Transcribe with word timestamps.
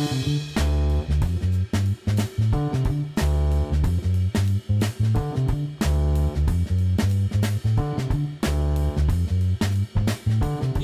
E 0.00 0.06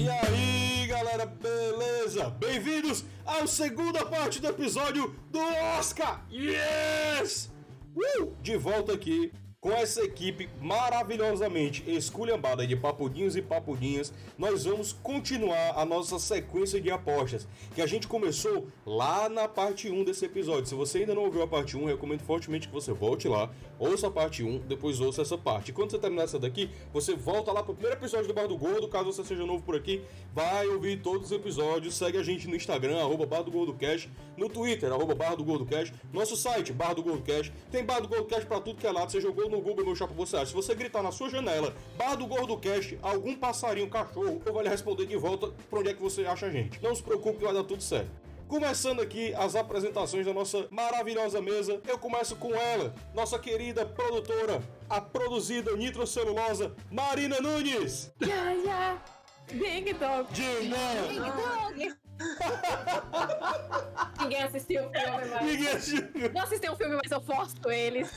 aí, 0.07 0.87
galera, 0.87 1.25
beleza? 1.25 2.29
Bem-vindos 2.29 3.07
à 3.25 3.47
segunda 3.47 4.05
parte 4.05 4.39
do 4.39 4.49
episódio 4.49 5.17
do 5.31 5.41
Oscar! 5.79 6.23
Yes! 6.31 7.51
Uh! 7.97 8.37
De 8.43 8.59
volta 8.59 8.93
aqui 8.93 9.33
com 9.67 9.73
essa 9.73 10.01
equipe 10.05 10.49
maravilhosamente 10.61 11.83
esculhambada 11.91 12.65
de 12.65 12.77
papudinhos 12.77 13.35
e 13.35 13.43
papudinhas, 13.43 14.13
nós 14.39 14.65
vamos 14.65 14.93
continuar 14.93 15.73
a 15.75 15.85
nossa 15.85 16.21
sequência 16.21 16.81
de 16.81 16.89
apostas 16.89 17.49
que 17.75 17.83
a 17.83 17.87
gente 17.87 18.07
começou 18.07 18.69
lá 18.87 19.29
na 19.29 19.49
parte 19.49 19.91
1 19.91 20.05
desse 20.05 20.25
episódio. 20.25 20.67
Se 20.67 20.75
você 20.77 20.99
ainda 20.99 21.17
não 21.17 21.25
ouviu 21.25 21.43
a 21.43 21.49
parte 21.49 21.77
1, 21.77 21.85
recomendo 21.85 22.21
fortemente 22.21 22.69
que 22.69 22.75
você 22.75 22.93
volte 22.93 23.27
lá, 23.27 23.51
ouça 23.77 24.07
a 24.07 24.11
parte 24.11 24.45
1, 24.45 24.69
depois 24.69 25.01
ouça 25.01 25.23
essa 25.23 25.37
parte. 25.37 25.73
Quando 25.73 25.91
você 25.91 25.99
terminar 25.99 26.23
essa 26.23 26.39
daqui, 26.39 26.71
você 26.93 27.17
volta 27.17 27.51
lá 27.51 27.61
pro 27.61 27.75
primeiro 27.75 27.99
episódio 27.99 28.29
do 28.29 28.35
Bar 28.35 28.47
do 28.47 28.57
Gordo, 28.57 28.87
caso 28.87 29.13
você 29.13 29.25
seja 29.25 29.45
novo 29.45 29.65
por 29.65 29.75
aqui, 29.75 30.01
vai 30.33 30.69
ouvir 30.69 31.03
todos 31.03 31.33
os 31.33 31.33
episódios, 31.33 31.97
segue 31.97 32.19
a 32.19 32.23
gente 32.23 32.47
no 32.47 32.55
Instagram, 32.55 33.01
arroba 33.01 33.27
Bar 33.27 33.43
do 33.43 33.51
Gordo 33.51 33.75
Cash, 33.75 34.09
no 34.37 34.49
Twitter, 34.49 34.93
arroba 34.93 35.17
Bar 35.17 35.35
do 35.35 35.43
Gordo 35.43 35.67
Cash, 35.67 35.93
nosso 36.13 36.37
site, 36.37 36.73
Bar 36.73 36.95
do 36.95 37.03
Gordo 37.03 37.25
Cash, 37.25 37.51
tem 37.69 37.85
Bar 37.85 38.01
do 38.01 38.07
Gordo 38.07 38.27
Cash 38.27 38.45
pra 38.45 38.61
tudo 38.61 38.79
que 38.79 38.87
é 38.87 38.93
lado, 38.93 39.11
você 39.11 39.21
jogou 39.21 39.51
no 39.51 39.56
Google, 39.61 39.85
meu 39.85 39.97
chapa, 39.97 40.13
você 40.15 40.37
acha. 40.37 40.47
Se 40.47 40.55
você 40.55 40.75
gritar 40.75 41.03
na 41.03 41.13
sua 41.13 41.29
janela, 41.29 41.75
Bar 41.97 42.17
do 42.17 42.27
Gordo 42.27 42.57
Cast, 42.59 42.99
algum 43.03 43.35
passarinho, 43.35 43.89
cachorro, 43.89 44.41
eu 44.45 44.53
vou 44.53 44.63
lhe 44.63 44.69
responder 44.69 45.07
de 45.07 45.17
volta 45.17 45.49
pra 45.71 45.81
onde 45.81 45.91
é 45.91 45.95
que 45.95 46.03
você 46.03 46.25
acha 46.25 46.47
a 46.47 46.51
gente. 46.51 46.83
Não 46.83 46.95
se 46.95 47.03
preocupe 47.03 47.39
que 47.39 47.45
vai 47.45 47.55
dar 47.55 47.65
tudo 47.65 47.83
certo. 47.83 48.11
Começando 48.49 49.01
aqui 49.01 49.35
as 49.35 49.57
apresentações 49.57 50.25
da 50.25 50.33
nossa 50.33 50.69
maravilhosa 50.71 51.43
mesa, 51.43 51.81
eu 51.89 51.99
começo 51.99 52.37
com 52.37 52.55
ela, 52.55 52.95
nossa 53.13 53.39
querida 53.41 53.85
produtora, 53.85 54.63
a 54.89 55.01
produzida 55.01 55.75
nitrocelulosa, 55.77 56.73
Marina 56.89 57.41
Nunes. 57.41 58.13
Yeah, 58.23 58.53
yeah. 58.53 59.03
Big 59.49 59.93
Dog. 59.95 60.33
Dina. 60.33 60.77
Big 61.09 61.21
Dog. 61.21 62.06
Ninguém 64.21 64.43
assistiu 64.43 64.87
o 64.87 64.91
filme, 64.91 65.25
mas. 65.31 65.45
Ninguém 65.45 65.69
assistiu. 65.69 66.33
Não 66.33 66.43
assistiu 66.43 66.73
o 66.73 66.77
filme, 66.77 66.99
mas 67.03 67.13
eu 67.13 67.21
forço 67.21 67.71
eles 67.71 68.11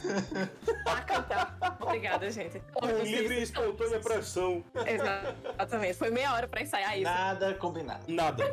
a 0.86 1.02
cantar. 1.02 1.78
Obrigada, 1.80 2.30
gente. 2.31 2.61
Com 2.73 2.86
livre 2.88 3.39
e 3.39 3.44
espontânea 3.44 4.00
pressão. 4.00 4.64
Exatamente. 4.86 5.95
Foi 5.95 6.09
meia 6.09 6.33
hora 6.33 6.47
pra 6.47 6.61
ensaiar 6.61 6.95
isso. 6.95 7.03
Nada 7.03 7.53
combinado. 7.55 8.03
Nada. 8.08 8.44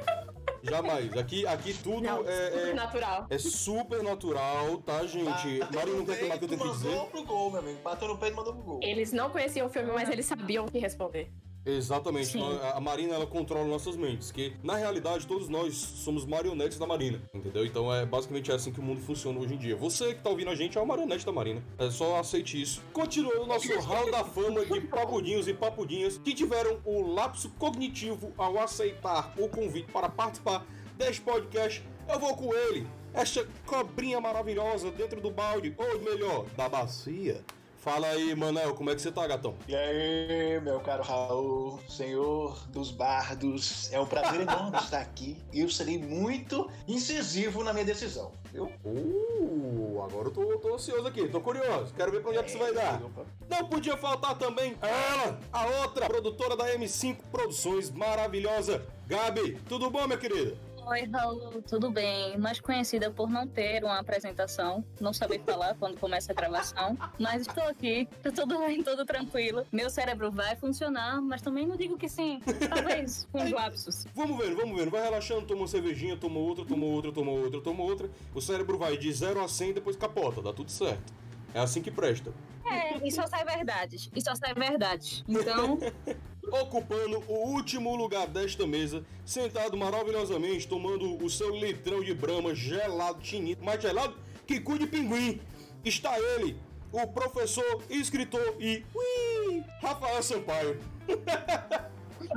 Jamais. 0.63 1.17
Aqui, 1.17 1.47
aqui 1.47 1.75
tudo 1.75 2.03
Não, 2.03 2.27
é, 2.27 2.51
super 2.51 2.69
é, 2.69 2.75
natural. 2.75 3.27
é 3.31 3.39
super 3.39 4.03
natural, 4.03 4.79
tá, 4.79 5.07
gente? 5.07 5.61
Marina, 5.73 5.99
não 5.99 6.05
quer 6.05 6.19
que 6.19 6.25
mais 6.25 6.39
que 6.39 6.45
eu 6.45 6.49
tenho 6.49 6.61
que 6.61 6.69
dizer? 6.71 6.89
Mandou 6.89 7.07
pro 7.07 7.25
gol, 7.25 7.51
meu 7.51 7.61
amigo. 7.61 7.81
Bateu 7.83 8.09
no 8.09 8.19
peito 8.19 8.33
e 8.33 8.37
mandou 8.37 8.55
pro 8.55 8.63
gol. 8.63 8.81
Eles 8.83 9.13
não 9.13 9.31
conheciam 9.31 9.67
o 9.67 9.71
filme, 9.71 9.93
mas 9.93 10.09
eles 10.09 10.27
sabiam 10.27 10.65
o 10.65 10.71
que 10.71 10.79
responder. 10.79 11.31
Exatamente. 11.67 12.29
Sim. 12.29 12.43
A 12.75 12.81
Marina 12.81 13.15
ela 13.15 13.27
controla 13.27 13.67
nossas 13.67 13.97
mentes, 13.97 14.31
que 14.31 14.55
na 14.63 14.77
realidade 14.77 15.27
todos 15.27 15.49
nós 15.49 15.75
somos 15.75 16.25
marionetes 16.25 16.79
da 16.79 16.87
Marina, 16.87 17.21
entendeu? 17.35 17.67
Então 17.67 17.93
é 17.93 18.07
basicamente 18.07 18.53
assim 18.53 18.73
que 18.73 18.79
o 18.79 18.83
mundo 18.83 19.01
funciona 19.01 19.39
hoje 19.41 19.55
em 19.55 19.59
dia. 19.59 19.77
Você 19.77 20.15
que 20.15 20.23
tá 20.23 20.31
ouvindo 20.31 20.51
a 20.51 20.55
gente 20.55 20.79
é 20.79 20.81
uma 20.81 20.87
marionete 20.87 21.27
da 21.27 21.33
Marina. 21.33 21.63
É 21.79 21.91
só 21.91 22.19
aceite 22.19 22.61
isso. 22.61 22.83
Continuando 22.93 23.43
o 23.43 23.47
nosso 23.47 23.77
hall 23.81 24.11
da 24.11 24.25
fama 24.25 24.65
de 24.65 24.81
papudinhos 24.83 25.49
e 25.49 25.55
papudinhas 25.55 26.19
que 26.19 26.33
tiveram 26.33 26.79
o 26.85 27.15
lapso 27.15 27.51
cognitivo 27.59 28.33
ao 28.39 28.59
aceitar 28.59 29.35
o 29.37 29.49
convite 29.49 29.91
para 29.91 30.09
participar 30.09 30.65
deste 30.97 31.21
podcast, 31.21 31.83
eu 32.09 32.19
vou 32.19 32.37
com 32.37 32.55
ele. 32.55 32.87
Esta 33.13 33.47
cobrinha 33.65 34.21
maravilhosa 34.21 34.91
dentro 34.91 35.21
do 35.21 35.31
balde, 35.31 35.75
ou 35.77 36.01
melhor, 36.03 36.45
da 36.57 36.69
bacia. 36.69 37.43
Fala 37.87 38.09
aí, 38.09 38.35
Manel, 38.35 38.75
como 38.75 38.91
é 38.91 38.97
que 38.97 39.01
você 39.01 39.13
tá, 39.13 39.25
gatão? 39.29 39.55
E 39.69 39.77
aí, 39.77 40.61
meu 40.61 40.81
caro 40.81 41.05
Raul, 41.05 41.79
senhor 41.89 42.59
dos 42.71 42.91
bardos, 42.91 43.93
é 43.93 44.01
um 44.01 44.05
prazer 44.05 44.41
enorme 44.41 44.77
estar 44.77 44.99
aqui 44.99 45.37
e 45.53 45.61
eu 45.61 45.71
serei 45.71 45.97
muito 45.97 46.69
incisivo 46.89 47.63
na 47.63 47.73
minha 47.73 47.85
decisão, 47.85 48.33
viu? 48.53 48.69
Uh, 48.85 50.03
agora 50.03 50.27
eu 50.27 50.33
tô, 50.33 50.59
tô 50.59 50.75
ansioso 50.75 51.07
aqui, 51.07 51.29
tô 51.29 51.41
curioso. 51.41 51.95
Quero 51.95 52.11
ver 52.11 52.23
pra 52.23 52.31
onde 52.31 52.41
é 52.41 52.43
que 52.43 52.49
isso 52.49 52.59
vai 52.59 52.75
dar. 52.75 53.01
Não 53.49 53.69
podia 53.69 53.97
faltar 53.97 54.37
também 54.37 54.77
ela, 54.83 55.39
a 55.53 55.67
outra 55.83 56.09
produtora 56.09 56.57
da 56.57 56.65
M5 56.77 57.19
Produções, 57.31 57.89
maravilhosa, 57.93 58.85
Gabi. 59.07 59.61
Tudo 59.69 59.91
bom, 59.91 60.05
minha 60.09 60.19
querida? 60.19 60.59
Oi, 60.89 61.03
Raul, 61.13 61.61
tudo 61.63 61.91
bem? 61.91 62.39
Mais 62.39 62.61
conhecida 62.61 63.11
por 63.11 63.29
não 63.29 63.45
ter 63.45 63.83
uma 63.83 63.99
apresentação, 63.99 64.85
não 65.01 65.13
saber 65.13 65.41
falar 65.41 65.75
quando 65.75 65.99
começa 65.99 66.31
a 66.31 66.35
gravação, 66.35 66.97
mas 67.19 67.43
estou 67.43 67.65
aqui, 67.65 68.09
tá 68.23 68.31
tudo 68.31 68.61
bem, 68.61 68.85
tudo 68.85 69.05
tranquilo. 69.05 69.67
Meu 69.73 69.91
cérebro 69.91 70.31
vai 70.31 70.55
funcionar, 70.55 71.21
mas 71.21 71.43
também 71.43 71.67
não 71.67 71.77
digo 71.77 71.99
que 71.99 72.09
sim, 72.09 72.41
talvez 72.69 73.27
com 73.33 73.43
os 73.43 73.51
lapsos. 73.51 74.07
Vamos 74.15 74.39
vendo, 74.39 74.55
vamos 74.55 74.79
vendo. 74.79 74.89
Vai 74.93 75.03
relaxando, 75.03 75.45
toma 75.45 75.63
uma 75.63 75.67
cervejinha, 75.67 76.17
toma 76.17 76.39
outra, 76.39 76.65
toma 76.65 76.87
outra, 76.87 77.11
toma 77.11 77.33
outra, 77.33 77.61
toma 77.61 77.83
outra. 77.83 78.09
O 78.33 78.41
cérebro 78.41 78.79
vai 78.79 78.97
de 78.97 79.13
0 79.13 79.43
a 79.43 79.49
100 79.49 79.71
e 79.71 79.73
depois 79.73 79.97
capota, 79.97 80.41
dá 80.41 80.53
tudo 80.53 80.71
certo. 80.71 81.13
É 81.53 81.59
assim 81.59 81.83
que 81.83 81.91
presta. 81.91 82.33
É, 82.65 83.05
e 83.05 83.11
só 83.11 83.27
sai 83.27 83.45
verdades, 83.45 84.09
e 84.15 84.21
só 84.21 84.37
sai 84.37 84.55
verdades. 84.55 85.25
Então, 85.29 85.79
Ocupando 86.51 87.23
o 87.27 87.49
último 87.51 87.97
lugar 87.97 88.27
desta 88.29 88.67
mesa, 88.67 89.05
sentado 89.25 89.77
maravilhosamente, 89.77 90.69
tomando 90.69 91.23
o 91.25 91.29
seu 91.29 91.55
litrão 91.55 92.03
de 92.03 92.15
brama 92.15 92.55
gelado, 92.55 93.21
tinido, 93.21 93.65
mais 93.65 93.83
gelado 93.83 94.17
que 94.47 94.61
cu 94.61 94.79
de 94.79 94.87
pinguim, 94.87 95.41
está 95.85 96.17
ele, 96.19 96.57
o 96.93 97.07
professor, 97.09 97.83
escritor 97.91 98.57
e 98.61 98.85
ui, 98.95 99.65
Rafael 99.83 100.23
Sampaio. 100.23 100.81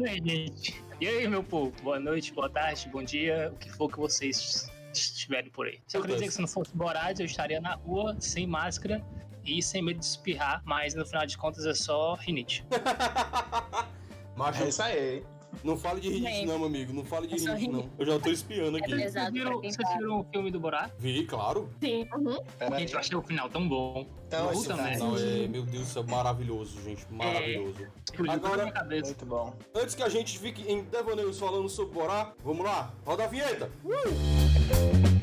Oi, 0.01 0.21
gente. 0.25 0.83
E 0.99 1.07
aí, 1.07 1.27
meu 1.27 1.43
povo? 1.43 1.71
Boa 1.83 1.99
noite, 1.99 2.33
boa 2.33 2.49
tarde, 2.49 2.89
bom 2.89 3.03
dia, 3.03 3.51
o 3.53 3.57
que 3.57 3.69
for 3.69 3.91
que 3.91 3.99
vocês 3.99 4.69
estiverem 4.91 5.51
por 5.51 5.67
aí. 5.67 5.79
Se 5.87 5.97
eu 5.97 6.01
queria 6.01 6.15
dizer 6.15 6.27
que 6.27 6.33
se 6.33 6.41
não 6.41 6.47
fosse 6.47 6.75
Boraz, 6.75 7.19
eu 7.19 7.25
estaria 7.25 7.61
na 7.61 7.75
rua, 7.75 8.15
sem 8.19 8.47
máscara 8.47 9.05
e 9.45 9.61
sem 9.61 9.81
medo 9.81 9.99
de 9.99 10.05
espirrar, 10.05 10.61
mas 10.65 10.95
no 10.95 11.05
final 11.05 11.25
de 11.25 11.37
contas 11.37 11.65
é 11.65 11.73
só 11.73 12.15
rinite. 12.15 12.65
Macho, 14.39 14.63
É 14.63 14.69
isso 14.69 14.81
aí. 14.81 15.23
não 15.65 15.77
fale 15.77 15.99
de 15.99 16.07
rinite 16.09 16.31
Gente, 16.31 16.45
não, 16.47 16.57
meu 16.59 16.67
amigo, 16.67 16.93
não 16.93 17.03
fale 17.03 17.27
de 17.27 17.33
é 17.33 17.37
rinite 17.55 17.67
não. 17.69 17.89
Eu 17.99 18.05
já 18.05 18.19
tô 18.19 18.29
espiando 18.29 18.77
é 18.77 18.81
aqui. 18.81 18.95
pesado 18.95 19.25
Vocês 19.25 19.33
viram, 19.33 19.61
quem 19.61 19.71
vocês 19.71 19.89
tá. 19.89 19.97
viram 19.97 20.19
o 20.21 20.23
filme 20.23 20.49
do 20.51 20.59
Borá? 20.61 20.89
Vi, 20.97 21.25
claro. 21.25 21.69
Sim. 21.83 22.07
Uhum. 22.15 22.77
Gente, 22.77 22.93
eu 22.93 22.99
achei 22.99 23.17
o 23.17 23.21
final 23.21 23.49
tão 23.49 23.67
bom. 23.67 24.07
Então, 24.27 24.47
Puta 24.47 24.75
merda. 24.77 24.89
vai. 24.91 24.97
Não, 24.97 25.17
é, 25.17 25.47
meu 25.47 25.63
Deus 25.63 25.87
do 25.87 25.91
céu, 25.91 26.03
maravilhoso, 26.05 26.81
gente, 26.83 27.05
maravilhoso. 27.11 27.85
Explodiu 28.05 28.31
Agora-. 28.31 28.85
Muito 28.85 29.25
bom. 29.25 29.53
Antes 29.75 29.93
que 29.93 30.03
a 30.03 30.09
gente 30.09 30.39
fique 30.39 30.71
em 30.71 30.83
devaneios 30.83 31.37
falando 31.37 31.67
sobre 31.67 31.93
Borá, 31.93 32.31
vamos 32.41 32.63
lá, 32.63 32.93
roda 33.05 33.25
a 33.25 33.27
vinheta. 33.27 33.69
Então 33.83 35.18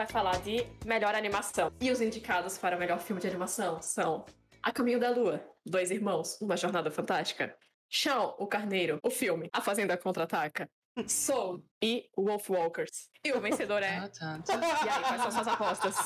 vai 0.00 0.06
falar 0.06 0.40
de 0.40 0.66
melhor 0.86 1.14
animação. 1.14 1.70
E 1.78 1.90
os 1.90 2.00
indicados 2.00 2.56
para 2.56 2.78
melhor 2.78 3.00
filme 3.00 3.20
de 3.20 3.28
animação 3.28 3.82
são 3.82 4.24
A 4.62 4.72
Caminho 4.72 4.98
da 4.98 5.10
Lua, 5.10 5.44
Dois 5.62 5.90
Irmãos, 5.90 6.40
Uma 6.40 6.56
Jornada 6.56 6.90
Fantástica, 6.90 7.54
Chão, 7.86 8.34
o 8.38 8.46
Carneiro, 8.46 8.98
o 9.02 9.10
filme 9.10 9.50
A 9.52 9.60
Fazenda 9.60 9.98
Contra-Ataca, 9.98 10.70
Soul 11.06 11.62
e 11.82 12.08
Wolf 12.16 12.48
Walkers. 12.48 13.10
E 13.22 13.30
o 13.32 13.42
vencedor 13.42 13.82
é... 13.82 14.08
Tá, 14.08 14.38
tá. 14.38 14.54
E 14.54 14.88
aí, 14.88 15.02
quais 15.02 15.22
são 15.22 15.30
suas 15.32 15.48
apostas? 15.48 15.96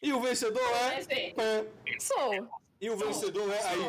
E 0.00 0.12
o 0.12 0.20
vencedor 0.20 0.62
é. 0.62 1.32
É, 1.42 1.66
Soul. 1.98 2.48
E 2.80 2.88
o 2.88 2.96
vencedor 2.96 3.52
é. 3.52 3.62
Aí, 3.64 3.80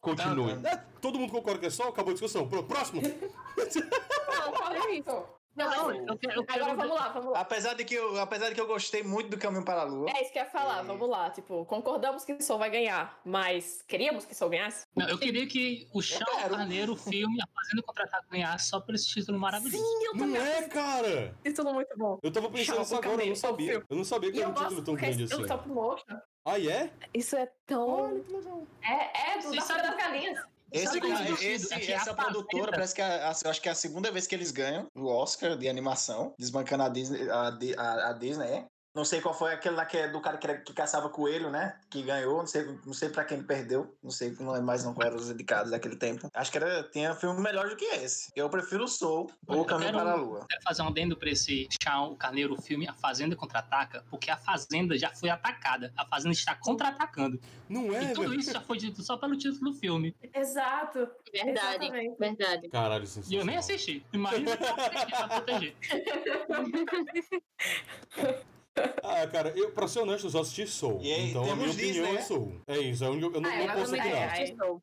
continue. 0.00 0.54
Não, 0.56 0.68
É, 0.68 0.84
todo 1.00 1.16
mundo 1.16 1.30
concorda 1.30 1.60
que 1.60 1.66
é 1.66 1.70
só? 1.70 1.90
Acabou 1.90 2.10
a 2.10 2.14
discussão. 2.14 2.48
Pronto, 2.48 2.66
próximo. 2.66 3.02
Não, 3.02 4.72
é 4.72 4.94
isso? 4.96 5.37
Não, 5.58 5.92
eu 5.92 6.06
eu 6.06 6.44
Agora 6.48 6.74
vamos 6.74 6.94
lá, 6.94 7.08
vamos 7.08 7.32
lá. 7.32 7.40
Apesar 7.40 7.74
de, 7.74 7.84
que 7.84 7.94
eu, 7.94 8.18
apesar 8.20 8.48
de 8.48 8.54
que 8.54 8.60
eu 8.60 8.66
gostei 8.66 9.02
muito 9.02 9.30
do 9.30 9.38
Caminho 9.38 9.64
para 9.64 9.80
a 9.80 9.84
Lua, 9.84 10.10
É 10.10 10.22
isso 10.22 10.32
que 10.32 10.38
eu 10.38 10.44
ia 10.44 10.48
falar, 10.48 10.82
vamos 10.82 11.08
lá. 11.08 11.30
Tipo, 11.30 11.64
concordamos 11.64 12.24
que 12.24 12.40
Soul 12.42 12.58
vai 12.58 12.70
ganhar, 12.70 13.20
mas 13.24 13.82
queríamos 13.86 14.24
que 14.24 14.34
Soul 14.34 14.50
ganhasse? 14.50 14.86
Não, 14.94 15.08
eu 15.08 15.18
queria 15.18 15.46
que 15.46 15.88
o 15.92 16.00
Chão. 16.00 16.26
Carneiro, 16.38 16.92
o 16.92 16.96
filme, 16.96 17.38
a 17.42 17.46
Fazenda 17.54 17.82
Contra-Ataque 17.82 18.26
ganhasse 18.30 18.68
só 18.68 18.80
por 18.80 18.94
esse 18.94 19.06
título 19.08 19.38
maravilhoso. 19.38 19.84
eu 20.04 20.14
Não 20.14 20.36
é, 20.36 20.62
cara? 20.68 21.34
Título 21.44 21.74
muito 21.74 21.96
bom. 21.96 22.18
Eu 22.22 22.32
tava 22.32 22.50
pensando 22.50 22.78
nisso 22.78 22.94
o 22.94 22.98
agora, 22.98 23.22
eu 23.22 23.28
não 23.28 23.36
sabia. 23.36 23.84
Eu 23.88 23.96
não 23.96 24.04
sabia 24.04 24.30
que 24.30 24.38
E 24.38 24.40
era 24.40 24.50
eu 24.50 24.52
um 24.52 24.54
título 24.54 24.82
tão 24.82 24.94
grande 24.94 25.24
assim. 25.24 25.42
stop 25.42 25.68
motion. 25.68 26.18
Ah, 26.44 26.58
é? 26.58 26.90
Isso 27.12 27.36
é 27.36 27.50
tão. 27.66 28.22
que 28.22 28.32
legal. 28.32 28.62
É, 28.82 29.32
é 29.32 29.38
do 29.38 29.48
Vocês 29.48 29.68
da 29.68 29.82
das 29.82 29.96
Galinhas. 29.96 30.38
Esse, 30.72 30.98
esse-? 31.44 31.74
É 31.74 31.92
essa 31.92 32.14
produtora 32.14 32.70
parece 32.70 32.94
que 32.94 33.00
é 33.00 33.04
a- 33.04 33.30
acho 33.30 33.60
que 33.62 33.68
é 33.68 33.72
a 33.72 33.74
segunda 33.74 34.10
vez 34.10 34.26
que 34.26 34.34
eles 34.34 34.50
ganham 34.50 34.86
o 34.94 35.06
Oscar 35.06 35.56
de 35.56 35.68
animação, 35.68 36.34
desbancando 36.38 36.82
a 36.84 36.88
Disney, 36.88 37.28
a, 37.30 37.58
a, 37.78 38.08
a 38.10 38.12
Disney, 38.12 38.46
é? 38.46 38.66
Não 38.94 39.04
sei 39.04 39.20
qual 39.20 39.34
foi 39.34 39.52
aquele 39.52 39.76
lá 39.76 39.84
que 39.86 39.96
é 39.96 40.08
do 40.08 40.20
cara 40.20 40.36
que, 40.38 40.46
era- 40.46 40.58
que 40.60 40.72
caçava 40.72 41.08
coelho, 41.08 41.50
né? 41.50 41.78
Que 41.90 42.02
ganhou. 42.02 42.38
Não 42.38 42.46
sei, 42.46 42.64
não 42.84 42.92
sei 42.92 43.08
pra 43.08 43.24
quem 43.24 43.38
ele 43.38 43.46
perdeu. 43.46 43.96
Não 44.02 44.10
sei, 44.10 44.34
não 44.40 44.56
é 44.56 44.60
mais 44.60 44.82
não 44.82 44.92
qual 44.92 45.06
eram 45.06 45.16
os 45.18 45.30
indicados 45.30 45.70
daquele 45.70 45.94
tempo. 45.94 46.28
Acho 46.34 46.50
que 46.50 46.58
era, 46.58 46.82
tinha 46.84 47.14
filme 47.14 47.40
melhor 47.40 47.68
do 47.68 47.76
que 47.76 47.84
esse. 47.84 48.30
Eu 48.34 48.48
prefiro 48.50 48.84
o 48.84 48.88
Soul 48.88 49.30
ou 49.46 49.60
o 49.60 49.64
Caminho 49.64 49.92
quero- 49.92 50.02
para 50.02 50.12
a 50.12 50.16
Lua. 50.16 50.46
Quero 50.48 50.62
fazer 50.62 50.82
um 50.82 50.88
adendo 50.88 51.16
pra 51.16 51.30
esse 51.30 51.68
Chão 51.82 52.16
Carneiro 52.16 52.54
o 52.54 52.60
filme 52.62 52.88
A 52.88 52.94
Fazenda 52.94 53.36
Contra-Ataca, 53.36 54.04
porque 54.10 54.30
a 54.30 54.36
Fazenda 54.36 54.98
já 54.98 55.10
foi 55.14 55.30
atacada. 55.30 55.92
A 55.96 56.04
Fazenda 56.06 56.32
está 56.32 56.54
contra-atacando. 56.56 57.38
Não 57.68 57.94
é, 57.94 58.04
e 58.04 58.12
tudo 58.14 58.30
velho? 58.30 58.40
isso 58.40 58.52
já 58.52 58.60
foi 58.60 58.78
dito 58.78 59.02
só 59.02 59.16
pelo 59.16 59.36
título 59.36 59.70
do 59.70 59.78
filme. 59.78 60.16
Exato. 60.34 61.08
Verdade, 61.32 61.84
Exatamente. 61.84 62.16
verdade. 62.18 62.68
Caralho, 62.70 63.04
E 63.28 63.34
eu 63.36 63.44
nem 63.44 63.56
assisti. 63.58 64.04
Imagina 64.12 64.56
pra 64.56 65.28
proteger. 65.28 65.76
Ah, 69.02 69.26
cara, 69.26 69.52
eu, 69.56 69.72
pra 69.72 69.88
ser 69.88 70.00
honesto, 70.00 70.26
eu 70.26 70.30
só 70.30 70.40
assisti 70.40 70.66
Soul. 70.66 71.00
E 71.02 71.12
aí, 71.12 71.30
então 71.30 71.42
a 71.42 71.46
temos 71.46 71.58
minha 71.58 71.72
opinião 71.72 71.92
Disney, 71.92 72.08
é 72.10 72.12
né? 72.12 72.20
Soul. 72.22 72.60
É 72.66 72.78
isso, 72.78 73.04
é 73.04 73.08
único- 73.08 73.34
eu 73.36 73.40
não, 73.40 73.50
Ah, 73.50 73.56
não 73.56 73.64
eu 73.64 73.72
posso 73.72 73.94
opinar. 73.94 74.38
é. 74.38 74.50
Eu 74.52 74.80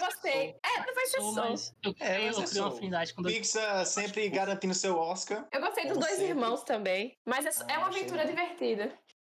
gostei. 0.00 0.54
É, 0.64 0.86
não 0.86 0.94
vai 0.94 1.06
ser 1.06 1.20
Sou, 1.20 1.34
só. 1.34 1.48
mas 1.50 1.74
eu, 1.84 1.94
É, 2.00 2.06
eu, 2.06 2.06
mas 2.08 2.08
é 2.08 2.16
criei 2.18 2.30
uma 2.38 2.46
Soul. 2.46 2.66
afinidade 2.68 3.14
quando 3.14 3.28
eu 3.28 3.34
Pixar 3.34 3.86
sempre 3.86 4.28
garantindo 4.28 4.74
seu 4.74 4.96
Oscar. 4.96 5.46
Eu 5.52 5.60
gostei 5.60 5.84
dos 5.84 5.92
Como 5.94 6.00
dois 6.06 6.12
sempre. 6.16 6.28
irmãos 6.30 6.62
também. 6.62 7.16
Mas 7.26 7.44
é, 7.44 7.48
é 7.48 7.74
Ah, 7.74 7.78
uma 7.78 7.88
achei 7.88 8.00
aventura 8.02 8.22
bom. 8.22 8.28
divertida. 8.30 8.92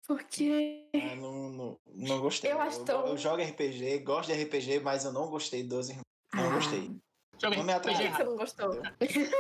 Porque. 0.07 0.87
Ah, 0.93 1.15
não, 1.15 1.49
não, 1.49 1.79
não 1.87 2.19
gostei. 2.19 2.51
Eu 2.51 2.61
acho 2.61 2.83
tão- 2.85 3.07
eu 3.07 3.17
jogo 3.17 3.41
RPG, 3.41 3.99
gosto 3.99 4.31
de 4.31 4.43
RPG, 4.43 4.79
mas 4.81 5.03
eu 5.05 5.11
não 5.11 5.27
gostei 5.29 5.63
dos 5.63 5.89
irmãos. 5.89 6.03
Não 6.33 6.47
Ah. 6.51 6.53
gostei. 6.55 6.91
Joguei 7.41 7.57
Não 7.59 7.65
me 7.65 7.79
Por 7.79 7.91
que 7.95 8.07
você 8.11 8.23
não 8.23 8.35
gostou? 8.37 8.75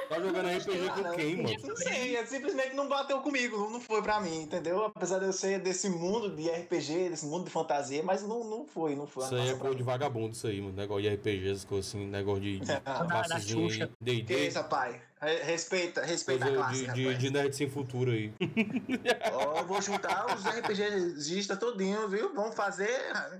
Tá 0.09 0.19
jogando 0.19 0.47
RPG 0.49 0.89
com 1.03 1.11
quem, 1.15 1.35
mano? 1.43 1.55
Não 1.67 1.75
sei, 1.77 2.15
é 2.15 2.25
simplesmente 2.25 2.75
não 2.75 2.87
bateu 2.87 3.19
comigo, 3.21 3.57
não- 3.57 3.69
não 3.71 3.79
foi 3.79 4.01
pra 4.01 4.19
mim, 4.19 4.41
entendeu? 4.43 4.85
Apesar 4.85 5.19
de 5.19 5.25
eu 5.25 5.33
ser 5.33 5.59
desse 5.59 5.89
mundo 5.89 6.29
de 6.35 6.49
RPG, 6.49 7.09
desse 7.09 7.25
mundo 7.25 7.45
de 7.45 7.49
fantasia, 7.51 8.03
mas 8.03 8.23
não, 8.23 8.43
não 8.43 8.65
foi, 8.65 8.95
não 8.95 9.07
foi. 9.07 9.25
Isso 9.25 9.35
aí 9.35 9.49
é 9.49 9.55
coisa 9.55 9.75
de 9.75 9.83
vagabundo, 9.83 10.33
isso 10.33 10.47
aí, 10.47 10.61
mano. 10.61 10.73
Negócio 10.75 11.03
de 11.03 11.09
RPG, 11.15 11.49
essas 11.51 11.65
coisas 11.65 11.87
assim, 11.89 12.05
negócio 12.05 12.41
de, 12.41 12.59
de 12.59 12.71
Ah, 12.85 13.03
da 13.03 13.05
passezinho 13.05 13.69
Xuxa. 13.69 13.87
Que 13.87 13.93
D&D, 14.03 14.47
isso, 14.47 14.57
rapaz? 14.57 14.95
Re- 15.21 15.43
Respeita, 15.43 16.01
respeita 16.03 16.43
a 16.45 16.47
coisa 16.49 16.63
classe, 16.63 16.79
de, 16.87 16.93
de, 16.93 17.03
rapaz. 17.03 17.19
de 17.19 17.29
nerd 17.31 17.55
sem 17.55 17.69
futuro 17.69 18.11
aí. 18.11 18.33
Ó, 19.33 19.59
eu 19.59 19.65
vou 19.65 19.81
juntar 19.81 20.25
os 20.35 20.43
RPGistas 20.45 21.57
todinho, 21.57 22.07
viu? 22.09 22.33
Vamos 22.33 22.53
fazer. 22.55 22.89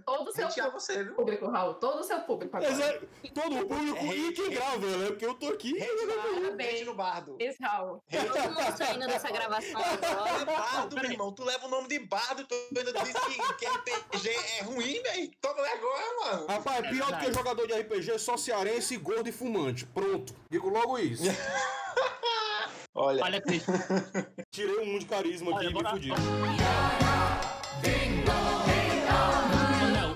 Todo 0.06 0.30
o 0.30 0.32
seu 0.34 0.48
Hatear 0.48 0.72
você, 0.72 1.04
viu? 1.04 1.14
público, 1.16 1.48
Raul. 1.48 1.74
Todo 1.76 2.00
o 2.00 2.04
seu 2.04 2.20
público 2.22 2.56
agora. 2.56 2.72
Mas 2.72 2.80
é, 2.80 3.02
todo 3.34 3.60
o 3.60 3.66
público 3.68 3.98
É 3.98 4.06
e 4.16 4.34
quem 4.34 4.46
hate. 4.46 4.56
grava, 4.56 4.86
né? 4.98 5.08
Porque 5.08 5.26
eu 5.26 5.34
tô 5.36 5.50
aqui. 5.50 5.74
Parabéns. 5.78 6.86
No 6.86 6.96
bardo. 6.96 7.36
Esse 7.40 7.62
Raul. 7.62 8.02
Todo 8.10 8.42
mundo 8.54 8.78
saindo 8.78 9.08
dessa 9.08 9.30
gravação 9.30 9.82
agora. 9.82 10.42
É 10.42 10.46
bardo, 10.46 10.96
meu 10.96 11.12
irmão. 11.12 11.32
Tu 11.34 11.44
leva 11.44 11.66
o 11.68 11.70
nome 11.70 11.88
de 11.90 12.00
bardo, 12.00 12.46
tu 12.46 12.56
ainda 12.76 12.94
diz 13.04 13.14
que, 13.14 13.56
que 13.58 13.66
RPG 13.68 14.30
é 14.60 14.64
ruim, 14.64 15.02
velho. 15.04 15.32
Toma 15.42 15.62
vergonha, 15.62 16.16
mano. 16.24 16.48
Rapaz, 16.48 16.84
É 16.86 16.90
pior 16.90 17.12
do 17.12 17.18
que 17.20 17.34
jogador 17.34 17.68
de 17.68 17.74
RPG 17.74 18.12
é 18.12 18.18
só 18.18 18.38
cearense, 18.38 18.96
gordo 18.98 19.28
e 19.28 19.32
fumante. 19.32 19.86
Pronto. 19.86 20.34
Digo 20.50 20.70
logo 20.70 20.98
isso. 20.98 21.24
Olha, 22.96 23.24
Olha, 23.24 23.42
Cris, 23.42 23.64
Tirei 24.52 24.96
um 24.96 25.00
de 25.00 25.06
carisma 25.06 25.56
aqui 25.56 25.66
e 25.66 25.74
me 25.74 25.90
fudi. 25.90 26.10
Léo, 26.10 26.18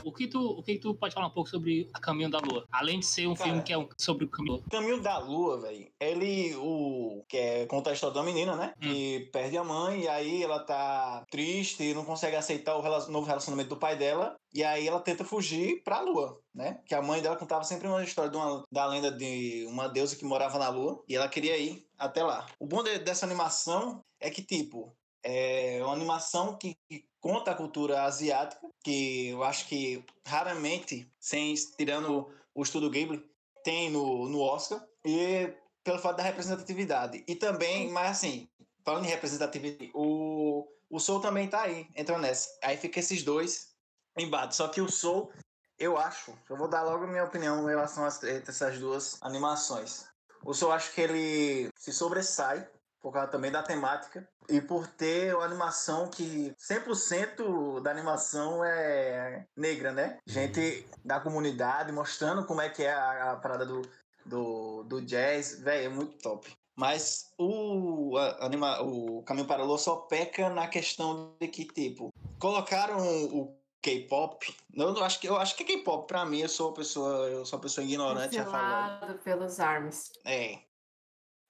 o 0.10 0.14
que, 0.14 0.28
tu, 0.28 0.40
o 0.42 0.64
que 0.64 0.78
tu 0.78 0.94
pode 0.96 1.14
falar 1.14 1.28
um 1.28 1.32
pouco 1.32 1.50
sobre 1.50 1.90
A 1.94 2.00
Caminho 2.00 2.30
da 2.30 2.40
Lua? 2.40 2.66
Além 2.72 3.00
de 3.00 3.06
ser 3.06 3.28
um 3.28 3.34
Cara. 3.34 3.50
filme 3.50 3.64
que 3.64 3.72
é 3.74 3.78
um- 3.78 3.88
sobre 3.98 4.26
o 4.26 4.30
caminho. 4.30 4.64
Caminho 4.70 5.02
da 5.02 5.18
Lua, 5.18 5.62
velho. 5.62 5.88
Ele, 6.00 6.56
o. 6.58 7.24
Que 7.30 7.38
é 7.38 7.66
conta 7.66 7.90
a 7.90 7.94
história 7.94 8.14
da 8.14 8.24
menina, 8.24 8.56
né? 8.56 8.74
Que 8.80 9.30
perde 9.32 9.58
a 9.58 9.64
mãe, 9.64 10.02
e 10.02 10.08
aí 10.08 10.44
ela 10.44 10.60
tá 10.60 11.26
triste 11.30 11.84
e 11.84 11.94
não 11.94 12.04
consegue 12.06 12.36
aceitar 12.36 12.76
o 12.76 12.82
rela- 12.82 13.08
novo 13.08 13.28
relacionamento 13.28 13.70
do 13.70 13.78
pai 13.78 13.96
dela. 13.96 14.36
E 14.54 14.64
aí 14.64 14.88
ela 14.88 15.00
tenta 15.00 15.24
fugir 15.24 15.82
pra 15.84 16.02
Lua, 16.02 16.40
né? 16.54 16.82
Que 16.86 16.96
a 16.96 17.02
mãe 17.02 17.22
dela 17.22 17.36
contava 17.36 17.64
sempre 17.64 17.88
uma 17.88 18.04
história 18.04 18.32
de 18.32 18.38
uma, 18.38 18.64
da 18.72 18.86
lenda 18.88 19.12
de 19.12 19.66
uma 19.70 19.88
deusa 19.88 20.16
que 20.16 20.26
morava 20.26 20.58
na 20.58 20.70
Lua. 20.70 21.04
E 21.08 21.16
ela 21.16 21.28
queria 21.28 21.56
ir 21.58 21.86
até 21.98 22.24
lá. 22.24 22.48
O 22.60 22.66
bom 22.66 22.82
de- 22.84 23.00
dessa 23.00 23.26
animação 23.26 24.02
é 24.20 24.30
que, 24.30 24.42
tipo, 24.42 24.92
é 25.24 25.80
uma 25.84 25.94
animação 25.94 26.58
que, 26.58 26.76
que 26.88 27.06
conta 27.20 27.52
a 27.52 27.56
cultura 27.56 28.04
asiática, 28.04 28.68
que 28.84 29.30
eu 29.30 29.44
acho 29.44 29.68
que 29.68 30.04
raramente, 30.26 31.12
sem 31.20 31.54
tirando 31.76 32.34
o 32.54 32.64
estudo 32.64 32.90
Ghibli, 32.90 33.24
tem 33.64 33.90
no, 33.90 34.28
no 34.28 34.40
Oscar. 34.40 34.84
E 35.06 35.54
pelo 35.84 36.00
fato 36.00 36.18
da 36.18 36.24
representatividade. 36.24 37.24
E 37.28 37.36
também, 37.36 37.90
mas 37.92 38.12
assim, 38.12 38.50
falando 38.84 39.06
em 39.06 39.10
representatividade, 39.10 39.92
o, 39.94 40.68
o 40.90 41.00
Soul 41.00 41.22
também 41.22 41.48
tá 41.48 41.62
aí, 41.62 41.88
entra 41.96 42.18
nessa. 42.18 42.50
Aí 42.64 42.78
fica 42.78 43.00
esses 43.00 43.24
dois 43.24 43.70
embates. 44.18 44.58
Só 44.58 44.68
que 44.68 44.82
o 44.82 44.92
Soul, 44.92 45.32
eu 45.78 45.98
acho, 45.98 46.38
eu 46.50 46.58
vou 46.58 46.68
dar 46.68 46.84
logo 46.84 47.06
a 47.06 47.08
minha 47.08 47.24
opinião 47.24 47.64
em 47.64 47.70
relação 47.70 48.04
a 48.04 48.08
essas 48.08 48.80
duas 48.80 49.18
animações. 49.22 50.08
O 50.44 50.54
Soul, 50.54 50.72
acho 50.72 50.94
que 50.94 51.02
ele 51.02 51.70
se 51.78 51.92
sobressai 51.92 52.68
por 53.02 53.14
causa 53.14 53.30
também 53.32 53.52
da 53.52 53.64
temática 53.64 54.28
e 54.48 54.60
por 54.60 54.88
ter 54.88 55.36
uma 55.36 55.46
animação 55.46 56.08
que 56.10 56.54
100% 56.60 57.82
da 57.82 57.92
animação 57.92 58.64
é 58.64 59.46
negra, 59.56 59.92
né? 59.92 60.18
Gente 60.26 60.86
da 61.04 61.20
comunidade 61.20 61.92
mostrando 61.92 62.46
como 62.46 62.62
é 62.62 62.70
que 62.70 62.84
é 62.84 62.92
a, 62.94 63.32
a 63.32 63.36
parada 63.38 63.66
do, 63.66 63.82
do, 64.26 64.84
do 64.84 65.02
jazz, 65.02 65.60
velho, 65.60 65.86
é 65.86 65.90
muito 65.90 66.18
top. 66.20 66.52
Mas 66.76 67.32
o, 67.38 68.16
a- 68.18 68.46
anima, 68.46 68.82
o 68.82 69.22
Caminho 69.24 69.46
para 69.48 69.64
a 69.64 69.66
Lua 69.66 69.78
só 69.78 69.98
peca 69.98 70.50
na 70.50 70.68
questão 70.68 71.36
de 71.40 71.48
que, 71.48 71.66
tipo, 71.66 72.14
colocaram 72.40 72.98
o 73.00 73.54
K-pop. 73.82 74.56
Eu, 74.74 74.94
não 74.94 75.04
acho 75.04 75.20
que, 75.20 75.28
eu 75.28 75.36
acho 75.38 75.56
que 75.56 75.64
é 75.64 75.66
K-pop, 75.66 76.08
pra 76.08 76.26
mim, 76.26 76.40
eu 76.40 76.50
sou 76.50 76.70
uma 76.70 76.76
pessoa, 76.76 77.28
eu 77.28 77.46
sou 77.46 77.58
uma 77.58 77.64
pessoa 77.64 77.84
ignorante 77.86 78.38
a 78.38 78.46
falar. 78.46 79.20
Pelos 79.24 79.60
armas. 79.60 80.12
É. 80.24 80.60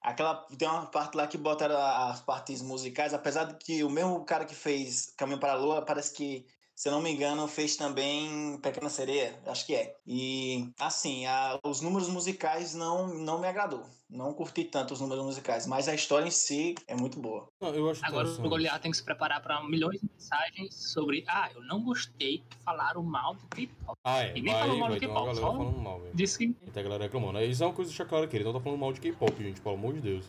Aquela. 0.01 0.36
Tem 0.57 0.68
uma 0.68 0.86
parte 0.88 1.16
lá 1.16 1.28
que 1.28 1.38
botaram 1.38 1.78
as 1.78 2.22
partes 2.22 2.62
musicais, 2.62 3.13
apesar 3.13 3.46
de 3.46 3.56
que 3.57 3.84
o 3.84 3.90
mesmo 3.90 4.24
cara 4.25 4.46
que 4.46 4.56
fez 4.56 5.13
Caminho 5.18 5.40
para 5.40 5.54
a 5.54 5.56
Lua, 5.56 5.86
parece 5.86 6.13
que, 6.13 6.46
se 6.80 6.88
eu 6.88 6.94
não 6.94 7.02
me 7.02 7.12
engano, 7.12 7.46
fez 7.46 7.76
também 7.76 8.58
Pequena 8.64 8.90
Sereia, 8.90 9.38
acho 9.48 9.66
que 9.66 9.76
é. 9.76 9.98
E, 10.08 10.70
assim, 10.80 11.26
a- 11.26 11.60
os 11.66 11.81
números 11.81 12.08
musicais 12.08 12.74
não, 12.74 13.06
não 13.16 13.38
me 13.42 13.48
agradou. 13.50 13.84
Não 14.10 14.34
curti 14.34 14.64
tanto 14.64 14.94
os 14.94 15.02
números 15.02 15.26
musicais, 15.26 15.68
mas 15.68 15.90
a 15.90 15.94
história 15.94 16.26
em 16.26 16.31
si 16.31 16.76
é 16.88 16.96
muito 16.96 17.20
boa. 17.20 17.50
Não, 17.62 17.76
eu 17.76 17.90
acho 17.90 18.00
Agora 18.06 18.22
interessante. 18.24 18.46
o 18.48 18.50
Goliath 18.50 18.81
tem 18.81 18.92
que 18.92 18.98
se 18.98 19.04
preparar 19.04 19.42
para 19.44 19.62
milhões 19.68 20.00
de 20.00 20.08
mensagens 20.10 20.74
sobre 20.94 21.26
ah, 21.28 21.50
eu 21.54 21.62
não 21.64 21.84
gostei 21.84 22.38
que 22.50 22.58
falaram 22.63 23.03
mal 23.03 23.34
do 23.36 23.46
K-pop. 23.48 23.98
Ah, 24.06 24.20
é. 24.24 24.32
Ninguém 24.32 24.53
Vai, 24.53 24.62
falou 24.62 24.77
mal 24.77 24.89
vai 24.89 24.98
do 24.98 25.01
K-pop, 25.01 25.20
galera 25.25 25.36
só- 25.42 25.51
falando 25.58 25.77
mal, 25.80 26.00
velho. 26.00 26.15
Disse 26.15 26.38
que 26.38 26.80
a 26.80 26.82
galera 26.82 27.03
reclamando. 27.03 27.39
É, 27.39 27.46
Isso 27.46 27.62
é 27.62 27.68
uma 27.68 27.74
coisa 27.74 27.92
de 27.92 27.98
deixar 27.98 28.10
claro 28.10 28.24
aqui. 28.24 28.38
Ele 28.38 28.46
não 28.46 28.53
tá 28.53 28.62
falando 28.62 28.80
mal 28.80 28.94
de 28.94 29.01
K-pop, 29.01 29.44
gente, 29.44 29.60
pelo 29.60 29.75
amor 29.75 29.94
de 29.96 30.00
Deus. 30.00 30.25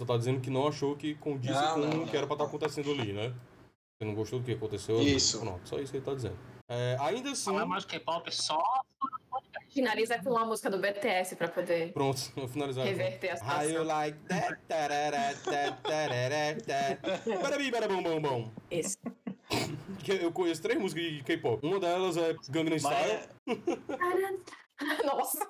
Só 0.00 0.06
tá 0.06 0.16
dizendo 0.16 0.40
que 0.40 0.48
não 0.48 0.66
achou 0.66 0.96
que 0.96 1.14
condisse 1.16 1.52
Não, 1.52 1.74
com 1.74 1.80
não, 1.80 2.02
o 2.04 2.08
que 2.08 2.16
era 2.16 2.26
pra 2.26 2.34
estar 2.34 2.44
não. 2.44 2.48
acontecendo 2.48 2.90
ali, 2.90 3.12
né? 3.12 3.32
Você 4.02 4.06
não 4.06 4.14
gostou 4.16 4.40
do 4.40 4.44
que 4.44 4.50
aconteceu? 4.52 5.00
Isso. 5.00 5.38
Pronto, 5.38 5.60
só 5.68 5.78
isso 5.78 5.92
que 5.92 5.98
ele 5.98 6.04
tá 6.04 6.12
dizendo. 6.12 6.36
É, 6.68 6.96
ainda 6.98 7.30
assim. 7.30 7.56
falar 7.56 7.78
do 7.78 7.86
K-pop 7.86 8.28
é 8.28 8.32
só 8.32 8.60
Finaliza 9.70 10.18
com 10.18 10.30
uma 10.30 10.44
música 10.44 10.68
do 10.68 10.78
BTS 10.78 11.36
pra 11.36 11.46
poder 11.48 11.92
Pronto, 11.92 12.18
vou 12.34 12.48
finalizar. 12.48 12.84
reverter 12.84 13.30
a 13.30 13.34
How 13.34 13.62
you 13.62 13.68
situação. 13.68 13.84
like 13.86 14.18
that? 14.28 14.58
Tarará, 14.66 15.34
tarará, 15.84 16.56
tá. 16.66 17.40
Barabi, 17.40 17.70
barabom, 17.70 18.02
bom, 18.02 18.20
bom. 18.20 18.50
Isso. 18.72 18.98
Eu 20.20 20.32
conheço 20.32 20.60
três 20.60 20.80
músicas 20.80 21.04
de 21.04 21.22
K-pop. 21.22 21.64
Uma 21.64 21.78
delas 21.78 22.16
é 22.16 22.34
Gangnam 22.48 22.76
Mas 22.82 22.82
Style. 22.82 23.20
é- 23.46 25.04
Nossa. 25.06 25.48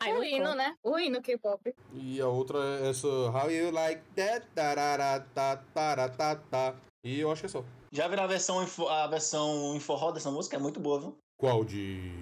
Ai, 0.00 0.12
O 0.12 0.16
não 0.16 0.24
hino, 0.24 0.54
né? 0.54 0.74
O 0.82 0.98
hino 0.98 1.22
K-pop. 1.22 1.74
E 1.94 2.20
a 2.20 2.28
outra 2.28 2.58
é 2.82 2.90
essa 2.90 3.06
How 3.08 3.50
you 3.50 3.70
like 3.70 4.02
that? 4.16 4.46
Tarará, 4.54 5.20
tá, 5.34 5.56
tará, 5.72 6.10
tá, 6.10 6.36
tá. 6.36 6.74
E 7.04 7.20
eu 7.20 7.30
acho 7.30 7.42
que 7.42 7.46
é 7.46 7.48
só. 7.48 7.64
Já 7.92 8.08
viram 8.08 8.24
a 8.24 8.26
versão, 8.26 8.58
a 8.88 9.06
versão 9.06 9.74
em 9.74 9.80
forró 9.80 10.10
dessa 10.10 10.30
música? 10.30 10.56
É 10.56 10.58
muito 10.58 10.80
boa, 10.80 11.00
viu? 11.00 11.18
Qual? 11.36 11.64
De 11.64 12.12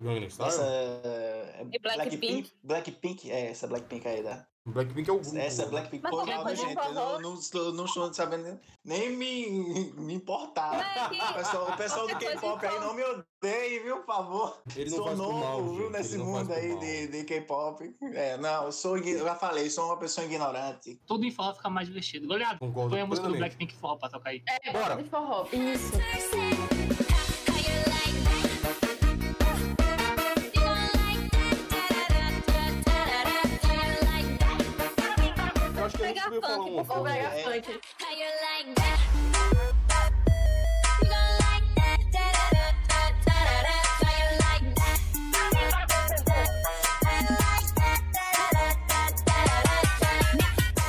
Gangnam 0.00 0.28
Style? 0.28 0.48
Essa 0.48 0.64
é. 0.64 1.66
é 1.72 1.78
Blackpink? 1.78 2.52
Blackpink? 2.62 3.30
É, 3.30 3.46
essa 3.46 3.66
Blackpink 3.66 4.06
aí, 4.06 4.22
da. 4.22 4.46
Blackpink 4.72 5.08
é 5.08 5.12
o 5.12 5.18
grupo. 5.18 5.38
Essa 5.38 5.62
é 5.62 5.66
Blackpink. 5.66 6.02
Mas 6.02 6.42
Foi 6.42 6.56
gente? 6.56 6.76
Eu 6.76 6.92
não, 6.92 7.20
não, 7.20 7.72
não 7.72 7.84
estou 7.84 8.12
sabendo 8.14 8.58
nem 8.84 9.10
me, 9.10 9.92
me 9.96 10.14
importar. 10.14 10.74
É 10.74 11.30
O 11.30 11.34
pessoal, 11.34 11.68
o 11.68 11.76
pessoal 11.76 12.08
do 12.08 12.16
K-pop 12.16 12.66
aí 12.66 12.80
não 12.80 12.94
me 12.94 13.02
odeie, 13.04 13.80
viu, 13.80 13.98
por 13.98 14.06
favor? 14.06 14.62
Ele 14.76 14.90
sou 14.90 15.16
novo, 15.16 15.38
mal, 15.38 15.74
viu, 15.74 15.90
nesse 15.90 16.18
mundo 16.18 16.52
aí 16.52 16.78
de, 16.78 17.06
de 17.08 17.24
K-pop. 17.24 17.94
É, 18.14 18.36
não, 18.36 18.64
eu 18.64 18.72
sou, 18.72 18.96
eu 18.98 19.24
já 19.24 19.34
falei, 19.34 19.68
sou 19.70 19.86
uma 19.86 19.96
pessoa 19.96 20.26
ignorante. 20.26 21.00
tudo 21.06 21.24
em 21.24 21.30
forró 21.30 21.54
fica 21.54 21.68
mais 21.68 21.88
divertido. 21.88 22.26
Goliath, 22.26 22.58
Concordo 22.58 22.90
põe 22.90 23.00
a 23.00 23.06
música 23.06 23.28
do. 23.28 23.36
Blackpink 23.36 23.74
forró 23.76 23.96
pra 23.96 24.08
tocar 24.08 24.30
aí. 24.30 24.42
É, 24.48 24.72
Bora. 24.72 24.88
bora. 24.88 25.02
de 25.02 25.10
forró. 25.10 25.46
Isso. 25.52 26.67
colar 36.48 36.64
um 36.64 37.06
é... 37.08 37.62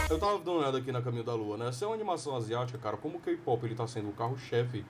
Eu 0.09 0.17
tava 0.17 0.37
dando 0.39 0.51
uma 0.51 0.59
olhada 0.59 0.77
aqui 0.77 0.91
na 0.91 1.01
Caminho 1.01 1.23
da 1.23 1.33
Lua, 1.33 1.57
né? 1.57 1.67
Essa 1.69 1.85
é 1.85 1.87
uma 1.87 1.95
animação 1.95 2.35
asiática, 2.35 2.77
cara. 2.77 2.97
Como 2.97 3.17
o 3.17 3.21
K-pop 3.21 3.65
ele 3.65 3.75
tá 3.75 3.87
sendo 3.87 4.09
o 4.09 4.13
carro-chefe 4.13 4.85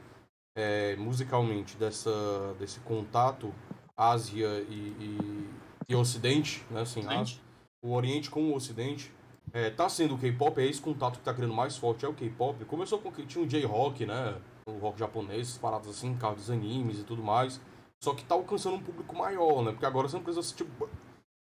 é, 0.56 0.96
musicalmente 0.96 1.76
dessa, 1.78 2.56
desse 2.60 2.80
contato 2.82 3.54
Ásia 3.98 4.66
e, 4.70 4.74
e, 5.00 5.50
e 5.90 5.96
Ocidente, 5.96 6.64
né? 6.72 6.82
Assim, 6.82 7.06
Ásia, 7.08 7.38
o 7.82 7.94
Oriente 7.94 8.30
com 8.30 8.44
o 8.50 8.56
Ocidente, 8.56 9.12
é, 9.54 9.70
tá 9.70 9.90
sendo 9.90 10.16
o 10.16 10.18
K-pop, 10.18 10.60
é 10.62 10.66
esse 10.66 10.82
contato 10.82 11.20
que 11.20 11.26
tá 11.26 11.34
criando 11.34 11.54
mais 11.54 11.78
forte, 11.78 12.06
é 12.06 12.08
o 12.08 12.14
K-pop. 12.14 12.64
Começou 12.66 13.00
com 13.00 13.12
que 13.12 13.26
tinha 13.26 13.44
o 13.44 13.48
J-Rock, 13.48 14.06
né? 14.06 14.36
O 14.68 14.78
rock 14.78 15.00
japonês, 15.00 15.58
paradas 15.58 15.90
assim, 15.90 16.16
carro 16.16 16.36
dos 16.36 16.50
animes 16.50 17.00
e 17.00 17.04
tudo 17.04 17.24
mais. 17.24 17.60
Só 18.02 18.14
que 18.14 18.24
tá 18.24 18.36
alcançando 18.36 18.76
um 18.76 18.82
público 18.82 19.16
maior, 19.16 19.64
né? 19.64 19.72
Porque 19.72 19.86
agora 19.86 20.08
você 20.08 20.16
não 20.16 20.24
precisa, 20.24 20.56
tipo... 20.56 20.90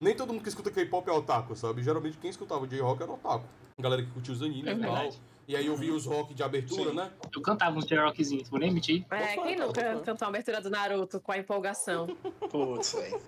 Nem 0.01 0.15
todo 0.15 0.31
mundo 0.31 0.41
que 0.41 0.49
escuta 0.49 0.71
K-pop 0.71 1.09
é 1.09 1.13
otaku, 1.13 1.55
sabe? 1.55 1.83
Geralmente 1.83 2.17
quem 2.17 2.29
escutava 2.29 2.65
J-Rock 2.67 3.03
era 3.03 3.11
otaku. 3.11 3.45
A 3.77 3.81
galera 3.81 4.01
que 4.01 4.11
curtia 4.11 4.33
os 4.33 4.41
animes 4.41 4.67
É 4.67 4.73
e 4.73 4.79
tal. 4.79 5.09
E 5.47 5.55
aí 5.55 5.65
eu 5.65 5.75
vi 5.75 5.89
os 5.89 6.05
rock 6.05 6.33
de 6.33 6.43
abertura, 6.43 6.91
Sim. 6.91 6.95
né? 6.95 7.11
Eu 7.35 7.41
cantava 7.41 7.75
uns 7.75 7.85
J-Rockzinhos, 7.85 8.49
vou 8.49 8.59
nem 8.59 8.71
mentir. 8.71 9.03
É, 9.09 9.35
quem 9.35 9.57
nunca 9.57 9.99
cantou 10.01 10.25
a 10.25 10.29
abertura 10.29 10.61
do 10.61 10.69
Naruto 10.69 11.19
com 11.19 11.31
a 11.31 11.37
empolgação? 11.39 12.05
Putz, 12.51 12.93
velho. 12.93 13.19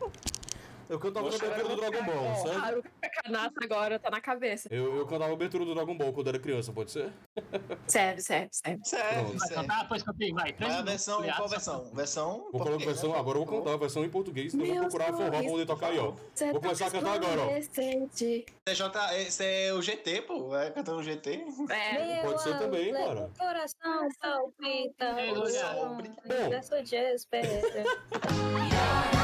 Eu 0.92 1.00
cantava 1.00 1.28
na 1.28 1.32
Poxa, 1.32 1.46
abertura 1.46 1.74
do 1.74 1.82
Dragon 1.82 2.04
Ball, 2.04 2.36
certo? 2.36 2.66
Haruka 2.66 2.92
Kanata 3.24 3.64
agora 3.64 3.98
tá 3.98 4.10
na 4.10 4.20
cabeça. 4.20 4.68
Eu, 4.70 4.98
eu 4.98 5.08
cantava 5.08 5.32
a 5.32 5.34
abertura 5.34 5.64
do 5.64 5.74
Dragon 5.74 5.98
Ball 5.98 6.12
quando 6.12 6.28
era 6.28 6.38
criança, 6.38 6.74
pode 6.74 6.92
ser? 6.92 7.14
Serve, 7.88 8.22
serve, 8.22 8.50
serve. 8.52 8.82
Serve. 8.84 9.24
Vai 9.24 9.48
serve. 9.48 9.56
cantar? 9.56 9.88
Pois 9.88 10.04
cantei, 10.04 10.34
vai. 10.34 10.54
Mas 10.60 10.74
a 10.76 10.82
versão, 10.82 11.24
qual 11.24 11.48
versão? 11.48 11.90
Versão. 11.94 12.50
Vou 12.52 12.62
colocar 12.62 12.84
a 12.84 12.86
versão, 12.86 13.16
agora 13.16 13.38
eu 13.38 13.46
vou 13.46 13.60
cantar 13.60 13.74
a 13.74 13.78
versão 13.78 14.04
em 14.04 14.10
português, 14.10 14.54
então 14.54 14.68
eu 14.68 14.74
vou 14.74 14.90
procurar 14.90 15.14
forró 15.14 15.30
pra 15.30 15.44
poder 15.44 15.66
tocar 15.66 15.88
aí, 15.88 16.00
ó. 16.00 16.12
Vou 16.52 16.60
começar 16.60 16.88
a 16.88 16.92
cantar 16.92 17.14
agora, 17.14 17.42
ó. 17.42 17.52
esse 19.16 19.46
é 19.46 19.74
o 19.74 19.82
GT, 19.82 20.24
pô. 20.24 20.50
Vai 20.50 20.72
cantando 20.72 21.02
GT. 21.02 21.46
É, 21.70 22.22
Pode 22.22 22.44
ser 22.44 22.60
também, 22.60 22.92
Meu 22.92 23.02
cara. 23.02 23.32
coração 23.38 24.10
palpita. 24.20 25.06
É, 25.06 25.34
coração, 25.34 25.98
Bom. 25.98 26.02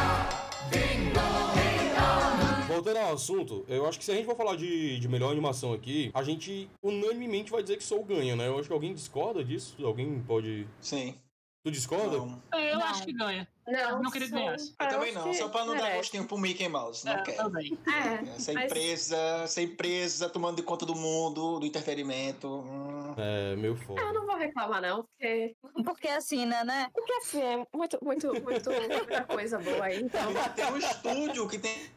Voltando 2.68 2.98
ao 2.98 3.14
assunto, 3.14 3.66
eu 3.70 3.88
acho 3.88 3.98
que 3.98 4.04
se 4.04 4.12
a 4.12 4.16
gente 4.16 4.26
for 4.26 4.36
falar 4.36 4.58
de, 4.58 5.00
de 5.00 5.08
melhor 5.08 5.32
animação 5.32 5.72
aqui, 5.74 6.12
a 6.14 6.22
gente 6.22 6.70
unanimemente 6.84 7.50
vai 7.50 7.62
dizer 7.64 7.78
que 7.78 7.84
Soul 7.84 8.04
ganha, 8.04 8.36
né? 8.36 8.48
Eu 8.48 8.60
acho 8.60 8.68
que 8.68 8.74
alguém 8.74 8.94
discorda 8.94 9.42
disso. 9.44 9.76
Alguém 9.86 10.22
pode. 10.28 10.68
Sim. 10.82 11.16
Tu 11.64 11.72
discorda? 11.72 12.18
Não. 12.18 12.42
Eu 12.54 12.78
Não. 12.80 12.86
acho 12.86 13.06
que 13.06 13.14
ganha. 13.14 13.48
Não, 13.68 14.02
não 14.04 14.12
queria 14.12 14.28
que 14.28 14.34
ganhasse. 14.34 14.74
Eu 14.80 14.88
também 14.88 15.14
não, 15.14 15.34
só 15.34 15.50
pra 15.50 15.62
não 15.66 15.74
dar 15.76 15.82
merece. 15.84 15.98
gostinho 15.98 16.26
pro 16.26 16.38
Mickey 16.38 16.68
Mouse. 16.68 17.06
Não 17.06 17.14
É, 17.14 17.22
quero. 17.24 17.38
também. 17.38 17.78
É, 17.88 18.36
Essa 18.36 18.54
mas- 18.54 18.66
empresa, 18.66 19.18
essa 19.44 19.62
empresa 19.62 20.30
tomando 20.30 20.56
de 20.58 20.64
conta 20.64 20.86
do 20.86 20.96
mundo, 20.96 21.60
do 21.60 21.66
interferimento. 21.66 22.48
hum. 22.48 23.14
É, 23.18 23.56
meio 23.56 23.76
foda. 23.76 24.00
eu 24.02 24.14
não 24.14 24.26
vou 24.26 24.36
reclamar, 24.38 24.82
não, 24.82 25.04
porque. 25.04 25.56
Porque 25.98 26.08
assim, 26.10 26.46
né, 26.46 26.64
né? 26.64 26.90
Porque 26.94 27.14
assim, 27.14 27.42
é 27.42 27.58
muito, 27.74 27.98
muito, 28.04 28.28
muito, 28.42 28.70
muita 28.70 29.24
coisa 29.24 29.58
boa 29.58 29.86
aí. 29.86 30.02
Então. 30.02 30.22
Tem 30.56 30.66
um 30.72 30.78
estúdio 30.78 31.48
que 31.48 31.58
tem, 31.58 31.90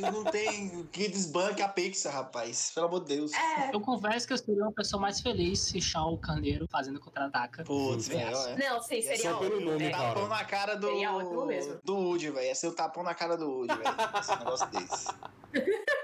não 0.00 0.24
tem 0.24 0.84
que 0.92 1.08
desbanque 1.08 1.62
a 1.62 1.68
Pixar, 1.68 2.12
rapaz. 2.12 2.70
Pelo 2.74 2.86
amor 2.86 3.00
de 3.04 3.16
Deus. 3.16 3.32
É. 3.32 3.70
Eu 3.74 3.80
confesso 3.80 4.26
que 4.26 4.32
eu 4.32 4.38
seria 4.38 4.62
uma 4.62 4.72
pessoa 4.72 5.00
mais 5.00 5.20
feliz 5.20 5.60
se 5.60 5.80
Shawn 5.80 6.16
Carneiro 6.18 6.66
fazendo 6.70 7.00
contra-ataca. 7.00 7.64
Putz, 7.64 8.08
velho. 8.08 8.36
é. 8.36 8.56
Não, 8.56 8.80
sim, 8.82 9.00
seria 9.02 9.30
Só 9.32 9.38
pelo 9.38 9.60
nome, 9.60 9.84
é. 9.86 9.90
cara. 9.90 10.08
Tapão 10.14 10.28
na 10.28 10.44
cara 10.44 10.74
do. 10.76 10.86
Seria 10.94 11.12
ótimo 11.12 11.46
mesmo. 11.46 11.80
Do 11.84 11.94
Woody, 11.96 12.30
velho. 12.30 12.46
Ia 12.46 12.54
ser 12.54 12.68
o 12.68 12.74
tapão 12.74 13.02
na 13.02 13.14
cara 13.14 13.36
do 13.36 13.48
Woody, 13.50 13.74
velho. 13.76 13.96
Esse 14.18 14.36
negócio 14.38 14.66
desse. 14.70 15.06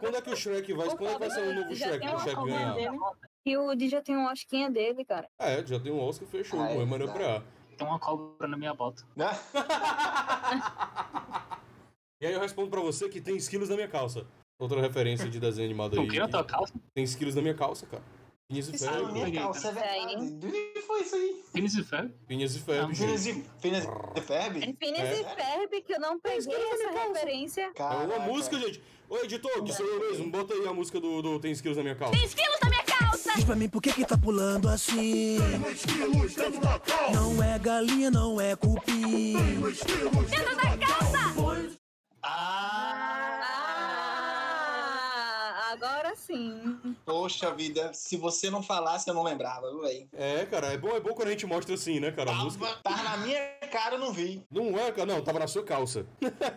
Quando 0.00 0.16
é 0.16 0.20
que 0.20 0.30
o 0.30 0.36
Shrek 0.36 0.72
vai. 0.72 0.88
Quando 0.88 1.06
é 1.08 1.12
que 1.14 1.18
vai 1.20 1.30
ser 1.30 1.48
o 1.48 1.54
novo 1.54 1.74
Shrek 1.76 2.06
uma 2.08 2.18
Shrek 2.18 2.44
ganhar? 2.44 2.74
dele. 2.74 2.98
E 3.46 3.56
o 3.56 3.62
Woody 3.64 3.88
já 3.88 4.02
tem 4.02 4.16
um 4.16 4.26
osquinha 4.30 4.70
dele, 4.70 5.04
cara. 5.04 5.28
É, 5.38 5.64
já 5.64 5.78
tem 5.78 5.92
um 5.92 6.00
Oscar 6.00 6.26
fechou, 6.28 6.60
Ah, 6.60 6.70
é 6.70 6.76
é 6.76 6.84
maneiro 6.84 7.12
verdade. 7.12 7.44
pra. 7.44 7.76
Tem 7.76 7.86
uma 7.86 7.98
cobra 7.98 8.48
na 8.48 8.56
minha 8.56 8.74
bota. 8.74 9.02
Né? 9.16 9.26
E 12.20 12.26
aí 12.26 12.32
eu 12.34 12.40
respondo 12.40 12.70
pra 12.70 12.80
você 12.80 13.08
que 13.08 13.20
tem 13.20 13.36
esquilos 13.36 13.68
na 13.68 13.74
minha 13.74 13.88
calça. 13.88 14.24
Outra 14.56 14.80
referência 14.80 15.28
de 15.28 15.40
desenho 15.40 15.64
animado 15.66 15.98
aí. 15.98 16.06
O 16.06 16.08
que 16.08 16.20
na 16.20 16.28
tua 16.28 16.44
calça? 16.44 16.72
Tem 16.94 17.02
esquilos 17.02 17.34
na 17.34 17.42
minha 17.42 17.54
calça, 17.54 17.84
cara. 17.84 18.02
Pinhas 18.52 18.68
e 18.68 18.72
na 18.72 18.78
Ferb. 18.92 19.12
minha 19.12 19.24
peguei, 19.24 19.40
calça, 19.40 19.68
é 19.68 19.72
verdade. 19.72 20.30
De 20.32 20.46
onde 20.46 20.82
foi 20.86 21.00
isso 21.00 21.14
aí? 21.14 21.42
Pênis 21.54 21.74
e 21.74 21.82
ferro? 21.84 22.10
Pinhas 22.28 22.54
e 22.54 22.58
Ferb. 22.60 22.94
Finas 22.94 23.26
e, 23.26 23.44
Finas 23.60 23.84
e 24.14 24.20
Ferb? 24.20 24.76
Phineas 24.78 25.08
É. 25.08 25.20
e 25.20 25.24
Ferb, 25.24 25.82
que 25.82 25.94
eu 25.94 26.00
não 26.00 26.20
peguei 26.20 26.54
essa 26.54 26.90
referência. 26.90 27.62
É 27.62 27.70
Caraca. 27.72 28.04
uma 28.04 28.18
música, 28.26 28.58
gente. 28.58 28.82
Ô, 29.08 29.16
editor, 29.18 29.62
que 29.64 29.72
sou 29.72 29.86
eu 29.86 30.00
mesmo. 30.00 30.30
Bota 30.30 30.52
aí 30.52 30.66
a 30.66 30.72
música 30.74 31.00
do, 31.00 31.22
do 31.22 31.40
Tem 31.40 31.50
Esquilos 31.52 31.78
na 31.78 31.82
minha 31.82 31.94
calça. 31.96 32.14
Diz 33.34 33.44
pra 33.44 33.56
mim 33.56 33.68
por 33.68 33.80
que 33.80 33.92
que 33.92 34.04
tá 34.04 34.18
pulando 34.18 34.68
assim 34.68 35.38
Não 37.14 37.42
é 37.42 37.58
galinha, 37.58 38.10
não 38.10 38.38
é 38.40 38.54
cupim 38.54 39.34
Ah! 42.22 42.98
Ah, 45.54 45.72
agora 45.72 46.14
sim. 46.16 46.71
Poxa 47.04 47.52
vida, 47.54 47.92
se 47.92 48.16
você 48.16 48.50
não 48.50 48.62
falasse, 48.62 49.08
eu 49.08 49.14
não 49.14 49.22
lembrava, 49.22 49.70
viu, 49.70 49.82
velho? 49.82 50.08
É, 50.12 50.46
cara, 50.46 50.68
é 50.68 50.78
bom, 50.78 50.96
é 50.96 51.00
bom 51.00 51.14
quando 51.14 51.28
a 51.28 51.32
gente 51.32 51.46
mostra 51.46 51.74
assim, 51.74 52.00
né, 52.00 52.12
cara? 52.12 52.30
A 52.30 52.34
música. 52.34 52.66
Tava, 52.66 52.82
tava 52.82 53.02
na 53.02 53.16
minha 53.18 53.62
cara, 53.72 53.94
eu 53.94 53.98
não 53.98 54.12
vi. 54.12 54.44
Não 54.50 54.78
é, 54.78 54.92
cara, 54.92 55.06
não, 55.06 55.22
tava 55.22 55.38
na 55.38 55.46
sua 55.46 55.64
calça. 55.64 56.06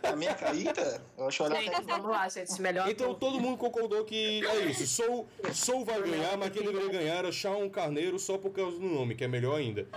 Na 0.04 0.16
minha 0.16 0.36
caíta, 0.36 1.02
eu 1.18 1.28
acho 1.28 1.46
Gente, 1.46 1.82
vamos 1.84 2.10
lá, 2.10 2.28
gente. 2.28 2.62
Melhor. 2.62 2.90
Então 2.90 3.14
todo 3.14 3.40
mundo 3.40 3.58
concordou 3.58 4.04
que 4.04 4.46
é 4.46 4.66
isso. 4.66 4.86
Soul, 4.86 5.28
Soul 5.54 5.86
vai 5.86 6.02
ganhar, 6.02 6.38
mas 6.38 6.52
quem 6.52 6.64
deveria 6.64 6.90
ganhar 6.90 7.16
era 7.16 7.32
Shawn 7.32 7.70
Carneiro 7.70 8.20
só 8.20 8.38
por 8.38 8.52
causa 8.52 8.78
do 8.78 8.86
nome, 8.86 9.16
que 9.16 9.24
é 9.24 9.28
melhor 9.28 9.58
ainda. 9.58 9.88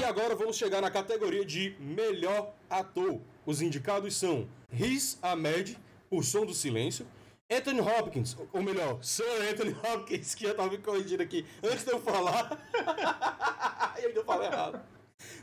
E 0.00 0.04
agora 0.04 0.34
vamos 0.34 0.56
chegar 0.56 0.80
na 0.80 0.90
categoria 0.90 1.44
de 1.44 1.76
melhor 1.78 2.52
ator. 2.68 3.20
Os 3.46 3.62
indicados 3.62 4.16
são 4.16 4.48
Riz 4.70 5.18
Ahmed, 5.22 5.78
por 6.08 6.24
Som 6.24 6.46
do 6.46 6.54
Silêncio, 6.54 7.06
Anthony 7.50 7.80
Hopkins, 7.80 8.36
ou 8.52 8.62
melhor, 8.62 9.02
Sir 9.02 9.24
Anthony 9.50 9.76
Hopkins, 9.84 10.34
que 10.34 10.44
eu 10.44 10.54
tava 10.54 10.70
me 10.70 10.78
corrigindo 10.78 11.22
aqui 11.22 11.44
antes 11.62 11.84
de 11.84 11.92
eu 11.92 12.00
falar. 12.00 12.58
eu 14.00 14.08
ainda 14.08 14.24
falei 14.24 14.48
errado. 14.48 14.80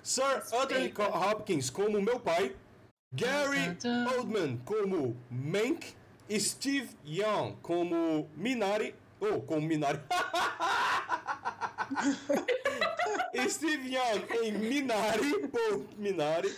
Sir 0.04 0.44
Anthony 0.54 0.94
Hopkins 0.98 1.70
como 1.70 2.02
meu 2.02 2.20
pai, 2.20 2.56
Gary 3.14 3.78
Oldman 4.18 4.58
como 4.66 5.16
Mank, 5.30 5.94
Steve 6.40 6.90
Young 7.06 7.56
como 7.62 8.30
Minari, 8.36 8.96
ou 9.20 9.42
como 9.42 9.62
Minari. 9.62 10.00
Steve 13.50 13.94
Young 13.94 14.24
em 14.44 14.52
Minari, 14.54 15.48
por 15.48 15.86
Minari. 15.98 16.50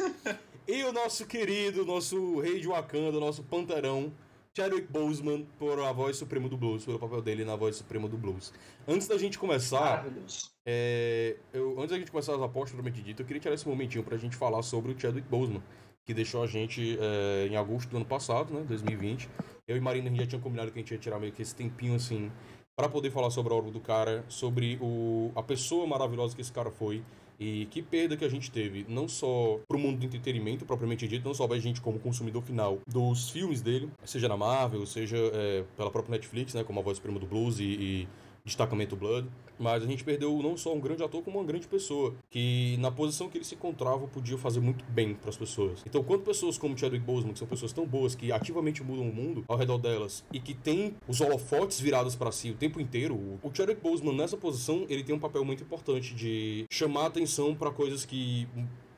E 0.68 0.84
o 0.84 0.94
nosso 0.94 1.26
querido, 1.26 1.86
nosso 1.86 2.40
rei 2.40 2.60
de 2.60 2.68
Wakanda, 2.68 3.20
nosso 3.20 3.44
panterão, 3.44 4.14
Chadwick 4.56 4.88
Boseman, 4.90 5.46
por 5.60 5.78
a 5.80 5.92
voz 5.92 6.16
suprema 6.16 6.48
do 6.48 6.56
blues, 6.56 6.86
pelo 6.86 6.98
papel 6.98 7.22
dele 7.22 7.44
na 7.44 7.56
voz 7.56 7.76
suprema 7.76 8.08
do 8.08 8.18
blues. 8.18 8.54
Antes 8.88 9.08
da 9.08 9.18
gente 9.18 9.38
começar, 9.38 10.04
Maravilhoso. 10.04 10.52
é, 10.66 11.36
eu, 11.52 11.78
antes 11.80 11.90
da 11.90 11.98
gente 12.00 12.12
começar 12.12 12.36
as 12.36 12.42
apostas, 12.42 12.72
propriamente 12.72 13.04
dito, 13.04 13.22
eu 13.22 13.26
queria 13.26 13.42
tirar 13.42 13.56
esse 13.56 13.68
momentinho 13.68 14.04
pra 14.06 14.16
gente 14.16 14.38
falar 14.38 14.62
sobre 14.62 14.94
o 14.94 15.00
Chadwick 15.00 15.28
Boseman, 15.28 15.62
que 16.06 16.14
deixou 16.14 16.42
a 16.44 16.48
gente 16.48 16.98
é, 17.00 17.48
em 17.48 17.58
agosto 17.58 17.90
do 17.90 17.98
ano 17.98 18.06
passado, 18.06 18.54
né, 18.54 18.64
2020. 18.66 19.30
Eu 19.68 19.76
e 19.76 19.82
Marina 19.82 20.08
a 20.08 20.10
gente 20.12 20.22
já 20.22 20.28
tinha 20.28 20.42
combinado 20.42 20.72
que 20.72 20.80
a 20.80 20.82
gente 20.82 20.92
ia 20.92 20.98
tirar 20.98 21.20
meio 21.20 21.34
que 21.34 21.42
esse 21.42 21.56
tempinho 21.56 21.96
assim, 21.96 22.32
pra 22.76 22.90
poder 22.90 23.12
falar 23.12 23.30
sobre 23.30 23.54
a 23.54 23.56
obra 23.56 23.72
do 23.72 23.80
cara, 23.80 24.24
sobre 24.28 24.78
o, 24.82 25.32
a 25.36 25.44
pessoa 25.44 25.86
maravilhosa 25.86 26.36
que 26.36 26.42
esse 26.42 26.52
cara 26.52 26.72
foi. 26.72 27.04
E 27.40 27.66
que 27.72 27.82
perda 27.82 28.16
que 28.16 28.24
a 28.24 28.30
gente 28.30 28.52
teve, 28.52 28.86
não 28.88 29.08
só 29.08 29.60
pro 29.68 29.78
mundo 29.78 30.00
do 30.00 30.06
entretenimento, 30.06 30.66
propriamente 30.66 31.08
dito, 31.08 31.26
não 31.26 31.34
só 31.34 31.52
a 31.52 31.60
gente 31.60 31.82
como 31.82 32.00
consumidor 32.00 32.44
final 32.44 32.78
dos 32.88 33.32
filmes 33.32 33.60
dele, 33.60 33.90
seja 34.06 34.30
na 34.30 34.38
Marvel, 34.38 34.86
seja 34.86 35.18
é, 35.18 35.64
pela 35.76 35.90
própria 35.90 36.12
Netflix, 36.12 36.54
né, 36.54 36.64
como 36.64 36.80
a 36.80 36.84
voz 36.84 36.98
suprema 36.98 37.20
do 37.20 37.26
blues 37.26 37.60
e, 37.60 37.64
e 37.64 38.08
Destacamento 38.46 38.96
Blood, 38.96 39.28
mas 39.64 39.82
a 39.82 39.88
gente 39.88 40.04
perdeu 40.04 40.38
não 40.44 40.58
só 40.58 40.74
um 40.74 40.80
grande 40.80 41.02
ator, 41.02 41.24
como 41.24 41.40
uma 41.40 41.46
grande 41.46 41.68
pessoa, 41.68 42.14
que 42.30 42.76
na 42.80 42.92
posição 42.92 43.30
que 43.30 43.38
ele 43.38 43.46
se 43.46 43.56
encontrava 43.56 44.06
podia 44.08 44.38
fazer 44.38 44.60
muito 44.60 44.84
bem 44.90 45.16
para 45.16 45.30
as 45.30 45.38
pessoas. 45.38 45.82
Então, 45.86 46.04
quando 46.04 46.24
pessoas 46.24 46.58
como 46.58 46.78
Chadwick 46.78 47.06
Boseman, 47.06 47.32
que 47.32 47.40
são 47.40 47.48
pessoas 47.48 47.72
tão 47.72 47.86
boas, 47.86 48.14
que 48.14 48.32
ativamente 48.32 48.84
mudam 48.84 49.10
o 49.10 49.14
mundo 49.14 49.46
ao 49.48 49.56
redor 49.58 49.78
delas, 49.78 50.24
e 50.34 50.40
que 50.40 50.54
têm 50.54 50.96
os 51.08 51.22
holofotes 51.22 51.80
virados 51.80 52.16
para 52.16 52.32
si 52.32 52.52
o 52.52 52.56
tempo 52.56 52.82
inteiro, 52.82 53.16
o 53.16 53.50
Chadwick 53.54 53.82
Boseman 53.82 54.14
nessa 54.14 54.36
posição, 54.36 54.86
ele 54.90 55.04
tem 55.04 55.16
um 55.16 55.20
papel 55.20 55.46
muito 55.46 55.64
importante 55.64 56.14
de 56.14 56.66
chamar 56.70 57.06
atenção 57.06 57.56
para 57.56 57.72
coisas 57.72 58.04
que 58.04 58.48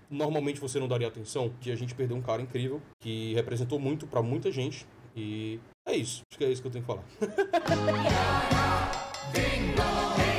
normalmente 0.10 0.60
você 0.60 0.80
não 0.80 0.88
daria 0.88 1.08
atenção, 1.08 1.52
que 1.62 1.72
a 1.72 1.76
gente 1.76 1.94
perdeu 1.94 2.18
um 2.18 2.22
cara 2.22 2.42
incrível, 2.42 2.82
que 3.00 3.34
representou 3.36 3.80
muito 3.80 4.08
para 4.08 4.24
muita 4.24 4.52
gente, 4.52 4.86
e 5.16 5.60
é 5.86 5.96
isso. 5.96 6.24
Acho 6.30 6.38
que 6.40 6.44
é 6.44 6.52
isso 6.52 6.62
que 6.62 6.68
eu 6.68 6.72
tenho 6.72 6.84
que 6.84 6.88
falar. 6.88 7.04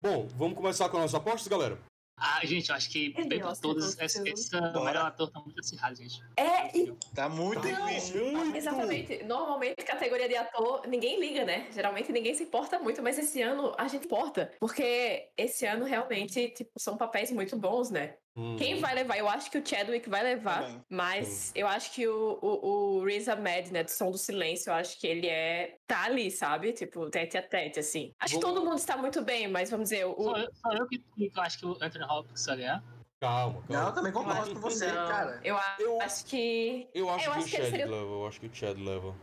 Bom, 0.00 0.28
vamos 0.36 0.56
começar 0.56 0.88
com 0.88 0.96
as 0.98 1.02
nossas 1.12 1.14
apostas, 1.16 1.48
galera? 1.48 1.76
Ah, 2.20 2.44
gente, 2.44 2.68
eu 2.70 2.74
acho 2.74 2.90
que 2.90 3.12
dentre 3.12 3.38
Oscar 3.42 3.56
todos, 3.60 3.94
pelo 3.94 4.06
esse, 4.06 4.14
filme. 4.16 4.30
esse 4.32 4.56
o 4.56 4.60
Bora. 4.60 4.84
melhor 4.84 5.06
ator 5.06 5.30
tá 5.30 5.40
muito 5.40 5.58
acirrado, 5.60 5.94
gente. 5.96 6.20
É, 6.36 6.76
e 6.76 6.92
Tá 7.14 7.28
muito 7.28 7.60
Tá 7.62 7.68
difícil. 7.86 8.32
muito. 8.32 8.56
Exatamente. 8.56 9.22
Normalmente, 9.24 9.76
categoria 9.84 10.28
de 10.28 10.34
ator, 10.36 10.86
ninguém 10.88 11.20
liga, 11.20 11.44
né? 11.44 11.68
Geralmente 11.72 12.10
ninguém 12.10 12.34
se 12.34 12.42
importa 12.44 12.78
muito, 12.80 13.00
mas 13.02 13.18
esse 13.18 13.40
ano 13.40 13.72
a 13.78 13.86
gente 13.86 14.06
importa. 14.06 14.52
Porque 14.58 15.28
esse 15.36 15.64
ano 15.66 15.84
realmente, 15.84 16.48
tipo, 16.50 16.70
são 16.78 16.96
papéis 16.96 17.30
muito 17.30 17.56
bons, 17.56 17.90
né? 17.90 18.16
Hum. 18.38 18.54
Quem 18.56 18.78
vai 18.78 18.94
levar? 18.94 19.18
Eu 19.18 19.28
acho 19.28 19.50
que 19.50 19.58
o 19.58 19.66
Chadwick 19.66 20.08
vai 20.08 20.22
levar, 20.22 20.62
Também. 20.62 20.84
mas 20.88 21.50
eu 21.56 21.66
acho 21.66 21.90
que 21.92 22.06
o, 22.06 22.38
o, 22.40 22.98
o 23.00 23.04
Riz 23.04 23.28
Ahmed, 23.28 23.72
né, 23.72 23.82
do 23.82 23.90
Som 23.90 24.12
do 24.12 24.16
Silêncio, 24.18 24.70
eu 24.70 24.74
acho 24.74 24.96
que 25.00 25.06
ele 25.08 25.26
é. 25.26 25.76
tá 25.88 26.04
ali, 26.04 26.30
sabe? 26.30 26.72
Tipo, 26.72 27.10
tete 27.10 27.36
a 27.36 27.42
tete, 27.42 27.80
assim. 27.80 28.12
Acho 28.20 28.34
que 28.36 28.40
Vamos- 28.40 28.56
todo 28.58 28.64
mundo 28.64 28.78
está 28.78 28.96
muito 28.96 29.20
bem, 29.22 29.48
mas 29.48 29.70
vamos 29.70 29.88
dizer, 29.88 30.04
o. 30.06 30.14
Sou 30.14 30.36
eu, 30.36 30.48
sou 30.54 30.72
eu 30.74 30.86
que, 30.86 30.98
que 30.98 31.32
eu 31.34 31.42
acho 31.42 31.58
que 31.58 31.66
o 31.66 31.76
Anthony 31.82 32.04
Hopkins 32.04 32.46
vai 32.46 32.56
ganhar. 32.58 32.84
Calma, 33.20 33.54
Não, 33.68 33.74
calma. 33.74 33.88
eu 33.90 33.94
também 33.94 34.12
concordo 34.12 34.46
com 34.50 34.54
que 34.54 34.60
você, 34.60 34.86
não. 34.92 35.08
cara. 35.08 35.40
Eu, 35.42 35.56
a- 35.56 35.76
Eu- 35.80 36.00
acho 36.00 36.24
que. 36.26 36.88
Eu 36.94 37.10
acho 37.10 37.26
Eu 37.26 37.32
que 37.32 37.38
acho 37.38 37.46
o 37.46 37.50
que 37.50 37.56
Chad 37.56 37.70
seria- 37.70 37.86
leva. 37.86 37.96
Eu 38.12 38.26
acho 38.28 38.40
que 38.40 38.46
o 38.46 38.54
Chad 38.54 38.78
leva. 38.78 39.14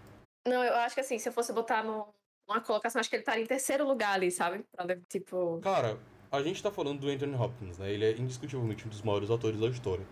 Não, 0.45 0.61
eu 0.63 0.75
acho 0.75 0.93
que 0.95 0.99
assim, 1.01 1.17
se 1.17 1.29
eu 1.29 1.33
fosse 1.33 1.53
botar 1.53 1.81
no, 1.83 2.05
numa 2.47 2.59
colocação, 2.59 2.99
acho 2.99 3.09
que 3.09 3.15
ele 3.15 3.21
estaria 3.21 3.43
em 3.43 3.47
terceiro 3.47 3.87
lugar 3.87 4.13
ali, 4.13 4.29
sabe? 4.29 4.65
Pra, 4.75 4.85
tipo. 5.09 5.59
Cara, 5.63 5.97
a 6.35 6.43
gente 6.43 6.61
tá 6.61 6.71
falando 6.71 6.99
do 7.01 7.09
Anthony 7.09 7.35
Hopkins, 7.35 7.77
né? 7.77 7.91
Ele 7.91 8.05
é 8.05 8.11
indiscutivelmente 8.17 8.85
um 8.85 8.89
dos 8.89 9.01
maiores 9.01 9.29
atores 9.31 9.59
da 9.59 9.67
história. 9.67 10.05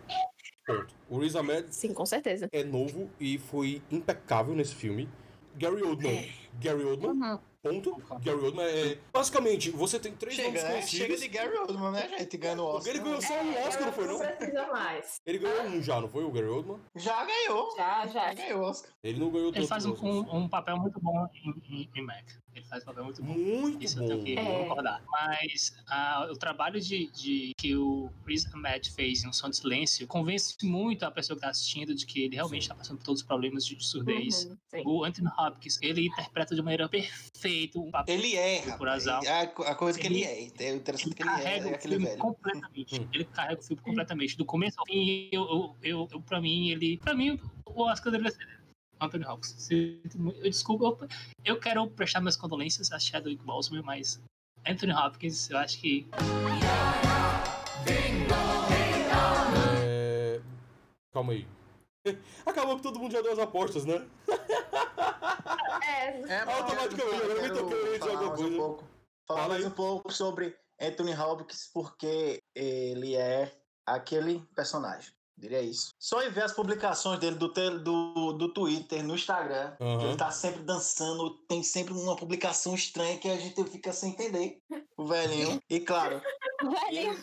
Ponto. 0.65 0.95
O 1.09 1.19
Riz 1.19 1.35
Ahmed 1.35 1.73
Sim, 1.75 1.93
com 1.93 2.05
certeza. 2.05 2.47
é 2.51 2.63
novo 2.63 3.09
e 3.19 3.37
foi 3.37 3.81
impecável 3.91 4.55
nesse 4.55 4.73
filme. 4.75 5.09
Gary 5.55 5.83
Oldman. 5.83 6.29
Gary 6.59 6.83
Oldman, 6.83 7.11
Uhum. 7.11 7.39
Ponto. 7.63 8.19
Gary 8.21 8.39
Oldman 8.39 8.65
é... 8.65 8.97
Basicamente, 9.11 9.71
você 9.71 9.97
tem 9.99 10.13
três 10.13 10.35
Chega, 10.35 10.47
nomes 10.49 10.63
né? 10.63 10.69
conhecidos. 10.71 10.97
Chega 10.99 11.17
de 11.17 11.27
Gary 11.29 11.57
Oldman, 11.57 11.91
né, 11.91 12.09
gente? 12.09 12.37
Ganhando 12.37 12.63
o 12.63 12.65
Oscar. 12.67 12.93
ele 12.93 13.03
ganhou 13.03 13.21
só 13.21 13.41
um 13.41 13.67
Oscar, 13.67 13.85
não 13.85 13.93
foi, 13.93 14.07
não? 14.07 14.19
precisa 14.19 14.67
mais. 14.67 15.21
Ele 15.25 15.37
ganhou 15.39 15.63
um 15.63 15.81
já, 15.81 16.01
não 16.01 16.09
foi 16.09 16.23
o 16.23 16.31
Gary 16.31 16.47
Oldman? 16.47 16.79
Já 16.95 17.23
ganhou. 17.25 17.73
Já, 17.77 18.07
já. 18.07 18.13
Já 18.13 18.33
ganhou 18.33 18.61
o 18.61 18.65
Oscar. 18.65 18.91
Ele 19.03 19.19
não 19.19 19.31
ganhou 19.31 19.51
Ele 19.55 19.67
faz 19.67 19.85
um, 19.85 19.93
um, 19.93 20.37
um 20.43 20.49
papel 20.49 20.77
muito 20.77 20.99
bom 20.99 21.27
em, 21.33 21.49
em, 21.69 21.89
em 21.95 22.01
Mac. 22.05 22.25
Ele 22.55 22.65
faz 22.65 22.83
um 22.83 22.85
papel 22.85 23.03
muito 23.05 23.23
bom. 23.23 23.33
Muito 23.33 23.83
Isso 23.83 23.97
eu 23.97 24.03
bom. 24.03 24.07
tenho 24.09 24.23
que 24.23 24.37
É. 24.37 24.43
concordar. 24.67 25.03
Mas 25.09 25.73
ah, 25.87 26.27
o 26.31 26.37
trabalho 26.37 26.79
de, 26.79 27.07
de 27.11 27.53
que 27.57 27.75
o 27.75 28.11
Riz 28.27 28.45
Ahmed 28.53 28.91
fez 28.91 29.23
em 29.23 29.29
Um 29.29 29.33
Som 29.33 29.49
de 29.49 29.57
Silêncio 29.57 30.05
convence 30.05 30.55
muito 30.63 31.03
a 31.03 31.09
pessoa 31.11 31.35
que 31.35 31.39
está 31.39 31.49
assistindo 31.49 31.95
de 31.95 32.05
que 32.05 32.23
ele 32.25 32.35
realmente 32.35 32.63
está 32.63 32.75
passando 32.75 32.97
por 32.97 33.05
todos 33.05 33.21
os 33.21 33.27
problemas 33.27 33.65
de 33.65 33.81
surdez. 33.83 34.45
Uhum. 34.73 34.83
O 34.85 35.03
Anthony 35.03 35.29
Hopkins, 35.39 35.79
ele 35.81 36.07
interpreta 36.07 36.53
de 36.53 36.61
maneira 36.61 36.87
perfeita 36.87 37.52
o 37.75 37.91
papel. 37.91 38.15
Ele 38.15 38.35
é, 38.35 38.61
Por 38.77 38.87
azar. 38.87 39.21
A, 39.27 39.41
a 39.41 39.75
coisa 39.75 39.99
que 39.99 40.07
ele, 40.07 40.23
Ele- 40.23 40.53
é. 40.59 40.69
É 40.69 40.73
o 40.73 40.75
interessante 40.75 41.07
Ele 41.07 41.15
que 41.15 41.21
ele 41.23 41.29
é, 41.29 41.33
carrega 41.33 41.69
é 41.69 41.73
aquele 41.75 41.93
filme 41.95 42.05
velho. 42.07 42.19
completamente. 42.19 43.01
Hum. 43.01 43.07
Ele 43.13 43.25
carrega 43.25 43.59
o 43.61 43.63
filme 43.63 43.81
completamente. 43.81 44.37
Do 44.37 44.45
começo 44.45 44.79
ao 44.79 44.85
fim, 44.85 45.29
eu, 45.31 45.41
eu, 45.43 45.75
eu, 45.81 46.07
eu, 46.11 46.21
pra 46.21 46.39
mim, 46.41 46.69
ele. 46.69 46.97
Pra 46.97 47.13
mim, 47.13 47.39
o 47.65 47.83
Oscar 47.83 48.11
deveria 48.11 48.31
ser 48.31 48.45
dele. 48.45 48.59
Anthony 49.01 49.25
muito- 50.17 50.37
Eu 50.39 50.49
desculpa, 50.49 50.85
eu, 50.85 51.55
eu 51.55 51.59
quero 51.59 51.85
prestar 51.89 52.21
minhas 52.21 52.37
condolências 52.37 52.91
a 52.91 52.99
Chadwick 52.99 53.43
Boseman, 53.43 53.81
mas 53.83 54.21
Anthony 54.65 54.93
Hopkins, 54.93 55.49
eu 55.49 55.57
acho 55.57 55.77
que 55.79 56.07
É... 59.85 60.39
Calma 61.13 61.33
aí. 61.33 61.45
Acabou 62.45 62.75
que 62.77 62.83
todo 62.83 62.99
mundo 62.99 63.11
já 63.11 63.21
deu 63.21 63.33
as 63.33 63.39
apostas, 63.39 63.85
né? 63.85 64.05
É, 65.81 66.07
É, 66.33 66.45
mas 66.45 66.59
Automaticamente, 66.61 67.17
eu 67.17 67.31
agora 67.31 67.41
me 67.41 67.49
toquei, 67.59 67.77
eu 67.77 67.93
ia 67.93 67.99
dizer 67.99 67.99
falar 67.99 68.11
alguma 68.13 68.29
mais 68.29 68.39
um 68.39 68.43
coisa. 68.43 68.57
pouco- 68.57 68.83
Falar 69.25 69.39
Fala 69.39 69.53
mais 69.53 69.65
aí. 69.65 69.71
um 69.71 69.73
pouco 69.73 70.11
sobre 70.11 70.55
Anthony 70.81 71.13
Hopkins, 71.17 71.69
porque 71.73 72.43
ele 72.53 73.15
é 73.15 73.51
aquele 73.85 74.39
personagem. 74.53 75.13
Diria 75.35 75.61
isso. 75.61 75.93
Só 75.97 76.21
em 76.21 76.29
ver 76.29 76.43
as 76.43 76.51
publicações 76.51 77.19
dele 77.19 77.37
do, 77.37 77.47
do, 77.47 78.33
do 78.33 78.53
Twitter, 78.53 79.03
no 79.03 79.15
Instagram, 79.15 79.75
Aham. 79.79 80.03
ele 80.03 80.15
tá 80.17 80.29
sempre 80.29 80.61
dançando, 80.61 81.31
tem 81.47 81.63
sempre 81.63 81.93
uma 81.93 82.15
publicação 82.15 82.75
estranha 82.75 83.17
que 83.17 83.29
a 83.29 83.35
gente 83.37 83.63
fica 83.65 83.91
sem 83.93 84.11
entender. 84.11 84.59
O 84.97 85.05
velhinho. 85.07 85.59
E 85.69 85.79
claro, 85.79 86.21
Velhinho. 86.61 87.17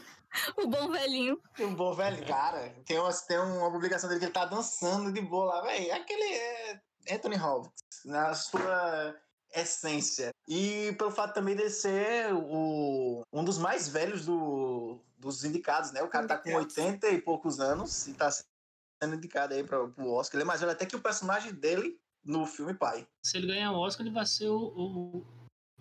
O 0.56 0.66
bom 0.68 0.90
velhinho. 0.90 1.40
um 1.58 1.74
bom 1.74 1.92
velho, 1.92 2.24
cara. 2.26 2.72
Tem 2.86 2.98
uma, 2.98 3.12
tem 3.12 3.38
uma 3.38 3.70
publicação 3.70 4.08
dele 4.08 4.20
que 4.20 4.26
ele 4.26 4.32
tá 4.32 4.44
dançando 4.44 5.12
de 5.12 5.20
boa 5.20 5.54
lá, 5.54 5.62
velho. 5.62 5.92
Aquele 5.92 6.22
é 6.22 6.80
Anthony 7.10 7.36
Hopkins, 7.36 8.04
na 8.04 8.34
sua 8.34 9.16
essência. 9.54 10.30
E 10.48 10.92
pelo 10.96 11.10
fato 11.10 11.34
também 11.34 11.56
de 11.56 11.68
ser 11.70 12.32
o, 12.32 13.22
um 13.32 13.44
dos 13.44 13.58
mais 13.58 13.88
velhos 13.88 14.24
do, 14.24 15.00
dos 15.18 15.44
indicados, 15.44 15.92
né? 15.92 16.02
O 16.02 16.08
cara 16.08 16.26
tá 16.26 16.36
com 16.36 16.50
Indicados. 16.50 16.78
80 16.78 17.08
e 17.08 17.20
poucos 17.20 17.60
anos 17.60 18.06
e 18.06 18.14
tá 18.14 18.30
sendo 18.30 19.16
indicado 19.16 19.54
aí 19.54 19.64
para 19.64 19.82
o 19.82 20.12
Oscar. 20.12 20.36
Ele 20.36 20.44
é 20.44 20.46
mais 20.46 20.60
velho 20.60 20.72
até 20.72 20.86
que 20.86 20.96
o 20.96 21.00
personagem 21.00 21.52
dele 21.52 21.98
no 22.24 22.46
filme 22.46 22.74
Pai. 22.74 23.06
se 23.22 23.38
ele 23.38 23.46
ganhar 23.46 23.72
o 23.72 23.78
Oscar, 23.78 24.06
ele 24.06 24.14
vai 24.14 24.26
ser 24.26 24.48
o, 24.48 24.56
o, 24.58 25.26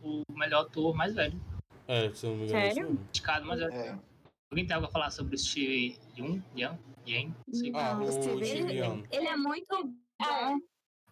o 0.02 0.24
melhor 0.34 0.62
ator 0.62 0.96
mais 0.96 1.14
velho. 1.14 1.40
É, 1.88 2.14
se 2.14 2.26
eu 2.26 2.32
não 2.32 2.38
me 2.38 2.46
engano. 2.46 2.60
é 2.60 2.74
Sério? 2.74 2.92
Indicado 2.92 3.46
mais 3.46 3.60
velho. 3.60 3.74
É. 3.74 4.09
Alguém 4.52 4.66
tem 4.66 4.76
algo 4.76 4.88
a 4.88 4.92
falar 4.92 5.12
sobre 5.12 5.36
o 5.36 5.38
Steve 5.38 5.98
Young? 6.18 6.42
Young? 6.58 6.78
Yang? 7.06 7.36
Ah, 7.76 7.94
Não, 7.96 8.04
o 8.04 8.12
Steve, 8.12 8.46
Steve 8.46 8.60
ele, 8.72 8.80
Young. 8.80 9.04
ele 9.12 9.28
é 9.28 9.36
muito 9.38 9.84
bom. 10.20 10.58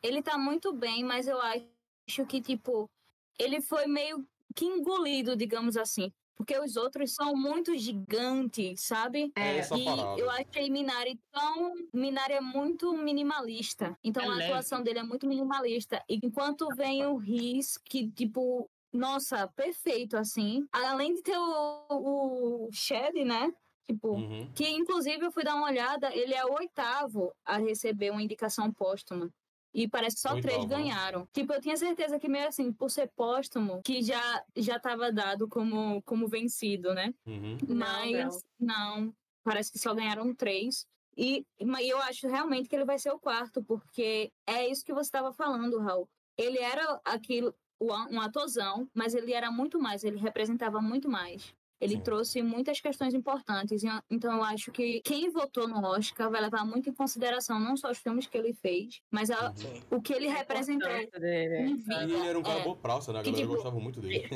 Ele 0.02 0.23
tá 0.23 0.38
muito 0.38 0.73
bem, 0.73 1.04
mas 1.04 1.28
eu 1.28 1.39
acho 1.39 2.26
que, 2.28 2.41
tipo, 2.41 2.89
ele 3.38 3.62
foi 3.62 3.86
meio 3.86 4.28
que 4.56 4.65
engolido, 4.65 5.36
digamos 5.36 5.78
assim. 5.78 6.12
Porque 6.36 6.58
os 6.60 6.76
outros 6.78 7.13
são 7.15 7.36
muito 7.36 7.76
gigantes, 7.78 8.82
sabe? 8.86 9.32
É 9.36 9.58
essa 9.58 9.76
e 9.76 9.86
eu 10.19 10.30
achei 10.30 10.69
Minari 10.69 11.19
tão. 11.32 11.73
Minari 11.91 12.34
é 12.34 12.41
muito 12.41 12.93
minimalista. 12.95 13.97
Então 14.04 14.21
É 14.23 14.26
a 14.28 14.30
leve. 14.30 14.43
atuação 14.45 14.84
dele 14.84 15.00
é 15.00 15.04
muito 15.04 15.28
minimalista. 15.28 16.04
Enquanto 16.08 16.67
vem 16.76 17.04
o 17.08 17.17
Riz, 17.17 17.78
que, 17.78 18.08
tipo, 18.12 18.69
nossa, 18.93 19.47
perfeito, 19.50 20.17
assim. 20.17 20.65
Além 20.71 21.13
de 21.13 21.21
ter 21.21 21.38
o, 21.38 22.67
o 22.67 22.69
Shed, 22.71 23.23
né? 23.26 23.52
Tipo, 23.89 24.15
Uhum. 24.15 24.52
que 24.54 24.67
inclusive 24.69 25.26
eu 25.26 25.32
fui 25.32 25.43
dar 25.43 25.56
uma 25.56 25.67
olhada, 25.67 26.13
ele 26.13 26.34
é 26.34 26.45
o 26.45 26.54
oitavo 26.56 27.32
a 27.45 27.58
receber 27.58 28.12
uma 28.12 28.21
indicação 28.21 28.71
póstuma. 28.73 29.30
E 29.73 29.88
parece 29.88 30.15
que 30.15 30.21
só 30.21 30.30
três 30.39 30.58
Oitavo, 30.58 30.67
né? 30.69 30.78
ganharam. 30.78 31.28
Tipo, 31.32 31.54
eu 31.54 31.62
tinha 31.62 31.78
certeza 31.78 32.19
que 32.19 32.28
meio 32.28 32.47
assim, 32.47 32.71
por 32.73 32.89
ser 32.89 33.12
póstumo, 33.15 33.82
que 33.84 34.02
já 34.02 34.43
já 34.56 34.80
tava 34.80 35.12
dado 35.12 35.47
como, 35.47 36.02
como 36.04 36.28
vencido, 36.28 36.93
né? 36.93 37.13
Uhum. 37.26 37.58
Não, 37.67 37.76
Mas 37.78 38.43
não. 38.60 39.13
parece 39.43 39.71
que 39.71 39.80
só 39.80 39.93
ganharam 39.93 40.34
três. 40.36 40.86
E 41.15 41.45
mas 41.63 41.88
eu 41.88 41.97
acho 42.00 42.28
realmente 42.28 42.67
que 42.67 42.76
ele 42.76 42.86
vai 42.86 42.97
ser 43.00 43.12
o 43.12 43.19
quarto, 43.19 43.63
porque 43.63 44.32
é 44.47 44.67
isso 44.67 44.84
que 44.84 44.93
você 44.93 45.08
estava 45.08 45.32
falando, 45.34 45.80
Raul. 45.80 46.10
Ele 46.38 46.60
era 46.60 47.00
aquilo, 47.06 47.54
um 47.81 48.19
atorzão, 48.21 48.87
mas 48.93 49.13
ele 49.13 49.33
era 49.33 49.51
muito 49.51 49.79
mais, 49.79 50.03
ele 50.03 50.17
representava 50.17 50.81
muito 50.81 51.09
mais. 51.09 51.53
Ele 51.79 51.93
Sim. 51.93 52.01
trouxe 52.01 52.41
muitas 52.41 52.81
questões 52.81 53.13
importantes. 53.13 53.83
Então 54.09 54.35
eu 54.35 54.43
acho 54.43 54.71
que 54.71 54.99
quem 55.01 55.29
votou 55.29 55.67
no 55.67 55.85
Oscar 55.85 56.27
vai 56.31 56.41
levar 56.41 56.65
muito 56.65 56.89
em 56.89 56.93
consideração 56.93 57.59
não 57.59 57.77
só 57.77 57.91
os 57.91 57.99
filmes 57.99 58.25
que 58.25 58.35
ele 58.35 58.51
fez, 58.51 58.99
mas 59.11 59.29
a- 59.29 59.53
o 59.91 60.01
que 60.01 60.11
ele 60.11 60.27
representou 60.27 60.89
E 60.89 61.03
ele 61.05 62.15
era 62.27 62.39
um 62.39 62.41
cara 62.41 62.61
É. 62.61 62.63
boa 62.63 62.75
praça, 62.75 63.13
né? 63.13 63.19
A 63.19 63.21
galera 63.21 63.41
tipo, 63.43 63.53
gostava 63.53 63.79
muito 63.79 64.01
dele. 64.01 64.27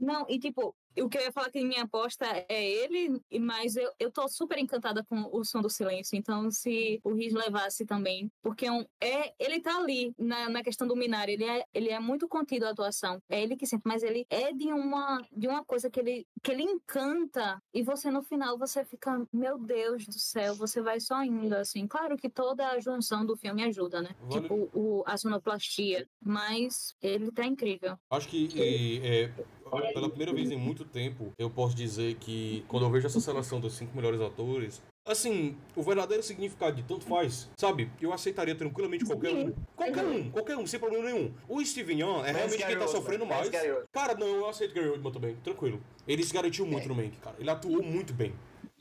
Não, 0.00 0.26
e 0.28 0.40
tipo, 0.40 0.74
o 1.02 1.08
que 1.08 1.18
eu 1.18 1.22
ia 1.22 1.32
falar 1.32 1.50
que 1.50 1.62
minha 1.64 1.82
aposta 1.84 2.24
é 2.48 2.64
ele, 2.70 3.20
mas 3.40 3.76
eu, 3.76 3.90
eu 3.98 4.10
tô 4.10 4.28
super 4.28 4.58
encantada 4.58 5.04
com 5.04 5.28
o 5.32 5.44
som 5.44 5.60
do 5.60 5.70
silêncio. 5.70 6.16
Então, 6.16 6.50
se 6.50 7.00
o 7.04 7.12
Riz 7.12 7.32
levasse 7.32 7.84
também, 7.84 8.30
porque 8.42 8.66
é 8.66 8.72
um, 8.72 8.84
é, 9.00 9.32
ele 9.38 9.60
tá 9.60 9.76
ali 9.78 10.12
na, 10.18 10.48
na 10.48 10.62
questão 10.62 10.86
do 10.86 10.96
Minari, 10.96 11.32
ele 11.32 11.44
é, 11.44 11.64
ele 11.74 11.88
é 11.90 11.98
muito 12.00 12.28
contido 12.28 12.64
a 12.64 12.70
atuação. 12.70 13.20
É 13.28 13.42
ele 13.42 13.56
que 13.56 13.66
sempre, 13.66 13.88
mas 13.88 14.02
ele 14.02 14.26
é 14.30 14.52
de 14.52 14.66
uma, 14.72 15.22
de 15.32 15.46
uma 15.48 15.64
coisa 15.64 15.90
que 15.90 16.00
ele, 16.00 16.26
que 16.42 16.50
ele 16.52 16.62
encanta, 16.62 17.62
e 17.72 17.82
você 17.82 18.10
no 18.10 18.22
final 18.22 18.58
você 18.58 18.84
fica, 18.84 19.26
meu 19.32 19.58
Deus 19.58 20.06
do 20.06 20.18
céu, 20.18 20.54
você 20.54 20.80
vai 20.82 21.00
só 21.00 21.22
indo 21.22 21.54
assim. 21.54 21.86
Claro 21.86 22.16
que 22.16 22.28
toda 22.28 22.68
a 22.68 22.80
junção 22.80 23.24
do 23.24 23.36
filme 23.36 23.62
ajuda, 23.64 24.02
né? 24.02 24.10
Vale- 24.20 24.38
Tipo, 24.48 24.70
o, 24.72 25.02
a 25.06 25.16
sonoplastia, 25.16 26.08
mas 26.24 26.94
ele 27.02 27.30
tá 27.32 27.44
incrível. 27.44 27.98
Acho 28.10 28.28
que 28.28 28.48
é, 28.56 29.24
é, 29.24 29.32
pela 29.68 30.08
primeira 30.08 30.32
vez 30.32 30.50
em 30.50 30.56
muito 30.56 30.84
tempo, 30.84 31.32
eu 31.38 31.50
posso 31.50 31.74
dizer 31.74 32.16
que 32.16 32.64
quando 32.68 32.84
eu 32.84 32.90
vejo 32.90 33.06
essa 33.06 33.20
seleção 33.20 33.60
dos 33.60 33.74
cinco 33.74 33.96
melhores 33.96 34.20
atores, 34.20 34.82
assim, 35.06 35.56
o 35.74 35.82
verdadeiro 35.82 36.22
significado 36.22 36.76
de 36.76 36.82
tanto 36.82 37.04
faz, 37.06 37.48
sabe? 37.56 37.90
Eu 38.00 38.12
aceitaria 38.12 38.54
tranquilamente 38.54 39.04
qualquer 39.04 39.32
um. 39.32 39.52
Qualquer 39.74 40.04
um, 40.04 40.30
qualquer 40.30 40.56
um, 40.56 40.66
sem 40.66 40.78
problema 40.78 41.04
nenhum. 41.10 41.34
O 41.48 41.64
Steven 41.64 41.98
Yeun 41.98 42.24
é 42.24 42.32
realmente 42.32 42.66
quem 42.66 42.78
tá 42.78 42.88
sofrendo 42.88 43.24
mais. 43.26 43.48
Cara, 43.92 44.14
não, 44.14 44.26
eu 44.26 44.48
aceito 44.48 44.74
Gary 44.74 44.88
Oldman 44.88 45.12
também, 45.12 45.36
tranquilo. 45.36 45.82
Ele 46.06 46.22
se 46.22 46.32
garantiu 46.32 46.66
muito 46.66 46.84
É. 46.84 46.88
no 46.88 46.94
Mank, 46.94 47.16
cara. 47.18 47.36
Ele 47.38 47.50
atuou 47.50 47.82
muito 47.82 48.12
bem. 48.12 48.34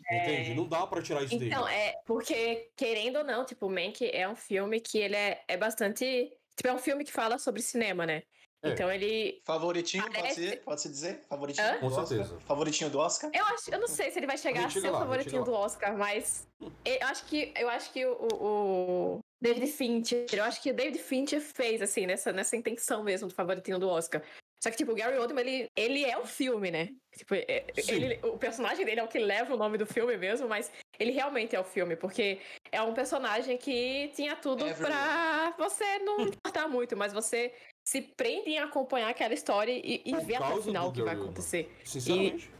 Entende? 0.10 0.54
Não 0.54 0.65
dá 0.65 0.88
pra 0.88 1.02
tirar 1.02 1.21
isso 1.23 1.38
dele. 1.38 1.52
Então, 1.52 1.67
é 1.67 1.93
porque, 2.06 2.69
querendo 2.78 3.17
ou 3.17 3.23
não, 3.26 3.43
tipo, 3.43 3.67
o 3.67 3.69
Mank 3.69 4.10
é 4.10 4.28
um 4.28 4.36
filme 4.36 4.80
que 4.80 4.97
ele 4.97 5.15
é, 5.15 5.43
é 5.47 5.58
bastante. 5.58 6.32
Tipo, 6.56 6.69
é 6.69 6.73
um 6.73 6.80
filme 6.80 7.04
que 7.04 7.12
fala 7.12 7.38
sobre 7.38 7.62
cinema, 7.62 8.06
né? 8.06 8.23
É. 8.63 8.70
Então 8.70 8.91
ele. 8.91 9.39
Favoritinho, 9.46 10.04
pode 10.04 10.15
Parece- 10.15 10.50
ser? 10.50 10.63
Pode 10.63 10.82
se 10.82 10.89
dizer? 10.89 11.22
Favoritinho 11.30 11.67
Hã? 11.67 11.74
Com 11.78 11.88
do 11.88 11.93
Oscar? 11.93 12.08
certeza. 12.08 12.39
Favoritinho 12.41 12.89
do 12.89 13.00
Oscar? 13.00 13.32
Eu 13.34 13.46
acho, 13.46 13.72
eu 13.72 13.80
não 13.80 13.88
sei 13.88 14.10
se 14.12 14.17
ele 14.20 14.26
vai 14.28 14.38
chegar 14.38 14.63
A 14.63 14.65
a, 14.65 14.70
ser 14.70 14.89
lá, 14.89 14.98
o 14.98 15.00
favoritinho 15.02 15.43
do 15.43 15.54
Oscar, 15.54 15.96
mas 15.98 16.48
eu 16.84 16.98
acho 17.08 17.26
que 17.26 17.54
eu 17.56 17.70
acho 17.70 17.91
que 17.93 18.06
o, 18.06 18.13
o- 18.34 19.20
David 19.39 19.67
Fincher, 19.67 20.26
eu 20.34 20.43
acho 20.43 20.62
que 20.63 20.72
o 20.72 20.74
David 20.74 20.98
Fincher 20.98 21.39
fez 21.39 21.82
assim 21.82 22.08
nessa 22.08 22.32
nessa 22.34 22.56
intenção 22.56 23.04
mesmo 23.04 23.28
do 23.28 23.34
favoritinho 23.36 23.78
do 23.78 23.88
Oscar. 23.88 24.24
Só 24.63 24.72
que 24.72 24.78
tipo 24.78 24.91
o 24.91 24.96
Gary 24.96 25.15
Oldman 25.20 25.41
ele, 25.48 25.67
ele 25.76 26.04
é 26.04 26.17
o 26.17 26.26
filme, 26.26 26.72
né? 26.72 26.89
Tipo, 27.15 27.36
é- 27.36 27.63
ele, 27.88 28.20
o 28.26 28.39
personagem 28.39 28.84
dele 28.84 29.00
é 29.00 29.04
o 29.04 29.08
que 29.08 29.20
leva 29.20 29.54
o 29.54 29.58
nome 29.58 29.78
do 29.78 29.86
filme 29.86 30.17
mesmo, 30.17 30.48
mas 30.48 30.72
ele 31.00 31.12
realmente 31.12 31.56
é 31.56 31.60
o 31.60 31.63
filme 31.63 31.96
porque 31.96 32.39
é 32.72 32.82
um 32.82 32.96
personagem 32.96 33.56
que 33.56 34.12
tinha 34.15 34.36
tudo 34.36 34.65
Everyone. 34.67 34.91
pra 34.96 35.54
você 35.60 36.00
não 36.00 36.22
importar 36.22 36.67
muito, 36.67 36.98
mas 36.98 37.13
você 37.13 37.54
se 37.88 38.02
prende 38.02 38.50
em 38.50 38.60
acompanhar 38.60 39.10
aquela 39.10 39.34
história 39.34 39.71
e, 39.71 40.02
e 40.06 40.15
ver 40.17 40.36
até 40.36 40.54
o 40.54 40.62
final 40.62 40.89
o 40.89 40.91
que 40.91 41.02
vai 41.02 41.15
acontecer. 41.15 41.73
Sinceramente. 41.86 42.52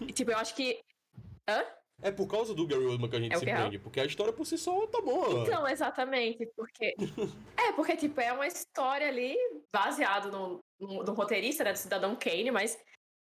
E, 0.00 0.12
tipo, 0.12 0.32
eu 0.32 0.36
acho 0.36 0.52
que 0.56 0.80
É 2.02 2.10
por 2.10 2.26
causa 2.26 2.52
do 2.52 2.66
Gary 2.66 2.84
Oldman 2.84 3.08
que 3.08 3.14
a 3.14 3.20
gente 3.20 3.34
É 3.36 3.38
se 3.38 3.48
é? 3.48 3.54
prende, 3.54 3.78
porque 3.78 4.00
a 4.00 4.04
história 4.04 4.32
por 4.32 4.44
si 4.44 4.58
só 4.58 4.84
tá 4.88 5.00
boa. 5.00 5.42
Então, 5.42 5.68
exatamente, 5.68 6.44
porque. 6.56 6.92
é, 7.56 7.70
porque, 7.72 7.96
tipo, 7.96 8.20
é 8.20 8.32
uma 8.32 8.48
história 8.48 9.06
ali 9.06 9.36
baseado 9.72 10.32
no, 10.32 10.64
no, 10.80 11.04
no 11.04 11.12
roteirista, 11.14 11.62
né, 11.62 11.72
do 11.72 11.78
Cidadão 11.78 12.16
Kane, 12.16 12.50
mas 12.50 12.76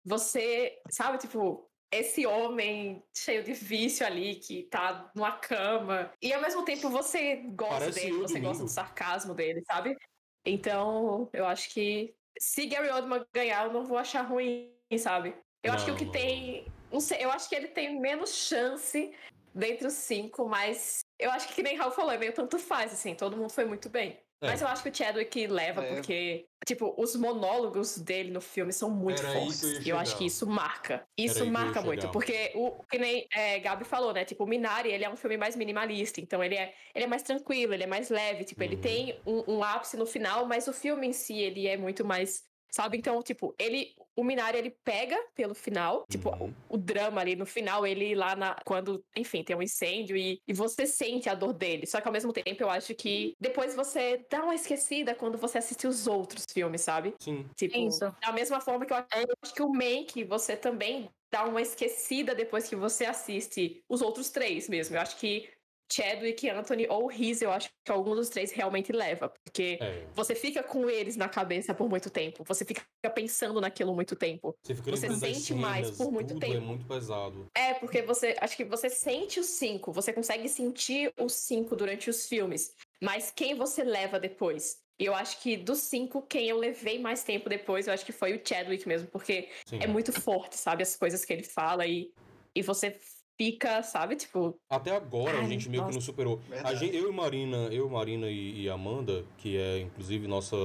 você, 0.05 0.79
sabe, 0.91 1.17
tipo, 1.17 1.67
esse 1.91 2.27
homem 2.27 3.03
cheio 3.17 3.43
de 3.43 3.55
vício 3.55 4.07
ali, 4.07 4.37
que 4.37 4.65
tá 4.65 5.11
numa 5.17 5.33
cama, 5.33 6.13
e 6.21 6.35
ao 6.35 6.43
mesmo 6.43 6.67
tempo 6.67 6.91
você 6.91 7.37
gosta 7.37 7.79
Parece 7.79 8.01
dele, 8.01 8.13
você 8.19 8.35
domingo. 8.35 8.47
gosta 8.49 8.63
do 8.65 8.69
sarcasmo 8.69 9.35
dele, 9.35 9.63
sabe? 9.65 9.97
Então, 10.45 11.29
eu 11.33 11.47
acho 11.47 11.71
que 11.71 12.15
se 12.39 12.67
Gary 12.67 12.89
Oldman 12.91 13.25
ganhar, 13.33 13.67
eu 13.67 13.73
não 13.73 13.85
vou 13.85 13.99
achar 13.99 14.23
ruim, 14.23 14.73
sabe? 14.99 15.35
Eu 15.63 15.73
acho 15.73 15.85
que 15.85 15.91
o 15.91 15.97
que 15.97 16.05
Não. 16.07 16.13
tem. 16.13 16.67
Não 16.91 17.01
sei, 17.01 17.23
eu 17.23 17.31
acho 17.31 17.49
que 17.49 17.55
ele 17.55 17.69
tem 17.69 18.01
menos 18.01 18.35
chance 18.35 19.15
dentre 19.55 19.87
os 19.87 19.95
cinco, 19.95 20.49
mas 20.49 21.05
eu 21.19 21.31
acho 21.31 21.49
que, 21.49 21.55
que 21.55 21.63
nem 21.63 21.77
Raul 21.77 21.93
falou, 21.93 22.13
é 22.13 22.19
meio 22.19 22.33
tanto 22.33 22.59
faz, 22.59 22.93
assim, 22.93 23.15
todo 23.15 23.37
mundo 23.37 23.51
foi 23.51 23.65
muito 23.65 23.89
bem. 23.89 24.19
É. 24.43 24.47
Mas 24.49 24.63
eu 24.63 24.69
acho 24.69 24.83
que 24.83 24.89
o 24.89 24.95
Chadwick 24.95 25.47
leva, 25.47 25.85
É. 25.85 25.95
porque, 25.95 26.47
tipo, 26.67 26.95
os 26.99 27.15
monólogos 27.15 27.99
dele 27.99 28.31
no 28.31 28.41
filme 28.41 28.73
são 28.73 28.91
muito 28.91 29.21
Era 29.23 29.33
fortes. 29.35 29.63
eu 29.63 29.83
E 29.83 29.89
eu 29.91 29.99
acho 29.99 30.17
que 30.17 30.25
isso 30.27 30.47
marca. 30.47 31.07
Isso 31.17 31.45
ia 31.45 31.51
marca 31.51 31.83
muito, 31.83 32.11
porque 32.11 32.53
o 32.55 32.83
que 32.85 32.99
nem 32.99 33.27
é, 33.35 33.59
Gabi 33.59 33.85
falou, 33.85 34.13
né? 34.15 34.25
Tipo, 34.25 34.45
o 34.45 34.47
Minari, 34.47 34.91
ele 34.91 35.05
é 35.05 35.11
um 35.11 35.17
filme 35.17 35.37
mais 35.37 35.57
minimalista, 35.57 36.21
então 36.21 36.43
ele 36.43 36.55
é, 36.57 36.73
ele 36.95 37.05
é 37.05 37.09
mais 37.09 37.23
tranquilo, 37.23 37.75
ele 37.75 37.83
é 37.85 37.87
mais 37.87 38.09
leve, 38.09 38.45
tipo, 38.45 38.63
ele 38.63 38.77
Uhum. 38.77 38.81
tem 38.81 39.21
um, 39.27 39.57
um 39.59 39.63
ápice 39.65 39.97
no 39.97 40.07
final, 40.07 40.47
mas 40.47 40.67
o 40.69 40.73
filme 40.73 41.07
em 41.09 41.13
si, 41.13 41.39
ele 41.39 41.67
é 41.67 41.77
muito 41.77 42.05
mais. 42.05 42.50
Sabe? 42.71 42.97
Então, 42.97 43.23
tipo, 43.23 43.55
ele. 43.59 43.95
O 44.17 44.23
Minari, 44.23 44.59
ele 44.59 44.71
pega 44.85 45.17
pelo 45.35 45.55
final. 45.55 46.05
Tipo, 46.11 46.31
Uhum. 46.31 46.55
o 46.69 46.77
drama 46.77 47.21
ali 47.21 47.35
no 47.35 47.47
final, 47.47 47.87
ele 47.87 48.15
lá 48.15 48.37
na. 48.37 48.57
Quando, 48.65 49.05
enfim, 49.17 49.43
tem 49.43 49.57
um 49.57 49.63
incêndio 49.63 50.17
e, 50.17 50.41
e 50.47 50.53
você 50.53 50.87
sente 50.87 51.29
a 51.29 51.35
dor 51.35 51.53
dele. 51.53 51.87
Só 51.87 52.01
que 52.01 52.07
ao 52.07 52.13
mesmo 52.13 52.33
tempo 52.33 52.63
eu 52.63 52.71
acho 52.71 52.95
que 52.95 53.35
depois 53.41 53.75
você 53.75 54.25
dá 54.31 54.45
uma 54.45 54.55
esquecida 54.55 55.15
quando 55.15 55.39
você 55.39 55.59
assiste 55.59 55.87
os 55.87 56.07
outros 56.07 56.45
filmes, 56.53 56.81
sabe? 56.83 57.15
Sim. 57.19 57.49
Tipo, 57.57 57.77
Isso. 57.77 58.15
da 58.21 58.33
mesma 58.33 58.61
forma 58.61 58.87
que 58.87 58.93
eu 58.93 58.99
eu 58.99 59.35
acho 59.43 59.55
que 59.55 59.63
o 59.63 59.69
Mank, 59.73 60.23
você 60.25 60.57
também 60.57 61.11
dá 61.33 61.45
uma 61.45 61.63
esquecida 61.63 62.35
depois 62.35 62.69
que 62.69 62.77
você 62.77 63.05
assiste 63.07 63.83
os 63.89 64.03
outros 64.03 64.31
três 64.31 64.69
mesmo. 64.69 64.97
Eu 64.97 65.01
acho 65.01 65.17
que 65.17 65.49
Chadwick, 65.93 66.49
Anthony 66.49 66.87
ou 66.89 67.07
Riz, 67.07 67.43
eu 67.43 67.51
acho 67.51 67.69
que 67.85 67.91
algum 67.91 68.15
dos 68.15 68.29
três 68.29 68.53
realmente 68.53 68.93
leva. 68.93 69.33
Porque 69.45 69.79
É. 69.81 70.07
você 70.15 70.35
fica 70.35 70.63
com 70.63 70.89
eles 70.89 71.17
na 71.17 71.29
cabeça 71.29 71.75
por 71.75 71.89
muito 71.89 72.09
tempo. 72.11 72.45
Você 72.45 72.65
fica 72.65 72.83
pensando 73.15 73.61
naquilo 73.61 73.95
muito 73.95 74.15
tempo. 74.15 74.55
Você 74.63 74.75
fica 74.75 74.91
Você 74.91 75.09
sente 75.17 75.55
mais 75.55 75.87
cenas, 75.87 75.99
por 75.99 76.13
muito 76.13 76.29
tudo 76.29 76.41
tempo. 76.41 76.57
É 76.57 76.61
muito 76.61 76.87
pesado. 76.87 77.49
É, 77.55 77.75
porque 77.75 78.03
você. 78.03 78.37
Acho 78.41 78.57
que 78.57 78.65
você 78.65 78.89
sente 78.89 79.41
os 79.41 79.47
cinco, 79.47 79.93
você 79.93 80.13
consegue 80.13 80.49
sentir 80.49 81.13
os 81.19 81.33
cinco 81.35 81.75
durante 81.75 82.09
os 82.09 82.27
filmes. 82.27 82.75
Mas 83.03 83.31
quem 83.31 83.55
você 83.55 83.83
leva 83.83 84.21
depois? 84.21 84.79
E 84.99 85.07
eu 85.07 85.15
acho 85.15 85.41
que 85.41 85.57
dos 85.57 85.79
cinco, 85.79 86.21
quem 86.21 86.47
eu 86.49 86.59
levei 86.59 86.99
mais 86.99 87.25
tempo 87.25 87.49
depois, 87.49 87.87
eu 87.87 87.95
acho 87.95 88.05
que 88.05 88.13
foi 88.13 88.35
o 88.35 88.41
Chadwick 88.47 88.87
mesmo, 88.87 89.09
porque 89.09 89.49
Sim. 89.65 89.79
é 89.81 89.87
muito 89.87 90.13
forte, 90.13 90.59
sabe? 90.59 90.83
As 90.83 90.95
coisas 90.95 91.25
que 91.25 91.33
ele 91.33 91.43
fala 91.43 91.87
e, 91.87 92.13
e 92.55 92.61
você 92.61 92.95
fica, 93.41 93.83
sabe? 93.83 94.17
Tipo, 94.17 94.55
Até 94.69 94.95
agora 94.95 95.39
a 95.39 95.41
Ai, 95.41 95.49
gente 95.49 95.71
meio 95.71 95.83
que 95.83 95.87
nossa. 95.87 95.99
não 95.99 96.05
superou. 96.05 96.41
A 96.63 96.75
gente, 96.75 96.95
eu 96.95 97.11
e 97.11 97.13
Marina, 97.13 97.57
eu, 97.73 97.89
Marina 97.89 98.29
e, 98.29 98.65
e 98.65 98.69
Amanda, 98.69 99.25
que 99.39 99.57
é 99.57 99.79
inclusive 99.79 100.29
nossa, 100.29 100.57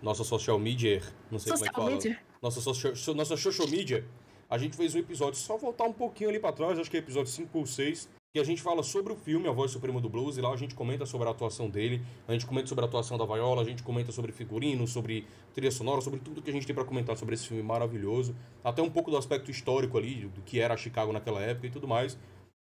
nossa 0.00 0.22
social 0.22 0.56
media, 0.56 1.02
não 1.28 1.40
sei 1.40 1.50
social 1.50 1.74
como 1.74 1.90
é 1.90 1.96
que 1.96 2.04
fala. 2.04 2.12
media. 2.12 2.22
Nossa, 2.40 2.60
social, 2.60 3.14
nossa 3.16 3.36
social 3.36 3.66
media, 3.66 4.06
a 4.48 4.56
gente 4.56 4.76
fez 4.76 4.94
um 4.94 5.00
episódio, 5.00 5.40
só 5.40 5.56
voltar 5.56 5.84
um 5.84 5.92
pouquinho 5.92 6.30
ali 6.30 6.38
pra 6.38 6.52
trás, 6.52 6.78
acho 6.78 6.88
que 6.88 6.98
é 6.98 7.00
episódio 7.00 7.32
5 7.32 7.58
ou 7.58 7.66
6, 7.66 8.08
que 8.32 8.38
a 8.38 8.44
gente 8.44 8.62
fala 8.62 8.82
sobre 8.84 9.12
o 9.12 9.16
filme 9.16 9.48
A 9.48 9.52
Voz 9.52 9.72
Suprema 9.72 10.00
do 10.00 10.08
Blues, 10.08 10.36
e 10.36 10.40
lá 10.40 10.52
a 10.52 10.56
gente 10.56 10.72
comenta 10.72 11.04
sobre 11.04 11.26
a 11.26 11.32
atuação 11.32 11.68
dele, 11.68 12.00
a 12.28 12.32
gente 12.32 12.46
comenta 12.46 12.68
sobre 12.68 12.84
a 12.84 12.88
atuação 12.88 13.18
da 13.18 13.26
Viola, 13.26 13.62
a 13.62 13.64
gente 13.64 13.82
comenta 13.82 14.12
sobre 14.12 14.30
figurino, 14.30 14.86
sobre 14.86 15.26
trilha 15.52 15.70
sonora, 15.72 16.00
sobre 16.00 16.20
tudo 16.20 16.40
que 16.40 16.48
a 16.48 16.52
gente 16.52 16.64
tem 16.64 16.74
pra 16.74 16.84
comentar 16.84 17.16
sobre 17.16 17.34
esse 17.34 17.48
filme 17.48 17.62
maravilhoso, 17.62 18.36
até 18.62 18.80
um 18.82 18.90
pouco 18.90 19.10
do 19.10 19.16
aspecto 19.16 19.50
histórico 19.50 19.98
ali, 19.98 20.26
do 20.26 20.42
que 20.42 20.60
era 20.60 20.76
Chicago 20.76 21.12
naquela 21.12 21.40
época 21.40 21.66
e 21.66 21.70
tudo 21.70 21.88
mais. 21.88 22.16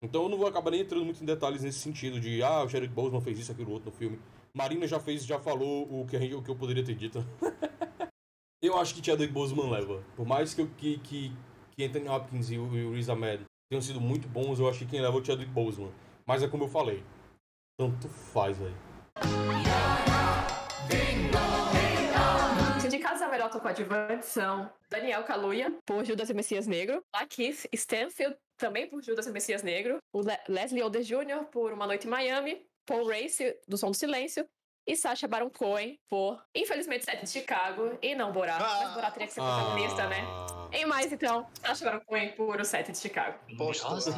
Então 0.03 0.23
eu 0.23 0.29
não 0.29 0.37
vou 0.37 0.45
acabar 0.45 0.69
nem 0.69 0.81
entrando 0.81 1.03
muito 1.03 1.23
em 1.23 1.25
detalhes 1.25 1.63
nesse 1.63 1.79
sentido 1.79 2.19
de 2.19 2.43
ah, 2.43 2.63
o 2.63 2.69
Chadwick 2.69 2.93
Boseman 2.93 3.21
fez 3.21 3.39
isso, 3.39 3.51
aquilo, 3.51 3.71
outro 3.71 3.89
no 3.89 3.97
filme. 3.97 4.19
Marina 4.53 4.85
já 4.85 4.99
fez, 4.99 5.25
já 5.25 5.39
falou 5.39 5.87
o 5.89 6.05
que, 6.05 6.19
gente, 6.19 6.35
o 6.35 6.43
que 6.43 6.49
eu 6.49 6.55
poderia 6.55 6.83
ter 6.83 6.93
dito. 6.93 7.25
eu 8.61 8.77
acho 8.77 8.93
que 8.93 9.03
Chadwick 9.03 9.33
Boseman 9.33 9.71
leva. 9.71 10.03
Por 10.15 10.27
mais 10.27 10.53
que, 10.53 10.63
que, 10.77 10.99
que, 10.99 11.31
que 11.71 11.83
Anthony 11.83 12.07
Hopkins 12.07 12.51
e 12.51 12.59
o, 12.59 12.75
e 12.75 12.85
o 12.85 12.93
Riz 12.93 13.09
Ahmed 13.09 13.45
tenham 13.69 13.81
sido 13.81 13.99
muito 13.99 14.27
bons, 14.27 14.59
eu 14.59 14.69
acho 14.69 14.79
que 14.79 14.85
quem 14.85 15.01
leva 15.01 15.17
é 15.17 15.21
o 15.21 15.25
Chadwick 15.25 15.51
Boseman. 15.51 15.91
Mas 16.25 16.43
é 16.43 16.47
como 16.47 16.63
eu 16.63 16.67
falei. 16.67 17.03
Tanto 17.77 18.07
faz, 18.07 18.57
velho. 18.57 18.75
Os 22.77 22.85
indicados 22.85 23.21
a 23.21 23.29
melhor 23.29 23.47
ator 23.47 23.61
coadjuvante 23.61 24.25
são 24.25 24.71
Daniel 24.89 25.23
Kaluuya, 25.23 25.71
por 25.85 26.05
Judas 26.05 26.29
e 26.29 26.33
Messias 26.33 26.67
Negro, 26.67 27.03
Lakeith 27.13 27.67
Stanfield, 27.73 28.37
também 28.57 28.87
por 28.87 29.01
Judas 29.03 29.27
e 29.27 29.31
Messias 29.31 29.63
Negro, 29.63 29.97
o 30.13 30.21
Le- 30.21 30.39
Leslie 30.47 30.83
Odom 30.83 31.01
Jr., 31.01 31.45
por 31.51 31.73
Uma 31.73 31.85
Noite 31.87 32.07
em 32.07 32.09
Miami, 32.09 32.65
Paul 32.85 33.07
Race, 33.07 33.57
do 33.67 33.77
Som 33.77 33.91
do 33.91 33.97
Silêncio, 33.97 34.47
e 34.87 34.95
Sacha 34.95 35.27
Baron 35.27 35.49
Cohen, 35.49 35.99
por, 36.07 36.41
infelizmente, 36.53 37.05
Sete 37.05 37.23
de 37.23 37.29
Chicago, 37.29 37.97
e 38.01 38.13
não 38.15 38.31
Borat, 38.31 38.59
mas 38.61 38.93
Borat 38.93 39.13
teria 39.13 39.27
que 39.27 39.33
ser 39.33 39.41
protagonista, 39.41 40.07
né? 40.07 40.21
Ah. 40.27 40.67
Em 40.71 40.85
mais, 40.85 41.11
então, 41.11 41.47
Sacha 41.61 41.85
Baron 41.85 42.01
Cohen 42.05 42.31
por 42.33 42.59
O 42.59 42.65
Sete 42.65 42.91
de 42.91 42.97
Chicago. 42.97 43.37
Posto. 43.57 43.89
Nossa, 43.89 44.11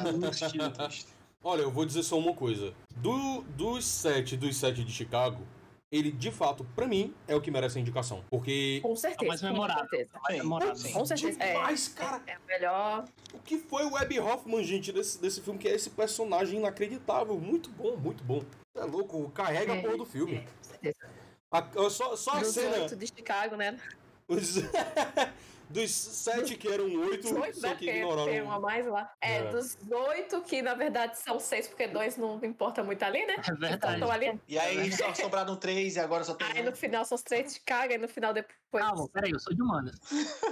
Olha, 1.44 1.62
eu 1.62 1.72
vou 1.72 1.86
dizer 1.86 2.04
só 2.04 2.18
uma 2.18 2.34
coisa. 2.34 2.74
Do, 2.98 3.42
dos 3.56 3.86
sete 3.86 4.36
dos 4.36 4.58
sete 4.58 4.84
de 4.84 4.92
Chicago, 4.92 5.48
ele, 5.90 6.12
de 6.12 6.32
fato, 6.32 6.66
pra 6.76 6.86
mim, 6.86 7.14
é 7.28 7.36
o 7.36 7.40
que 7.40 7.50
merece 7.50 7.78
a 7.78 7.82
indicação. 7.82 8.24
Porque 8.30 8.80
Com 8.82 8.96
certeza. 8.96 9.26
mais 9.26 9.42
memorável. 9.42 9.84
Com 9.84 9.90
certeza. 9.90 10.20
mais 10.24 10.38
memorável. 10.40 10.92
Com 10.92 11.06
certeza. 11.06 11.42
É, 11.42 11.54
demais, 11.54 11.88
cara. 11.90 12.22
é 12.28 12.38
o 12.38 12.48
melhor. 12.48 13.06
O 13.34 13.40
que 13.40 13.58
foi 13.58 13.86
o 13.86 13.94
Webb 13.94 14.20
Hoffman, 14.20 14.64
gente, 14.64 14.92
desse, 14.92 15.22
desse 15.22 15.42
filme, 15.42 15.58
que 15.58 15.68
é 15.68 15.76
esse 15.76 15.90
personagem 15.92 16.60
inacreditável. 16.60 17.40
Muito 17.40 17.70
bom, 17.70 17.96
muito 17.96 18.24
bom. 18.24 18.44
É 18.78 18.84
louco, 18.86 19.30
carrega 19.32 19.74
a 19.74 19.76
É, 19.78 19.82
porra 19.82 19.98
do 19.98 20.06
filme. 20.06 20.36
é, 20.36 20.40
com 20.42 20.64
certeza. 20.64 21.10
A- 21.52 21.90
só, 21.90 22.16
só 22.16 22.32
a 22.32 22.40
Dos 22.40 22.54
cena. 22.54 22.78
oito 22.78 22.96
de 22.96 23.08
Chicago, 23.08 23.56
né? 23.56 23.78
Os- 24.28 24.56
dos 25.70 25.92
sete 25.92 26.56
que 26.56 26.68
eram 26.68 26.86
oito, 26.86 27.34
Oito, 27.42 27.60
só 27.60 27.68
né? 27.68 27.76
que 27.76 27.90
ignoraram. 27.90 28.26
tem 28.32 28.42
um 28.42 28.52
a 28.52 28.60
mais 28.60 28.86
lá. 28.86 29.12
É, 29.22 29.38
É. 29.38 29.52
dos 29.52 29.78
oito, 29.92 30.42
que 30.42 30.62
na 30.62 30.74
verdade 30.74 31.18
são 31.20 31.40
seis, 31.40 31.68
porque 31.68 31.88
dois 31.88 32.16
não 32.18 32.40
importa 32.44 32.82
muito 32.84 33.04
ali, 33.04 33.26
né? 33.26 33.36
É 33.48 33.52
Então 33.52 33.58
verdade. 33.58 33.94
estão 33.96 34.12
ali. 34.12 34.40
E 34.48 34.58
aí 34.58 34.92
só 34.94 35.14
sobraram 35.14 35.56
três 35.58 35.96
e 35.96 36.00
agora 36.00 36.24
só 36.24 36.34
tem 36.36 36.48
Aí 36.48 36.62
um. 36.62 36.66
no 36.70 36.76
final 36.76 37.04
são 37.04 37.16
os 37.16 37.22
três 37.22 37.48
de 37.48 37.54
Chicago, 37.56 37.92
e 37.94 37.98
no 37.98 38.08
final 38.08 38.34
depois. 38.34 38.56
Calma, 38.84 39.08
peraí, 39.10 39.32
eu 39.32 39.40
sou 39.40 39.54
de 39.54 39.62
humanas. 39.62 39.96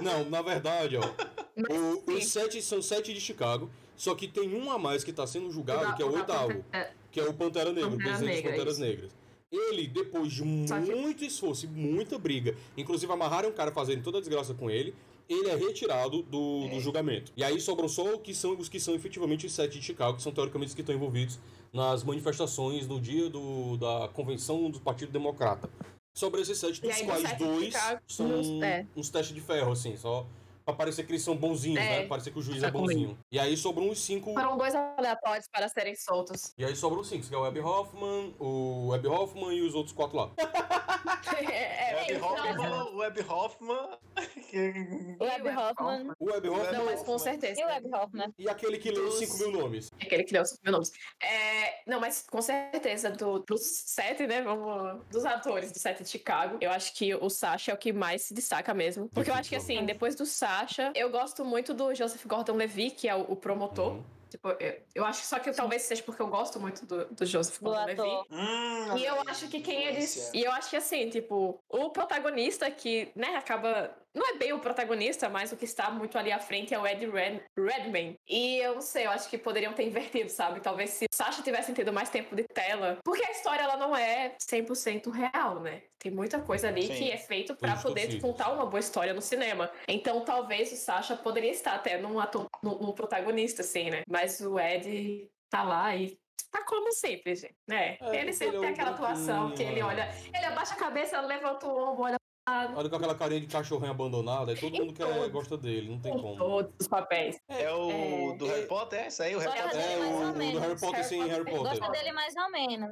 Não, 0.02 0.24
na 0.28 0.42
verdade, 0.42 0.96
ó. 0.98 1.02
O- 1.72 2.12
os 2.12 2.26
sete 2.28 2.60
são 2.60 2.82
sete 2.82 3.14
de 3.14 3.20
Chicago, 3.20 3.70
só 3.96 4.14
que 4.14 4.28
tem 4.28 4.54
um 4.54 4.70
a 4.70 4.78
mais 4.78 5.02
que 5.02 5.12
tá 5.14 5.26
sendo 5.26 5.50
julgado, 5.50 5.82
da- 5.86 5.92
que 5.94 6.02
é 6.02 6.04
o 6.06 6.12
oitavo. 6.14 6.48
Pantera- 6.64 6.94
que 7.16 7.20
é 7.20 7.24
o 7.24 7.32
Pantera 7.32 7.72
Negra, 7.72 7.88
o 7.88 7.92
Pantera 7.92 8.10
presidente 8.10 8.34
das 8.34 8.44
Negra, 8.44 8.50
Panteras 8.50 8.74
isso. 8.74 8.82
Negras. 8.84 9.10
Ele, 9.50 9.86
depois 9.86 10.32
de 10.32 10.42
que- 10.42 10.94
muito 10.94 11.24
esforço 11.24 11.64
e 11.64 11.68
muita 11.68 12.18
briga, 12.18 12.54
inclusive 12.76 13.10
amarraram 13.10 13.48
um 13.48 13.52
cara 13.52 13.72
fazendo 13.72 14.02
toda 14.02 14.18
a 14.18 14.20
desgraça 14.20 14.52
com 14.52 14.68
ele, 14.68 14.94
ele 15.26 15.48
é 15.48 15.56
retirado 15.56 16.22
do, 16.24 16.68
do 16.68 16.78
julgamento. 16.78 17.32
E 17.34 17.42
aí 17.42 17.58
sobram 17.58 17.88
só 17.88 18.14
o 18.14 18.18
que 18.18 18.34
são, 18.34 18.54
os 18.58 18.68
que 18.68 18.78
são 18.78 18.94
efetivamente 18.94 19.46
os 19.46 19.52
sete 19.52 19.78
de 19.78 19.84
Chicago, 19.86 20.18
que 20.18 20.22
são 20.22 20.30
teoricamente 20.30 20.68
os 20.68 20.74
que 20.74 20.82
estão 20.82 20.94
envolvidos 20.94 21.38
nas 21.72 22.04
manifestações 22.04 22.86
no 22.86 23.00
dia 23.00 23.30
do, 23.30 23.78
da 23.78 24.10
convenção 24.12 24.70
do 24.70 24.78
Partido 24.78 25.10
Democrata. 25.10 25.70
Sobre 26.14 26.42
esses 26.42 26.58
sete, 26.58 26.82
dos 26.82 26.90
dos 26.90 27.00
quais 27.00 27.38
dois 27.38 27.74
são 28.06 28.62
é. 28.62 28.86
uns 28.94 29.08
testes 29.08 29.34
de 29.34 29.40
ferro, 29.40 29.72
assim, 29.72 29.96
só 29.96 30.26
Pra 30.66 30.74
parecer 30.74 31.04
que 31.06 31.12
eles 31.12 31.22
são 31.22 31.36
bonzinhos, 31.36 31.78
É. 31.80 32.00
né? 32.00 32.06
Parecer 32.08 32.32
que 32.32 32.40
o 32.40 32.42
juiz 32.42 32.60
Tá 32.60 32.66
é 32.66 32.70
comigo. 32.72 32.88
bonzinho. 32.92 33.18
E 33.30 33.38
aí 33.38 33.56
sobrou 33.56 33.88
uns 33.88 34.00
cinco. 34.00 34.34
Foram 34.34 34.56
dois 34.58 34.74
aleatórios 34.74 35.46
para 35.46 35.68
serem 35.68 35.94
soltos. 35.94 36.52
E 36.58 36.64
aí 36.64 36.74
sobrou 36.74 37.04
cinco, 37.04 37.24
que 37.24 37.32
é 37.32 37.38
o 37.38 37.42
Web 37.42 37.60
Hoffman, 37.60 38.34
o 38.40 38.88
Web 38.88 39.06
Hoffman 39.06 39.56
e 39.56 39.62
os 39.62 39.76
outros 39.76 39.94
quatro 39.94 40.16
lá. 40.16 40.30
é, 41.50 41.94
Web 41.94 42.12
então, 42.14 42.32
Hoffman, 42.32 42.96
Web 42.96 43.20
Hoffman. 43.28 43.88
O 45.20 45.24
Web 45.24 45.48
Hoffman. 45.50 46.14
O 46.18 46.24
Web 46.32 46.48
Hoffman 46.48 46.72
Não, 46.72 46.84
mas 46.86 47.02
com 47.02 47.18
certeza. 47.18 47.60
E 47.60 47.64
o 47.64 47.66
Web 47.68 47.88
Hoffman? 47.94 48.34
e 48.38 48.48
aquele 48.48 48.78
que 48.78 48.90
leu 48.90 49.06
os 49.06 49.20
Dos- 49.20 49.28
5 49.28 49.38
mil 49.38 49.52
nomes. 49.60 49.90
Aquele 50.00 50.24
que 50.24 50.32
deu 50.32 50.42
os 50.42 50.58
meus 50.64 50.72
nomes. 50.72 50.92
É, 51.22 51.82
não, 51.86 52.00
mas 52.00 52.24
com 52.28 52.42
certeza, 52.42 53.10
do, 53.10 53.38
dos 53.40 53.62
sete, 53.62 54.26
né? 54.26 54.42
Vamos, 54.42 55.04
dos 55.10 55.24
atores 55.24 55.70
do 55.70 55.78
sete 55.78 56.02
de 56.02 56.08
Chicago, 56.08 56.58
eu 56.60 56.70
acho 56.72 56.92
que 56.94 57.14
o 57.14 57.28
Sasha 57.30 57.70
é 57.70 57.74
o 57.74 57.78
que 57.78 57.92
mais 57.92 58.22
se 58.22 58.34
destaca 58.34 58.74
mesmo. 58.74 59.08
Porque 59.10 59.30
eu 59.30 59.34
acho 59.34 59.48
que, 59.48 59.56
assim, 59.56 59.84
depois 59.84 60.14
do 60.16 60.26
Sasha, 60.26 60.55
eu 60.94 61.10
gosto 61.10 61.44
muito 61.44 61.74
do 61.74 61.94
Joseph 61.94 62.24
Gordon-Levitt, 62.26 62.96
que 62.96 63.08
é 63.08 63.14
o, 63.14 63.20
o 63.32 63.36
promotor. 63.36 63.92
Uhum. 63.92 64.04
Tipo, 64.28 64.48
eu, 64.60 64.80
eu 64.94 65.04
acho 65.04 65.20
que 65.20 65.26
só 65.26 65.38
que 65.38 65.52
talvez 65.52 65.82
seja 65.82 66.02
porque 66.02 66.20
eu 66.20 66.26
gosto 66.26 66.58
muito 66.58 66.84
do, 66.84 67.04
do 67.06 67.24
Joseph 67.24 67.58
Do 67.58 67.70
Gordon-Levitt. 67.70 68.26
Hum, 68.30 68.96
E 68.98 69.04
eu 69.04 69.16
acho 69.26 69.48
que 69.48 69.60
quem 69.60 69.84
eles. 69.84 70.30
E 70.34 70.42
eu 70.42 70.50
acho 70.52 70.70
que 70.70 70.76
assim, 70.76 71.08
tipo, 71.10 71.58
o 71.68 71.90
protagonista 71.90 72.70
que, 72.70 73.10
né, 73.14 73.36
acaba. 73.36 73.90
Não 74.16 74.26
é 74.30 74.38
bem 74.38 74.54
o 74.54 74.58
protagonista, 74.58 75.28
mas 75.28 75.52
o 75.52 75.58
que 75.58 75.66
está 75.66 75.90
muito 75.90 76.16
ali 76.16 76.32
à 76.32 76.38
frente 76.38 76.72
é 76.72 76.78
o 76.78 76.86
Ed 76.86 77.06
Red, 77.06 77.42
Redman. 77.54 78.16
E 78.26 78.56
eu 78.56 78.76
não 78.76 78.80
sei, 78.80 79.04
eu 79.04 79.10
acho 79.10 79.28
que 79.28 79.36
poderiam 79.36 79.74
ter 79.74 79.86
invertido, 79.86 80.30
sabe? 80.30 80.60
Talvez 80.60 80.88
se 80.88 81.04
o 81.04 81.14
Sasha 81.14 81.42
tivesse 81.42 81.74
tido 81.74 81.92
mais 81.92 82.08
tempo 82.08 82.34
de 82.34 82.44
tela. 82.44 82.98
Porque 83.04 83.22
a 83.22 83.30
história, 83.30 83.62
ela 83.62 83.76
não 83.76 83.94
é 83.94 84.34
100% 84.40 85.10
real, 85.10 85.60
né? 85.60 85.82
Tem 85.98 86.10
muita 86.10 86.40
coisa 86.40 86.68
ali 86.68 86.84
Sim. 86.84 86.94
que 86.94 87.10
é 87.10 87.18
feito 87.18 87.54
pra 87.56 87.76
Todos 87.76 87.82
poder 87.82 88.18
contar 88.18 88.52
uma 88.52 88.64
boa 88.64 88.80
história 88.80 89.12
no 89.12 89.20
cinema. 89.20 89.70
Então 89.86 90.24
talvez 90.24 90.72
o 90.72 90.76
Sasha 90.76 91.14
poderia 91.14 91.50
estar 91.50 91.74
até 91.74 91.98
num 91.98 92.18
ator, 92.18 92.46
num, 92.62 92.78
num 92.78 92.92
protagonista, 92.92 93.60
assim, 93.60 93.90
né? 93.90 94.00
Mas 94.08 94.40
o 94.40 94.58
Ed 94.58 95.28
tá 95.50 95.62
lá 95.62 95.94
e 95.94 96.18
tá 96.50 96.64
como 96.64 96.90
sempre, 96.92 97.34
gente, 97.34 97.56
né? 97.68 97.98
É, 98.00 98.20
ele 98.22 98.32
sempre 98.32 98.56
ele 98.56 98.64
é 98.64 98.68
tem 98.68 98.70
aquela 98.70 98.90
atuação 98.92 99.50
que 99.52 99.62
ele 99.62 99.82
olha, 99.82 100.08
ele 100.32 100.44
abaixa 100.46 100.72
a 100.72 100.78
cabeça, 100.78 101.20
levanta 101.20 101.66
o 101.66 101.76
ombro, 101.76 102.04
olha 102.04 102.16
Olha 102.48 102.88
com 102.88 102.94
aquela 102.96 103.14
carinha 103.16 103.40
de 103.40 103.48
cachorrinho 103.48 103.90
abandonado, 103.90 104.50
aí 104.50 104.56
todo 104.56 104.72
mundo 104.72 104.92
quer, 104.94 105.04
todos. 105.12 105.32
gosta 105.32 105.56
dele, 105.58 105.90
não 105.90 105.98
tem 105.98 106.14
em 106.14 106.20
como. 106.20 106.36
todos 106.36 106.72
os 106.78 106.86
papéis. 106.86 107.36
É 107.48 107.72
o 107.72 107.90
É. 107.90 108.36
do 108.36 108.46
Harry 108.46 108.66
Potter? 108.66 109.00
É 109.00 109.08
isso 109.08 109.22
aí, 109.22 109.34
o 109.34 109.38
Harry 109.40 109.62
Potter? 109.62 109.80
É, 109.80 109.98
o, 109.98 110.32
do. 110.32 110.58
Harry 110.60 110.78
Potter 110.80 111.04
sem 111.04 111.26
Harry 111.26 111.44
Potter. 111.44 111.62
Gosta 111.80 111.90
dele 111.90 112.12
mais 112.12 112.34
ou 112.36 112.50
menos. 112.52 112.90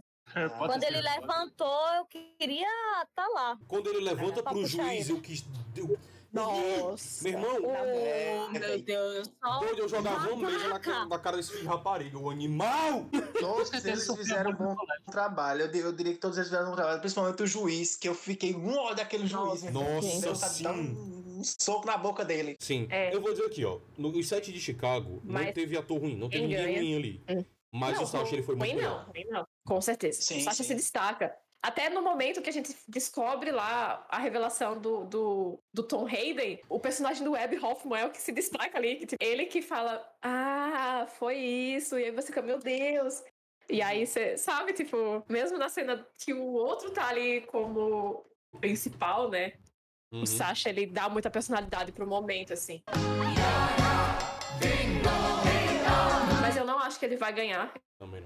Quando 0.58 0.82
ele 0.82 0.96
Harry 0.96 1.04
Potter. 1.04 1.20
levantou, 1.20 1.86
eu 1.98 2.04
queria 2.06 2.66
estar 3.02 3.28
lá. 3.28 3.56
Quando 3.68 3.88
ele 3.90 4.00
levanta 4.00 4.42
Pra 4.42 4.50
pro 4.52 4.66
juiz, 4.66 5.08
ele. 5.08 5.12
eu 5.18 5.20
quis. 5.22 5.44
Eu, 5.76 5.96
Nossa. 6.34 7.24
Meu 7.24 7.32
irmão, 7.32 7.56
Oh, 7.62 8.48
meu 8.50 8.78
Deus. 8.82 9.30
Só 9.42 9.58
doido, 9.60 9.78
eu 9.78 9.88
jogava 9.88 10.30
uma 10.32 10.50
mesa 10.50 10.68
na, 10.68 10.78
cara- 10.78 11.06
na 11.06 11.18
cara 11.18 11.36
desse 11.36 11.50
filho 11.50 11.62
de 11.62 11.68
rapariga, 11.68 12.18
o 12.18 12.28
animal! 12.30 13.06
Todos 13.40 13.72
eles 13.84 14.06
fizeram 14.14 14.50
um 14.50 14.54
bom 14.54 14.76
trabalho. 15.10 15.62
Eu, 15.62 15.74
eu 15.84 15.92
diria 15.92 16.12
que 16.12 16.18
todos 16.18 16.36
eles 16.36 16.48
fizeram 16.48 16.66
um 16.66 16.70
bom 16.70 16.76
trabalho, 16.76 17.00
principalmente 17.00 17.42
o 17.42 17.46
juiz, 17.46 17.96
que 17.96 18.08
eu 18.08 18.14
fiquei 18.14 18.54
um 18.54 18.76
ódio 18.76 18.96
daquele 18.96 19.26
juiz. 19.26 19.62
Nossa, 19.64 20.48
de 20.54 20.62
dar 20.62 20.74
sim. 20.74 20.90
um, 20.96 21.38
um 21.38 21.42
soco 21.44 21.86
na 21.86 21.96
boca 21.96 22.24
dele. 22.24 22.56
Sim, 22.60 22.86
É. 22.90 23.14
eu 23.14 23.20
vou 23.20 23.30
dizer 23.32 23.46
aqui, 23.46 23.64
ó. 23.64 23.78
No, 23.96 24.08
os 24.10 24.28
sete 24.28 24.52
de 24.52 24.60
Chicago, 24.60 25.20
não 25.24 25.34
Mas 25.34 25.52
teve 25.54 25.76
ator 25.76 25.98
ruim, 26.00 26.16
não 26.16 26.28
teve 26.28 26.42
ninguém 26.46 26.64
ganha? 26.64 26.78
ruim 26.78 26.96
ali. 26.96 27.24
Hum. 27.28 27.44
Mas 27.76 27.96
Não, 27.96 28.04
o 28.04 28.06
Sasha, 28.06 28.34
ele 28.36 28.42
foi 28.44 28.54
muito 28.54 28.70
ruim 28.72 28.82
não, 28.82 29.04
ruim 29.04 29.24
não. 29.30 29.44
Com 29.66 29.80
certeza. 29.80 30.22
Sim, 30.22 30.38
o 30.38 30.44
Sasha 30.44 30.62
sim. 30.62 30.68
se 30.68 30.74
destaca. 30.76 31.34
Até 31.64 31.88
no 31.88 32.03
momento 32.03 32.42
que 32.42 32.50
a 32.50 32.53
gente 32.53 32.77
descobre 32.87 33.50
lá 33.50 34.05
a 34.11 34.18
revelação 34.18 34.79
do, 34.79 35.07
do, 35.07 35.59
do 35.72 35.83
Tom 35.83 36.07
Hayden, 36.07 36.61
o 36.68 36.79
personagem 36.79 37.24
do 37.24 37.33
Webb 37.33 37.59
Hoffman 37.59 38.03
é 38.03 38.05
o 38.05 38.11
que 38.11 38.20
se 38.20 38.33
destaca 38.33 38.77
ali. 38.77 38.96
Que, 38.96 39.07
tipo, 39.07 39.24
ele 39.24 39.46
que 39.46 39.62
fala, 39.62 40.07
ah, 40.20 41.07
foi 41.18 41.37
isso. 41.38 41.98
E 41.98 42.05
aí 42.05 42.11
você 42.11 42.27
fica, 42.27 42.42
meu 42.42 42.59
Deus. 42.59 43.24
E 43.70 43.81
aí 43.81 44.07
você, 44.07 44.37
sabe, 44.37 44.74
tipo, 44.74 45.24
mesmo 45.27 45.57
na 45.57 45.70
cena 45.70 46.07
que 46.18 46.35
o 46.35 46.53
outro 46.53 46.90
tá 46.90 47.09
ali 47.09 47.40
como 47.46 48.27
principal, 48.61 49.31
né? 49.31 49.55
Uhum. 50.12 50.20
O 50.20 50.27
Sasha, 50.27 50.68
ele 50.68 50.85
dá 50.85 51.09
muita 51.09 51.31
personalidade 51.31 51.92
pro 51.92 52.07
momento, 52.07 52.53
assim. 52.53 52.83
Mas 56.42 56.59
eu 56.59 56.66
não 56.66 56.79
acho 56.79 56.98
que 56.98 57.07
ele 57.07 57.16
vai 57.16 57.33
ganhar. 57.33 57.72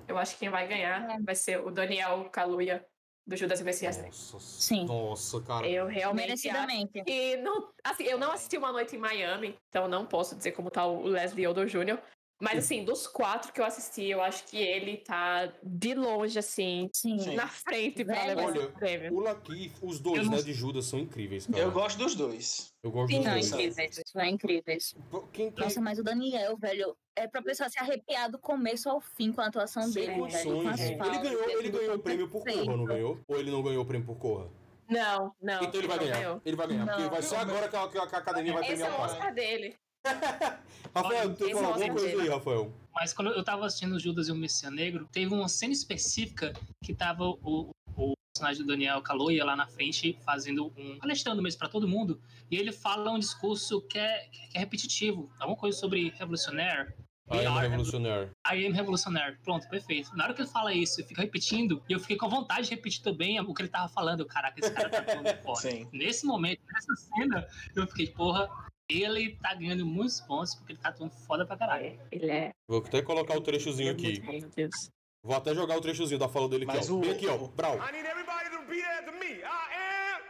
Eu 0.08 0.18
acho 0.18 0.32
que 0.32 0.40
quem 0.40 0.48
vai 0.48 0.66
ganhar 0.66 1.08
É. 1.08 1.20
vai 1.22 1.36
ser 1.36 1.60
o 1.60 1.70
Daniel 1.70 2.28
Kaluuya 2.30 2.84
do 3.28 3.36
Judas 3.36 3.60
e 3.60 3.64
Messias. 3.64 3.98
Nossa, 3.98 4.38
Sim. 4.40 4.86
Nossa, 4.86 5.40
cara. 5.42 5.68
Eu 5.68 5.86
realmente 5.86 6.32
acho 6.32 6.44
Merecidamente. 6.46 7.04
que 7.04 7.36
não, 7.36 7.68
assim, 7.84 8.04
eu 8.04 8.18
não 8.18 8.32
assisti 8.32 8.56
Uma 8.56 8.72
Noite 8.72 8.96
em 8.96 8.98
Miami, 8.98 9.54
então 9.68 9.86
não 9.86 10.06
posso 10.06 10.34
dizer 10.34 10.52
como 10.52 10.70
tá 10.70 10.86
o 10.86 11.02
Leslie 11.02 11.46
Odom 11.46 11.66
Jr. 11.66 11.98
Mas 12.40 12.58
assim, 12.60 12.84
dos 12.84 13.06
quatro 13.08 13.52
que 13.52 13.60
eu 13.60 13.64
assisti, 13.64 14.04
eu 14.04 14.22
acho 14.22 14.44
que 14.44 14.56
ele 14.56 14.98
tá 14.98 15.52
de 15.62 15.92
longe, 15.94 16.38
assim, 16.38 16.88
Sim. 16.94 17.34
Na 17.34 17.48
frente 17.48 18.04
pra 18.04 18.14
Velho. 18.14 18.26
levar 18.28 18.44
Olha, 18.44 18.58
esse 18.60 18.68
prêmio. 18.72 19.14
O 19.16 19.20
Lakeith, 19.20 19.72
os 19.82 19.98
dois, 19.98 20.18
Eu 20.18 20.24
não- 20.26 20.30
né, 20.36 20.42
de 20.42 20.52
Judas 20.52 20.84
são 20.86 21.00
incríveis, 21.00 21.46
cara. 21.46 21.58
Eu 21.58 21.72
gosto 21.72 21.98
dos 21.98 22.14
dois. 22.14 22.72
Eu 22.82 22.92
gosto 22.92 23.10
Sim, 23.12 23.16
dos 23.16 23.24
São 23.24 23.32
dois. 23.32 23.46
Sim. 23.46 23.54
incríveis. 23.54 24.02
São 24.06 24.24
incríveis. 24.24 24.94
Quem, 25.32 25.50
quem, 25.50 25.64
Nossa, 25.64 25.80
mas 25.80 25.98
o 25.98 26.04
Daniel, 26.04 26.56
velho, 26.56 26.96
é 27.16 27.26
pra 27.26 27.42
pessoa 27.42 27.68
se 27.68 27.78
arrepiar 27.80 28.30
do 28.30 28.38
começo 28.38 28.88
ao 28.88 29.00
fim 29.00 29.32
com 29.32 29.40
a 29.40 29.46
atuação 29.46 29.82
sem 29.82 30.06
dele, 30.06 30.12
velho. 30.30 30.68
As 30.68 30.80
Ele 30.80 30.96
falas, 30.96 31.18
ganhou, 31.22 31.50
ele 31.50 31.70
ganhou 31.70 31.94
o 31.96 31.98
prêmio 31.98 32.28
por. 32.28 32.44
Corra, 32.44 32.76
não 32.76 32.84
ganhou? 32.84 33.18
Ou 33.26 33.36
ele 33.40 33.50
não 33.50 33.62
ganhou 33.64 33.82
o 33.82 33.86
prêmio 33.86 34.06
por 34.06 34.16
Corra? 34.16 34.48
Não, 34.88 35.34
não. 35.42 35.62
Então 35.64 35.80
ele 35.80 35.88
vai 35.88 35.96
não 35.98 36.04
ganhar. 36.04 36.16
ganhou. 36.18 36.42
Ele 36.46 36.56
vai 36.56 36.66
ganhar, 36.68 36.86
porque 36.86 37.02
Não. 37.02 37.10
vai 37.10 37.20
ser 37.22 37.36
agora 37.36 37.68
que 37.68 37.76
a, 37.76 37.88
que 37.88 37.98
a 37.98 38.18
academia 38.18 38.52
vai 38.54 38.62
Esse 38.62 38.72
é 38.72 38.76
premiar 38.76 38.98
o 38.98 39.02
o. 39.02 39.04
Oscar 39.04 39.34
dele. 39.34 39.76
Rafael, 40.94 41.34
tu 41.34 41.50
falou 41.50 41.50
é 41.50 41.52
alguma 41.52 41.70
Oscar 41.70 41.92
coisa 41.92 42.22
aí. 42.22 42.28
Rafael? 42.28 42.72
Mas 42.94 43.12
quando 43.12 43.30
eu 43.30 43.44
tava 43.44 43.66
assistindo 43.66 43.98
Judas 43.98 44.28
e 44.28 44.32
o 44.32 44.34
Messias 44.34 44.72
Negro, 44.72 45.08
teve 45.12 45.32
uma 45.32 45.48
cena 45.48 45.72
específica 45.72 46.52
que 46.82 46.94
tava 46.94 47.24
o, 47.24 47.70
o 47.96 48.12
personagem 48.34 48.62
do 48.62 48.68
Daniel 48.68 49.00
Kaluuya 49.02 49.44
lá 49.44 49.54
na 49.54 49.66
frente 49.66 50.18
fazendo 50.24 50.72
um 50.76 50.98
palestrando 50.98 51.42
mesmo 51.42 51.58
pra 51.58 51.68
todo 51.68 51.86
mundo 51.86 52.20
e 52.50 52.56
ele 52.56 52.72
fala 52.72 53.10
um 53.10 53.18
discurso 53.18 53.80
que 53.82 53.98
é, 53.98 54.28
que 54.30 54.56
é 54.56 54.60
repetitivo, 54.60 55.30
alguma 55.38 55.56
coisa 55.58 55.78
sobre 55.78 56.10
revolucionário. 56.10 56.92
I 57.30 57.44
am 57.44 57.58
revolucionário. 57.58 58.30
I 58.50 58.66
am 58.66 58.72
revolucionário. 58.72 59.38
Pronto, 59.44 59.68
perfeito. 59.68 60.16
Na 60.16 60.24
hora 60.24 60.34
que 60.34 60.40
ele 60.40 60.48
fala 60.48 60.72
isso, 60.72 61.00
eu 61.00 61.06
fico 61.06 61.20
repetindo, 61.20 61.82
e 61.86 61.92
eu 61.92 62.00
fiquei 62.00 62.16
com 62.16 62.26
vontade 62.26 62.68
de 62.68 62.74
repetir 62.74 63.02
também 63.02 63.38
o 63.38 63.52
que 63.52 63.60
ele 63.60 63.68
tava 63.68 63.86
falando. 63.88 64.24
Caraca, 64.24 64.58
esse 64.58 64.72
cara 64.72 64.88
tá 64.88 65.02
falando 65.02 65.26
foda. 65.44 65.60
Sim. 65.60 65.86
Nesse 65.92 66.24
momento, 66.24 66.60
nessa 66.72 66.96
cena, 66.96 67.46
eu 67.76 67.86
fiquei, 67.86 68.06
porra, 68.08 68.48
ele 68.90 69.36
tá 69.36 69.54
ganhando 69.54 69.84
muitos 69.84 70.20
pontos 70.20 70.54
porque 70.54 70.72
ele 70.72 70.80
tá 70.80 70.88
atuando 70.88 71.12
foda 71.26 71.44
pra 71.46 71.56
caralho. 71.56 72.00
Ele 72.10 72.30
é. 72.30 72.52
Vou 72.66 72.78
até 72.80 73.02
colocar 73.02 73.36
o 73.36 73.40
trechozinho 73.40 73.90
é 73.90 73.92
aqui. 73.92 74.20
meu 74.20 74.48
Deus. 74.48 74.90
Vou 75.22 75.36
até 75.36 75.54
jogar 75.54 75.76
o 75.76 75.80
trechozinho 75.80 76.18
da 76.18 76.28
fala 76.28 76.48
dele 76.48 76.64
aqui, 76.64 76.76
Mas 76.76 76.88
ó. 76.90 76.94
o- 76.94 77.00
Bem 77.00 77.10
aqui, 77.10 77.26
ó. 77.26 77.34
o- 77.36 77.48
Brau. 77.48 77.74
I 77.76 77.92
need 77.92 78.06
everybody 78.08 78.50
to 78.50 78.58
repeat 78.60 78.84
after 78.84 79.12
me. 79.18 79.42
I 79.42 79.74
am 79.74 80.22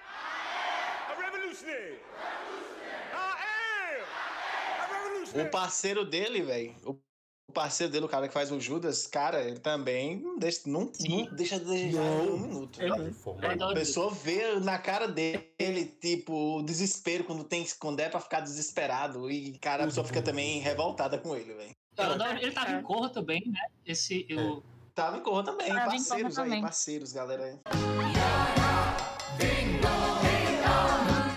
a 1.13 1.21
revolutionary. 1.23 2.01
I 3.13 3.39
am 3.95 4.05
a 4.81 4.87
O 4.89 4.93
revolutionary. 5.05 5.51
parceiro 5.51 6.05
dele, 6.05 6.43
velho. 6.43 6.75
O 6.85 6.95
parceiro 7.53 7.93
dele, 7.93 8.05
o 8.05 8.09
cara 8.09 8.29
que 8.29 8.35
faz 8.35 8.53
o 8.53 8.61
Judas, 8.61 9.07
cara, 9.07 9.43
ele 9.43 9.59
também 9.59 10.17
não 10.17 10.39
deixa, 10.39 10.61
não, 10.67 10.91
não 11.09 11.35
deixa 11.35 11.59
de 11.59 11.65
desejar 11.65 12.03
Não. 12.03 12.35
um 12.35 12.39
minuto. 12.39 12.79
É, 12.81 12.89
A 13.65 13.75
pessoa 13.75 14.11
vê 14.13 14.59
na 14.61 14.79
cara 14.79 15.09
dele, 15.09 15.85
tipo, 16.01 16.59
o 16.59 16.63
desespero 16.63 17.25
quando, 17.25 17.45
tem, 17.45 17.67
quando 17.79 18.01
é 18.01 18.09
pra 18.09 18.21
ficar 18.21 18.41
desesperado. 18.41 19.31
E, 19.31 19.57
cara, 19.59 19.85
a 19.85 19.87
pessoa 19.87 20.07
fica 20.07 20.21
também 20.23 20.61
revoltada 20.61 21.19
com 21.19 21.35
ele, 21.35 21.55
velho. 21.55 21.71
Adoro- 21.97 22.39
ele 22.39 22.53
tava 22.53 22.71
É. 22.73 22.79
em 22.79 22.83
Corra 22.83 23.09
também, 23.09 23.43
né? 23.47 23.61
Esse, 23.85 24.25
eu, 24.29 24.63
Tava 24.95 25.17
em 25.19 25.21
Corra 25.21 25.45
também, 25.45 25.69
Tava 25.69 25.79
em 25.79 25.83
Corra 25.85 25.91
parceiros 25.97 26.39
aí, 26.39 26.45
também. 26.45 26.61
parceiros, 26.63 27.13
galera. 27.13 27.59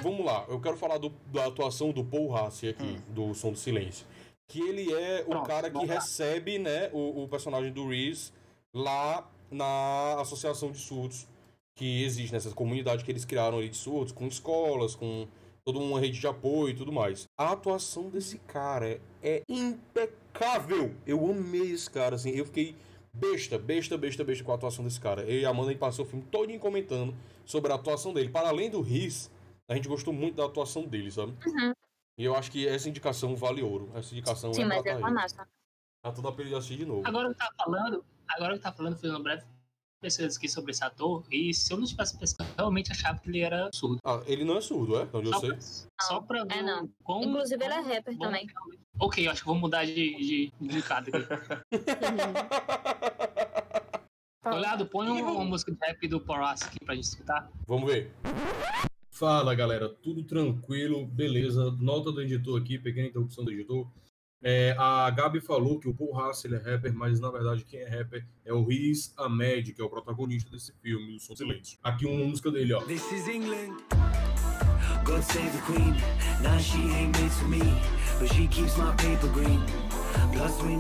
Vamos 0.04 0.26
lá, 0.26 0.46
eu 0.50 0.60
quero 0.60 0.78
falar 0.78 0.98
do- 0.98 1.14
da 1.32 1.46
atuação 1.46 1.92
do 1.92 2.04
Paul 2.04 2.30
Rassi 2.32 2.68
aqui, 2.70 3.00
do 3.10 3.34
Som 3.36 3.52
do 3.52 3.58
Silêncio. 3.58 4.06
Que 4.52 4.60
ele 4.60 4.92
é 4.94 5.22
o 5.22 5.30
Pronto, 5.30 5.48
cara 5.48 5.72
que 5.72 5.86
recebe, 5.86 6.60
né, 6.60 6.90
o, 6.92 7.24
o 7.24 7.28
personagem 7.30 7.72
do 7.72 7.88
Reese 7.88 8.34
lá 8.74 9.26
na 9.50 10.20
associação 10.20 10.72
de 10.72 10.78
surdos 10.78 11.26
que 11.74 12.04
existe, 12.04 12.34
nessa 12.34 12.52
comunidade 12.52 13.06
que 13.06 13.12
eles 13.12 13.24
criaram 13.24 13.60
ali 13.60 13.70
de 13.70 13.78
surdos, 13.78 14.12
com 14.12 14.28
escolas, 14.28 14.94
com 14.94 15.26
toda 15.64 15.80
uma 15.80 16.02
rede 16.02 16.20
de 16.20 16.28
apoio 16.28 16.72
e 16.72 16.76
tudo 16.76 16.92
mais. 16.92 17.30
A 17.38 17.54
atuação 17.54 18.10
desse 18.10 18.40
cara 18.40 19.00
é 19.24 19.42
impecável. 19.48 20.94
Eu 21.08 21.26
amei 21.32 21.72
esse 21.72 21.90
cara, 21.90 22.18
assim, 22.18 22.32
eu 22.32 22.46
fiquei 22.46 22.76
besta, 23.14 23.58
besta, 23.58 23.98
besta, 23.98 24.24
besta 24.26 24.44
com 24.44 24.52
a 24.52 24.56
atuação 24.56 24.84
desse 24.84 25.00
cara. 25.00 25.24
Eu 25.24 25.40
e 25.40 25.46
a 25.46 25.50
Amanda, 25.50 25.74
passou 25.76 26.04
o 26.04 26.08
filme 26.08 26.26
todinho 26.30 26.60
comentando 26.60 27.16
sobre 27.46 27.72
a 27.72 27.76
atuação 27.76 28.14
dele. 28.14 28.28
Para 28.28 28.50
além 28.50 28.70
do 28.70 28.82
Reese, 28.82 29.30
a 29.66 29.76
gente 29.76 29.88
gostou 29.88 30.14
muito 30.14 30.36
da 30.36 30.46
atuação 30.46 30.84
dele, 30.84 31.10
sabe? 31.10 31.34
Uhum. 31.48 31.72
E 32.22 32.24
eu 32.24 32.36
acho 32.36 32.52
que 32.52 32.68
essa 32.68 32.88
indicação 32.88 33.36
vale 33.36 33.64
ouro. 33.64 33.90
Essa 33.96 34.14
indicação 34.14 34.54
Sim, 34.54 34.62
é 34.62 34.66
mas 34.66 34.84
pra 34.84 34.92
é 34.92 34.98
uma 34.98 35.08
aí. 35.08 35.14
massa. 35.16 35.48
Tá 36.04 36.12
toda 36.12 36.32
pra 36.32 36.46
ele 36.46 36.54
assistir 36.54 36.78
de 36.78 36.86
novo. 36.86 37.02
Agora 37.04 37.30
que 37.30 37.36
tá 37.40 37.50
falando, 37.58 38.06
agora 38.30 38.54
que 38.56 38.60
tá 38.62 38.72
falando, 38.72 38.96
fazendo 38.96 39.18
um 39.18 39.24
breve 39.24 39.44
pesquisas 40.00 40.38
aqui 40.38 40.48
sobre 40.48 40.70
esse 40.72 40.84
ator 40.84 41.24
e 41.32 41.52
se 41.52 41.74
eu 41.74 41.80
não 41.80 41.86
tivesse 41.88 42.16
pesquisado, 42.20 42.48
eu 42.52 42.56
realmente 42.58 42.92
achava 42.92 43.18
que 43.18 43.28
ele 43.28 43.40
era 43.40 43.72
surdo. 43.74 43.98
Ah, 44.06 44.22
ele 44.28 44.46
não 44.46 44.58
é 44.58 44.62
surdo, 44.62 45.00
é? 45.00 45.08
Onde 45.12 45.30
eu 45.30 45.34
Só 45.34 45.40
sei. 45.40 45.50
pra, 45.50 45.60
só 46.02 46.22
pra 46.22 46.44
ver 46.44 46.58
é 46.58 46.62
não. 46.62 46.84
o 46.86 46.90
quão- 47.04 47.24
Inclusive, 47.24 47.66
ele 47.66 47.74
é 47.74 47.80
rapper 47.80 48.16
bom 48.16 48.26
também. 48.26 48.48
Ok, 49.00 49.26
eu 49.28 49.32
acho 49.32 49.42
que 49.42 49.48
vou 49.48 49.56
mudar 49.58 49.84
de, 49.86 49.96
de, 49.96 50.16
de 50.16 50.54
indicado 50.62 51.10
aqui. 51.10 51.28
Olhado, 54.46 54.86
põe 54.86 55.10
um- 55.10 55.38
uma 55.38 55.46
música 55.46 55.72
de 55.72 55.78
rap 55.82 56.08
do 56.08 56.22
Porras 56.22 56.62
aqui 56.62 56.78
pra 56.86 56.94
gente 56.94 57.06
escutar. 57.06 57.50
Vamos 57.68 57.92
ver. 57.92 58.12
Fala 59.22 59.54
galera, 59.54 59.88
tudo 59.88 60.24
tranquilo, 60.24 61.06
beleza? 61.06 61.70
Nota 61.80 62.12
do 62.12 62.24
editor 62.24 62.60
aqui, 62.60 62.80
pequena 62.80 63.08
interrupção 63.08 63.46
do 63.46 63.52
editor. 63.52 63.88
É, 64.42 64.76
a 64.80 65.08
Gabi 65.12 65.40
falou 65.40 65.80
que 65.80 65.88
o 65.88 65.94
Paul 65.94 66.18
Haas 66.18 66.44
ele 66.44 66.56
é 66.56 66.58
rapper, 66.58 66.92
mas 66.92 67.20
na 67.20 67.30
verdade 67.30 67.64
quem 67.64 67.82
é 67.82 67.88
rapper 67.88 68.26
é 68.44 68.52
o 68.52 68.66
Riz 68.66 69.14
Ahmed, 69.16 69.74
que 69.74 69.80
é 69.80 69.86
o 69.86 69.90
protagonista 69.92 70.50
desse 70.50 70.74
filme, 70.82 71.18
O 71.18 71.20
Som 71.20 71.36
Silêncio. 71.36 71.78
Aqui 71.84 72.08
uma 72.08 72.26
música 72.26 72.50
dele, 72.50 72.74
ó. 72.74 72.82
This 72.82 73.12
is 73.12 73.28
England. 73.28 73.78
God 75.06 75.22
save 75.22 75.52
the 75.52 75.72
Queen. 75.72 75.94
Now 76.42 76.58
she 76.58 76.80
ain't 76.80 77.16
made 77.22 77.32
for 77.32 77.48
me, 77.48 77.62
but 78.20 78.28
she 78.34 78.48
keeps 78.48 78.76
my 78.76 78.92
paper 78.98 79.28
green. 79.28 79.62
Plus 80.34 80.60
we 80.64 80.74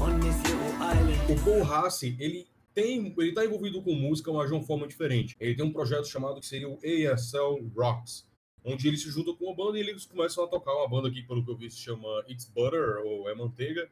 on 0.00 0.18
this 0.18 0.36
little 0.42 0.74
island. 0.82 1.20
O 1.30 1.36
Paul 1.44 1.62
Haas, 1.62 2.02
ele 2.02 2.48
tem, 2.78 3.12
ele 3.18 3.32
tá 3.32 3.44
envolvido 3.44 3.82
com 3.82 3.92
música, 3.92 4.32
mas 4.32 4.48
de 4.48 4.54
uma 4.54 4.62
forma 4.62 4.86
diferente. 4.86 5.34
Ele 5.40 5.56
tem 5.56 5.64
um 5.64 5.72
projeto 5.72 6.06
chamado 6.06 6.38
que 6.38 6.46
seria 6.46 6.68
o 6.68 6.78
ASL 6.78 7.68
Rocks, 7.76 8.24
onde 8.64 8.86
ele 8.86 8.96
se 8.96 9.10
junta 9.10 9.34
com 9.34 9.46
uma 9.46 9.56
banda 9.56 9.76
e 9.76 9.80
eles 9.80 10.06
começam 10.06 10.44
a 10.44 10.46
tocar 10.46 10.72
uma 10.76 10.88
banda 10.88 11.08
aqui, 11.08 11.24
pelo 11.24 11.44
que 11.44 11.50
eu 11.50 11.56
vi, 11.56 11.68
se 11.68 11.78
chama 11.78 12.24
It's 12.28 12.44
Butter, 12.44 12.98
ou 13.04 13.28
É 13.28 13.34
Manteiga. 13.34 13.90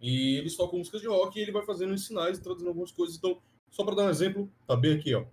E 0.00 0.36
eles 0.36 0.56
tocam 0.56 0.78
músicas 0.78 1.00
de 1.00 1.06
rock 1.06 1.38
e 1.38 1.42
ele 1.42 1.52
vai 1.52 1.64
fazendo 1.64 1.94
os 1.94 2.04
sinais 2.04 2.38
e 2.38 2.42
traduzindo 2.42 2.68
algumas 2.68 2.90
coisas. 2.90 3.16
Então, 3.16 3.40
só 3.70 3.84
pra 3.84 3.94
dar 3.94 4.06
um 4.06 4.10
exemplo, 4.10 4.50
tá 4.66 4.74
bem 4.74 4.94
aqui, 4.94 5.14
ó. 5.14 5.24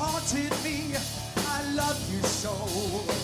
Haunted 0.00 0.52
me. 0.62 0.94
I 1.36 1.74
love 1.74 1.98
you 2.12 2.22
so. 2.22 3.17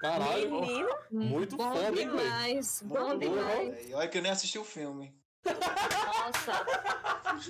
Caralho, 0.00 0.50
Menino, 0.50 0.88
muito 1.10 1.56
Bom 1.56 1.72
foda, 1.74 1.88
hein, 1.88 2.08
demais, 2.08 2.82
bom 2.84 3.08
Muito 3.08 3.28
bom, 3.28 3.34
demais. 3.36 3.74
velho. 3.74 3.96
Olha 3.96 4.08
que 4.08 4.18
eu 4.18 4.22
nem 4.22 4.32
assisti 4.32 4.58
o 4.58 4.64
filme. 4.64 5.14
Nossa, 5.44 6.64
Ai, 7.24 7.40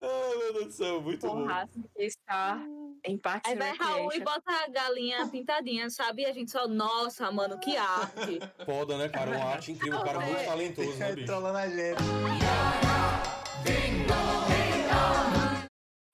meu 0.38 0.52
Deus 0.54 0.66
do 0.66 0.72
céu, 0.72 1.00
muito 1.02 1.26
bom. 1.26 1.42
porra, 1.42 1.68
está 1.98 2.58
em 3.04 3.16
Parks 3.18 3.50
aí 3.50 3.58
vai 3.58 3.76
Raul 3.76 4.12
e 4.12 4.20
bota 4.20 4.42
a 4.50 4.68
galinha 4.68 5.26
pintadinha, 5.28 5.90
sabe? 5.90 6.22
E 6.22 6.26
a 6.26 6.32
gente 6.32 6.50
só, 6.50 6.66
nossa, 6.66 7.30
mano, 7.30 7.58
que 7.58 7.76
arte. 7.76 8.40
Foda, 8.64 8.96
né, 8.96 9.08
cara? 9.08 9.30
Uma 9.36 9.44
arte 9.44 9.72
incrível, 9.72 9.98
um 9.98 10.04
cara 10.04 10.20
muito 10.20 10.44
talentoso, 10.44 10.96
né, 10.98 11.12
bicho? 11.12 11.26
Trolando 11.26 11.58
a 11.58 11.68
gente. 11.68 11.98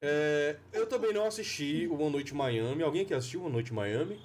É, 0.02 0.58
eu 0.72 0.86
também 0.86 1.12
não 1.12 1.24
assisti 1.24 1.86
o 1.86 1.94
Uma 1.94 2.10
Noite 2.10 2.34
em 2.34 2.36
Miami. 2.36 2.82
Alguém 2.82 3.02
aqui 3.02 3.14
assistiu 3.14 3.40
Uma 3.40 3.48
Noite 3.50 3.72
em 3.72 3.74
Miami? 3.76 4.20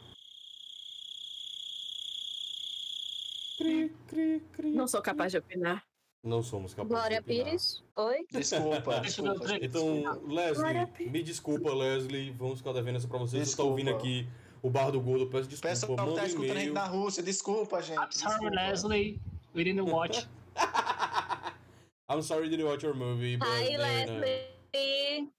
Cri, 3.60 3.94
cri, 4.08 4.42
cri. 4.54 4.72
Não 4.72 4.88
sou 4.88 5.02
capaz 5.02 5.34
de 5.34 5.38
opinar. 5.38 5.84
Não 6.24 6.42
somos 6.42 6.74
capazes 6.74 6.94
Glória 6.94 7.18
de 7.18 7.24
opinar. 7.24 7.46
Pires, 7.46 7.84
oi? 7.94 8.26
Desculpa, 8.32 9.00
desculpa. 9.04 9.58
Então, 9.62 10.22
Leslie, 10.28 11.10
me 11.12 11.22
desculpa, 11.22 11.74
Leslie. 11.74 12.32
Vamos 12.32 12.60
ficar 12.60 12.72
devendo 12.72 12.96
essa 12.96 13.08
pra 13.10 13.18
você. 13.18 13.32
Você 13.32 13.40
tá 13.40 13.44
Desculpa. 13.44 13.72
ouvindo 13.72 13.90
aqui 13.90 14.26
o 14.62 14.70
Bar 14.70 14.92
do 14.92 15.02
Gordo. 15.02 15.28
Peço 15.28 15.50
desculpa. 15.50 16.04
Que 16.04 16.10
Manda 16.10 16.22
tá 16.22 16.28
escutando 16.28 16.56
a 16.56 16.60
gente 16.62 16.72
na 16.72 16.86
Rússia, 16.86 17.22
desculpa, 17.22 17.82
gente. 17.82 17.98
I'm 17.98 18.12
sorry. 18.14 18.50
Leslie. 18.56 19.22
We 19.54 19.66
didn't 19.66 19.92
watch. 19.92 20.26
I'm 22.10 22.22
sorry 22.22 22.48
didn't 22.48 22.66
watch 22.66 22.82
your 22.82 22.96
movie. 22.96 23.38
Then, 23.38 23.76
uh, 23.76 23.84
Leslie, 23.84 25.34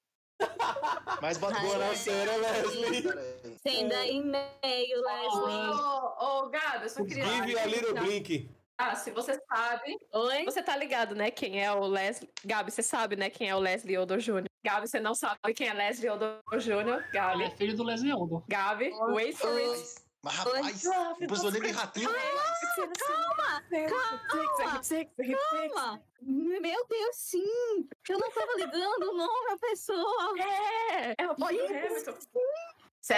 Mas 1.21 1.37
bota 1.39 1.55
na 1.63 1.77
Leslie. 1.77 1.97
cena, 1.97 2.37
Leslie. 2.37 3.59
senda 3.63 4.07
e-mail, 4.07 5.03
Leslie. 5.03 5.71
Ô, 5.71 6.45
ô, 6.45 6.49
Gabi, 6.49 6.85
eu 6.85 6.89
só 6.89 7.05
queria. 7.05 7.25
Give 7.25 7.59
a 7.59 7.67
little 7.67 7.95
blink. 7.95 8.51
Ah, 8.79 8.95
se 8.95 9.11
você 9.11 9.39
sabe. 9.47 9.99
Oi? 10.15 10.45
Você 10.47 10.63
tá 10.63 10.75
ligado, 10.75 11.15
né? 11.15 11.31
Quem 11.31 11.63
é 11.63 11.71
o 11.71 11.87
Leslie. 11.87 12.31
Gabi, 12.45 12.71
você 12.71 12.83
sabe, 12.83 13.15
né? 13.15 13.29
Quem 13.29 13.51
é 13.51 13.55
o 13.55 13.59
Leslie 13.59 13.99
Odom 13.99 14.17
Jr. 14.17 14.45
Gabi, 14.65 14.89
você 14.89 14.99
não 14.99 15.15
sabe 15.15 15.39
quem 15.55 15.69
é 15.69 15.75
Leslie 15.75 16.09
Odom 16.09 16.39
Jr. 16.55 16.71
Ele 16.81 17.03
Gabi. 17.13 17.43
é 17.45 17.51
filho 17.51 17.77
do 17.77 17.83
Leslie 17.83 18.15
Odom. 18.15 18.43
Gabi, 18.49 18.91
wait 19.13 19.37
for 19.37 19.55
it. 19.59 20.01
Mas, 20.23 20.35
rapaz, 20.35 20.83
precisou 21.19 21.51
nem 21.51 21.63
de 21.63 21.71
ratinho. 21.71 22.11
Calma, 22.99 23.63
calma. 25.73 26.03
Meu 26.21 26.87
Deus, 26.87 27.17
sim. 27.17 27.89
Eu 28.09 28.19
não 28.19 28.31
tava 28.31 28.53
ligando 28.57 29.11
o 29.11 29.17
nome 29.17 29.51
da 29.51 29.57
pessoa. 29.57 30.35
É, 30.39 31.15
é 31.23 31.31
o 31.31 31.35
Boy 31.37 31.59
Hamilton. 31.59 32.15
Se, 33.03 33.15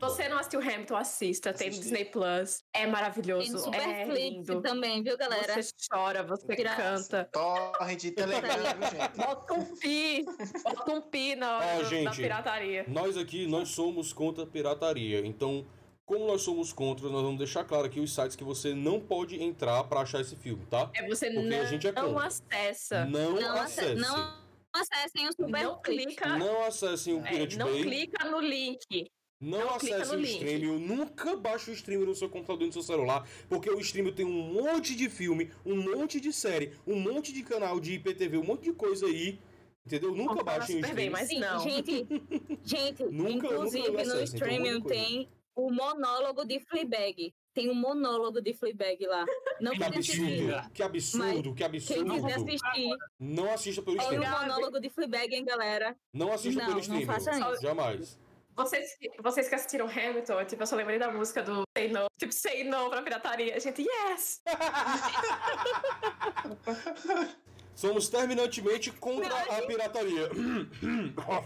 você 0.00 0.28
não 0.28 0.38
assistiu 0.38 0.60
Hamilton, 0.60 0.96
assista. 0.96 1.52
Tem 1.52 1.68
no 1.68 1.74
Assisti. 1.74 1.88
Disney 1.88 2.04
Plus. 2.06 2.64
É 2.74 2.78
Tem 2.78 2.86
no 2.86 2.92
maravilhoso. 2.92 3.56
É 3.56 3.58
Superflix 3.60 4.48
lindo. 4.48 4.60
também, 4.60 5.04
viu, 5.04 5.16
galera? 5.16 5.62
Você 5.62 5.72
chora, 5.88 6.24
você 6.24 6.56
Graça. 6.56 6.76
canta. 6.76 7.28
Torrent 7.32 8.00
de 8.00 8.10
Telegram, 8.10 8.50
viu, 8.52 8.90
gente? 8.90 9.16
Bota 9.16 9.54
um 9.54 9.76
pi. 9.76 10.24
Bota 10.64 10.92
um 10.92 11.00
pi 11.00 11.36
na 11.36 11.82
gente. 11.84 12.16
pirataria. 12.16 12.84
Nós 12.88 13.16
aqui, 13.16 13.46
nós 13.46 13.68
somos 13.68 14.12
contra 14.12 14.42
a 14.42 14.46
pirataria. 14.48 15.24
Então, 15.24 15.64
como 16.10 16.26
nós 16.26 16.42
somos 16.42 16.72
contra, 16.72 17.08
nós 17.08 17.22
vamos 17.22 17.38
deixar 17.38 17.62
claro 17.62 17.86
aqui 17.86 18.00
os 18.00 18.12
sites 18.12 18.34
que 18.34 18.42
você 18.42 18.74
não 18.74 18.98
pode 18.98 19.40
entrar 19.40 19.84
pra 19.84 20.00
achar 20.00 20.20
esse 20.20 20.34
filme, 20.34 20.66
tá? 20.66 20.90
É 20.92 21.06
você 21.06 21.30
Porque 21.30 21.46
não, 21.48 21.60
a 21.60 21.64
gente 21.66 21.86
é 21.86 21.92
não 21.92 22.18
acessa. 22.18 23.04
Não, 23.04 23.34
Não, 23.40 23.56
acesse, 23.56 23.94
não 23.94 24.34
acessem 24.74 25.22
o 25.28 25.30
Não 25.38 25.76
Superflix. 25.76 26.04
clica. 26.06 26.36
Não 26.36 26.64
acessem 26.64 27.14
o 27.14 27.24
é, 27.24 27.30
Pirate 27.30 27.56
não 27.56 27.70
Bay. 27.70 27.82
clica 27.84 28.24
no 28.28 28.40
link. 28.40 29.08
Não, 29.40 29.60
Não 29.60 29.74
acesse 29.76 30.12
o 30.12 30.16
link. 30.18 30.32
Streamio, 30.32 30.80
nunca 30.80 31.36
baixe 31.36 31.70
o 31.70 31.74
Streamio 31.74 32.06
no 32.06 32.14
seu 32.16 32.28
computador 32.28 32.64
e 32.64 32.66
no 32.66 32.72
seu 32.72 32.82
celular, 32.82 33.24
porque 33.48 33.70
o 33.70 33.78
Streamio 33.78 34.12
tem 34.12 34.26
um 34.26 34.52
monte 34.52 34.96
de 34.96 35.08
filme, 35.08 35.48
um 35.64 35.76
monte 35.76 36.20
de 36.20 36.32
série, 36.32 36.72
um 36.84 36.98
monte 36.98 37.32
de 37.32 37.44
canal 37.44 37.78
de 37.78 37.92
IPTV, 37.92 38.36
um 38.36 38.44
monte 38.44 38.64
de 38.64 38.72
coisa 38.72 39.06
aí, 39.06 39.38
entendeu? 39.86 40.12
Nunca 40.12 40.42
baixem 40.42 40.74
o 40.74 40.80
super 40.80 40.92
bem, 40.96 41.08
mas 41.08 41.28
Sim, 41.28 41.38
não. 41.38 41.60
gente, 41.60 42.04
gente, 42.64 43.04
Nunca- 43.04 43.46
inclusive 43.46 43.88
nunca 43.88 43.92
no 44.04 44.12
acessem, 44.12 44.36
então, 44.36 44.48
streaming 44.48 44.80
coisa. 44.80 44.88
tem 44.88 45.28
o 45.54 45.70
monólogo 45.72 46.44
de 46.44 46.60
Fleabag. 46.60 47.34
Tem 47.52 47.68
um 47.68 47.74
monólogo 47.74 48.40
de 48.40 48.54
Fleabag 48.54 49.04
lá. 49.06 49.24
Não 49.60 49.72
Que 49.72 49.82
assistir. 49.82 50.52
absurdo, 50.54 50.70
que 50.72 50.82
absurdo, 50.82 51.54
que 51.54 51.68
Quem 51.68 51.80
quiser 52.04 52.34
absurdo. 52.34 52.48
assistir, 52.48 52.96
Não 53.18 53.52
assista 53.52 53.82
pelo 53.82 54.00
olha 54.02 54.20
o 54.20 54.40
monólogo 54.40 54.80
de 54.80 54.88
Fleabag, 54.90 55.34
hein, 55.34 55.44
galera. 55.44 55.96
Não 56.12 56.32
assista 56.32 56.60
Não, 56.60 56.66
pelo 56.66 56.74
não 56.76 56.80
Streamio. 56.80 57.06
faça 57.06 57.52
isso. 57.52 57.62
Jamais. 57.62 58.18
Vocês, 58.56 58.90
vocês 59.22 59.48
que 59.48 59.54
assistiram 59.54 59.86
Hamilton, 59.88 60.44
tipo, 60.44 60.62
eu 60.62 60.66
só 60.66 60.76
lembrei 60.76 60.98
da 60.98 61.10
música 61.10 61.42
do 61.42 61.62
Say 61.76 61.88
No. 61.88 62.06
Tipo, 62.18 62.32
Say 62.32 62.64
No 62.64 62.90
pra 62.90 63.02
pirataria. 63.02 63.58
Gente, 63.58 63.82
yes! 63.82 64.42
Somos 67.74 68.08
terminantemente 68.10 68.90
contra 68.92 69.34
a 69.34 69.62
pirataria. 69.62 70.28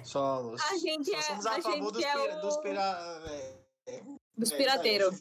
Somos. 0.02 0.60
A 0.62 0.76
gente 0.78 1.10
Só 1.10 1.16
é- 1.16 1.22
somos 1.22 1.46
a 1.46 1.50
a 1.56 1.62
favor 1.62 1.74
gente 1.84 1.92
dos, 1.92 2.04
é 2.04 2.36
o- 2.36 2.40
dos 2.40 2.56
pira... 2.58 3.22
Dos 4.36 4.50
É, 4.52 4.56
pirateiros. 4.56 5.20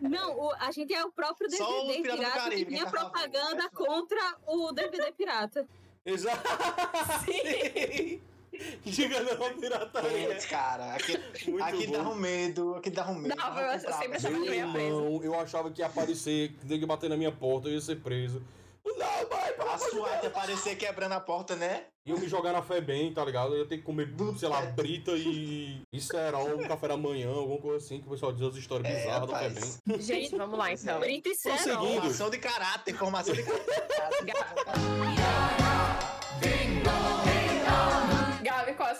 Não, 0.00 0.38
o- 0.38 0.52
a 0.58 0.72
gente 0.72 0.92
é 0.94 1.04
o 1.04 1.12
próprio 1.12 1.48
Só 1.50 1.64
DVD 1.82 2.02
Piratas 2.02 2.12
do 2.12 2.18
pirata 2.18 2.38
Caribe, 2.40 2.64
que 2.64 2.70
tinha 2.76 2.90
propaganda 2.90 3.64
é, 3.64 3.68
contra 3.68 4.36
o 4.46 4.72
DVD 4.72 5.12
pirata. 5.12 5.68
Exato. 6.04 6.42
Diga 8.84 9.22
não 9.22 9.46
à 9.46 9.50
pirataria. 9.54 10.28
Putz, 10.28 10.46
cara, 10.46 10.94
aqui, 10.94 11.86
dá 11.86 12.02
um 12.08 12.14
medo, 12.14 12.74
aqui 12.74 12.90
dá 12.90 13.08
um 13.08 13.14
medo. 13.14 13.34
Não, 13.34 13.58
eu- 13.58 13.66
eu 13.72 13.78
sempre 13.80 14.16
achava 14.16 14.34
Meu 14.34 14.42
que 14.42 14.48
eu 14.50 14.54
ia 14.54 14.68
preso. 14.72 14.86
irmão, 15.00 15.20
eu 15.24 15.40
achava 15.40 15.70
que 15.70 15.80
ia 15.80 15.86
aparecer, 15.86 16.52
que 16.78 16.86
bater 16.86 17.08
na 17.08 17.16
minha 17.16 17.32
porta, 17.32 17.68
eu 17.68 17.74
ia 17.74 17.80
ser 17.80 17.96
preso. 18.00 18.42
Não, 18.84 18.96
mãe, 18.96 19.52
pelo 19.56 19.70
A 19.70 19.74
amor 19.74 19.88
de 19.88 19.94
Deus. 20.20 20.24
aparecer 20.26 20.76
quebrando 20.76 21.12
a 21.12 21.20
porta, 21.20 21.54
né? 21.56 21.84
Iam 22.04 22.18
me 22.18 22.28
jogar 22.28 22.52
na 22.52 22.62
Febem, 22.62 23.14
tá 23.14 23.24
ligado? 23.24 23.54
Eu 23.54 23.60
ia 23.60 23.66
ter 23.66 23.78
que 23.78 23.84
comer, 23.84 24.12
sei 24.36 24.48
lá, 24.48 24.60
brita 24.62 25.12
e, 25.12 25.80
e 25.92 26.00
cerol, 26.00 26.56
um 26.58 26.66
café 26.66 26.88
da 26.88 26.96
manhã, 26.96 27.30
alguma 27.30 27.60
coisa 27.60 27.84
assim, 27.84 28.00
que 28.00 28.08
o 28.08 28.10
pessoal 28.10 28.32
diz 28.32 28.42
as 28.42 28.56
histórias 28.56 28.92
É, 28.92 28.96
bizarras 28.98 29.28
da 29.28 29.34
rapaz. 29.34 29.80
Febem. 29.86 30.00
Gente, 30.02 30.36
vamos 30.36 30.58
lá 30.58 30.72
então. 30.72 30.98
Brita 30.98 31.28
e 31.28 31.34
Cerol. 31.36 31.86
Formação 31.86 32.28
de 32.30 32.38
caráter, 32.38 32.94
formação 32.96 33.34
de 33.34 33.42
caráter. 33.44 33.72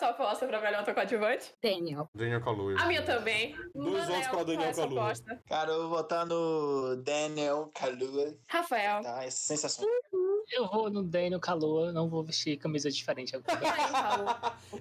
sua 0.03 0.11
aposta 0.11 0.47
pra 0.49 0.61
melhor 0.61 0.81
ator 0.81 0.95
coadjuvante? 0.95 1.55
Daniel. 1.63 2.09
Daniel 2.13 2.41
Kaluuya. 2.43 2.77
A 2.81 2.87
minha 2.87 3.03
também. 3.03 3.55
Dois 3.73 4.09
votos 4.09 4.27
pra 4.27 4.43
Daniel 4.43 4.75
Kaluuya. 4.75 5.15
Cara, 5.47 5.71
eu 5.71 5.81
vou 5.83 5.91
votar 5.99 6.27
no 6.27 6.97
Daniel 6.97 7.71
Kaluuya, 7.73 8.37
Rafael. 8.49 9.03
tá? 9.03 9.25
É 9.25 9.31
sensacional. 9.31 9.95
Eu 10.51 10.67
vou 10.67 10.91
no 10.91 11.05
Daniel 11.05 11.39
Calor, 11.39 11.93
não 11.93 12.09
vou 12.09 12.25
vestir 12.25 12.57
camisa 12.59 12.91
diferente 12.91 13.35
agora. 13.37 13.61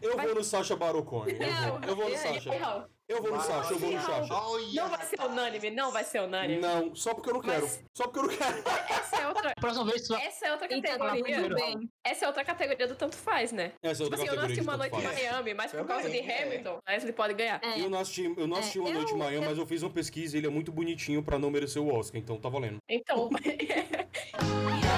Eu 0.02 0.18
vou 0.18 0.36
no 0.36 0.44
Sacha 0.44 0.76
Baron 0.76 1.04
Cohen. 1.04 1.36
Eu 1.40 1.72
vou, 1.72 1.80
eu 1.90 1.96
vou 1.96 2.10
no 2.10 2.16
aí, 2.16 2.18
Sacha. 2.18 2.90
Eu 3.12 3.22
vou 3.22 3.32
no 3.32 3.38
Vai, 3.40 3.48
Sacha, 3.48 3.74
eu 3.74 3.80
vou 3.80 3.92
no. 3.92 4.00
Olha, 4.34 4.66
Não 4.74 4.90
vai 4.90 5.06
ser 5.06 5.20
unânime, 5.22 5.70
não 5.70 5.92
vai 5.92 6.04
ser 6.06 6.22
unânime. 6.22 6.62
Não, 6.62 6.96
só 6.96 7.14
porque 7.14 7.30
eu 7.30 7.34
não 7.34 7.42
quero. 7.42 7.64
Mas- 7.64 7.84
Só 7.94 8.06
porque 8.06 8.20
eu 8.20 8.24
não 8.24 8.30
quero. 8.30 8.64
Essa 8.90 9.18
é 9.18 9.28
outra. 9.28 9.54
Próxima 9.60 9.86
vez 9.86 10.08
tu. 10.08 10.16
Essa 10.16 10.48
é 10.48 10.52
outra 10.54 10.68
categoria. 10.70 11.50
bem. 11.54 11.90
Essa 12.06 12.24
é 12.24 12.28
outra 12.30 12.46
categoria 12.46 12.88
do 12.88 12.96
tanto 12.96 13.18
faz, 13.18 13.52
né? 13.52 13.74
Essa 13.84 14.04
é 14.04 14.06
Tipo 14.06 14.06
outra 14.06 14.18
assim, 14.20 14.28
eu 14.28 14.36
não 14.36 14.42
categoria 14.42 14.46
assisti 14.46 14.62
de 14.62 14.68
uma 14.68 14.78
noite 14.78 14.96
em. 14.96 15.02
Miami, 15.32 15.54
mas 15.54 15.72
por 15.72 15.86
causa 15.86 16.10
de 16.10 16.20
é. 16.20 16.44
Hamilton, 16.44 16.80
Leslie 16.88 17.12
pode 17.14 17.34
ganhar. 17.34 17.60
É. 17.62 17.82
Eu 17.82 17.90
não 17.90 18.00
assisti, 18.00 18.24
eu 18.38 18.48
não 18.48 18.58
assisti 18.58 18.78
É, 18.78 18.82
Uma 18.82 18.92
Noite 18.92 19.10
em 19.10 19.12
eu- 19.12 19.18
Miami, 19.18 19.36
eu- 19.44 19.50
mas 19.50 19.58
eu 19.58 19.66
fiz 19.66 19.84
uma 19.84 19.92
pesquisa 19.92 20.38
e 20.38 20.40
ele 20.40 20.48
é 20.48 20.50
muito 20.50 20.72
bonitinho 20.72 21.22
pra 21.22 21.38
não 21.38 21.52
merecer 21.52 21.82
o 21.82 21.94
Oscar, 21.94 22.18
então 22.22 22.40
tá 22.40 22.48
valendo. 22.48 22.78
Então. 22.90 23.30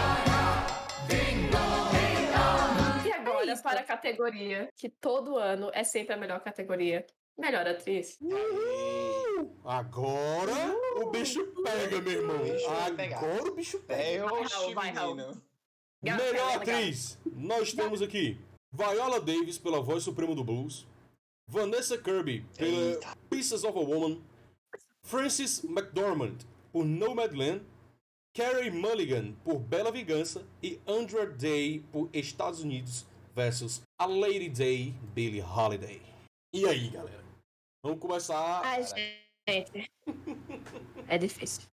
e 3.06 3.12
agora 3.12 3.52
É 3.52 3.56
para 3.62 3.80
a 3.80 3.84
categoria 3.84 4.70
que 4.78 4.90
todo 4.90 5.38
ano 5.38 5.70
é 5.74 5.84
sempre 5.84 6.14
a 6.14 6.18
melhor 6.18 6.40
categoria. 6.42 7.06
Melhor 7.38 7.68
atriz. 7.68 8.20
Agora 9.66 10.76
o 10.98 11.10
bicho 11.10 11.46
pega, 11.64 12.02
meu 12.02 12.14
irmão. 12.14 12.40
Bicho. 12.40 12.70
Agora 12.70 13.52
o 13.52 13.56
bicho 13.56 13.80
pega. 13.80 14.26
É, 14.26 14.74
Vai, 14.74 14.92
Raul, 14.92 15.16
Melhor 16.04 16.56
atriz, 16.58 17.18
nós 17.26 17.72
temos 17.74 18.02
aqui 18.02 18.38
Viola 18.72 19.20
Davis 19.22 19.58
pela 19.58 19.82
voz 19.82 20.04
suprema 20.04 20.36
do 20.36 20.44
blues, 20.44 20.86
Vanessa 21.48 21.98
Kirby 21.98 22.46
pela 22.58 22.92
Eita. 22.92 23.18
Pieces 23.30 23.64
of 23.64 23.78
a 23.78 23.82
Woman, 23.82 24.22
Frances 25.02 25.64
McDormand 25.64 26.40
por 26.72 26.84
Nomadland, 26.84 27.62
Carey 28.36 28.70
Mulligan 28.70 29.34
por 29.44 29.60
Bela 29.60 29.92
Vingança 29.92 30.44
e 30.62 30.80
Andra 30.86 31.26
Day 31.26 31.84
por 31.92 32.10
Estados 32.14 32.62
Unidos 32.62 33.06
versus 33.34 33.82
A 33.98 34.06
Lady 34.06 34.50
Day, 34.50 34.94
Billie 35.14 35.42
Holiday. 35.42 36.02
E 36.52 36.68
aí, 36.68 36.90
galera? 36.90 37.23
Vamos 37.84 38.00
começar. 38.00 38.62
Ai, 38.64 38.82
gente. 39.46 39.92
É 41.08 41.18
difícil. 41.18 41.64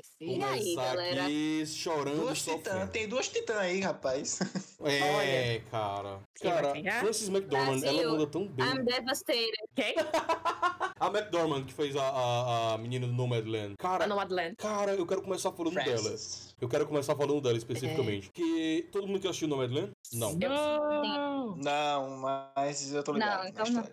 Difícil. 0.00 0.38
E 0.38 0.42
aí, 0.42 0.60
começar 0.74 0.94
galera? 0.94 1.22
aqui 1.24 1.66
chorando 1.66 2.20
Duas 2.20 2.42
titãs, 2.42 2.90
tem 2.90 3.06
duas 3.06 3.28
titãs 3.28 3.56
aí, 3.58 3.80
rapaz. 3.80 4.38
É, 4.82 5.60
cara. 5.70 6.20
Vai 6.42 6.52
Cara, 6.52 6.72
ganhar? 6.72 7.00
Frances 7.00 7.28
McDormand, 7.28 7.82
ela 7.82 7.92
Brasil. 7.92 8.10
manda 8.12 8.26
tão 8.26 8.48
bem. 8.48 8.64
I'm 8.66 8.82
devastated. 8.86 9.52
Quem? 9.76 9.94
A 10.98 11.06
McDormand, 11.08 11.64
que 11.66 11.74
fez 11.74 11.94
a, 11.96 12.02
a, 12.02 12.74
a 12.74 12.78
menina 12.78 13.06
do 13.06 13.12
Nomadland. 13.12 13.74
Cara, 13.78 14.04
A 14.04 14.06
Nomadland. 14.06 14.56
cara, 14.56 14.94
eu 14.94 15.06
quero 15.06 15.20
começar 15.20 15.52
falando 15.52 15.74
dela. 15.74 16.14
Eu 16.60 16.68
quero 16.68 16.86
começar 16.86 17.16
falando 17.16 17.40
dela 17.40 17.56
especificamente. 17.56 18.28
É. 18.28 18.32
Que 18.32 18.88
todo 18.92 19.06
mundo 19.06 19.18
que 19.20 19.26
assistiu 19.26 19.48
Nomadland? 19.48 19.90
Não. 20.12 20.34
Não! 20.34 21.56
Não, 21.56 22.16
mas 22.18 22.92
eu 22.92 23.02
tô 23.02 23.12
ligado. 23.12 23.42
Não, 23.42 23.48
então 23.48 23.64
na 23.70 23.82
não. 23.82 23.88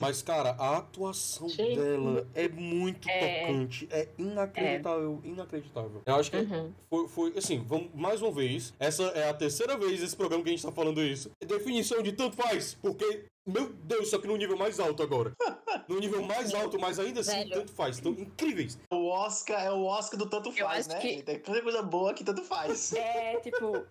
Mas, 0.00 0.22
cara, 0.22 0.50
a 0.58 0.78
atuação 0.78 1.48
Sim. 1.48 1.74
dela 1.74 2.26
é 2.34 2.48
muito 2.48 3.08
É. 3.08 3.40
tocante. 3.46 3.88
É 3.90 4.08
inacreditável, 4.18 5.20
inacreditável. 5.24 6.02
Eu 6.06 6.14
acho 6.14 6.30
que 6.30 6.36
Uhum. 6.36 6.72
foi, 6.88 7.08
foi, 7.08 7.38
assim, 7.38 7.62
vamos 7.66 7.90
mais 7.94 8.22
uma 8.22 8.30
vez. 8.30 8.72
Essa 8.78 9.02
é 9.04 9.28
a 9.28 9.34
terceira 9.34 9.76
vez 9.76 10.00
nesse 10.00 10.16
programa 10.16 10.42
que 10.44 10.50
a 10.50 10.52
gente 10.52 10.62
tá 10.64 10.72
falando 10.72 11.02
isso. 11.02 11.30
Definição 11.44 12.02
de 12.02 12.12
tanto 12.12 12.36
faz, 12.36 12.74
porque, 12.80 13.24
meu 13.46 13.72
Deus, 13.72 14.10
só 14.10 14.18
que 14.18 14.26
no 14.26 14.36
nível 14.36 14.56
mais 14.56 14.78
alto 14.80 15.02
agora. 15.02 15.32
No 15.88 15.98
nível 15.98 16.22
mais 16.22 16.54
alto, 16.54 16.78
mas 16.78 16.98
ainda 17.00 17.20
assim, 17.20 17.38
Velho. 17.38 17.50
tanto 17.50 17.72
faz. 17.72 17.98
Então, 17.98 18.12
incríveis. 18.12 18.78
O 18.92 19.08
Oscar 19.08 19.64
é 19.64 19.70
o 19.72 19.82
Oscar 19.84 20.16
do 20.18 20.28
tanto 20.30 20.50
Eu 20.50 20.66
faz, 20.66 20.86
né? 20.86 21.00
que- 21.00 21.22
Tem 21.24 21.40
tanta 21.40 21.60
coisa 21.60 21.82
boa 21.82 22.14
que 22.14 22.22
tanto 22.22 22.42
faz. 22.44 22.92
É, 22.94 23.40
tipo. 23.40 23.84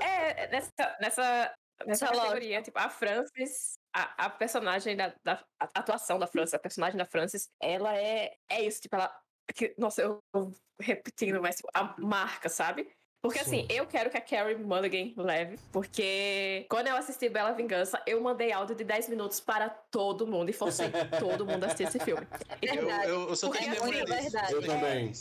É, 0.00 0.48
nessa, 0.48 0.70
nessa, 1.00 1.54
nessa 1.86 2.06
Essa 2.06 2.14
categoria, 2.14 2.60
tipo, 2.62 2.76
a 2.78 2.88
Frances, 2.90 3.74
a, 3.94 4.24
a 4.26 4.30
personagem 4.30 4.96
da, 4.96 5.14
da. 5.24 5.44
A 5.60 5.68
atuação 5.78 6.18
da 6.18 6.26
Frances, 6.26 6.54
a 6.54 6.58
personagem 6.58 6.96
da 6.98 7.06
Frances, 7.06 7.48
ela 7.62 7.94
é. 7.96 8.34
É 8.50 8.62
isso, 8.62 8.80
tipo, 8.80 8.96
ela. 8.96 9.14
Que, 9.54 9.74
nossa, 9.78 10.02
eu 10.02 10.18
tô 10.34 10.50
repetindo, 10.80 11.40
mas 11.40 11.56
tipo, 11.56 11.68
a 11.74 11.94
marca, 12.00 12.48
sabe? 12.48 12.90
Porque 13.22 13.38
assim, 13.38 13.60
Sim. 13.60 13.66
eu 13.70 13.86
quero 13.86 14.10
que 14.10 14.16
a 14.16 14.20
Carrie 14.20 14.56
Mulligan 14.56 15.12
leve, 15.22 15.56
porque 15.72 16.66
quando 16.68 16.88
eu 16.88 16.96
assisti 16.96 17.28
Bela 17.28 17.52
Vingança, 17.52 18.02
eu 18.04 18.20
mandei 18.20 18.50
áudio 18.50 18.74
de 18.74 18.82
10 18.82 19.08
minutos 19.08 19.38
para 19.38 19.68
todo 19.70 20.26
mundo 20.26 20.50
e 20.50 20.52
forcei 20.52 20.88
todo 21.20 21.46
mundo 21.46 21.62
a 21.62 21.66
assistir 21.68 21.84
esse 21.84 22.00
filme. 22.00 22.26
Tipo, 22.26 22.56
Eu, 22.60 22.74
Verdade. 22.86 23.08
eu, 23.08 23.28
eu 23.28 23.36
sou 23.36 23.50
Porque 23.50 23.64
testemunha 23.64 24.02
assim, 24.02 24.12
disso. 24.12 24.22
verdade. 24.32 24.52
Eu 24.54 24.62
também. 24.66 25.12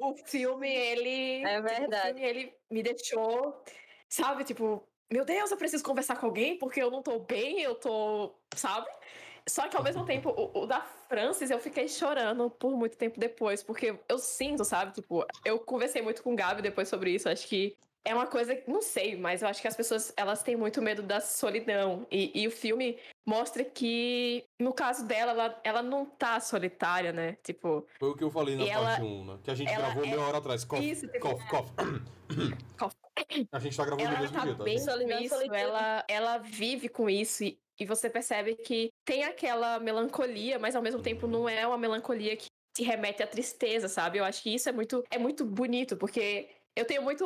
o 0.00 0.14
filme, 0.26 0.68
ele. 0.68 1.44
É 1.44 1.56
tipo, 1.56 1.68
verdade. 1.68 2.10
o 2.10 2.14
filme, 2.16 2.28
ele 2.28 2.54
me 2.68 2.82
deixou, 2.82 3.62
sabe, 4.08 4.42
tipo, 4.42 4.82
meu 5.12 5.24
Deus, 5.24 5.48
eu 5.52 5.56
preciso 5.56 5.84
conversar 5.84 6.16
com 6.16 6.26
alguém 6.26 6.58
porque 6.58 6.82
eu 6.82 6.90
não 6.90 7.02
tô 7.04 7.20
bem, 7.20 7.60
eu 7.60 7.76
tô. 7.76 8.34
Sabe? 8.56 8.88
Só 9.48 9.68
que 9.68 9.76
ao 9.76 9.82
mesmo 9.82 10.04
tempo, 10.06 10.30
o, 10.30 10.62
o 10.62 10.66
da 10.66 10.80
Francis, 10.80 11.50
eu 11.50 11.58
fiquei 11.58 11.86
chorando 11.86 12.48
por 12.48 12.74
muito 12.76 12.96
tempo 12.96 13.20
depois, 13.20 13.62
porque 13.62 13.98
eu 14.08 14.18
sinto, 14.18 14.64
sabe? 14.64 14.92
Tipo, 14.94 15.26
eu 15.44 15.58
conversei 15.58 16.00
muito 16.00 16.22
com 16.22 16.32
o 16.32 16.36
Gabi 16.36 16.62
depois 16.62 16.88
sobre 16.88 17.10
isso, 17.10 17.28
acho 17.28 17.46
que. 17.46 17.76
É 18.06 18.14
uma 18.14 18.26
coisa, 18.26 18.62
não 18.66 18.82
sei, 18.82 19.16
mas 19.16 19.40
eu 19.40 19.48
acho 19.48 19.62
que 19.62 19.66
as 19.68 19.74
pessoas 19.74 20.12
elas 20.14 20.42
têm 20.42 20.56
muito 20.56 20.82
medo 20.82 21.02
da 21.02 21.20
solidão. 21.22 22.06
E, 22.10 22.38
e 22.42 22.46
o 22.46 22.50
filme 22.50 22.98
mostra 23.26 23.64
que, 23.64 24.44
no 24.60 24.74
caso 24.74 25.06
dela, 25.06 25.32
ela, 25.32 25.60
ela 25.64 25.82
não 25.82 26.04
tá 26.04 26.38
solitária, 26.38 27.14
né? 27.14 27.38
Tipo, 27.42 27.86
Foi 27.98 28.10
o 28.10 28.14
que 28.14 28.22
eu 28.22 28.30
falei 28.30 28.56
na 28.56 28.66
parte 28.66 29.00
ela- 29.00 29.00
1, 29.00 29.24
né? 29.24 29.38
Que 29.42 29.50
a 29.50 29.54
gente 29.54 29.74
gravou 29.74 30.04
é- 30.04 30.08
meia 30.08 30.20
hora 30.20 30.36
atrás. 30.36 30.64
Cough, 30.64 30.82
Isso, 30.82 31.08
tipo- 31.08 31.20
cough, 31.20 31.40
cough. 31.48 31.66
Cough. 32.78 32.92
A 33.50 33.58
gente 33.58 33.74
tá 33.74 33.84
gravando 33.86 34.02
ela 34.08 34.20
mesmo 34.20 34.36
tá 34.36 34.64
bem 34.64 34.84
Tá? 34.84 34.96
E 34.96 35.24
isso, 35.24 35.54
ela, 35.54 36.04
ela 36.06 36.38
vive 36.38 36.90
com 36.90 37.08
isso 37.08 37.42
e, 37.44 37.58
e 37.78 37.84
você 37.84 38.08
percebe 38.08 38.54
que 38.56 38.90
tem 39.04 39.24
aquela 39.24 39.78
melancolia, 39.78 40.58
mas 40.58 40.76
ao 40.76 40.82
mesmo 40.82 41.02
tempo 41.02 41.26
não 41.26 41.48
é 41.48 41.66
uma 41.66 41.78
melancolia 41.78 42.36
que 42.36 42.48
te 42.74 42.82
remete 42.82 43.22
à 43.22 43.26
tristeza, 43.26 43.88
sabe? 43.88 44.18
Eu 44.18 44.24
acho 44.24 44.42
que 44.42 44.54
isso 44.54 44.68
é 44.68 44.72
muito, 44.72 45.02
é 45.10 45.18
muito 45.18 45.44
bonito, 45.44 45.96
porque 45.96 46.48
eu 46.74 46.84
tenho 46.84 47.02
muito, 47.02 47.24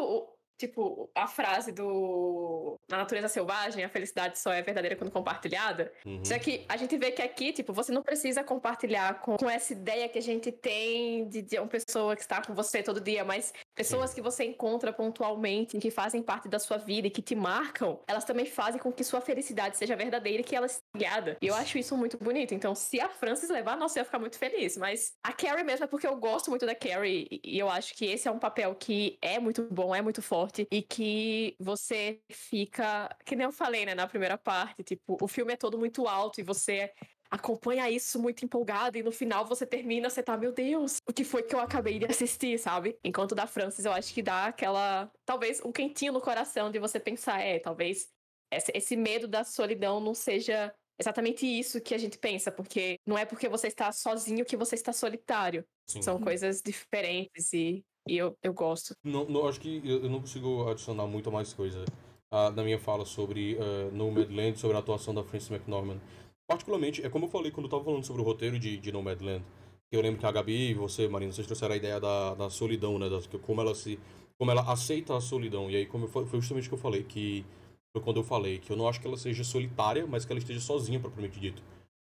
tipo, 0.59 1.09
a 1.15 1.27
frase 1.27 1.71
do 1.71 2.77
na 2.91 2.99
natureza 2.99 3.29
selvagem, 3.29 3.85
a 3.85 3.89
felicidade 3.89 4.39
só 4.39 4.53
é 4.53 4.61
verdadeira 4.61 4.97
quando 4.97 5.11
compartilhada. 5.11 5.93
Uhum. 6.05 6.25
Só 6.25 6.39
que 6.39 6.65
a 6.69 6.77
gente 6.77 6.97
vê 6.97 7.13
que 7.13 7.23
aqui, 7.23 7.53
tipo, 7.53 7.73
você 7.73 7.93
não 7.93 8.03
precisa 8.03 8.43
compartilhar 8.43 9.21
com, 9.21 9.37
com 9.37 9.49
essa 9.49 9.73
ideia 9.73 10.09
que 10.09 10.19
a 10.19 10.23
gente 10.23 10.51
tem 10.51 11.29
de, 11.29 11.43
de 11.43 11.59
uma 11.59 11.69
pessoa 11.69 12.17
que 12.17 12.23
está 12.23 12.43
com 12.43 12.55
você 12.55 12.83
todo 12.83 13.01
dia, 13.01 13.25
mas 13.25 13.53
pessoas 13.75 14.13
que 14.13 14.21
você 14.21 14.45
encontra 14.45 14.93
pontualmente, 14.93 15.79
que 15.79 15.91
fazem 15.91 16.23
parte 16.23 16.49
da 16.49 16.59
sua 16.59 16.77
vida 16.77 17.07
e 17.07 17.11
que 17.11 17.23
te 17.23 17.37
marcam, 17.37 18.01
elas 18.09 18.25
também 18.25 18.45
fazem 18.45 18.81
com 18.81 18.93
que 18.93 19.05
sua 19.05 19.21
felicidade 19.21 19.77
seja 19.77 19.95
verdadeira 19.95 20.41
e 20.41 20.45
que 20.45 20.57
ela 20.57 20.67
esteja 20.67 20.83
ligada. 20.95 21.37
E 21.41 21.47
eu 21.47 21.55
acho 21.55 21.79
isso 21.79 21.97
muito 21.97 22.19
bonito. 22.19 22.53
Então, 22.53 22.75
se 22.75 23.01
a 23.01 23.09
Frances 23.09 23.49
levar, 23.49 23.77
nossa, 23.77 23.99
eu 23.99 24.01
ia 24.01 24.05
ficar 24.05 24.19
muito 24.19 24.37
feliz. 24.37 24.77
Mas 24.77 25.13
a 25.23 25.33
Carrie 25.33 25.63
mesmo 25.63 25.85
é 25.85 25.87
porque 25.87 26.07
eu 26.07 26.17
gosto 26.17 26.51
muito 26.51 26.67
da 26.67 26.75
Carrie 26.75 27.29
e 27.31 27.59
eu 27.59 27.69
acho 27.69 27.95
que 27.95 28.07
esse 28.07 28.27
é 28.27 28.31
um 28.31 28.39
papel 28.39 28.75
que 28.75 29.19
é 29.23 29.39
muito 29.39 29.63
bom, 29.71 29.95
é 29.95 30.03
muito 30.03 30.21
forte 30.21 30.48
e 30.71 30.83
que 30.83 31.57
você 31.59 32.21
fica, 32.31 33.09
que 33.25 33.37
nem 33.37 33.45
eu 33.45 33.53
falei, 33.53 33.85
né, 33.87 33.95
na 33.95 34.07
primeira 34.07 34.39
parte, 34.39 34.83
tipo, 34.83 35.17
o 35.21 35.29
filme 35.29 35.53
é 35.53 35.57
todo 35.57 35.79
muito 35.79 36.07
alto 36.07 36.41
e 36.41 36.45
você 36.45 36.93
acompanha 37.31 37.91
isso 37.91 38.21
muito 38.21 38.45
empolgado 38.45 38.97
e 38.97 39.03
no 39.03 39.13
final 39.13 39.45
você 39.45 39.67
termina, 39.67 40.09
você 40.09 40.23
tá, 40.23 40.37
meu 40.37 40.53
Deus, 40.53 40.97
o 41.07 41.13
que 41.13 41.25
foi 41.25 41.43
que 41.43 41.55
eu 41.55 41.61
acabei 41.61 41.99
de 41.99 42.07
assistir, 42.07 42.59
sabe? 42.59 42.99
Enquanto 43.05 43.35
da 43.35 43.47
Francis 43.47 43.85
eu 43.85 43.93
acho 43.93 44.13
que 44.15 44.23
dá 44.23 44.47
aquela, 44.47 45.11
talvez 45.27 45.61
um 45.65 45.73
quentinho 45.73 46.13
no 46.13 46.21
coração 46.21 46.71
de 46.71 46.79
você 46.79 46.99
pensar, 46.99 47.41
é, 47.41 47.59
talvez 47.59 48.09
esse, 48.51 48.73
esse 48.75 48.97
medo 48.97 49.29
da 49.29 49.45
solidão 49.45 50.01
não 50.01 50.15
seja 50.15 50.75
exatamente 50.99 51.47
isso 51.47 51.81
que 51.81 51.95
a 51.95 51.99
gente 51.99 52.19
pensa, 52.19 52.51
porque 52.51 52.99
não 53.07 53.17
é 53.17 53.25
porque 53.25 53.49
você 53.49 53.69
está 53.69 53.93
sozinho 53.93 54.45
que 54.45 54.57
você 54.57 54.75
está 54.75 54.93
solitário. 54.93 55.65
Sim. 55.87 56.03
São 56.03 56.21
coisas 56.21 56.61
diferentes 56.61 57.53
e, 57.53 57.85
e 58.09 58.17
eu, 58.17 58.37
eu 58.43 58.53
gosto. 58.53 58.95
Não, 59.05 59.25
não, 59.27 59.47
acho 59.47 59.61
que 59.61 59.83
eu, 59.85 60.09
não 60.09 60.21
consigo 60.21 60.69
adicionar 60.69 61.07
muito 61.07 61.31
mais 61.31 61.53
coisa 61.53 61.85
ah, 62.31 62.51
na 62.51 62.63
minha 62.65 62.79
fala 62.79 63.05
sobre 63.05 63.57
uh, 63.57 63.95
Nomadland, 63.95 64.59
sobre 64.59 64.77
a 64.77 64.81
atuação 64.81 65.15
da 65.15 65.23
Frances 65.23 65.51
McDormand. 65.51 65.99
Particularmente, 66.47 67.05
é 67.05 67.11
como 67.11 67.27
eu 67.27 67.31
falei 67.31 67.51
quando 67.51 67.67
eu 67.67 67.71
tava 67.71 67.85
falando 67.85 68.05
sobre 68.05 68.23
o 68.23 68.25
roteiro 68.25 68.59
de, 68.59 68.79
de 68.79 68.91
Nomadland. 68.91 69.45
que 69.91 69.97
Eu 69.97 70.01
lembro 70.01 70.19
que 70.19 70.27
a 70.27 70.33
Gabi 70.33 70.71
e 70.71 70.75
você, 70.75 71.07
Marina, 71.07 71.33
vocês 71.33 71.47
trouxeram 71.47 71.75
a 71.75 71.77
ideia 71.77 72.01
da, 72.01 72.35
da 72.35 72.51
solidão, 72.51 72.99
né? 72.99 73.09
Da, 73.09 73.21
que 73.21 73.39
como 73.39 73.61
ela 73.61 73.75
se. 73.75 73.99
Como 74.39 74.51
ela 74.51 74.63
aceita 74.63 75.17
a 75.17 75.21
solidão. 75.21 75.71
E 75.71 75.77
aí, 75.77 75.87
como 75.87 76.05
eu, 76.05 76.09
foi 76.09 76.41
justamente 76.41 76.67
o 76.67 76.71
que 76.71 76.75
eu 76.75 76.79
falei, 76.79 77.03
que 77.03 77.45
foi 77.93 78.03
quando 78.03 78.19
eu 78.19 78.25
falei 78.25 78.59
que 78.59 78.71
eu 78.71 78.77
não 78.77 78.89
acho 78.89 79.01
que 79.01 79.07
ela 79.07 79.17
seja 79.17 79.45
solitária, 79.45 80.07
mas 80.07 80.25
que 80.25 80.33
ela 80.33 80.39
esteja 80.39 80.61
sozinha, 80.61 81.01
propriamente 81.01 81.39
dito. 81.39 81.63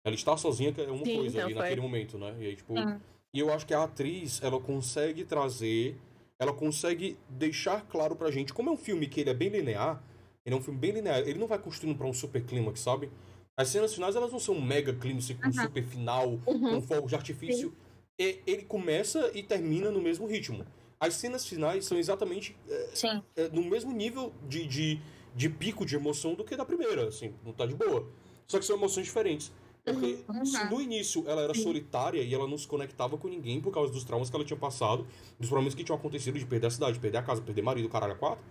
Ela 0.04 0.14
está 0.14 0.36
sozinha, 0.36 0.72
que 0.72 0.80
é 0.80 0.90
uma 0.90 1.04
Sim, 1.04 1.16
coisa 1.16 1.38
não, 1.38 1.44
ali 1.44 1.54
foi. 1.54 1.62
naquele 1.62 1.80
momento, 1.80 2.18
né? 2.18 2.36
E 2.38 2.46
aí, 2.46 2.56
tipo. 2.56 2.74
Sim. 2.74 3.00
E 3.34 3.38
eu 3.38 3.52
acho 3.52 3.66
que 3.66 3.74
a 3.74 3.82
atriz, 3.82 4.40
ela 4.42 4.58
consegue 4.60 5.24
trazer, 5.24 5.96
ela 6.38 6.52
consegue 6.52 7.18
deixar 7.28 7.86
claro 7.86 8.16
pra 8.16 8.30
gente, 8.30 8.52
como 8.52 8.70
é 8.70 8.72
um 8.72 8.76
filme 8.76 9.06
que 9.06 9.20
ele 9.20 9.30
é 9.30 9.34
bem 9.34 9.48
linear, 9.48 10.02
ele 10.44 10.54
é 10.54 10.58
um 10.58 10.62
filme 10.62 10.78
bem 10.78 10.92
linear, 10.92 11.18
ele 11.20 11.38
não 11.38 11.46
vai 11.46 11.58
construindo 11.58 11.96
pra 11.96 12.06
um 12.06 12.12
super 12.14 12.42
clímax, 12.44 12.80
sabe? 12.80 13.10
As 13.58 13.68
cenas 13.68 13.94
finais, 13.94 14.14
elas 14.14 14.30
não 14.32 14.38
são 14.38 14.54
um 14.54 14.60
mega 14.62 14.92
clímax 14.94 15.30
com 15.32 15.48
um 15.48 15.52
super 15.52 15.82
final, 15.84 16.38
com 16.44 16.82
fogos 16.82 17.08
de 17.10 17.14
artifício. 17.16 17.74
E, 18.18 18.40
ele 18.46 18.62
começa 18.62 19.30
e 19.34 19.42
termina 19.42 19.90
no 19.90 20.00
mesmo 20.00 20.26
ritmo. 20.26 20.64
as 21.00 21.14
cenas 21.14 21.44
finais 21.46 21.84
são 21.84 21.98
exatamente 21.98 22.56
é, 22.68 22.90
é, 23.36 23.48
no 23.48 23.62
mesmo 23.62 23.92
nível 23.92 24.32
de, 24.48 24.66
de, 24.66 25.00
de 25.34 25.48
pico 25.50 25.84
de 25.84 25.96
emoção 25.96 26.34
do 26.34 26.44
que 26.44 26.56
da 26.56 26.64
primeira, 26.64 27.08
assim, 27.08 27.34
não 27.44 27.52
tá 27.52 27.66
de 27.66 27.74
boa. 27.74 28.08
Só 28.46 28.58
que 28.58 28.64
são 28.64 28.76
emoções 28.76 29.04
diferentes. 29.06 29.52
Porque 29.86 30.18
Uhum. 30.28 30.44
se 30.44 30.64
no 30.70 30.80
início 30.80 31.24
ela 31.26 31.42
era 31.42 31.54
solitária 31.54 32.20
e 32.20 32.34
ela 32.34 32.46
não 32.46 32.58
se 32.58 32.66
conectava 32.66 33.16
com 33.16 33.28
ninguém 33.28 33.60
por 33.60 33.72
causa 33.72 33.92
dos 33.92 34.04
traumas 34.04 34.28
que 34.28 34.36
ela 34.36 34.44
tinha 34.44 34.58
passado, 34.58 35.06
dos 35.38 35.48
problemas 35.48 35.74
que 35.74 35.84
tinham 35.84 35.96
acontecido 35.96 36.38
de 36.38 36.44
perder 36.44 36.66
a 36.66 36.70
cidade, 36.70 36.94
de 36.94 37.00
perder 37.00 37.18
a 37.18 37.22
casa, 37.22 37.40
perder 37.40 37.62
marido, 37.62 37.88
caralho, 37.88 38.14
a 38.14 38.16
quatro. 38.16 38.44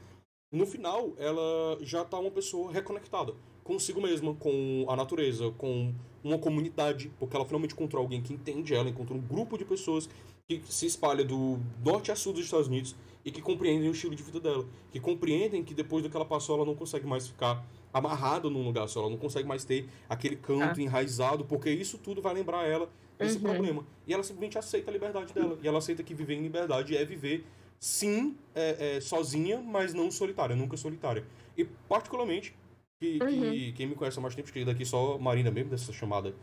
No 0.52 0.66
final, 0.66 1.14
ela 1.18 1.78
já 1.82 2.06
tá 2.06 2.18
uma 2.18 2.32
pessoa 2.32 2.72
reconectada 2.72 3.34
consigo 3.66 4.00
mesma, 4.00 4.34
com 4.36 4.86
a 4.88 4.96
natureza, 4.96 5.52
com 5.58 5.92
uma 6.24 6.38
comunidade, 6.38 7.12
porque 7.20 7.36
ela 7.36 7.44
finalmente 7.44 7.74
encontrou 7.74 8.02
alguém 8.02 8.22
que 8.22 8.32
entende 8.32 8.76
ela, 8.76 8.88
encontrou 8.88 9.18
um 9.20 9.22
grupo 9.22 9.58
de 9.58 9.66
pessoas 9.66 10.08
que 10.48 10.62
se 10.70 10.86
espalha 10.86 11.26
do 11.26 11.60
norte 11.84 12.12
a 12.12 12.16
sul 12.16 12.32
dos 12.32 12.46
Estados 12.46 12.68
Unidos 12.68 12.96
e 13.26 13.32
que 13.32 13.42
compreendem 13.42 13.90
o 13.90 13.92
estilo 13.92 14.16
de 14.16 14.22
vida 14.22 14.40
dela, 14.40 14.64
que 14.92 15.00
compreendem 15.00 15.64
que 15.64 15.74
depois 15.74 16.04
do 16.04 16.10
que 16.12 16.16
ela 16.16 16.26
passou, 16.26 16.56
ela 16.58 16.66
não 16.66 16.76
consegue 16.76 17.08
mais 17.08 17.28
ficar 17.28 17.66
amarrada 17.98 18.50
num 18.50 18.64
lugar 18.66 18.90
só, 18.90 19.00
ela 19.00 19.10
não 19.10 19.18
consegue 19.18 19.48
mais 19.48 19.64
ter 19.64 19.88
aquele 20.10 20.36
canto 20.36 20.82
enraizado, 20.82 21.46
porque 21.46 21.70
isso 21.70 21.98
tudo 21.98 22.22
vai 22.22 22.34
lembrar 22.34 22.68
ela 22.68 22.90
desse 23.18 23.38
Uhum. 23.38 23.44
problema. 23.44 23.86
E 24.06 24.14
ela 24.14 24.22
simplesmente 24.22 24.58
aceita 24.58 24.92
a 24.92 24.94
liberdade 24.94 25.34
dela, 25.34 25.58
e 25.64 25.68
ela 25.68 25.78
aceita 25.78 26.04
que 26.04 26.14
viver 26.14 26.36
em 26.36 26.42
liberdade 26.42 26.98
é 26.98 27.06
viver 27.06 27.46
sim, 27.80 28.36
é, 28.54 28.98
é, 28.98 29.02
sozinha, 29.02 29.62
mas 29.62 29.94
não 29.94 30.12
solitária, 30.12 30.56
nunca 30.58 30.76
solitária. 30.76 31.24
E 31.58 31.64
particularmente, 31.88 32.54
que, 33.00 33.20
que 33.20 33.72
quem 33.74 33.88
me 33.88 33.96
conhece 33.96 34.20
há 34.20 34.22
mais 34.22 34.36
tempo, 34.36 34.52
que 34.52 34.66
daqui 34.66 34.86
só 34.86 35.18
Marina 35.18 35.50
mesmo, 35.50 35.70
dessa 35.70 35.94
chamada, 35.94 36.36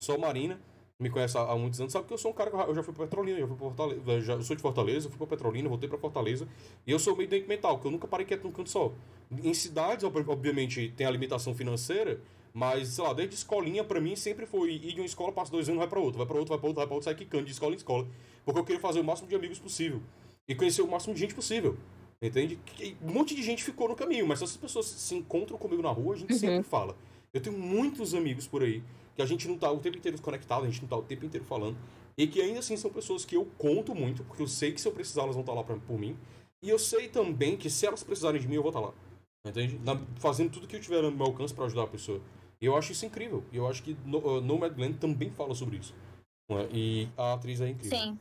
só 0.00 0.16
Marina, 0.16 0.60
me 1.00 1.08
conhece 1.10 1.36
há, 1.38 1.40
há 1.42 1.56
muitos 1.56 1.80
anos, 1.80 1.92
sabe 1.92 2.06
que 2.06 2.12
eu 2.12 2.18
sou 2.18 2.30
um 2.30 2.34
cara 2.34 2.50
que 2.50 2.56
eu 2.56 2.74
já- 2.74 2.82
fui 2.82 2.92
pra 2.92 3.04
Petrolina, 3.06 3.38
já 3.40 3.46
fui 3.46 3.56
pra 3.56 3.66
Fortaleza, 3.68 4.02
eu 4.06 4.20
já, 4.20 4.32
eu 4.34 4.42
sou 4.42 4.54
de 4.54 4.62
Fortaleza, 4.62 5.08
fui 5.08 5.18
pra 5.18 5.26
Petrolina, 5.26 5.68
voltei 5.68 5.88
pra 5.88 5.98
Fortaleza, 5.98 6.46
e 6.86 6.90
eu 6.92 6.98
sou 6.98 7.16
meio 7.16 7.28
doente 7.28 7.48
mental, 7.48 7.74
porque 7.76 7.88
eu 7.88 7.92
nunca 7.92 8.06
parei 8.06 8.26
quieto 8.26 8.44
num 8.44 8.52
canto 8.52 8.68
só. 8.70 8.92
Em 9.42 9.54
cidades, 9.54 10.04
ob- 10.04 10.28
obviamente, 10.28 10.92
tem 10.96 11.06
a 11.06 11.10
limitação 11.10 11.54
financeira, 11.54 12.20
mas, 12.52 12.88
sei 12.88 13.04
lá, 13.04 13.12
desde 13.12 13.34
escolinha, 13.34 13.82
pra 13.82 14.00
mim, 14.00 14.14
sempre 14.14 14.44
foi 14.44 14.72
ir 14.74 14.92
de 14.92 15.00
uma 15.00 15.06
escola, 15.06 15.32
passa 15.32 15.50
dois 15.50 15.68
anos, 15.68 15.78
vai 15.78 15.88
pra 15.88 16.00
outra, 16.00 16.18
vai 16.18 16.26
pra 16.26 16.36
outra, 16.38 16.50
vai 16.54 16.58
pra 16.58 16.68
outra, 16.68 16.80
vai 16.82 16.86
pra 16.86 16.94
outra, 16.96 17.04
sai 17.10 17.14
quicando 17.14 17.44
de 17.44 17.52
escola 17.52 17.72
em 17.72 17.76
escola. 17.76 18.06
Porque 18.44 18.60
eu 18.60 18.64
queria 18.64 18.80
fazer 18.80 19.00
o 19.00 19.04
máximo 19.04 19.28
de 19.28 19.34
amigos 19.36 19.58
possível. 19.58 20.00
E 20.48 20.54
conhecer 20.54 20.82
o 20.82 20.88
máximo 20.90 21.14
de 21.14 21.20
gente 21.20 21.34
possível. 21.34 21.76
Entende? 22.20 22.58
Que- 22.66 22.96
Um 23.02 23.12
monte 23.12 23.34
de 23.34 23.42
gente 23.42 23.62
ficou 23.64 23.88
no 23.88 23.94
caminho, 23.96 24.26
mas 24.26 24.40
se 24.40 24.44
essas 24.44 24.56
pessoas 24.56 24.86
se 24.86 25.14
encontram 25.14 25.56
comigo 25.56 25.80
na 25.80 25.90
rua, 25.90 26.14
a 26.14 26.18
gente 26.18 26.34
sempre 26.34 26.62
fala. 26.64 26.94
Eu 27.32 27.40
tenho 27.40 27.56
muitos 27.56 28.14
amigos 28.14 28.46
por 28.48 28.62
aí 28.62 28.82
que 29.20 29.22
a 29.22 29.26
gente 29.26 29.46
não 29.46 29.58
tá 29.58 29.70
o 29.70 29.78
tempo 29.78 29.98
inteiro 29.98 30.20
conectado, 30.22 30.62
a 30.64 30.66
gente 30.66 30.80
não 30.80 30.88
tá 30.88 30.96
o 30.96 31.02
tempo 31.02 31.26
inteiro 31.26 31.44
falando. 31.44 31.76
E 32.16 32.26
que 32.26 32.40
ainda 32.40 32.60
assim 32.60 32.76
são 32.76 32.90
pessoas 32.90 33.24
que 33.24 33.36
eu 33.36 33.44
conto 33.58 33.94
muito, 33.94 34.24
porque 34.24 34.42
eu 34.42 34.46
sei 34.48 34.72
que 34.72 34.80
se 34.80 34.88
eu 34.88 34.92
precisar 34.92 35.22
elas 35.22 35.34
vão 35.34 35.42
estar 35.42 35.52
lá 35.52 35.62
pra, 35.62 35.76
por 35.76 35.98
mim. 35.98 36.16
E 36.62 36.70
eu 36.70 36.78
sei 36.78 37.08
também 37.08 37.56
que 37.56 37.68
se 37.68 37.86
elas 37.86 38.02
precisarem 38.02 38.40
de 38.40 38.48
mim, 38.48 38.54
eu 38.56 38.62
vou 38.62 38.70
estar 38.70 38.80
lá. 38.80 38.92
Entende? 39.46 39.78
Na- 39.84 40.00
fazendo 40.16 40.50
tudo 40.50 40.66
que 40.66 40.76
eu 40.76 40.80
tiver 40.80 41.02
no 41.02 41.10
meu 41.10 41.26
alcance 41.26 41.52
pra 41.54 41.64
ajudar 41.66 41.82
a 41.84 41.86
pessoa. 41.86 42.20
E 42.60 42.66
eu 42.66 42.76
acho 42.76 42.92
isso 42.92 43.04
incrível. 43.06 43.44
E 43.52 43.56
eu 43.58 43.66
acho 43.68 43.82
que 43.82 43.94
no, 44.04 44.18
uh, 44.18 44.40
Nomadland 44.40 44.94
também 44.98 45.30
fala 45.30 45.54
sobre 45.54 45.76
isso. 45.76 45.94
é? 46.50 46.68
E 46.72 47.08
a 47.16 47.34
atriz 47.34 47.60
é 47.60 47.68
incrível. 47.68 47.98
Sim. 47.98 48.18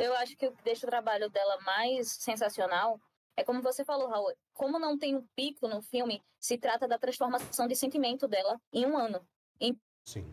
Eu 0.00 0.14
acho 0.16 0.36
que 0.36 0.46
o 0.46 0.52
que 0.52 0.62
deixa 0.64 0.86
o 0.86 0.90
trabalho 0.90 1.28
dela 1.30 1.58
mais 1.64 2.08
sensacional 2.08 2.98
é 3.36 3.44
como 3.44 3.62
você 3.62 3.84
falou, 3.84 4.08
Raul. 4.08 4.32
Como 4.52 4.78
não 4.78 4.98
tem 4.98 5.16
um 5.16 5.26
pico 5.34 5.68
no 5.68 5.82
filme, 5.82 6.22
se 6.38 6.58
trata 6.58 6.86
da 6.88 6.98
transformação 6.98 7.66
de 7.66 7.74
sentimento 7.76 8.28
dela 8.28 8.60
em 8.72 8.86
um 8.86 8.96
ano. 8.96 9.26
Sim. 10.04 10.24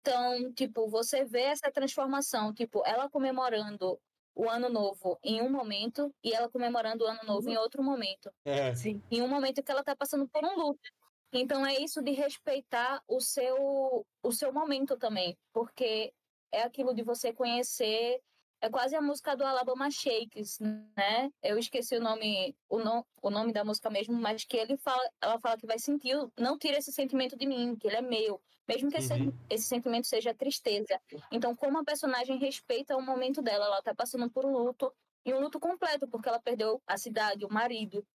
Então, 0.00 0.52
tipo, 0.52 0.88
você 0.88 1.24
vê 1.24 1.42
essa 1.42 1.70
transformação, 1.70 2.52
tipo, 2.52 2.82
ela 2.84 3.08
comemorando 3.08 4.00
o 4.34 4.48
ano 4.48 4.68
novo 4.68 5.18
em 5.22 5.40
um 5.42 5.50
momento 5.50 6.12
e 6.24 6.32
ela 6.32 6.48
comemorando 6.48 7.04
o 7.04 7.06
ano 7.06 7.20
novo 7.24 7.48
em 7.48 7.56
outro 7.56 7.82
momento. 7.82 8.32
É. 8.44 8.74
Sim. 8.74 9.00
Em 9.10 9.22
um 9.22 9.28
momento 9.28 9.62
que 9.62 9.70
ela 9.70 9.84
tá 9.84 9.94
passando 9.94 10.28
por 10.28 10.44
um 10.44 10.56
luto. 10.56 10.90
Então 11.32 11.64
é 11.64 11.74
isso 11.78 12.02
de 12.02 12.10
respeitar 12.12 13.02
o 13.06 13.20
seu 13.20 14.04
o 14.22 14.32
seu 14.32 14.52
momento 14.52 14.98
também, 14.98 15.36
porque 15.52 16.12
é 16.52 16.62
aquilo 16.62 16.94
de 16.94 17.02
você 17.02 17.32
conhecer 17.32 18.20
é 18.62 18.70
quase 18.70 18.94
a 18.96 19.02
música 19.02 19.36
do 19.36 19.44
Alabama 19.44 19.90
Shakes, 19.90 20.58
né? 20.60 21.30
Eu 21.42 21.58
esqueci 21.58 21.96
o 21.96 22.00
nome, 22.00 22.56
o, 22.68 22.78
no, 22.78 23.06
o 23.22 23.30
nome 23.30 23.52
da 23.52 23.64
música 23.64 23.90
mesmo, 23.90 24.14
mas 24.14 24.44
que 24.44 24.56
ele 24.56 24.76
fala, 24.78 25.02
ela 25.20 25.40
fala 25.40 25.58
que 25.58 25.66
vai 25.66 25.78
sentir, 25.78 26.16
não 26.38 26.56
tira 26.58 26.78
esse 26.78 26.92
sentimento 26.92 27.36
de 27.36 27.46
mim, 27.46 27.76
que 27.76 27.88
ele 27.88 27.96
é 27.96 28.02
meu, 28.02 28.40
mesmo 28.68 28.90
que 28.90 28.98
esse, 28.98 29.12
Uhum. 29.14 29.32
esse 29.50 29.66
sentimento 29.66 30.06
seja 30.06 30.34
tristeza. 30.34 31.00
Então, 31.30 31.56
como 31.56 31.78
a 31.78 31.84
personagem 31.84 32.38
respeita 32.38 32.96
o 32.96 33.02
momento 33.02 33.42
dela, 33.42 33.66
ela 33.66 33.82
tá 33.82 33.94
passando 33.94 34.30
por 34.30 34.46
um 34.46 34.52
luto, 34.56 34.94
e 35.24 35.34
um 35.34 35.40
luto 35.40 35.58
completo, 35.60 36.08
porque 36.08 36.28
ela 36.28 36.40
perdeu 36.40 36.82
a 36.86 36.96
cidade, 36.96 37.44
o 37.44 37.52
marido, 37.52 38.06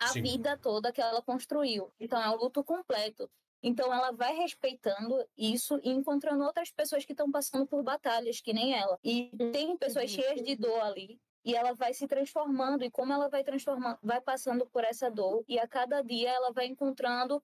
a 0.00 0.12
Sim. 0.12 0.22
vida 0.22 0.58
toda 0.58 0.92
que 0.92 1.00
ela 1.00 1.22
construiu. 1.22 1.92
Então, 2.00 2.20
é 2.22 2.30
um 2.30 2.36
luto 2.36 2.64
completo. 2.64 3.30
Então, 3.66 3.92
ela 3.92 4.12
vai 4.12 4.32
respeitando 4.36 5.26
isso 5.36 5.80
e 5.82 5.90
encontrando 5.90 6.44
outras 6.44 6.70
pessoas 6.70 7.04
que 7.04 7.12
estão 7.12 7.32
passando 7.32 7.66
por 7.66 7.82
batalhas, 7.82 8.40
que 8.40 8.52
nem 8.52 8.72
ela. 8.72 8.96
E 9.02 9.28
tem 9.52 9.76
pessoas 9.76 10.08
cheias 10.08 10.40
de 10.40 10.54
dor 10.54 10.80
ali. 10.82 11.20
E 11.44 11.52
ela 11.52 11.72
vai 11.72 11.92
se 11.92 12.06
transformando. 12.06 12.84
E 12.84 12.90
como 12.92 13.12
ela 13.12 13.28
vai 13.28 13.42
transformando, 13.42 13.98
vai 14.00 14.20
passando 14.20 14.64
por 14.66 14.84
essa 14.84 15.10
dor. 15.10 15.44
E 15.48 15.58
a 15.58 15.66
cada 15.66 16.00
dia 16.00 16.30
ela 16.30 16.52
vai 16.52 16.66
encontrando 16.66 17.42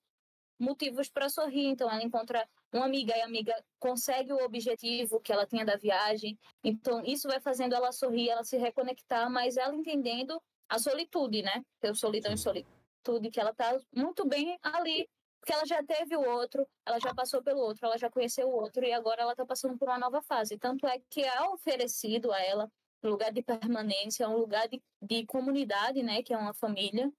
motivos 0.61 1.11
para 1.11 1.29
sorrir. 1.29 1.67
Então, 1.67 1.91
ela 1.91 2.05
encontra 2.05 2.49
uma 2.73 2.85
amiga 2.85 3.17
e 3.17 3.21
a 3.21 3.25
amiga 3.25 3.53
consegue 3.81 4.33
o 4.33 4.45
objetivo 4.45 5.21
que 5.21 5.33
ela 5.33 5.45
tinha 5.45 5.65
da 5.65 5.75
viagem. 5.75 6.39
Então, 6.63 7.03
isso 7.05 7.27
vai 7.27 7.41
fazendo 7.41 7.75
ela 7.75 7.91
sorrir, 7.91 8.31
ela 8.31 8.45
se 8.45 8.57
reconectar, 8.57 9.29
mas 9.29 9.57
ela 9.57 9.75
entendendo 9.75 10.41
a 10.69 10.79
solitude, 10.79 11.43
né? 11.43 11.65
Que 11.81 11.89
é 11.89 11.91
o 11.91 11.97
solidão 11.97 12.33
e 12.33 12.39
solitude, 12.39 13.29
que 13.29 13.41
ela 13.41 13.53
tá 13.53 13.77
muito 13.93 14.25
bem 14.25 14.57
ali. 14.63 15.09
Porque 15.43 15.53
ela 15.53 15.67
já 15.67 15.83
teve 15.83 16.17
o 16.17 16.23
outro, 16.23 16.65
ela 16.87 17.01
já 17.01 17.13
passou 17.13 17.43
pelo 17.43 17.59
outro, 17.59 17.85
ela 17.85 17.99
já 17.99 18.09
conheceu 18.09 18.49
o 18.49 18.55
outro 18.55 18.85
e 18.85 18.93
agora 18.93 19.23
ela 19.23 19.35
tá 19.35 19.45
passando 19.45 19.77
por 19.77 19.89
uma 19.89 19.99
nova 19.99 20.23
fase. 20.23 20.57
Tanto 20.57 20.87
é 20.87 21.01
que 21.11 21.21
é 21.21 21.43
oferecido 21.49 22.31
a 22.31 22.41
ela 22.41 22.71
um 23.03 23.09
lugar 23.09 23.33
de 23.33 23.43
permanência, 23.43 24.29
um 24.29 24.37
lugar 24.37 24.69
de, 24.69 24.81
de 25.03 25.27
comunidade, 25.27 26.01
né? 26.01 26.23
Que 26.23 26.33
é 26.33 26.39
uma 26.39 26.55
família. 26.55 27.13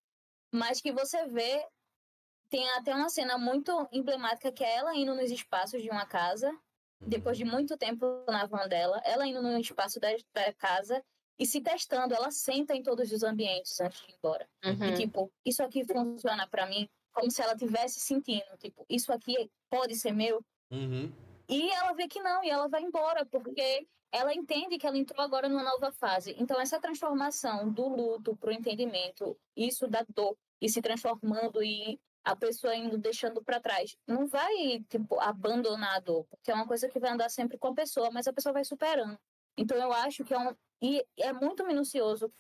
Mas 0.53 0.79
que 0.79 0.93
você 0.93 1.27
vê, 1.27 1.67
tem 2.49 2.65
até 2.71 2.95
uma 2.95 3.09
cena 3.09 3.37
muito 3.37 3.89
emblemática 3.91 4.53
que 4.53 4.63
é 4.63 4.77
ela 4.77 4.95
indo 4.95 5.13
nos 5.13 5.29
espaços 5.29 5.81
de 5.81 5.89
uma 5.89 6.05
casa, 6.05 6.49
depois 7.01 7.37
de 7.37 7.43
muito 7.43 7.75
tempo 7.75 8.23
na 8.25 8.45
van 8.45 8.69
dela, 8.69 9.01
ela 9.03 9.27
indo 9.27 9.41
no 9.41 9.59
espaço 9.59 9.99
da, 9.99 10.07
da 10.33 10.53
casa 10.53 11.03
e 11.37 11.45
se 11.45 11.59
testando, 11.59 12.13
ela 12.13 12.31
senta 12.31 12.73
em 12.73 12.81
todos 12.81 13.11
os 13.11 13.21
ambientes 13.21 13.81
antes 13.81 13.99
de 13.99 14.13
ir 14.13 14.15
embora. 14.15 14.47
Uhum. 14.63 14.85
E 14.85 14.93
tipo, 14.93 15.29
isso 15.45 15.61
aqui 15.61 15.83
funciona 15.83 16.47
pra 16.47 16.65
mim 16.65 16.87
como 17.13 17.31
se 17.31 17.41
ela 17.41 17.55
tivesse 17.55 17.99
sentindo, 17.99 18.57
tipo, 18.57 18.85
isso 18.89 19.13
aqui 19.13 19.49
pode 19.69 19.95
ser 19.95 20.11
meu. 20.11 20.43
Uhum. 20.71 21.11
E 21.47 21.69
ela 21.71 21.93
vê 21.93 22.07
que 22.07 22.21
não, 22.21 22.43
e 22.43 22.49
ela 22.49 22.67
vai 22.67 22.81
embora, 22.81 23.25
porque 23.25 23.87
ela 24.11 24.33
entende 24.33 24.77
que 24.77 24.85
ela 24.85 24.97
entrou 24.97 25.23
agora 25.23 25.49
numa 25.49 25.63
nova 25.63 25.91
fase. 25.91 26.35
Então, 26.37 26.59
essa 26.59 26.79
transformação 26.79 27.71
do 27.71 27.87
luto 27.87 28.35
pro 28.35 28.51
entendimento, 28.51 29.37
isso 29.55 29.87
da 29.87 30.05
dor, 30.09 30.37
e 30.61 30.69
se 30.69 30.81
transformando 30.81 31.63
e 31.63 31.99
a 32.23 32.35
pessoa 32.35 32.75
indo 32.75 32.97
deixando 32.97 33.43
para 33.43 33.59
trás, 33.59 33.97
não 34.07 34.27
vai, 34.27 34.79
tipo, 34.89 35.19
abandonar 35.19 35.97
a 35.97 35.99
dor, 35.99 36.25
porque 36.29 36.51
é 36.51 36.53
uma 36.53 36.67
coisa 36.67 36.87
que 36.87 36.99
vai 36.99 37.11
andar 37.11 37.29
sempre 37.29 37.57
com 37.57 37.69
a 37.69 37.73
pessoa, 37.73 38.09
mas 38.11 38.27
a 38.27 38.33
pessoa 38.33 38.53
vai 38.53 38.63
superando. 38.63 39.19
Então, 39.57 39.77
eu 39.77 39.91
acho 39.91 40.23
que 40.23 40.33
é 40.33 40.39
um. 40.39 40.55
E 40.81 41.05
é 41.17 41.33
muito 41.33 41.65
minucioso 41.65 42.31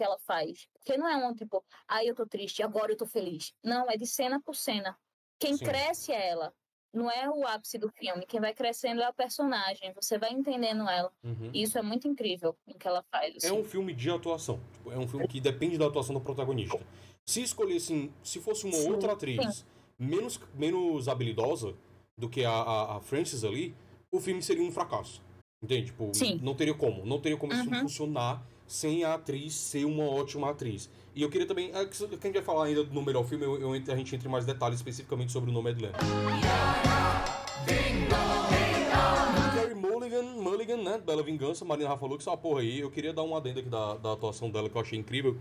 que 0.00 0.04
ela 0.04 0.18
faz. 0.20 0.66
Porque 0.72 0.96
não 0.96 1.06
é 1.06 1.16
um 1.28 1.34
tipo, 1.34 1.62
ai, 1.86 2.08
eu 2.08 2.14
tô 2.14 2.26
triste, 2.26 2.62
agora 2.62 2.90
eu 2.90 2.96
tô 2.96 3.04
feliz. 3.04 3.52
Não, 3.62 3.90
é 3.90 3.98
de 3.98 4.06
cena 4.06 4.40
por 4.40 4.56
cena. 4.56 4.96
Quem 5.38 5.54
Sim. 5.58 5.64
cresce 5.66 6.10
é 6.10 6.30
ela. 6.30 6.54
Não 6.92 7.10
é 7.10 7.28
o 7.28 7.46
ápice 7.46 7.76
do 7.78 7.90
filme. 7.90 8.24
Quem 8.26 8.40
vai 8.40 8.54
crescendo 8.54 9.02
é 9.02 9.04
a 9.04 9.12
personagem. 9.12 9.92
Você 9.94 10.18
vai 10.18 10.32
entendendo 10.32 10.88
ela. 10.88 11.12
Uhum. 11.22 11.50
E 11.52 11.62
isso 11.62 11.78
é 11.78 11.82
muito 11.82 12.08
incrível 12.08 12.56
em 12.66 12.76
que 12.78 12.88
ela 12.88 13.04
faz. 13.12 13.44
É 13.44 13.48
assim. 13.48 13.60
um 13.60 13.62
filme 13.62 13.92
de 13.92 14.10
atuação. 14.10 14.58
Tipo, 14.72 14.90
é 14.90 14.98
um 14.98 15.06
filme 15.06 15.28
que 15.28 15.38
depende 15.38 15.76
da 15.76 15.86
atuação 15.86 16.14
do 16.14 16.20
protagonista. 16.20 16.80
Se 17.26 17.42
escolhessem, 17.42 18.12
se 18.24 18.40
fosse 18.40 18.64
uma 18.64 18.72
Sim, 18.72 18.90
outra 18.90 19.12
atriz 19.12 19.66
menos, 19.98 20.40
menos 20.54 21.08
habilidosa 21.08 21.76
do 22.16 22.28
que 22.28 22.44
a, 22.44 22.50
a, 22.50 22.96
a 22.96 23.00
Frances 23.00 23.44
ali, 23.44 23.74
o 24.10 24.18
filme 24.18 24.42
seria 24.42 24.64
um 24.64 24.72
fracasso. 24.72 25.22
Entende? 25.62 25.86
Tipo, 25.86 26.10
Sim. 26.14 26.40
não 26.42 26.54
teria 26.54 26.74
como. 26.74 27.04
Não 27.04 27.20
teria 27.20 27.36
como 27.36 27.52
Uhum. 27.52 27.82
funcionar 27.82 28.42
sem 28.70 29.02
a 29.02 29.14
atriz 29.14 29.52
ser 29.54 29.84
uma 29.84 30.04
ótima 30.04 30.50
atriz. 30.50 30.88
E 31.14 31.22
eu 31.22 31.28
queria 31.28 31.46
também. 31.46 31.72
é, 31.74 31.84
que 31.84 31.96
se- 31.96 32.06
que 32.06 32.14
a 32.14 32.26
gente 32.26 32.34
vai 32.34 32.42
falar 32.42 32.66
ainda 32.66 32.84
no 32.84 33.02
melhor 33.02 33.24
filme, 33.24 33.44
eu, 33.44 33.60
eu, 33.60 33.72
a 33.72 33.96
gente 33.96 34.14
entre 34.14 34.28
em 34.28 34.30
mais 34.30 34.46
detalhes 34.46 34.78
especificamente 34.78 35.32
sobre 35.32 35.50
o 35.50 35.52
Nomadland. 35.52 35.92
Carrie 39.54 39.74
Mulligan, 39.74 40.22
Mulligan, 40.22 40.76
né? 40.78 40.98
Bela 40.98 41.22
Vingança, 41.22 41.64
Marina 41.64 41.96
falou 41.98 42.16
que 42.16 42.22
essa 42.22 42.36
porra 42.36 42.60
aí. 42.60 42.80
Eu 42.80 42.90
queria 42.90 43.12
dar 43.12 43.22
um 43.24 43.34
adendo 43.36 43.60
aqui 43.60 43.68
da, 43.68 43.96
da 43.96 44.12
atuação 44.12 44.48
dela 44.50 44.68
que 44.70 44.76
eu 44.76 44.80
achei 44.80 44.98
incrível. 44.98 45.36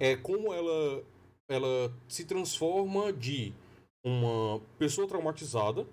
É 0.00 0.16
como 0.16 0.52
ela, 0.52 1.04
ela 1.48 1.92
se 2.08 2.24
transforma 2.24 3.12
de 3.12 3.52
uma 4.04 4.60
pessoa 4.78 5.06
traumatizada 5.06 5.86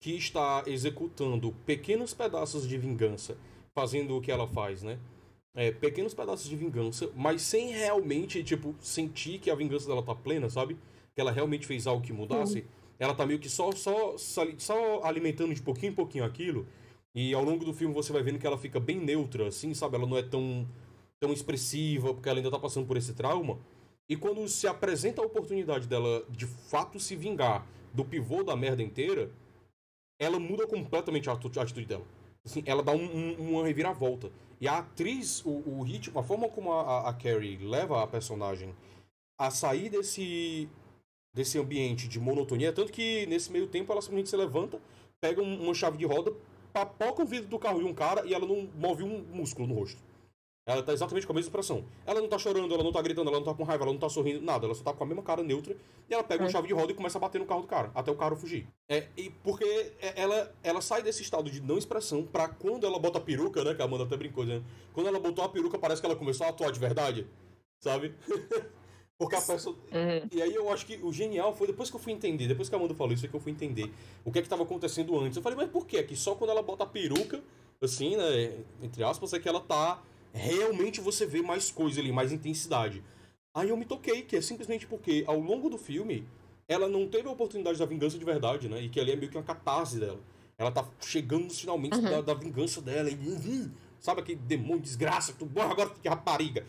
que 0.00 0.12
está 0.16 0.62
executando 0.66 1.52
pequenos 1.66 2.14
pedaços 2.14 2.68
de 2.68 2.78
vingança, 2.78 3.36
fazendo 3.74 4.16
o 4.16 4.20
que 4.20 4.30
ela 4.30 4.46
faz, 4.46 4.82
né? 4.82 4.98
É, 5.54 5.70
pequenos 5.70 6.12
pedaços 6.14 6.48
de 6.48 6.56
vingança, 6.56 7.08
mas 7.14 7.42
sem 7.42 7.70
realmente, 7.70 8.42
tipo, 8.42 8.74
sentir 8.80 9.38
que 9.38 9.50
a 9.50 9.54
vingança 9.54 9.86
dela 9.86 10.02
tá 10.02 10.14
plena, 10.14 10.50
sabe? 10.50 10.76
Que 11.14 11.20
ela 11.20 11.30
realmente 11.30 11.64
fez 11.66 11.86
algo 11.86 12.02
que 12.02 12.12
mudasse. 12.12 12.64
Ela 12.98 13.14
tá 13.14 13.24
meio 13.24 13.38
que 13.38 13.48
só, 13.48 13.70
só, 13.72 14.16
só, 14.16 15.04
alimentando 15.04 15.54
de 15.54 15.62
pouquinho 15.62 15.92
em 15.92 15.94
pouquinho 15.94 16.24
aquilo. 16.24 16.66
E 17.14 17.32
ao 17.32 17.44
longo 17.44 17.64
do 17.64 17.72
filme 17.72 17.94
você 17.94 18.12
vai 18.12 18.22
vendo 18.22 18.38
que 18.38 18.46
ela 18.46 18.58
fica 18.58 18.80
bem 18.80 18.98
neutra, 18.98 19.46
assim, 19.46 19.72
sabe? 19.74 19.94
Ela 19.96 20.06
não 20.06 20.16
é 20.16 20.22
tão, 20.22 20.66
tão 21.20 21.32
expressiva, 21.32 22.12
porque 22.12 22.28
ela 22.28 22.38
ainda 22.40 22.50
tá 22.50 22.58
passando 22.58 22.86
por 22.86 22.96
esse 22.96 23.12
trauma. 23.14 23.58
E 24.08 24.16
quando 24.16 24.46
se 24.48 24.66
apresenta 24.66 25.22
a 25.22 25.24
oportunidade 25.24 25.86
dela 25.86 26.24
de 26.28 26.46
fato 26.46 26.98
se 26.98 27.14
vingar 27.14 27.64
do 27.92 28.04
pivô 28.04 28.42
da 28.42 28.56
merda 28.56 28.82
inteira, 28.82 29.30
ela 30.18 30.38
muda 30.40 30.66
completamente 30.66 31.30
a 31.30 31.32
atitude 31.32 31.86
dela. 31.86 32.04
Assim, 32.44 32.62
ela 32.66 32.82
dá 32.82 32.92
um, 32.92 33.04
um- 33.04 33.50
uma 33.50 33.64
reviravolta. 33.64 34.30
E 34.64 34.68
a 34.68 34.78
atriz, 34.78 35.44
o, 35.44 35.50
o 35.50 35.82
ritmo, 35.82 36.18
a 36.18 36.22
forma 36.22 36.48
como 36.48 36.72
a, 36.72 37.10
a- 37.10 37.12
Carrie 37.12 37.58
leva 37.58 38.02
a 38.02 38.06
personagem 38.06 38.74
a 39.38 39.50
sair 39.50 39.90
desse, 39.90 40.66
desse 41.34 41.58
ambiente 41.58 42.08
de 42.08 42.18
monotonia, 42.18 42.72
tanto 42.72 42.90
que 42.90 43.26
nesse 43.26 43.52
meio 43.52 43.66
tempo 43.66 43.92
ela 43.92 44.00
simplesmente 44.00 44.30
se 44.30 44.36
levanta, 44.38 44.80
pega 45.20 45.42
um- 45.42 45.64
uma 45.64 45.74
chave 45.74 45.98
de 45.98 46.06
roda, 46.06 46.32
papoca 46.72 47.22
o 47.24 47.26
vidro 47.26 47.46
do 47.50 47.58
carro 47.58 47.78
de 47.78 47.84
um 47.84 47.92
cara 47.92 48.24
e 48.24 48.32
ela 48.32 48.46
não 48.46 48.66
move 48.74 49.02
um 49.02 49.22
músculo 49.34 49.68
no 49.68 49.74
rosto. 49.74 50.00
Ela 50.66 50.82
tá 50.82 50.94
exatamente 50.94 51.26
com 51.26 51.32
a 51.32 51.36
mesma 51.36 51.48
expressão. 51.48 51.84
Ela 52.06 52.22
não 52.22 52.28
tá 52.28 52.38
chorando, 52.38 52.72
ela 52.72 52.82
não 52.82 52.90
tá 52.90 53.02
gritando, 53.02 53.28
ela 53.28 53.38
não 53.38 53.44
tá 53.44 53.52
com 53.52 53.64
raiva, 53.64 53.84
ela 53.84 53.92
não 53.92 54.00
tá 54.00 54.08
sorrindo, 54.08 54.40
nada. 54.40 54.64
Ela 54.64 54.74
só 54.74 54.82
tá 54.82 54.94
com 54.94 55.04
a 55.04 55.06
mesma 55.06 55.22
cara 55.22 55.42
neutra 55.42 55.76
e 56.08 56.14
ela 56.14 56.24
pega 56.24 56.42
uma 56.42 56.48
chave 56.48 56.68
de 56.68 56.72
roda 56.72 56.90
e 56.90 56.94
começa 56.94 57.18
a 57.18 57.20
bater 57.20 57.38
no 57.38 57.44
carro 57.44 57.60
do 57.60 57.66
cara, 57.66 57.90
até 57.94 58.10
o 58.10 58.14
cara 58.14 58.34
fugir. 58.34 58.66
É, 58.88 59.06
e 59.14 59.28
porque 59.28 59.64
é- 60.00 60.14
ela, 60.22 60.54
ela 60.62 60.80
sai 60.80 61.02
desse 61.02 61.22
estado 61.22 61.50
de 61.50 61.60
não 61.60 61.76
expressão 61.76 62.22
pra 62.24 62.48
quando 62.48 62.86
ela 62.86 62.98
bota 62.98 63.18
a 63.18 63.20
peruca, 63.20 63.62
né? 63.62 63.74
Que 63.74 63.82
a 63.82 63.84
Amanda 63.84 64.04
até 64.04 64.16
brincou, 64.16 64.46
né? 64.46 64.62
Quando 64.94 65.06
ela 65.06 65.20
botou 65.20 65.44
a 65.44 65.48
peruca, 65.50 65.78
parece 65.78 66.00
que 66.00 66.06
ela 66.06 66.16
começou 66.16 66.46
a 66.46 66.50
atuar 66.50 66.72
de 66.72 66.80
verdade, 66.80 67.26
sabe? 67.82 68.14
porque 69.18 69.36
a 69.36 69.42
pessoa. 69.42 69.76
Uhum. 69.92 70.28
E 70.32 70.40
aí 70.40 70.54
eu 70.54 70.72
acho 70.72 70.86
que 70.86 70.96
o 71.02 71.12
genial 71.12 71.54
foi 71.54 71.66
depois 71.66 71.90
que 71.90 71.96
eu 71.96 72.00
fui 72.00 72.12
entender, 72.14 72.48
depois 72.48 72.70
que 72.70 72.74
a 72.74 72.78
Amanda 72.78 72.94
falou 72.94 73.12
isso, 73.12 73.26
é 73.26 73.28
que 73.28 73.36
eu 73.36 73.40
fui 73.40 73.52
entender 73.52 73.92
o 74.24 74.32
que 74.32 74.38
é 74.38 74.42
que 74.42 74.48
tava 74.48 74.62
acontecendo 74.62 75.18
antes. 75.20 75.36
Eu 75.36 75.42
falei, 75.42 75.58
mas 75.58 75.68
por 75.68 75.86
quê? 75.86 76.02
Que 76.02 76.16
só 76.16 76.34
quando 76.34 76.50
ela 76.50 76.62
bota 76.62 76.84
a 76.84 76.86
peruca, 76.86 77.42
assim, 77.82 78.16
né? 78.16 78.60
Entre 78.82 79.04
aspas, 79.04 79.34
é 79.34 79.38
que 79.38 79.48
ela 79.48 79.60
tá. 79.60 80.02
Realmente 80.34 81.00
você 81.00 81.24
vê 81.24 81.40
mais 81.40 81.70
coisa 81.70 82.00
ali, 82.00 82.10
mais 82.10 82.32
intensidade. 82.32 83.02
Aí 83.54 83.68
eu 83.68 83.76
me 83.76 83.84
toquei, 83.84 84.22
que 84.22 84.36
é 84.36 84.40
simplesmente 84.40 84.84
porque 84.84 85.22
ao 85.28 85.38
longo 85.38 85.70
do 85.70 85.78
filme, 85.78 86.26
ela 86.66 86.88
não 86.88 87.08
teve 87.08 87.28
a 87.28 87.30
oportunidade 87.30 87.78
da 87.78 87.86
vingança 87.86 88.18
de 88.18 88.24
verdade, 88.24 88.68
né? 88.68 88.82
E 88.82 88.88
que 88.88 88.98
ali 88.98 89.12
é 89.12 89.16
meio 89.16 89.30
que 89.30 89.36
uma 89.36 89.44
catarse 89.44 89.98
dela. 89.98 90.18
Ela 90.58 90.72
tá 90.72 90.84
chegando 91.00 91.44
nos 91.44 91.60
finalmente 91.60 92.00
da, 92.00 92.20
da 92.20 92.34
vingança 92.34 92.82
dela. 92.82 93.08
E, 93.08 93.14
uhum, 93.14 93.70
sabe 94.00 94.22
aquele 94.22 94.40
demônio, 94.40 94.80
desgraça, 94.80 95.32
tu 95.38 95.46
morre 95.46 95.70
agora 95.70 95.90
que 95.90 96.08
rapariga. 96.08 96.66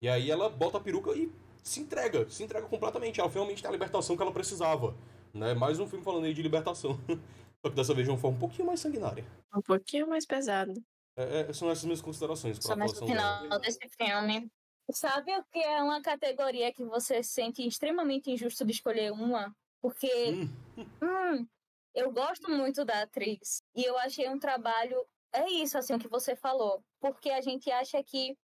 E 0.00 0.08
aí 0.08 0.30
ela 0.30 0.48
bota 0.48 0.78
a 0.78 0.80
peruca 0.80 1.12
e 1.12 1.30
se 1.62 1.80
entrega, 1.80 2.28
se 2.30 2.42
entrega 2.42 2.66
completamente. 2.66 3.20
Ela 3.20 3.30
finalmente 3.30 3.60
tem 3.60 3.68
a 3.68 3.72
libertação 3.72 4.16
que 4.16 4.22
ela 4.22 4.32
precisava. 4.32 4.96
Né? 5.34 5.52
Mais 5.52 5.78
um 5.78 5.86
filme 5.86 6.04
falando 6.04 6.24
aí 6.24 6.32
de 6.32 6.42
libertação. 6.42 6.98
Só 7.62 7.70
que 7.70 7.76
dessa 7.76 7.92
vez 7.92 8.06
de 8.06 8.10
uma 8.10 8.18
forma 8.18 8.36
um 8.36 8.40
pouquinho 8.40 8.66
mais 8.66 8.80
sanguinária. 8.80 9.24
Um 9.54 9.60
pouquinho 9.60 10.08
mais 10.08 10.26
pesado. 10.26 10.72
É, 11.16 11.40
é, 11.50 11.52
são 11.52 11.70
essas 11.70 11.84
minhas 11.84 12.00
considerações 12.02 12.58
Só 12.60 12.76
mais 12.76 12.92
no 12.92 12.98
atuação 12.98 13.08
dela. 13.08 13.40
final 13.42 13.60
desse 13.60 13.88
filme. 13.90 14.50
Sabe 14.90 15.36
o 15.38 15.44
que 15.44 15.58
é 15.60 15.82
uma 15.82 16.02
categoria 16.02 16.72
que 16.72 16.84
você 16.84 17.22
sente 17.22 17.66
extremamente 17.66 18.30
injusto 18.30 18.64
de 18.64 18.72
escolher 18.72 19.12
uma? 19.12 19.54
Porque, 19.80 20.38
Hum, 20.76 20.90
hum, 21.02 21.48
eu 21.94 22.12
gosto 22.12 22.50
muito 22.50 22.84
da 22.84 23.02
atriz 23.02 23.62
e 23.74 23.84
eu 23.84 23.98
achei 23.98 24.28
um 24.28 24.38
trabalho. 24.38 25.06
É 25.32 25.48
isso, 25.50 25.78
assim, 25.78 25.94
o 25.94 25.98
que 25.98 26.08
você 26.08 26.36
falou. 26.36 26.84
Porque 27.00 27.30
a 27.30 27.40
gente 27.40 27.70
acha 27.70 28.02
que, 28.04 28.36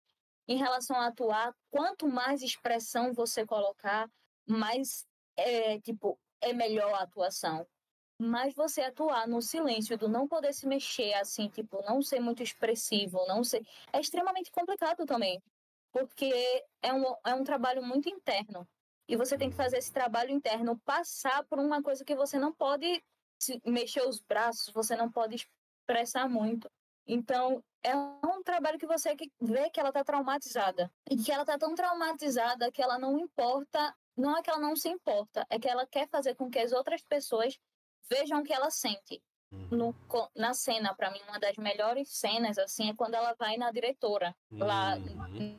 em 0.47 0.57
relação 0.57 0.95
a 0.97 1.07
atuar, 1.07 1.53
quanto 1.69 2.07
mais 2.07 2.41
expressão 2.41 3.13
você 3.13 3.45
colocar, 3.45 4.09
mais, 4.47 5.05
é, 5.37 5.79
tipo, 5.81 6.19
é 6.41 6.53
melhor 6.53 6.93
a 6.93 7.03
atuação. 7.03 7.67
Mas 8.19 8.53
você 8.55 8.81
atuar 8.81 9.27
no 9.27 9.41
silêncio, 9.41 9.97
do 9.97 10.07
não 10.09 10.27
poder 10.27 10.53
se 10.53 10.65
mexer, 10.67 11.13
assim, 11.13 11.49
tipo, 11.49 11.81
não 11.83 12.01
ser 12.01 12.19
muito 12.19 12.41
expressivo, 12.41 13.25
não 13.27 13.43
ser. 13.43 13.61
É 13.93 13.99
extremamente 13.99 14.51
complicado 14.51 15.05
também. 15.05 15.41
Porque 15.91 16.65
é 16.81 16.93
um, 16.93 17.15
é 17.25 17.33
um 17.35 17.43
trabalho 17.43 17.83
muito 17.83 18.09
interno. 18.09 18.67
E 19.07 19.15
você 19.15 19.37
tem 19.37 19.49
que 19.49 19.55
fazer 19.55 19.77
esse 19.77 19.91
trabalho 19.91 20.31
interno 20.31 20.77
passar 20.79 21.43
por 21.45 21.59
uma 21.59 21.81
coisa 21.81 22.03
que 22.03 22.15
você 22.15 22.37
não 22.37 22.51
pode 22.53 23.03
se- 23.39 23.61
mexer 23.65 24.01
os 24.01 24.19
braços, 24.19 24.73
você 24.73 24.95
não 24.95 25.11
pode 25.11 25.35
expressar 25.35 26.27
muito. 26.27 26.67
Então, 27.05 27.63
é 27.83 27.95
um 27.95 28.43
trabalho 28.43 28.77
que 28.77 28.85
você 28.85 29.15
vê 29.39 29.69
que 29.69 29.79
ela 29.79 29.93
tá 29.93 30.03
traumatizada. 30.03 30.91
E 31.09 31.15
que 31.15 31.31
ela 31.31 31.45
tá 31.45 31.57
tão 31.57 31.73
traumatizada 31.73 32.71
que 32.71 32.81
ela 32.81 32.99
não 32.99 33.17
importa. 33.17 33.95
Não 34.17 34.35
é 34.35 34.41
que 34.41 34.49
ela 34.49 34.59
não 34.59 34.75
se 34.75 34.89
importa, 34.89 35.45
é 35.47 35.59
que 35.59 35.69
ela 35.69 35.85
quer 35.85 36.09
fazer 36.09 36.33
com 36.33 36.49
que 36.49 36.57
as 36.57 36.71
outras 36.71 37.03
pessoas 37.03 37.55
vejam 38.09 38.39
o 38.41 38.43
que 38.43 38.53
ela 38.53 38.69
sente. 38.69 39.21
No, 39.71 39.93
co- 40.09 40.29
na 40.35 40.53
cena, 40.53 40.93
para 40.93 41.09
mim, 41.09 41.21
uma 41.27 41.39
das 41.39 41.55
melhores 41.57 42.09
cenas, 42.09 42.57
assim, 42.57 42.89
é 42.89 42.93
quando 42.93 43.15
ela 43.15 43.33
vai 43.39 43.55
na 43.57 43.71
diretora. 43.71 44.35
Lá, 44.51 44.97
Uhum. 44.97 45.57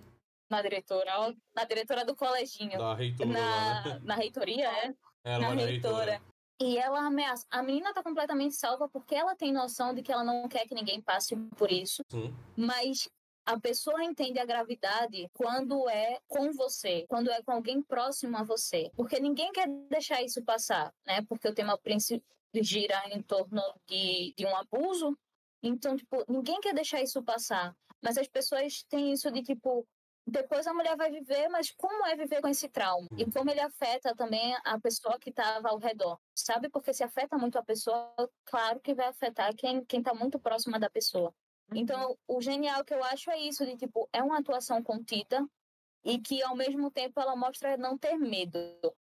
na 0.51 0.61
diretora, 0.61 1.35
na 1.55 1.65
diretora 1.65 2.05
do 2.05 2.15
coleginho. 2.15 2.79
Da 2.79 2.95
reitora 2.95 3.31
lá, 3.31 3.35
Na, 3.41 3.85
né? 3.95 4.01
na 4.05 4.15
reitoria, 4.15 4.69
é? 4.71 4.95
Ela 5.25 5.39
na 5.41 5.47
vai 5.49 5.57
na 5.57 5.63
reitora. 5.65 6.23
E 6.61 6.77
ela 6.77 7.01
ameaça. 7.07 7.47
A 7.51 7.63
menina 7.63 7.95
tá 7.95 8.03
completamente 8.03 8.57
salva 8.57 8.89
porque 8.89 9.15
ela 9.15 9.35
tem 9.37 9.53
noção 9.53 9.95
de 9.95 10.03
que 10.03 10.13
ela 10.13 10.25
não 10.25 10.47
quer 10.49 10.67
que 10.67 10.75
ninguém 10.75 11.01
passe 11.01 11.35
por 11.57 11.71
isso. 11.73 12.03
Sim. 12.11 12.35
Mas 12.57 13.09
a 13.47 13.59
pessoa 13.59 14.05
entende 14.05 14.39
a 14.39 14.45
gravidade 14.45 15.31
quando 15.33 15.89
é 15.89 16.19
com 16.27 16.53
você, 16.53 17.07
quando 17.09 17.31
é 17.31 17.43
com 17.43 17.53
alguém 17.53 17.81
próximo 17.81 18.37
a 18.37 18.43
você. 18.43 18.91
Porque 18.97 19.19
ninguém 19.21 19.51
quer 19.53 19.67
deixar 19.89 20.21
isso 20.23 20.43
passar, 20.45 20.93
né? 21.07 21.23
Porque 21.29 21.49
o 21.49 21.55
tema 21.55 21.79
principal 21.79 22.27
gira 22.55 23.03
em 23.11 23.23
torno 23.23 23.63
de, 23.87 24.35
de 24.37 24.47
um 24.47 24.57
abuso. 24.57 25.17
Então, 25.63 25.97
tipo, 25.97 26.25
ninguém 26.29 26.61
quer 26.61 26.75
deixar 26.75 27.03
isso 27.03 27.23
passar. 27.23 27.75
Mas 28.03 28.17
as 28.17 28.29
pessoas 28.29 28.85
têm 28.85 29.13
isso 29.13 29.31
de, 29.31 29.43
tipo, 29.43 29.87
depois 30.27 30.67
a 30.67 30.75
mulher 30.75 30.97
vai 30.97 31.11
viver, 31.11 31.49
mas 31.49 31.71
como 31.73 32.07
é 32.07 32.15
viver 32.15 32.41
com 32.41 32.49
esse 32.49 32.69
trauma? 32.69 33.09
E 33.17 33.25
como 33.31 33.51
ele 33.51 33.61
afeta 33.61 34.15
também 34.15 34.55
a 34.65 34.79
pessoa 34.79 35.19
que 35.19 35.31
estava 35.31 35.71
ao 35.71 35.79
redor, 35.79 36.19
sabe? 36.35 36.69
Porque 36.69 36.93
se 36.93 37.03
afeta 37.03 37.37
muito 37.39 37.59
a 37.59 37.63
pessoa, 37.63 38.13
claro 38.45 38.79
que 38.81 38.95
vai 38.95 39.07
afetar 39.07 39.55
quem, 39.57 39.85
quem 39.85 40.03
tá 40.03 40.15
muito 40.15 40.39
próxima 40.39 40.79
da 40.79 40.91
pessoa. 40.91 41.35
Então, 41.73 42.17
o 42.27 42.41
genial 42.41 42.85
que 42.85 42.95
eu 42.95 43.03
acho 43.05 43.31
é 43.31 43.39
isso, 43.39 43.65
de 43.65 43.77
tipo, 43.77 44.09
é 44.13 44.23
uma 44.23 44.39
atuação 44.39 44.83
contida 44.83 45.47
e 46.05 46.19
que 46.19 46.43
ao 46.43 46.57
mesmo 46.57 46.91
tempo 46.91 47.21
ela 47.21 47.37
mostra 47.37 47.77
não 47.77 47.99
ter 47.99 48.17
medo, 48.17 48.59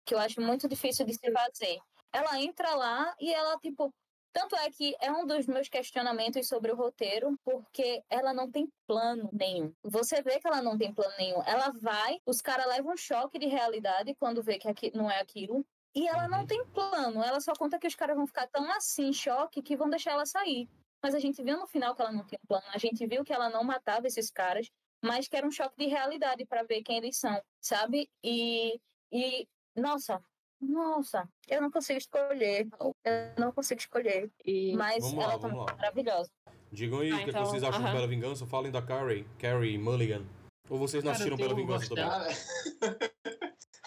que 0.05 0.13
eu 0.13 0.19
acho 0.19 0.41
muito 0.41 0.67
difícil 0.67 1.05
de 1.05 1.13
se 1.13 1.31
fazer. 1.31 1.79
Ela 2.14 2.41
entra 2.41 2.76
lá 2.76 3.16
e 3.20 3.34
ela, 3.34 3.57
tipo, 3.59 3.93
tanto 4.34 4.55
é 4.55 4.70
que 4.72 4.95
é 4.99 5.12
um 5.12 5.26
dos 5.26 5.45
meus 5.45 5.68
questionamentos 5.68 6.47
sobre 6.47 6.72
o 6.72 6.76
roteiro, 6.76 7.38
porque 7.43 8.03
ela 8.09 8.34
não 8.34 8.49
tem 8.49 8.68
plano 8.88 9.30
nenhum. 9.34 9.74
Você 9.84 10.22
vê 10.22 10.39
que 10.39 10.47
ela 10.47 10.62
não 10.62 10.78
tem 10.78 10.93
plano 10.93 11.14
nenhum. 11.18 11.41
Ela 11.43 11.72
vai, 11.72 12.20
os 12.26 12.41
caras 12.41 12.66
levam 12.68 12.93
um 12.93 12.97
choque 12.97 13.38
de 13.38 13.47
realidade 13.47 14.16
quando 14.16 14.41
vê 14.41 14.57
que 14.57 14.68
aqui 14.68 14.91
não 14.95 15.09
é 15.12 15.20
aquilo. 15.20 15.66
E 15.93 16.07
ela 16.07 16.28
não 16.30 16.39
Uhum. 16.41 16.47
tem 16.47 16.66
plano. 16.68 17.22
Ela 17.22 17.41
só 17.41 17.51
conta 17.53 17.78
que 17.78 17.88
os 17.88 17.95
caras 17.95 18.16
vão 18.16 18.26
ficar 18.26 18.47
tão 18.47 18.72
assim 18.72 19.07
em 19.09 19.14
choque 19.14 19.62
que 19.62 19.76
vão 19.76 19.89
deixar 19.89 20.12
ela 20.12 20.26
sair. 20.26 20.70
Mas 21.03 21.14
a 21.14 21.20
gente 21.20 21.43
viu 21.43 21.57
no 21.57 21.68
final 21.68 21.93
que 21.93 22.01
ela 22.01 22.12
não 22.14 22.22
um 22.22 22.47
plano. 22.47 22.66
A 22.74 22.78
gente 22.78 23.05
viu 23.05 23.26
que 23.26 23.34
ela 23.34 23.49
não 23.49 23.64
matava 23.64 24.07
esses 24.07 24.32
caras, 24.32 24.70
mas 25.03 25.28
que 25.28 25.36
era 25.36 25.45
um 25.45 25.51
choque 25.51 25.76
de 25.78 25.88
realidade 25.88 26.45
para 26.45 26.64
ver 26.64 26.84
quem 26.84 26.97
eles 26.97 27.18
são, 27.18 27.41
sabe? 27.59 28.09
E, 28.24 28.80
e 29.12 29.47
nossa, 29.76 30.24
nossa, 30.62 31.28
eu 31.47 31.62
não 31.62 31.72
consigo 31.72 31.97
escolher. 31.99 32.68
Eu 32.80 32.93
não 33.38 33.51
consigo 33.51 33.80
escolher. 33.80 34.32
E 34.45 34.76
Mas 34.76 35.03
Vamos 35.03 35.18
lá, 35.26 35.32
ela 35.34 35.39
tá 35.39 35.47
lá. 35.47 35.66
maravilhosa. 35.76 36.30
Digam 36.72 36.99
aí 36.99 37.12
Ah, 37.12 37.16
o 37.16 37.18
que, 37.18 37.22
é 37.22 37.26
que 37.26 37.30
então, 37.32 37.45
vocês 37.45 37.64
acham 37.64 37.80
de 37.82 37.86
aham. 37.88 37.95
Bela 37.95 38.07
Vingança. 38.07 38.45
Falem 38.45 38.72
da 38.72 38.82
Carrie, 38.82 39.26
Carrie 39.39 39.78
Mulligan. 39.78 40.24
Ou 40.70 40.78
vocês 40.78 41.03
não 41.03 41.12
assistiram 41.12 41.36
Bela 41.38 41.53
Vingança 41.55 41.88
também? 41.89 42.05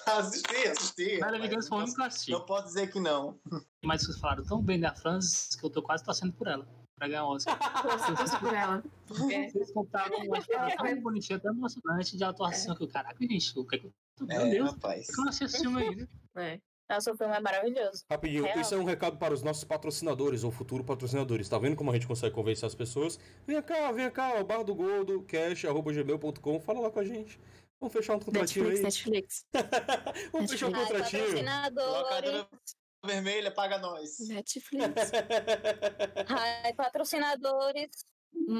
Assisti, 0.06 0.68
assisti. 0.68 1.18
Bela 1.18 1.38
Vingança 1.38 1.68
foi 1.68 1.78
o 1.78 1.80
não- 1.80 1.84
único 1.86 1.96
que 1.96 2.02
eu 2.02 2.06
assisti. 2.06 2.30
Não 2.32 2.44
pode 2.44 2.66
dizer 2.66 2.92
que 2.92 3.00
não. 3.00 3.38
Mas 3.82 4.02
vocês 4.02 4.18
falaram 4.18 4.44
tão 4.44 4.60
bem 4.62 4.78
da 4.78 4.94
Frances 4.94 5.56
que 5.56 5.64
eu 5.64 5.70
tô 5.70 5.82
quase 5.82 6.04
torcendo 6.04 6.32
por 6.34 6.46
ela. 6.46 6.66
Pra 6.96 7.08
ganhar 7.08 7.24
o 7.24 7.30
Oscar. 7.30 7.58
Torço 7.82 8.38
por 8.38 8.52
ela. 8.54 8.84
Porque 9.06 9.48
Vocês 9.50 9.72
contaram 9.72 10.18
uma 10.18 10.38
história 10.38 10.76
tão 10.76 11.00
bonitinha, 11.00 11.40
tão 11.40 11.52
emocionante 11.54 12.16
de 12.18 12.22
atuação 12.22 12.76
que 12.76 12.84
o 12.84 12.88
caraca, 12.88 13.16
gente, 13.18 13.58
o 13.58 13.64
que 13.66 13.76
é 13.76 13.78
que 13.78 13.86
eu 13.86 13.92
tô. 14.18 14.26
Meu 14.26 14.40
É, 14.42 14.50
Deus, 14.50 14.70
rapaz. 14.72 15.06
que 15.06 15.12
eu 15.18 15.24
não 15.24 15.28
assisti 15.30 15.44
esse 15.46 15.58
filme 15.60 15.82
ainda? 15.82 16.08
É. 16.36 16.60
Nossa, 16.88 17.12
o 17.12 17.16
filme 17.16 17.34
é 17.34 17.40
maravilhoso. 17.40 18.04
Rapidinho, 18.10 18.44
Real. 18.44 18.60
isso 18.60 18.74
é 18.74 18.78
um 18.78 18.84
recado 18.84 19.16
para 19.16 19.32
os 19.32 19.42
nossos 19.42 19.64
patrocinadores 19.64 20.44
ou 20.44 20.50
futuro 20.50 20.84
patrocinadores. 20.84 21.48
Tá 21.48 21.58
vendo 21.58 21.76
como 21.76 21.90
a 21.90 21.94
gente 21.94 22.06
consegue 22.06 22.34
convencer 22.34 22.66
as 22.66 22.74
pessoas? 22.74 23.18
Vem 23.46 23.60
cá, 23.62 23.90
vem 23.90 24.10
cá, 24.10 24.38
o 24.38 24.44
bar 24.44 24.62
do 24.62 24.74
Gordo, 24.74 25.22
cash.gmail.com, 25.22 26.60
fala 26.60 26.80
lá 26.80 26.90
com 26.90 27.00
a 27.00 27.04
gente. 27.04 27.40
Vamos 27.80 27.92
fechar 27.92 28.16
um 28.16 28.20
contratinho 28.20 28.66
Netflix, 28.66 29.04
aí. 29.04 29.12
Netflix. 29.12 29.46
Vamos 30.32 30.50
fechar 30.50 30.68
um 30.68 30.72
contratinho. 30.72 31.22
Locadora, 31.22 32.04
patrocinadores. 32.04 32.76
vermelha, 33.04 33.50
paga 33.50 33.78
nós. 33.78 34.18
Netflix. 34.28 35.12
Ai, 36.28 36.74
patrocinadores, 36.74 38.04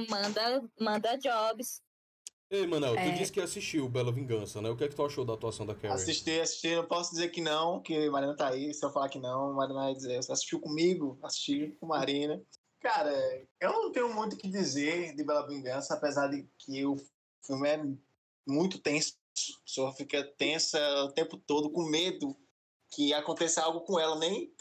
manda, 0.08 0.62
manda 0.80 1.16
jobs. 1.18 1.83
Ei, 2.50 2.66
Manel, 2.66 2.94
tu 2.94 3.00
É. 3.00 3.10
disse 3.12 3.32
que 3.32 3.40
assistiu 3.40 3.88
Bela 3.88 4.12
Vingança, 4.12 4.60
né? 4.60 4.68
O 4.70 4.76
que 4.76 4.84
é 4.84 4.88
que 4.88 4.94
tu 4.94 5.04
achou 5.04 5.24
da 5.24 5.32
atuação 5.34 5.64
da 5.66 5.74
Carrie? 5.74 5.96
Assisti, 5.96 6.38
assisti, 6.40 6.74
não 6.76 6.86
posso 6.86 7.10
dizer 7.10 7.30
que 7.30 7.40
não, 7.40 7.80
que 7.80 8.08
Marina 8.10 8.36
tá 8.36 8.48
aí. 8.48 8.72
Se 8.72 8.84
eu 8.84 8.92
falar 8.92 9.08
que 9.08 9.18
não, 9.18 9.54
Marina 9.54 9.80
vai 9.80 9.94
dizer, 9.94 10.22
você 10.22 10.30
assistiu 10.32 10.60
comigo, 10.60 11.18
assisti 11.22 11.74
com 11.80 11.86
Marina. 11.86 12.40
Cara, 12.80 13.10
eu 13.60 13.72
não 13.72 13.90
tenho 13.90 14.12
muito 14.14 14.34
o 14.34 14.36
que 14.36 14.48
dizer 14.48 15.16
de 15.16 15.24
Bela 15.24 15.46
Vingança, 15.48 15.94
apesar 15.94 16.28
de 16.28 16.46
que 16.58 16.84
o 16.84 16.96
filme 17.44 17.68
é 17.68 17.82
muito 18.46 18.78
tenso. 18.78 19.14
A 19.36 19.64
pessoa 19.64 19.92
fica 19.94 20.22
tensa 20.36 20.78
o 21.04 21.12
tempo 21.12 21.36
todo, 21.38 21.70
com 21.70 21.82
medo 21.82 22.36
que 22.94 23.12
aconteça 23.14 23.62
algo 23.62 23.80
com 23.80 23.98
ela. 23.98 24.16
Nem 24.16 24.52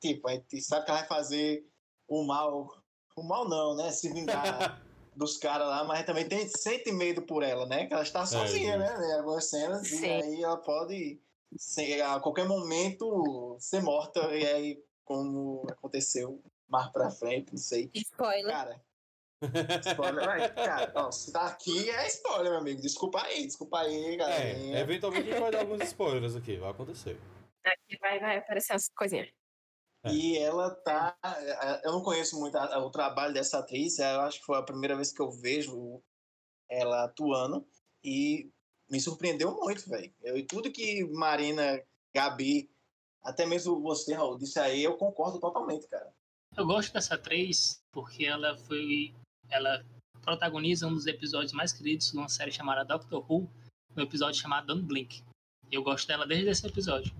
tipo, 0.00 0.26
a 0.28 0.32
gente 0.32 0.62
sabe 0.62 0.84
que 0.86 0.90
ela 0.90 1.00
vai 1.00 1.08
fazer 1.08 1.66
o 2.08 2.22
mal. 2.24 2.82
O 3.16 3.22
mal 3.22 3.46
não, 3.48 3.76
né? 3.76 3.90
Se 3.90 4.10
vingar 4.10 4.80
dos 5.14 5.36
caras 5.36 5.66
lá, 5.68 5.84
mas 5.84 6.04
também 6.06 6.26
tem, 6.28 6.46
sente 6.48 6.90
medo 6.92 7.22
por 7.22 7.42
ela, 7.42 7.66
né? 7.66 7.86
Que 7.86 7.92
ela 7.92 8.02
está 8.02 8.24
sozinha, 8.24 8.78
gente. 8.78 8.98
né? 8.98 9.08
Em 9.08 9.12
algumas 9.18 9.44
cenas, 9.50 9.86
e 9.90 9.96
Sim. 9.96 10.10
aí 10.22 10.42
ela 10.42 10.56
pode 10.56 11.20
ser, 11.56 12.00
a 12.02 12.20
qualquer 12.20 12.46
momento 12.46 13.56
ser 13.58 13.82
morta, 13.82 14.20
e 14.34 14.46
aí, 14.46 14.84
como 15.04 15.66
aconteceu 15.68 16.40
mais 16.68 16.90
pra 16.92 17.10
frente, 17.10 17.50
não 17.52 17.58
sei. 17.58 17.90
Spoiler. 17.94 18.52
Cara. 18.52 18.80
Spoiler, 19.86 20.24
vai, 20.26 20.54
cara, 20.54 20.92
ó, 20.94 21.10
se 21.10 21.32
tá 21.32 21.46
aqui 21.46 21.88
é 21.90 22.06
spoiler, 22.08 22.50
meu 22.52 22.60
amigo. 22.60 22.80
Desculpa 22.82 23.22
aí, 23.22 23.46
desculpa 23.46 23.80
aí, 23.80 24.12
É, 24.12 24.16
galerinha. 24.16 24.78
eventualmente 24.78 25.28
a 25.28 25.32
gente 25.32 25.40
vai 25.40 25.50
dar 25.50 25.60
alguns 25.60 25.82
spoilers 25.82 26.36
aqui, 26.36 26.56
vai 26.58 26.70
acontecer. 26.70 27.18
Aqui 27.64 27.98
vai, 28.00 28.20
vai 28.20 28.36
aparecer 28.38 28.74
as 28.74 28.88
coisinhas. 28.90 29.28
É. 30.04 30.12
E 30.12 30.38
ela 30.38 30.70
tá. 30.70 31.16
Eu 31.84 31.92
não 31.92 32.02
conheço 32.02 32.38
muito 32.40 32.56
a- 32.56 32.78
o 32.78 32.90
trabalho 32.90 33.34
dessa 33.34 33.58
atriz, 33.58 33.98
eu 33.98 34.20
acho 34.22 34.40
que 34.40 34.46
foi 34.46 34.58
a 34.58 34.62
primeira 34.62 34.96
vez 34.96 35.12
que 35.12 35.20
eu 35.20 35.30
vejo 35.30 36.00
ela 36.70 37.04
atuando. 37.04 37.66
E 38.02 38.48
me 38.90 38.98
surpreendeu 39.00 39.54
muito, 39.56 39.88
velho. 39.88 40.12
E 40.22 40.42
tudo 40.42 40.72
que 40.72 41.04
Marina, 41.04 41.82
Gabi, 42.14 42.70
até 43.22 43.44
mesmo 43.44 43.80
você, 43.82 44.14
Raul, 44.14 44.38
disse 44.38 44.58
aí, 44.58 44.82
eu 44.82 44.96
concordo 44.96 45.38
totalmente, 45.38 45.86
cara. 45.86 46.10
Eu 46.56 46.66
gosto 46.66 46.92
dessa 46.92 47.14
atriz 47.14 47.80
porque 47.92 48.24
ela 48.24 48.56
foi. 48.56 49.14
Ela 49.50 49.84
protagoniza 50.22 50.86
um 50.86 50.94
dos 50.94 51.06
episódios 51.06 51.52
mais 51.52 51.72
queridos 51.72 52.10
de 52.10 52.16
uma 52.16 52.28
série 52.28 52.50
chamada 52.52 52.84
Doctor 52.84 53.24
Who, 53.30 53.48
um 53.96 54.00
episódio 54.02 54.40
chamado 54.40 54.66
Don't 54.68 54.82
Blink. 54.86 55.22
E 55.70 55.74
eu 55.74 55.82
gosto 55.82 56.06
dela 56.08 56.26
desde 56.26 56.48
esse 56.48 56.66
episódio. 56.66 57.14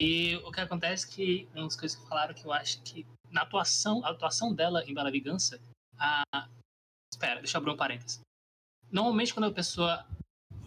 E 0.00 0.36
o 0.36 0.50
que 0.50 0.60
acontece 0.60 1.06
é 1.06 1.10
que 1.10 1.48
uma 1.54 1.64
das 1.64 1.76
coisas 1.76 1.98
que 1.98 2.08
falaram 2.08 2.34
que 2.34 2.46
eu 2.46 2.52
acho 2.52 2.80
que 2.80 3.06
na 3.30 3.42
atuação, 3.42 4.02
a 4.04 4.10
atuação 4.10 4.54
dela 4.54 4.82
em 4.86 4.94
Bela 4.94 5.10
Vingança, 5.10 5.60
a. 5.98 6.48
Espera, 7.12 7.40
deixa 7.40 7.58
eu 7.58 7.60
abrir 7.60 7.72
um 7.72 7.76
parênteses. 7.76 8.20
Normalmente 8.90 9.34
quando 9.34 9.46
a 9.46 9.52
pessoa 9.52 10.06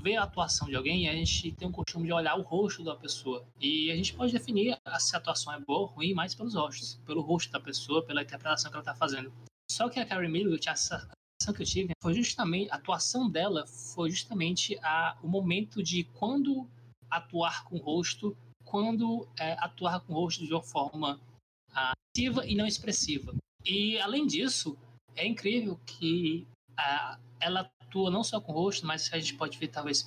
vê 0.04 0.16
a 0.16 0.24
atuação 0.24 0.68
de 0.68 0.76
alguém, 0.76 1.10
a 1.10 1.14
gente 1.14 1.52
tem 1.54 1.68
o 1.68 1.72
costume 1.72 2.06
de 2.06 2.14
olhar 2.14 2.36
o 2.36 2.44
rosto 2.44 2.84
da 2.84 2.96
pessoa. 2.96 3.44
E 3.60 3.90
a 3.90 3.96
gente 3.96 4.14
pode 4.14 4.32
definir 4.32 4.78
se 5.00 5.16
a 5.16 5.20
atuação 5.20 5.52
é 5.52 5.60
boa 5.60 5.80
ou 5.80 5.86
ruim 5.86 6.14
mais 6.14 6.36
pelos 6.36 6.54
rostos, 6.54 7.00
pelo 7.06 7.22
rosto 7.22 7.52
da 7.52 7.60
pessoa, 7.60 8.06
pela 8.06 8.22
interpretação 8.22 8.70
que 8.70 8.76
ela 8.76 8.84
está 8.84 8.94
fazendo. 8.94 9.34
Só 9.72 9.90
que 9.90 10.00
a 10.00 10.06
Carrie 10.06 10.30
Millett, 10.30 10.70
a 10.70 10.76
sensação 10.76 11.54
que 11.56 11.62
eu 11.62 11.66
tive 11.66 11.94
foi 12.02 12.14
justamente 12.14 12.70
a 12.70 12.76
atuação 12.76 13.30
dela 13.30 13.66
foi 13.66 14.12
justamente 14.12 14.78
a, 14.84 15.18
o 15.24 15.28
momento 15.28 15.82
de 15.82 16.04
quando 16.04 16.70
atuar 17.10 17.64
com 17.64 17.78
o 17.78 17.80
rosto, 17.80 18.38
quando 18.74 19.28
é, 19.40 19.52
atuar 19.60 20.00
com 20.00 20.14
o 20.14 20.16
rosto 20.16 20.48
de 20.48 20.52
uma 20.52 20.64
forma 20.64 21.22
ah, 21.76 21.94
ativa 22.10 22.44
e 22.44 22.56
não 22.56 22.66
expressiva. 22.66 23.32
E 23.64 24.00
além 24.00 24.26
disso, 24.26 24.76
é 25.16 25.28
incrível 25.28 25.80
que 25.86 26.48
ah, 26.76 27.20
ela 27.40 27.70
atua 27.84 28.10
não 28.10 28.24
só 28.24 28.42
com 28.42 28.52
o 28.52 28.56
rosto, 28.56 28.88
mas 28.88 29.14
a 29.14 29.20
gente 29.20 29.36
pode 29.36 29.60
ver 29.60 29.68
talvez 29.68 30.04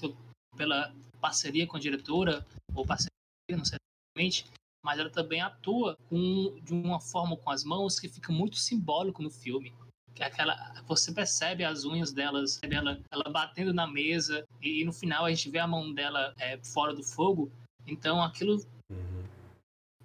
pela 0.57 0.93
parceria 1.21 1.65
com 1.65 1.77
a 1.77 1.81
diretora 1.81 2.45
ou 2.75 2.85
parceria, 2.85 3.13
não 3.51 3.65
sei 3.65 3.79
exatamente, 4.19 4.51
mas 4.85 4.99
ela 4.99 5.11
também 5.11 5.41
atua 5.41 5.97
com, 6.09 6.59
de 6.61 6.75
uma 6.75 6.99
forma 6.99 7.37
com 7.37 7.51
as 7.51 7.63
mãos 7.63 8.01
que 8.01 8.09
fica 8.09 8.33
muito 8.33 8.57
simbólico 8.57 9.23
no 9.23 9.31
filme. 9.31 9.73
Que 10.13 10.25
é 10.25 10.27
aquela, 10.27 10.57
você 10.89 11.15
percebe 11.15 11.63
as 11.63 11.85
unhas 11.85 12.13
delas, 12.13 12.59
dela, 12.59 13.01
ela 13.13 13.31
batendo 13.31 13.73
na 13.73 13.87
mesa 13.87 14.45
e, 14.61 14.85
no 14.85 14.93
final 14.93 15.25
a 15.25 15.31
gente 15.31 15.51
vê 15.51 15.61
a 15.61 15.69
mão 15.69 15.95
dela 15.95 16.35
é, 16.37 16.59
fora 16.65 16.93
do 16.93 17.05
fogo. 17.05 17.53
Então 17.87 18.23
aquilo 18.23 18.57
Uhum. 18.91 19.25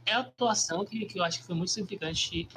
é 0.06 0.14
a 0.14 0.20
atuação 0.20 0.86
que, 0.86 1.06
que 1.06 1.20
eu 1.20 1.24
acho 1.24 1.40
que 1.40 1.46
foi 1.46 1.56
muito 1.56 1.72
significante. 1.72 2.48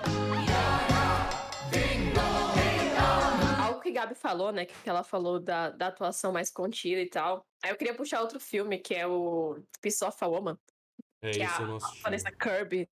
Algo 3.62 3.80
que 3.80 3.90
Gabi 3.90 4.14
falou, 4.14 4.52
né? 4.52 4.64
Que 4.66 4.88
ela 4.88 5.02
falou 5.02 5.40
da, 5.40 5.70
da 5.70 5.88
atuação 5.88 6.32
mais 6.32 6.50
contida 6.50 7.00
e 7.00 7.08
tal. 7.08 7.44
Aí 7.62 7.70
eu 7.70 7.76
queria 7.76 7.94
puxar 7.94 8.20
outro 8.20 8.40
filme, 8.40 8.78
que 8.78 8.94
é 8.94 9.06
o 9.06 9.62
Piece 9.80 10.04
of 10.04 10.16
a 10.20 10.26
Woman. 10.26 10.58
É 11.22 11.30
que 11.30 11.42
isso, 11.42 11.62
a, 11.62 11.66
a 11.66 11.76
assisti. 11.76 12.02
Vanessa 12.02 12.32
Kirby 12.32 12.88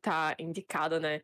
tá 0.00 0.34
indicada, 0.38 1.00
né? 1.00 1.20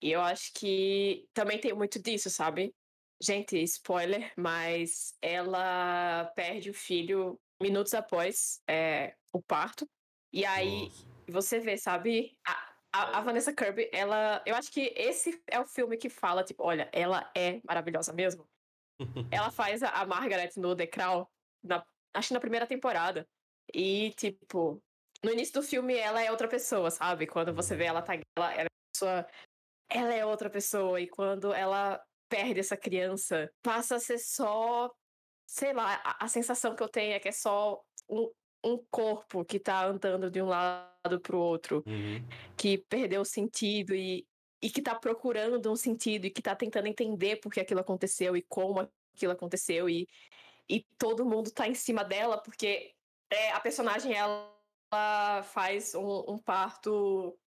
E 0.00 0.10
eu 0.10 0.20
acho 0.20 0.52
que 0.54 1.26
também 1.32 1.60
tem 1.60 1.72
muito 1.72 2.00
disso, 2.02 2.28
sabe? 2.28 2.74
Gente, 3.22 3.56
spoiler, 3.62 4.32
mas 4.36 5.14
ela 5.22 6.24
perde 6.34 6.70
o 6.70 6.74
filho 6.74 7.38
minutos 7.62 7.94
após 7.94 8.60
é, 8.68 9.14
o 9.32 9.40
parto. 9.40 9.88
E 10.32 10.44
aí 10.44 10.82
Nossa. 10.82 11.06
você 11.28 11.60
vê, 11.60 11.76
sabe? 11.76 12.36
A, 12.46 12.72
a, 12.92 13.18
a 13.18 13.20
Vanessa 13.20 13.52
Kirby, 13.52 13.88
ela. 13.92 14.42
Eu 14.44 14.54
acho 14.54 14.70
que 14.70 14.92
esse 14.96 15.42
é 15.46 15.58
o 15.58 15.66
filme 15.66 15.96
que 15.96 16.08
fala, 16.08 16.44
tipo, 16.44 16.62
olha, 16.62 16.90
ela 16.92 17.30
é 17.34 17.60
maravilhosa 17.64 18.12
mesmo. 18.12 18.46
ela 19.30 19.50
faz 19.50 19.82
a, 19.82 19.88
a 19.88 20.06
Margaret 20.06 20.50
no 20.56 20.76
The 20.76 20.86
Crown, 20.86 21.26
na, 21.62 21.84
acho 22.14 22.28
que 22.28 22.34
na 22.34 22.40
primeira 22.40 22.66
temporada. 22.66 23.26
E, 23.72 24.10
tipo, 24.12 24.82
no 25.24 25.30
início 25.30 25.54
do 25.54 25.62
filme 25.62 25.96
ela 25.96 26.22
é 26.22 26.30
outra 26.30 26.48
pessoa, 26.48 26.90
sabe? 26.90 27.26
Quando 27.26 27.54
você 27.54 27.76
vê 27.76 27.84
ela 27.84 28.02
tá. 28.02 28.14
Ela, 28.14 28.52
ela 28.54 28.66
é 28.66 28.92
pessoa. 28.92 29.26
Ela 29.88 30.14
é 30.14 30.26
outra 30.26 30.50
pessoa. 30.50 31.00
E 31.00 31.08
quando 31.08 31.52
ela 31.52 32.02
perde 32.28 32.60
essa 32.60 32.76
criança, 32.76 33.50
passa 33.62 33.96
a 33.96 34.00
ser 34.00 34.18
só. 34.18 34.90
Sei 35.52 35.74
lá, 35.74 36.00
a, 36.02 36.24
a 36.24 36.28
sensação 36.28 36.74
que 36.74 36.82
eu 36.82 36.88
tenho 36.88 37.12
é 37.12 37.18
que 37.18 37.28
é 37.28 37.32
só 37.32 37.84
um, 38.08 38.32
um 38.64 38.82
corpo 38.90 39.44
que 39.44 39.60
tá 39.60 39.84
andando 39.84 40.30
de 40.30 40.40
um 40.40 40.46
lado 40.46 41.20
pro 41.22 41.38
outro, 41.38 41.84
Uhum. 41.86 42.26
que 42.56 42.78
perdeu 42.78 43.20
o 43.20 43.24
sentido 43.26 43.94
e, 43.94 44.26
e 44.62 44.70
que 44.70 44.80
tá 44.80 44.94
procurando 44.94 45.70
um 45.70 45.76
sentido 45.76 46.24
e 46.24 46.30
que 46.30 46.40
tá 46.40 46.56
tentando 46.56 46.86
entender 46.86 47.36
por 47.36 47.52
que 47.52 47.60
aquilo 47.60 47.80
aconteceu 47.80 48.34
e 48.34 48.40
como 48.40 48.88
aquilo 49.14 49.32
aconteceu 49.32 49.90
e, 49.90 50.08
e 50.66 50.86
todo 50.96 51.26
mundo 51.26 51.50
tá 51.50 51.68
em 51.68 51.74
cima 51.74 52.02
dela 52.02 52.38
porque 52.38 52.94
é, 53.30 53.50
a 53.52 53.60
personagem 53.60 54.14
ela 54.14 54.50
faz 55.42 55.94
um, 55.94 56.24
um 56.28 56.38
parto 56.38 57.38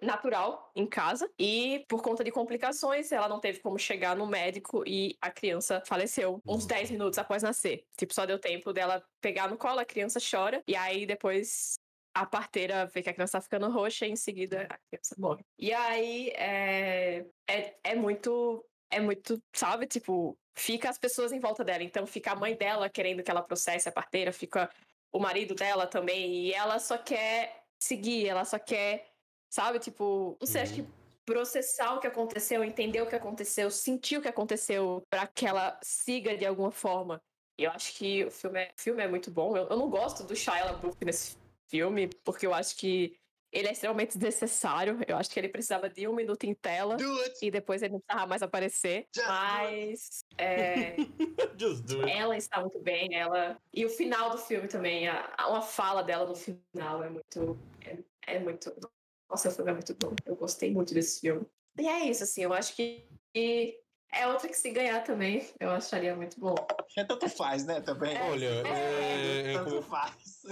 natural 0.00 0.70
em 0.74 0.86
casa 0.86 1.28
e 1.38 1.84
por 1.88 2.00
conta 2.02 2.22
de 2.22 2.30
complicações 2.30 3.10
ela 3.10 3.28
não 3.28 3.40
teve 3.40 3.60
como 3.60 3.78
chegar 3.78 4.16
no 4.16 4.26
médico 4.26 4.84
e 4.86 5.16
a 5.20 5.30
criança 5.30 5.82
faleceu 5.86 6.40
uns 6.46 6.66
10 6.66 6.92
minutos 6.92 7.18
após 7.18 7.42
nascer. 7.42 7.84
Tipo, 7.96 8.14
só 8.14 8.24
deu 8.24 8.38
tempo 8.38 8.72
dela 8.72 9.04
pegar 9.20 9.48
no 9.48 9.58
colo, 9.58 9.80
a 9.80 9.84
criança 9.84 10.20
chora 10.20 10.62
e 10.66 10.76
aí 10.76 11.04
depois 11.04 11.76
a 12.14 12.26
parteira 12.26 12.86
vê 12.86 13.02
que 13.02 13.10
a 13.10 13.14
criança 13.14 13.38
tá 13.38 13.42
ficando 13.42 13.70
roxa 13.70 14.06
e 14.06 14.10
em 14.10 14.16
seguida 14.16 14.66
a 14.68 14.78
criança 14.88 15.14
morre. 15.18 15.44
E 15.58 15.72
aí 15.72 16.30
é, 16.30 17.24
é, 17.46 17.74
é 17.84 17.94
muito. 17.94 18.64
É 18.90 18.98
muito, 19.00 19.38
sabe? 19.52 19.86
Tipo, 19.86 20.34
fica 20.56 20.88
as 20.88 20.98
pessoas 20.98 21.30
em 21.30 21.38
volta 21.38 21.62
dela. 21.62 21.82
Então 21.82 22.06
fica 22.06 22.32
a 22.32 22.34
mãe 22.34 22.56
dela 22.56 22.88
querendo 22.88 23.22
que 23.22 23.30
ela 23.30 23.42
processe 23.42 23.86
a 23.88 23.92
parteira, 23.92 24.32
fica 24.32 24.70
o 25.12 25.18
marido 25.18 25.54
dela 25.54 25.86
também. 25.86 26.46
E 26.46 26.54
ela 26.54 26.78
só 26.78 26.96
quer 26.96 27.64
seguir, 27.78 28.26
ela 28.26 28.44
só 28.44 28.58
quer, 28.58 29.06
sabe? 29.50 29.78
Tipo, 29.78 30.36
não 30.40 30.46
sei, 30.46 30.62
acho 30.62 30.74
que 30.74 30.84
processar 31.24 31.94
o 31.94 32.00
que 32.00 32.06
aconteceu, 32.06 32.64
entender 32.64 33.02
o 33.02 33.06
que 33.06 33.14
aconteceu, 33.16 33.70
sentir 33.70 34.16
o 34.18 34.22
que 34.22 34.28
aconteceu 34.28 35.02
para 35.10 35.26
que 35.26 35.46
ela 35.46 35.78
siga 35.82 36.36
de 36.36 36.46
alguma 36.46 36.70
forma. 36.70 37.20
Eu 37.58 37.70
acho 37.70 37.92
que 37.94 38.24
o 38.24 38.30
filme 38.30 38.60
é, 38.60 38.70
o 38.76 38.80
filme 38.80 39.02
é 39.02 39.08
muito 39.08 39.30
bom. 39.30 39.56
Eu, 39.56 39.66
eu 39.68 39.76
não 39.76 39.90
gosto 39.90 40.24
do 40.24 40.34
Shia 40.34 40.64
LaBeouf 40.64 40.96
nesse 41.04 41.36
filme, 41.68 42.08
porque 42.24 42.46
eu 42.46 42.54
acho 42.54 42.76
que 42.76 43.18
ele 43.52 43.66
é 43.68 43.72
extremamente 43.72 44.16
desnecessário. 44.16 44.98
Eu 45.06 45.16
acho 45.16 45.28
que 45.30 45.38
ele 45.40 45.48
precisava 45.48 45.88
de 45.88 46.06
um 46.06 46.14
minuto 46.14 46.44
em 46.44 46.54
tela 46.54 46.96
e 47.42 47.50
depois 47.50 47.82
ele 47.82 47.94
não 47.94 48.00
precisava 48.00 48.26
mais 48.28 48.42
aparecer. 48.42 49.06
Just 49.14 49.26
Mas 49.28 50.24
é, 50.38 50.96
ela 52.08 52.36
está 52.36 52.60
muito 52.60 52.78
bem, 52.78 53.14
ela. 53.14 53.58
E 53.74 53.84
o 53.84 53.90
final 53.90 54.30
do 54.30 54.38
filme 54.38 54.68
também, 54.68 55.08
a, 55.08 55.34
a- 55.36 55.48
uma 55.48 55.62
fala 55.62 56.02
dela 56.02 56.26
no 56.26 56.34
final 56.36 57.02
é 57.02 57.10
muito. 57.10 57.58
É, 57.84 57.98
é 58.34 58.38
muito. 58.38 58.72
Nossa, 59.28 59.48
o 59.48 59.52
filme 59.52 59.70
é 59.70 59.74
muito 59.74 59.94
bom. 59.94 60.14
Eu 60.24 60.36
gostei 60.36 60.70
muito 60.72 60.94
desse 60.94 61.20
filme. 61.20 61.46
E 61.78 61.86
é 61.86 62.08
isso, 62.08 62.24
assim, 62.24 62.42
eu 62.42 62.52
acho 62.52 62.74
que. 62.74 63.04
é 63.34 64.26
outra 64.26 64.48
que 64.48 64.56
se 64.56 64.70
ganhar 64.70 65.02
também, 65.04 65.46
eu 65.60 65.70
acharia 65.70 66.16
muito 66.16 66.40
bom. 66.40 66.54
É 66.96 67.04
tanto 67.04 67.28
faz, 67.28 67.64
né? 67.64 67.80
Também. 67.80 68.16
Olha, 68.22 68.62
é, 68.66 69.52
é 69.52 69.58
como 69.58 69.70
tanto 69.70 69.82
faz. 69.82 70.44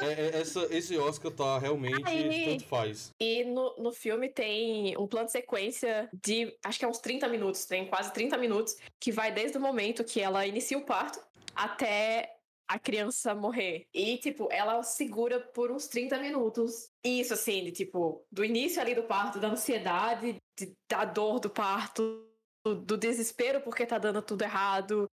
É, 0.00 0.12
é, 0.12 0.40
essa, 0.40 0.66
esse 0.70 0.96
Oscar 0.96 1.30
tá 1.30 1.58
realmente 1.58 2.02
Aí- 2.06 2.44
tanto 2.46 2.64
faz. 2.66 3.12
E 3.20 3.44
no, 3.44 3.74
no 3.76 3.92
filme 3.92 4.28
tem 4.28 4.96
um 4.96 5.06
plano 5.06 5.26
de 5.26 5.32
sequência 5.32 6.08
de, 6.24 6.56
acho 6.64 6.78
que 6.78 6.84
é 6.84 6.88
uns 6.88 6.98
30 6.98 7.28
minutos, 7.28 7.66
tem 7.66 7.86
quase 7.86 8.12
30 8.12 8.38
minutos, 8.38 8.76
que 8.98 9.12
vai 9.12 9.30
desde 9.30 9.58
o 9.58 9.60
momento 9.60 10.02
que 10.04 10.20
ela 10.20 10.46
inicia 10.46 10.78
o 10.78 10.86
parto 10.86 11.20
até 11.54 12.36
a 12.70 12.78
criança 12.78 13.34
morrer. 13.34 13.88
E, 13.92 14.16
tipo, 14.18 14.48
ela 14.52 14.80
segura 14.84 15.40
por 15.40 15.72
uns 15.72 15.88
30 15.88 16.18
minutos. 16.18 16.88
Isso, 17.04 17.34
assim, 17.34 17.64
de, 17.64 17.72
tipo, 17.72 18.24
do 18.30 18.44
início 18.44 18.80
ali 18.80 18.94
do 18.94 19.02
parto, 19.02 19.40
da 19.40 19.48
ansiedade, 19.48 20.36
de- 20.56 20.72
da 20.88 21.04
dor 21.04 21.40
do 21.40 21.50
parto, 21.50 22.24
do, 22.64 22.76
do 22.76 22.96
desespero 22.96 23.60
porque 23.60 23.84
tá 23.84 23.98
dando 23.98 24.22
tudo 24.22 24.42
errado, 24.42 25.08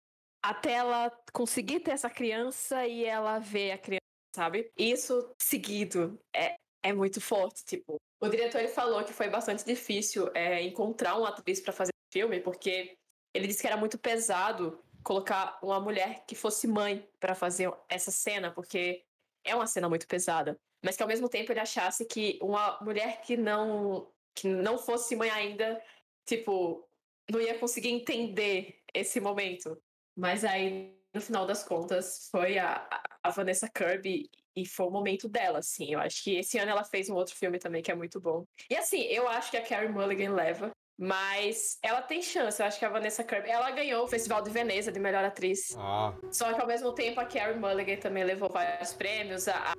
até 0.45 0.73
ela 0.73 1.11
conseguir 1.33 1.81
ter 1.81 1.93
essa 1.93 2.11
criança 2.11 2.87
e 2.87 3.07
ela 3.07 3.39
ver 3.39 3.71
a 3.73 3.79
criança, 3.79 4.03
sabe? 4.35 4.71
Isso 4.77 5.35
seguido 5.41 6.21
é, 6.35 6.57
é 6.85 6.93
muito 6.93 7.23
forte, 7.23 7.65
tipo. 7.65 7.97
O 8.21 8.29
diretor 8.29 8.59
ele 8.59 8.69
falou 8.69 9.03
que 9.03 9.15
foi 9.15 9.31
bastante 9.31 9.65
difícil 9.65 10.31
é, 10.35 10.63
encontrar 10.63 11.17
uma 11.17 11.31
atriz 11.31 11.59
para 11.61 11.73
fazer 11.73 11.91
o 11.91 12.13
filme, 12.13 12.39
porque 12.39 12.99
ele 13.35 13.47
disse 13.47 13.63
que 13.63 13.67
era 13.67 13.77
muito 13.79 13.99
pesado 13.99 14.79
colocar 15.07 15.57
uma 15.63 15.79
mulher 15.79 16.25
que 16.27 16.35
fosse 16.35 16.67
mãe 16.67 17.09
para 17.21 17.33
fazer 17.33 17.73
essa 17.89 18.11
cena, 18.11 18.51
porque 18.53 19.05
é 19.45 19.55
uma 19.55 19.69
cena 19.69 19.89
muito 19.89 20.05
pesada. 20.09 20.59
Mas 20.85 20.97
que 20.97 21.03
ao 21.03 21.09
mesmo 21.09 21.29
tempo 21.29 21.53
ele 21.53 21.61
achasse 21.61 22.05
que 22.07 22.41
uma 22.43 22.77
mulher 22.83 23.21
que 23.23 23.37
não 23.37 24.13
que 24.35 24.49
não 24.49 24.77
fosse 24.77 25.15
mãe 25.15 25.31
ainda, 25.31 25.81
tipo, 26.27 26.87
não 27.31 27.41
ia 27.41 27.57
conseguir 27.59 27.89
entender 27.91 28.83
esse 28.93 29.21
momento. 29.21 29.81
Mas 30.17 30.45
aí, 30.45 30.99
no 31.15 31.21
final 31.21 31.47
das 31.47 31.63
contas, 31.63 32.29
foi 32.31 32.59
a, 32.59 32.87
a- 33.23 33.31
Vanessa 33.31 33.69
Kirby 33.71 34.29
e 34.55 34.67
foi 34.67 34.87
o 34.87 34.91
momento 34.91 35.29
dela, 35.29 35.61
assim. 35.61 35.93
Eu 35.93 36.01
acho 36.01 36.23
que 36.23 36.37
esse 36.37 36.59
ano 36.59 36.71
ela 36.73 36.85
fez 36.85 37.09
um 37.09 37.15
outro 37.15 37.35
filme 37.35 37.59
também 37.59 37.83
que 37.83 37.91
é 37.91 37.95
muito 37.95 38.21
bom. 38.21 38.45
E 38.69 38.77
assim, 38.77 39.03
eu 39.03 39.27
acho 39.29 39.51
que 39.53 39.57
a 39.57 39.63
Carrie 39.67 39.89
Mulligan 39.89 40.35
leva, 40.35 40.71
mas 40.99 41.79
ela 41.83 42.01
tem 42.03 42.23
chance. 42.23 42.61
Eu 42.61 42.67
acho 42.67 42.79
que 42.79 42.85
a 42.85 42.89
Vanessa 42.89 43.23
Kirby, 43.23 43.49
ela 43.51 43.71
ganhou 43.71 44.05
o 44.05 44.09
Festival 44.09 44.43
de 44.43 44.51
Veneza 44.51 44.91
de 44.91 44.99
melhor 44.99 45.25
atriz. 45.25 45.75
Ah, 45.77 46.15
Só 46.31 46.53
que 46.53 46.61
ao 46.61 46.67
mesmo 46.67 46.93
tempo 46.93 47.21
a 47.21 47.25
Carrie 47.27 47.59
Mulligan 47.59 47.97
também 47.97 48.25
levou 48.25 48.49
vários 48.49 48.93
prêmios, 48.95 49.47
a, 49.49 49.75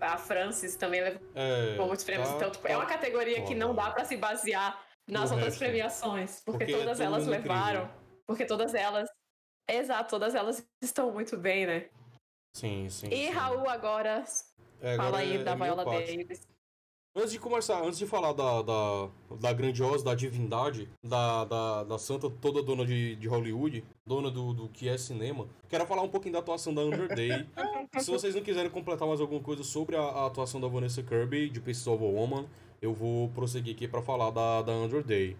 a 0.00 0.16
Frances 0.18 0.74
também 0.76 1.02
levou 1.02 1.20
é. 1.34 1.76
muitos 1.76 2.04
prêmios. 2.04 2.28
tá- 2.30 2.36
então, 2.36 2.50
tipo, 2.50 2.66
é 2.66 2.70
tá- 2.72 2.78
uma 2.78 2.86
categoria 2.86 3.40
que 3.42 3.48
foda. 3.48 3.56
não 3.56 3.74
dá 3.74 3.90
pra 3.90 4.04
se 4.04 4.16
basear 4.16 4.82
nas 5.06 5.30
outras 5.30 5.48
resto. 5.48 5.58
premiações, 5.58 6.40
porque, 6.44 6.64
Porque 6.64 6.72
é 6.74 6.78
todas 6.78 6.98
todo 6.98 7.06
elas 7.06 7.24
mundo 7.24 7.34
incrível. 7.34 7.52
levaram, 7.56 7.90
porque 8.26 8.44
todas 8.46 8.74
elas, 8.74 9.08
exato, 9.68 10.08
todas 10.10 10.34
elas 10.34 10.64
estão 10.82 11.10
muito 11.12 11.36
bem, 11.36 11.66
né? 11.66 11.88
Sim, 12.56 12.88
sim. 12.88 13.08
E 13.08 13.26
sim. 13.26 13.30
Raul 13.30 13.68
agora 13.68 14.24
É, 14.80 14.96
fala 14.96 15.08
agora 15.08 15.22
aí 15.22 15.36
é- 15.36 15.42
da 15.44 15.52
é 15.52 15.56
Viola. 15.56 15.84
Davis. 15.84 16.46
Antes 17.14 17.32
de 17.32 17.38
começar, 17.38 17.84
antes 17.84 17.98
de 17.98 18.06
falar 18.06 18.32
da, 18.32 18.62
da, 18.62 19.08
da 19.38 19.52
grandiosa, 19.52 20.02
da 20.02 20.14
divindade, 20.14 20.88
da, 21.04 21.44
da, 21.44 21.84
da 21.84 21.98
santa 21.98 22.30
toda 22.30 22.62
dona 22.62 22.86
de, 22.86 23.16
de 23.16 23.28
Hollywood, 23.28 23.84
dona 24.06 24.30
do, 24.30 24.54
do 24.54 24.68
que 24.70 24.88
é 24.88 24.96
cinema, 24.96 25.46
quero 25.68 25.84
falar 25.84 26.00
um 26.00 26.08
pouquinho 26.08 26.32
da 26.32 26.38
atuação 26.38 26.72
da 26.72 26.80
Under 26.80 27.14
Day. 27.14 27.46
Se 28.00 28.10
vocês 28.10 28.34
não 28.34 28.42
quiserem 28.42 28.70
completar 28.70 29.06
mais 29.06 29.20
alguma 29.20 29.42
coisa 29.42 29.62
sobre 29.62 29.94
a, 29.94 30.00
a 30.00 30.26
atuação 30.26 30.58
da 30.58 30.68
Vanessa 30.68 31.02
Kirby, 31.02 31.50
de 31.50 31.60
Pieces 31.60 31.86
of 31.86 32.02
a 32.02 32.06
Woman, 32.06 32.46
eu 32.80 32.94
vou 32.94 33.28
prosseguir 33.28 33.74
aqui 33.74 33.86
pra 33.86 34.00
falar 34.00 34.30
da, 34.30 34.62
da 34.62 34.72
Under 34.72 35.04
Day. 35.04 35.36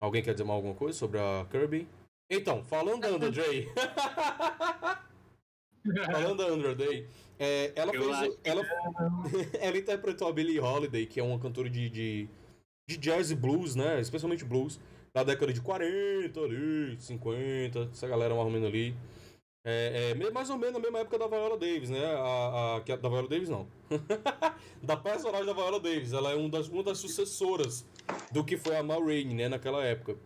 Alguém 0.00 0.22
quer 0.22 0.34
dizer 0.34 0.44
mais 0.44 0.58
alguma 0.58 0.74
coisa 0.74 0.96
sobre 0.96 1.18
a 1.18 1.44
Kirby? 1.50 1.88
Então, 2.30 2.62
falando 2.62 3.00
da 3.00 3.08
Under 3.08 3.32
Day... 3.32 3.68
falando 6.12 6.36
da 6.36 6.52
Under 6.52 6.76
Day, 6.76 7.08
é, 7.38 7.72
ela 7.74 7.92
fez... 7.92 8.38
Ela, 8.44 8.62
ela 9.60 9.78
interpretou 9.78 10.28
a 10.28 10.32
Billie 10.32 10.60
Holiday, 10.60 11.06
que 11.06 11.20
é 11.20 11.22
uma 11.22 11.38
cantora 11.38 11.70
de, 11.70 11.88
de, 11.88 12.28
de 12.88 12.96
jazz 12.96 13.30
e 13.30 13.34
blues, 13.34 13.74
né? 13.74 14.00
Especialmente 14.00 14.44
blues, 14.44 14.80
da 15.14 15.22
década 15.22 15.52
de 15.52 15.60
40 15.60 16.40
ali, 16.40 16.96
50, 16.98 17.90
essa 17.92 18.08
galera 18.08 18.34
mais 18.34 18.46
ou 18.46 18.52
menos 18.52 18.68
ali. 18.68 18.94
É, 19.64 20.12
é, 20.12 20.30
mais 20.30 20.48
ou 20.48 20.56
menos 20.56 20.74
na 20.74 20.80
mesma 20.80 21.00
época 21.00 21.18
da 21.18 21.26
Viola 21.26 21.58
Davis, 21.58 21.90
né? 21.90 22.04
A, 22.04 22.76
a, 22.76 22.96
da 22.96 23.08
Viola 23.08 23.28
Davis, 23.28 23.48
não. 23.48 23.66
da 24.82 24.96
personagem 24.96 25.44
da 25.44 25.52
Viola 25.52 25.78
Davis. 25.78 26.12
Ela 26.12 26.32
é 26.32 26.36
um 26.36 26.48
das, 26.48 26.68
uma 26.68 26.82
das 26.82 26.98
sucessoras 26.98 27.84
do 28.32 28.42
que 28.42 28.56
foi 28.56 28.76
a 28.76 28.82
Ma 28.82 28.94
Rainey, 28.94 29.34
né? 29.34 29.48
Naquela 29.48 29.84
época. 29.84 30.16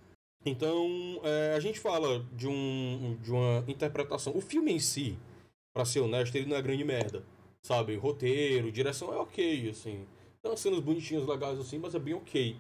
Então, 0.45 1.21
é, 1.25 1.55
a 1.57 1.61
gente 1.61 1.79
fala 1.81 2.25
de, 2.33 2.47
um, 2.47 3.17
de 3.21 3.33
uma 3.33 3.65
interpretação. 3.67 4.37
O 4.37 4.41
filme 4.41 4.73
em 4.73 4.79
si, 4.79 5.19
pra 5.73 5.85
ser 5.85 6.01
honesto, 6.01 6.35
ele 6.37 6.47
não 6.47 6.57
é 6.57 6.63
grande 6.63 6.85
merda. 6.85 7.25
Sabe? 7.63 7.97
Roteiro, 7.97 8.73
direção 8.73 9.13
é 9.13 9.17
ok, 9.17 9.71
assim. 9.71 10.07
Tem 10.43 10.51
umas 10.51 10.61
cenas 10.61 10.81
bonitinhas, 10.81 11.27
legais, 11.27 11.59
assim, 11.59 11.79
mas 11.79 11.95
é 11.95 11.99
bem 11.99 12.15
ok. 12.15 12.57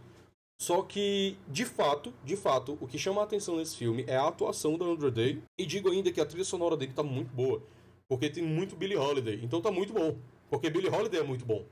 Só 0.60 0.82
que, 0.82 1.36
de 1.48 1.64
fato, 1.64 2.12
de 2.24 2.36
fato, 2.36 2.78
o 2.80 2.86
que 2.86 2.96
chama 2.96 3.20
a 3.20 3.24
atenção 3.24 3.56
nesse 3.56 3.76
filme 3.76 4.04
é 4.06 4.16
a 4.16 4.28
atuação 4.28 4.78
da 4.78 4.84
Andrew 4.84 5.10
Day. 5.10 5.42
E 5.58 5.66
digo 5.66 5.90
ainda 5.90 6.12
que 6.12 6.20
a 6.20 6.26
trilha 6.26 6.44
sonora 6.44 6.76
dele 6.76 6.92
tá 6.92 7.02
muito 7.02 7.34
boa. 7.34 7.60
Porque 8.08 8.30
tem 8.30 8.44
muito 8.44 8.76
Billie 8.76 8.96
Holiday. 8.96 9.40
Então 9.42 9.60
tá 9.60 9.72
muito 9.72 9.92
bom. 9.92 10.16
Porque 10.48 10.70
Billie 10.70 10.88
Holiday 10.88 11.20
é 11.20 11.24
muito 11.24 11.44
bom. 11.44 11.64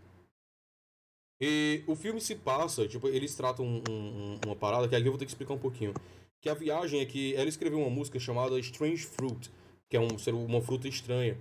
E 1.41 1.85
o 1.87 1.95
filme 1.95 2.21
se 2.21 2.35
passa, 2.35 2.87
tipo, 2.89 3.07
eles 3.09 3.35
tratam 3.35 3.65
um- 3.65 3.83
um- 3.89 4.41
uma 4.45 4.57
parada 4.57 4.89
que 4.89 4.95
aqui 4.97 5.07
eu 5.07 5.13
vou 5.13 5.19
ter 5.19 5.25
que 5.25 5.31
explicar 5.31 5.55
um 5.55 5.59
pouquinho. 5.59 5.95
Que 6.41 6.49
a 6.49 6.55
viagem 6.55 7.01
é 7.01 7.07
que 7.07 7.35
ela 7.37 7.49
escreveu 7.49 7.79
uma 7.79 7.91
música 7.91 8.19
chamada 8.19 8.59
Strange 8.59 9.05
Fruit, 9.05 9.51
que 9.91 9.97
é 9.97 10.01
um, 10.01 10.17
ser 10.17 10.33
uma 10.33 10.61
fruta 10.63 10.89
estranha. 10.89 11.37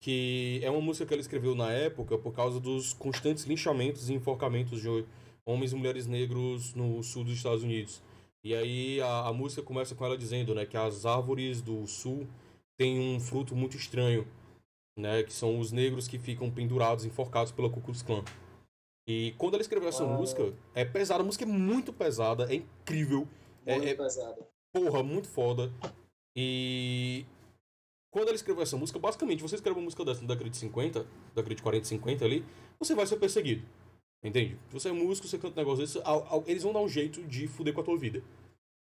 Que 0.00 0.60
é 0.62 0.70
uma 0.70 0.80
música 0.80 1.06
que 1.06 1.12
ela 1.14 1.20
escreveu 1.20 1.54
na 1.56 1.72
época 1.72 2.16
por 2.18 2.32
causa 2.32 2.60
dos 2.60 2.92
constantes 2.92 3.44
linchamentos 3.44 4.08
e 4.08 4.14
enforcamentos 4.14 4.80
de 4.80 4.88
homens 5.44 5.72
e 5.72 5.74
mulheres 5.74 6.06
negros 6.06 6.74
no 6.74 7.02
sul 7.02 7.24
dos 7.24 7.32
Estados 7.34 7.64
Unidos. 7.64 8.00
E 8.44 8.54
aí 8.54 9.00
a, 9.00 9.26
a 9.28 9.32
música 9.32 9.62
começa 9.62 9.94
com 9.96 10.04
ela 10.04 10.16
dizendo, 10.16 10.54
né, 10.54 10.64
que 10.64 10.76
as 10.76 11.04
árvores 11.04 11.60
do 11.60 11.84
sul 11.88 12.28
têm 12.78 13.00
um 13.00 13.18
fruto 13.18 13.56
muito 13.56 13.76
estranho, 13.76 14.24
né, 14.96 15.24
que 15.24 15.32
são 15.32 15.58
os 15.58 15.72
negros 15.72 16.06
que 16.06 16.18
ficam 16.18 16.48
pendurados, 16.48 17.04
enforcados 17.04 17.50
pela 17.50 17.68
Ku 17.68 17.80
Klux 17.80 18.02
Klan. 18.02 18.22
E 19.08 19.34
quando 19.38 19.54
ela 19.54 19.62
escreveu 19.62 19.88
essa 19.88 20.04
Uau. 20.04 20.18
música, 20.18 20.54
é 20.74 20.84
pesada, 20.84 21.22
a 21.22 21.26
música 21.26 21.44
é 21.44 21.48
muito 21.48 21.92
pesada, 21.92 22.44
é 22.52 22.56
incrível, 22.56 23.26
É- 23.66 23.76
Muito 23.76 23.88
é- 23.88 23.94
pesado. 23.94 24.46
porra, 24.72 25.02
muito 25.02 25.26
foda. 25.28 25.72
E 26.36 27.24
quando 28.10 28.28
ela 28.28 28.36
escreveu 28.36 28.62
essa 28.62 28.76
música, 28.76 28.98
basicamente, 28.98 29.42
você 29.42 29.54
escreve 29.54 29.78
uma 29.78 29.84
música 29.84 30.04
dessa 30.04 30.22
na 30.22 30.28
década 30.28 30.48
de 30.48 30.56
50, 30.56 31.06
década 31.34 31.54
de 31.54 31.62
40, 31.62 31.84
50 31.84 32.24
ali, 32.24 32.44
você 32.78 32.94
vai 32.94 33.06
ser 33.06 33.16
perseguido. 33.16 33.62
Entende? 34.22 34.58
Você 34.70 34.88
é 34.88 34.92
músico, 34.92 35.28
você 35.28 35.38
canta 35.38 35.54
um 35.54 35.64
negócio 35.64 35.84
desse, 35.84 36.00
eles 36.46 36.62
vão 36.62 36.72
dar 36.72 36.80
um 36.80 36.88
jeito 36.88 37.22
de 37.24 37.46
fuder 37.46 37.72
com 37.72 37.80
a 37.80 37.84
tua 37.84 37.96
vida. 37.96 38.22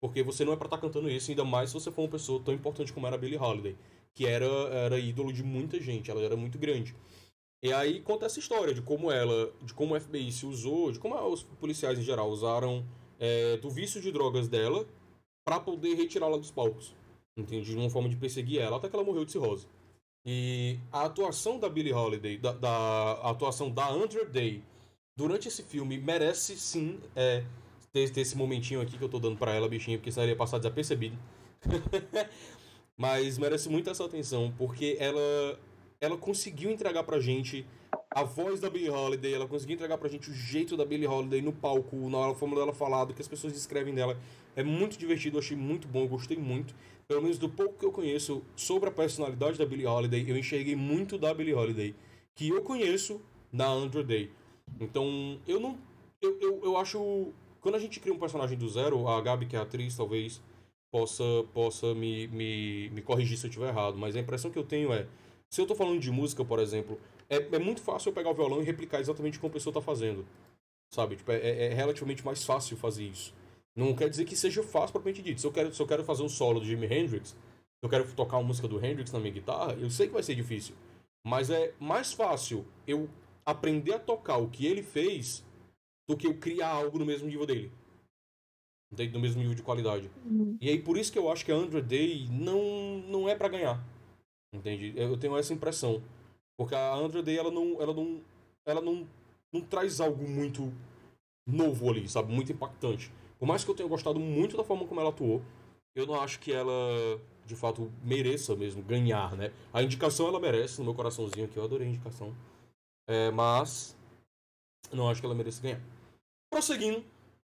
Porque 0.01 0.23
você 0.23 0.45
não 0.45 0.53
é 0.53 0.57
pra 0.57 0.67
estar 0.67 0.79
cantando 0.79 1.11
isso, 1.11 1.31
ainda 1.31 1.45
mais 1.45 1.71
se 1.71 1.75
você 1.75 1.91
for 1.91 2.03
uma 2.03 2.09
pessoa 2.09 2.41
tão 2.43 2.55
importante 2.55 2.93
como 2.93 3.07
era 3.07 3.17
a 3.17 3.19
Billie 3.19 3.39
Holiday, 3.39 3.77
que 4.15 4.27
era, 4.27 4.47
era 4.47 4.99
ídolo 4.99 5.33
de 5.33 5.43
muita 5.43 5.81
gente, 5.81 6.11
ela 6.11 6.23
era 6.23 6.37
muito 6.37 6.59
grande. 6.59 6.95
E 7.63 7.73
aí 7.73 8.01
conta 8.01 8.27
essa 8.27 8.39
história 8.39 8.73
de 8.73 8.83
como 8.83 9.11
ela, 9.11 9.53
de 9.63 9.75
como 9.75 9.95
o 9.95 10.01
FBI 10.01 10.31
se 10.31 10.47
usou, 10.47 10.93
de 10.93 10.99
como 10.99 11.17
os 11.29 11.43
policiais 11.43 11.99
em 11.99 12.03
geral 12.03 12.31
usaram 12.31 12.87
é, 13.19 13.57
do 13.57 13.71
vício 13.71 14.01
de 14.01 14.13
drogas 14.13 14.49
dela 14.49 14.87
pra 15.45 15.59
poder 15.59 15.95
retirá-la 15.95 16.37
dos 16.37 16.51
palcos. 16.51 16.95
Entende? 17.37 17.71
De 17.71 17.77
uma 17.77 17.91
forma 17.91 18.09
de 18.09 18.17
perseguir 18.17 18.61
ela, 18.61 18.77
até 18.77 18.89
que 18.89 18.97
ela 18.97 19.05
morreu 19.05 19.25
de 19.25 19.33
cirrose. 19.33 19.67
E 20.25 20.79
a 20.91 21.05
atuação 21.05 21.59
da 21.59 21.69
Billie 21.69 21.93
Holiday, 21.93 22.37
da, 22.39 22.53
da 22.53 22.71
a 22.71 23.31
atuação 23.31 23.71
da 23.71 23.89
Andrew 23.89 24.29
Day 24.29 24.63
durante 25.17 25.49
esse 25.49 25.63
filme 25.63 25.99
merece 25.99 26.57
sim 26.57 26.99
é, 27.15 27.45
ter, 27.93 28.11
ter 28.11 28.21
esse 28.21 28.37
momentinho 28.37 28.81
aqui 28.81 28.99
que 28.99 29.05
eu 29.05 29.09
tô 29.09 29.19
dando 29.19 29.39
pra 29.39 29.55
ela, 29.55 29.69
bichinha, 29.69 29.99
porque 29.99 30.13
senão 30.13 30.27
ia 30.27 30.37
passar 30.37 30.59
desapercebido. 30.59 31.17
Mas 32.97 33.39
merece 33.39 33.69
muito 33.69 33.89
essa 33.89 34.05
atenção, 34.05 34.53
porque 34.57 34.97
ela, 34.99 35.59
ela 36.01 36.17
conseguiu 36.17 36.71
entregar 36.71 37.05
pra 37.05 37.21
gente 37.21 37.67
a 38.17 38.23
voz 38.23 38.59
da 38.59 38.71
Billie 38.71 38.89
Holiday, 38.89 39.35
ela 39.35 39.47
conseguiu 39.47 39.75
entregar 39.75 39.99
pra 39.99 40.09
gente 40.09 40.31
o 40.31 40.33
jeito 40.33 40.75
da 40.75 40.87
Billie 40.87 41.07
Holiday 41.07 41.43
no 41.43 41.53
palco, 41.53 42.09
na 42.09 42.35
forma 42.35 42.57
dela 42.57 42.73
falar, 42.73 43.05
do 43.05 43.13
que 43.13 43.21
as 43.21 43.29
pessoas 43.29 43.53
descrevem 43.53 43.95
dela. 43.95 44.19
É 44.57 44.63
muito 44.63 44.97
divertido, 44.97 45.37
eu 45.37 45.41
achei 45.41 45.55
muito 45.55 45.87
bom, 45.87 46.05
eu 46.05 46.09
gostei 46.09 46.39
muito. 46.39 46.75
Pelo 47.07 47.21
menos 47.21 47.37
do 47.37 47.47
pouco 47.47 47.79
que 47.79 47.85
eu 47.85 47.93
conheço 47.93 48.43
sobre 48.57 48.89
a 48.89 48.93
personalidade 48.93 49.59
da 49.59 49.67
Billie 49.67 49.87
Holiday, 49.87 50.25
eu 50.27 50.35
enxerguei 50.35 50.75
muito 50.75 51.19
da 51.19 51.35
Billie 51.35 51.53
Holiday, 51.53 51.95
que 52.35 52.49
eu 52.49 52.63
conheço 52.63 53.21
na 53.53 53.67
Andrew 53.67 54.03
Day. 54.03 54.31
Então, 54.81 55.39
eu 55.47 55.61
não. 55.61 55.77
Eu, 56.23 56.39
eu, 56.41 56.61
eu 56.65 56.77
acho. 56.79 57.35
Quando 57.61 57.75
a 57.75 57.79
gente 57.79 58.01
cria 58.01 58.15
um 58.15 58.19
personagem 58.19 58.57
do 58.57 58.67
zero, 58.67 59.07
a 59.09 59.21
Gabi, 59.21 59.45
que 59.45 59.57
é 59.57 59.59
atriz, 59.59 59.95
talvez 59.95 60.41
possa, 60.91 61.23
possa 61.53 61.95
me, 61.95 62.29
me, 62.29 62.89
me 62.95 63.03
corrigir 63.03 63.37
se 63.37 63.45
eu 63.45 63.51
estiver 63.51 63.69
errado, 63.69 63.99
mas 63.99 64.17
a 64.17 64.21
impressão 64.21 64.51
que 64.51 64.59
eu 64.59 64.65
tenho 64.65 64.91
é. 64.91 65.07
Se 65.51 65.61
eu 65.61 65.67
tô 65.67 65.75
falando 65.75 66.01
de 66.01 66.11
música, 66.11 66.43
por 66.43 66.59
exemplo, 66.59 66.99
é, 67.29 67.37
é 67.37 67.59
muito 67.59 67.81
fácil 67.81 68.11
eu 68.11 68.15
pegar 68.15 68.31
o 68.31 68.35
violão 68.35 68.61
e 68.61 68.65
replicar 68.65 69.01
exatamente 69.01 69.39
como 69.39 69.51
a 69.51 69.55
pessoa 69.55 69.73
tá 69.75 69.81
fazendo. 69.81 70.27
Sabe? 70.93 71.17
Tipo, 71.17 71.33
é, 71.33 71.37
é- 71.37 71.65
é 71.67 71.75
relativamente 71.75 72.25
mais 72.25 72.45
fácil 72.45 72.77
fazer 72.77 73.05
isso. 73.05 73.35
Não 73.75 73.95
quer 73.95 74.09
dizer 74.09 74.25
que 74.25 74.37
seja 74.37 74.63
fácil 74.63 74.93
propriamente 74.93 75.23
dito. 75.23 75.41
Se 75.41 75.47
eu 75.47 75.53
quero, 75.53 75.75
se 75.75 75.81
eu 75.83 75.87
quero 75.87 76.05
fazer 76.05 76.23
um 76.23 76.29
solo 76.29 76.61
do 76.61 76.67
Jimi 76.67 76.87
Hendrix, 76.87 77.31
se 77.31 77.37
eu 77.83 77.89
quero 77.91 78.11
tocar 78.15 78.39
uma 78.39 78.47
música 78.49 78.67
do 78.69 78.85
Hendrix 78.85 79.13
na 79.13 79.19
minha 79.21 79.33
guitarra, 79.33 79.75
eu 79.75 79.91
sei 79.91 80.07
que 80.07 80.13
vai 80.15 80.23
ser 80.23 80.35
difícil. 80.35 80.75
Mas 81.27 81.51
é 81.51 81.75
mais 81.79 82.13
fácil 82.13 82.65
eu 82.87 83.09
aprender 83.45 83.93
a 83.95 83.99
tocar 83.99 84.39
o 84.39 84.49
que 84.49 84.65
ele 84.67 84.83
fez 84.83 85.45
do 86.09 86.17
que 86.17 86.27
eu 86.27 86.35
criar 86.39 86.69
algo 86.71 86.99
no 86.99 87.05
mesmo 87.05 87.27
nível 87.29 87.45
dele. 87.45 87.71
Entende? 88.93 89.13
No 89.13 89.21
mesmo 89.21 89.41
nível 89.41 89.55
de 89.55 89.63
qualidade. 89.63 90.11
E 90.61 90.69
aí 90.71 90.81
por 90.81 90.97
isso 90.97 91.13
que 91.13 91.19
eu 91.19 91.31
acho 91.31 91.45
que 91.45 91.51
a 91.53 91.57
Andra 91.57 91.83
Day 91.83 92.29
não, 92.31 92.99
não 93.09 93.29
é 93.29 93.35
pra 93.35 93.49
ganhar. 93.49 93.85
Entende? 94.55 94.95
Eu 94.97 95.17
tenho 95.19 95.37
essa 95.37 95.53
impressão. 95.53 96.03
Porque 96.59 96.75
a 96.75 96.95
Andra 96.95 97.23
Day, 97.23 97.39
ela 97.39 97.51
não. 97.51 97.81
Ela 97.81 97.93
não. 97.95 98.21
Ela 98.65 98.81
não, 98.81 99.07
não 99.53 99.61
traz 99.61 100.01
algo 100.01 100.27
muito 100.29 100.73
novo 101.47 101.89
ali, 101.91 102.09
sabe? 102.09 102.33
Muito 102.33 102.51
impactante. 102.53 103.13
Por 103.39 103.47
mais 103.47 103.63
que 103.65 103.71
eu 103.71 103.75
tenha 103.75 103.89
gostado 103.89 104.19
muito 104.19 104.57
da 104.57 104.65
forma 104.65 104.87
como 104.87 105.01
ela 105.01 105.11
atuou, 105.11 105.43
eu 105.95 106.07
não 106.07 106.21
acho 106.21 106.41
que 106.41 106.53
ela, 106.53 106.73
de 107.45 107.55
fato, 107.55 107.93
mereça 108.03 108.57
mesmo 108.57 108.83
ganhar, 108.83 109.37
né? 109.37 109.53
A 109.73 109.83
indicação 109.83 110.27
ela 110.27 110.41
merece, 110.41 110.79
no 110.79 110.85
meu 110.85 110.95
coraçãozinho 110.95 111.47
aqui, 111.47 111.57
eu 111.57 111.65
adorei 111.65 111.87
a 111.87 111.91
indicação. 111.91 112.35
É, 113.09 113.31
mas. 113.31 113.97
Não 114.93 115.09
acho 115.09 115.21
que 115.21 115.27
ela 115.27 115.35
mereça 115.35 115.63
ganhar. 115.63 115.81
Prosseguindo. 116.51 117.05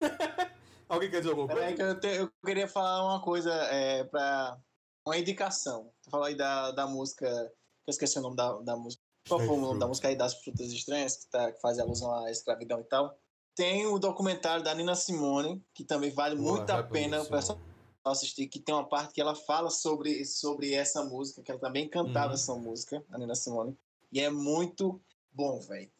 Alguém 0.89 1.09
quer 1.09 1.19
dizer 1.19 1.29
alguma 1.29 1.47
coisa? 1.47 1.61
Peraí 1.61 1.75
que 1.75 1.81
eu, 1.83 1.99
te- 1.99 2.17
eu 2.21 2.31
queria 2.43 2.67
falar 2.67 3.05
uma 3.05 3.21
coisa 3.21 3.53
é, 3.53 4.03
pra. 4.03 4.57
Uma 5.05 5.17
indicação. 5.17 5.91
Tu 6.03 6.09
falou 6.09 6.25
aí 6.25 6.35
da, 6.35 6.71
da 6.71 6.85
música. 6.87 7.51
Eu 7.89 7.91
esqueci 7.91 8.19
o 8.19 8.21
nome 8.21 8.35
da, 8.35 8.53
da 8.59 8.77
música. 8.77 9.01
Qual 9.27 9.39
foi 9.39 9.49
o 9.49 9.59
nome 9.59 9.79
da 9.79 9.87
música 9.87 10.07
aí 10.09 10.15
das 10.15 10.35
frutas 10.35 10.71
estranhas, 10.71 11.17
que, 11.17 11.27
tá, 11.31 11.51
que 11.51 11.59
faz 11.59 11.79
alusão 11.79 12.13
à 12.13 12.29
escravidão 12.29 12.79
e 12.81 12.83
tal? 12.83 13.17
Tem 13.55 13.87
o 13.87 13.97
documentário 13.97 14.63
da 14.63 14.75
Nina 14.75 14.93
Simone, 14.93 15.59
que 15.73 15.83
também 15.83 16.11
vale 16.11 16.35
Boa, 16.35 16.57
muito 16.57 16.69
a 16.69 16.83
pena 16.83 17.19
o 17.19 17.25
pessoal 17.25 17.59
assistir, 18.05 18.47
que 18.47 18.59
tem 18.59 18.75
uma 18.75 18.87
parte 18.87 19.11
que 19.11 19.19
ela 19.19 19.33
fala 19.33 19.71
sobre, 19.71 20.23
sobre 20.23 20.71
essa 20.71 21.03
música, 21.03 21.41
que 21.41 21.49
ela 21.49 21.59
também 21.59 21.89
cantava 21.89 22.27
Uhum. 22.27 22.33
essa 22.33 22.53
música, 22.53 23.03
a 23.09 23.17
Nina 23.17 23.33
Simone. 23.33 23.75
E 24.11 24.19
é 24.21 24.29
muito 24.29 25.01
bom, 25.31 25.59
velho. 25.59 25.91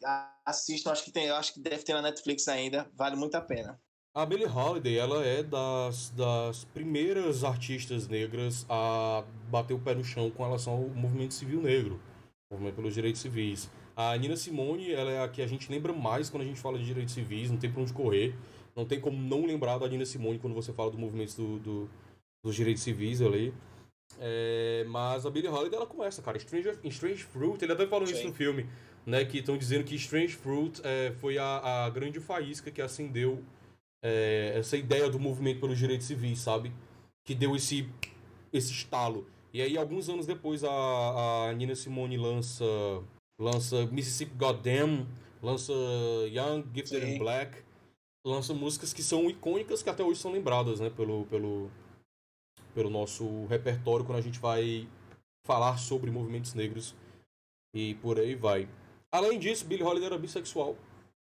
Assistam, 0.44 0.92
acho 0.92 1.02
que 1.02 1.10
tem, 1.10 1.28
acho 1.28 1.54
que 1.54 1.60
deve 1.60 1.82
ter 1.82 1.92
na 1.92 2.02
Netflix 2.02 2.46
ainda, 2.46 2.88
vale 2.94 3.16
muito 3.16 3.34
a 3.34 3.40
pena. 3.40 3.80
A 4.12 4.26
Billie 4.26 4.46
Holiday, 4.46 4.98
ela 4.98 5.24
é 5.24 5.40
das, 5.42 6.10
das 6.10 6.64
primeiras 6.64 7.44
artistas 7.44 8.08
negras 8.08 8.66
a 8.68 9.22
bater 9.48 9.72
o 9.72 9.78
pé 9.78 9.94
no 9.94 10.02
chão 10.02 10.30
com 10.30 10.42
relação 10.42 10.72
ao 10.72 10.80
movimento 10.88 11.32
civil 11.32 11.62
negro, 11.62 12.00
movimento 12.50 12.74
pelos 12.74 12.92
direitos 12.92 13.20
civis. 13.20 13.70
A 13.96 14.16
Nina 14.16 14.36
Simone, 14.36 14.90
ela 14.92 15.12
é 15.12 15.22
a 15.22 15.28
que 15.28 15.40
a 15.40 15.46
gente 15.46 15.70
lembra 15.70 15.92
mais 15.92 16.28
quando 16.28 16.42
a 16.42 16.46
gente 16.46 16.58
fala 16.60 16.76
de 16.76 16.84
direitos 16.84 17.14
civis, 17.14 17.50
não 17.50 17.56
tem 17.56 17.70
pra 17.70 17.82
onde 17.82 17.92
correr. 17.92 18.34
Não 18.74 18.84
tem 18.84 18.98
como 19.00 19.16
não 19.16 19.46
lembrar 19.46 19.78
da 19.78 19.86
Nina 19.86 20.04
Simone 20.04 20.38
quando 20.40 20.54
você 20.54 20.72
fala 20.72 20.90
do 20.90 20.98
movimento 20.98 21.36
do, 21.36 21.58
do- 21.60 21.90
dos 22.44 22.56
direitos 22.56 22.82
civis 22.82 23.22
ali. 23.22 23.54
É, 24.18 24.84
mas 24.88 25.24
a 25.24 25.30
Billie 25.30 25.48
Holiday, 25.48 25.76
ela 25.76 25.86
começa, 25.86 26.20
cara. 26.20 26.36
Stranger, 26.38 26.78
em 26.82 26.88
Strange 26.88 27.22
Fruit, 27.22 27.62
ele 27.64 27.72
até 27.72 27.86
falou 27.86 28.04
isso 28.04 28.16
Sim. 28.16 28.28
no 28.28 28.34
filme, 28.34 28.66
né? 29.06 29.24
Que 29.24 29.38
estão 29.38 29.56
dizendo 29.56 29.84
que 29.84 29.94
Strange 29.94 30.34
Fruit 30.34 30.80
é, 30.82 31.12
foi 31.20 31.38
a, 31.38 31.84
a 31.84 31.90
grande 31.90 32.18
faísca 32.18 32.70
que 32.72 32.80
acendeu 32.82 33.40
é, 34.02 34.52
essa 34.56 34.76
ideia 34.76 35.08
do 35.08 35.18
movimento 35.18 35.60
pelos 35.60 35.78
direitos 35.78 36.06
civis, 36.06 36.40
sabe? 36.40 36.72
Que 37.24 37.34
deu 37.34 37.54
esse, 37.54 37.88
esse 38.52 38.72
estalo. 38.72 39.26
E 39.52 39.60
aí, 39.60 39.76
alguns 39.76 40.08
anos 40.08 40.26
depois, 40.26 40.62
a, 40.64 41.48
a 41.48 41.52
Nina 41.52 41.74
Simone 41.74 42.16
lança, 42.16 42.64
lança 43.38 43.86
Mississippi 43.86 44.34
Goddamn, 44.36 45.06
lança 45.42 45.72
Young, 46.28 46.64
Gifted 46.74 47.04
Sim. 47.04 47.14
and 47.14 47.18
Black, 47.18 47.62
lança 48.24 48.54
músicas 48.54 48.92
que 48.92 49.02
são 49.02 49.28
icônicas, 49.28 49.82
que 49.82 49.90
até 49.90 50.02
hoje 50.02 50.20
são 50.20 50.32
lembradas, 50.32 50.80
né? 50.80 50.90
Pelo, 50.90 51.26
pelo, 51.26 51.70
pelo 52.74 52.90
nosso 52.90 53.46
repertório 53.46 54.04
quando 54.04 54.18
a 54.18 54.22
gente 54.22 54.38
vai 54.38 54.88
falar 55.44 55.78
sobre 55.78 56.10
movimentos 56.10 56.54
negros 56.54 56.94
e 57.74 57.94
por 57.96 58.18
aí 58.18 58.34
vai. 58.34 58.68
Além 59.10 59.38
disso, 59.38 59.64
Billie 59.64 59.84
Holiday 59.84 60.06
era 60.06 60.18
bissexual. 60.18 60.76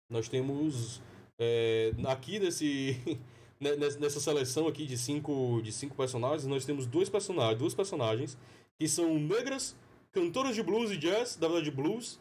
Nós 0.10 0.28
temos 0.28 1.02
é, 1.44 1.92
aqui 2.06 2.38
nesse 2.38 2.96
ne- 3.60 3.76
nessa 3.76 4.20
seleção 4.20 4.68
aqui 4.68 4.86
de 4.86 4.96
cinco 4.96 5.60
de 5.64 5.72
cinco 5.72 5.96
personagens, 5.96 6.46
nós 6.46 6.66
temos 6.66 6.86
dois 6.86 7.10
personagens, 7.10 7.58
duas 7.58 7.74
personagens 7.74 8.38
que 8.78 8.88
são 8.88 9.18
negras, 9.18 9.76
cantoras 10.12 10.54
de 10.56 10.62
blues 10.62 10.92
e 10.92 10.98
jazz, 10.98 11.36
da 11.36 11.48
verdade 11.48 11.72
blues 11.72 12.20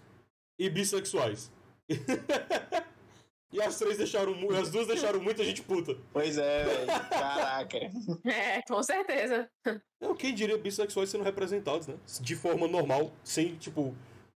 e 0.58 0.70
bissexuais. 0.70 1.50
e 3.52 3.60
as 3.60 3.78
três 3.78 3.98
deixaram, 3.98 4.34
as 4.58 4.70
duas 4.70 4.86
deixaram 4.86 5.20
muita 5.20 5.44
gente 5.44 5.60
puta. 5.62 5.98
Pois 6.12 6.38
é, 6.38 6.64
velho. 6.64 6.86
Caraca. 6.86 7.78
É, 8.24 8.62
com 8.62 8.82
certeza. 8.82 9.50
Não, 10.00 10.14
quem 10.14 10.34
diria 10.34 10.56
bissexuais 10.56 11.10
sendo 11.10 11.24
representados, 11.24 11.86
né? 11.86 11.96
De 12.22 12.34
forma 12.36 12.66
normal, 12.66 13.12
sem 13.22 13.54
tipo, 13.56 13.94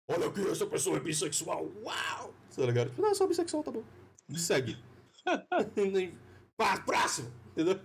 olha 0.07 0.31
que 0.31 0.41
essa 0.47 0.65
pessoa 0.65 0.97
é 0.97 0.99
bissexual, 0.99 1.69
uau! 1.83 2.33
Tá 2.55 2.65
ligado? 2.65 2.91
Não, 2.97 3.09
eu 3.09 3.15
sou 3.15 3.27
bissexual, 3.27 3.63
tá 3.63 3.71
bom. 3.71 3.83
Segue. 4.37 4.77
Pá, 6.57 6.79
próximo! 6.79 7.31
Entendeu? 7.51 7.79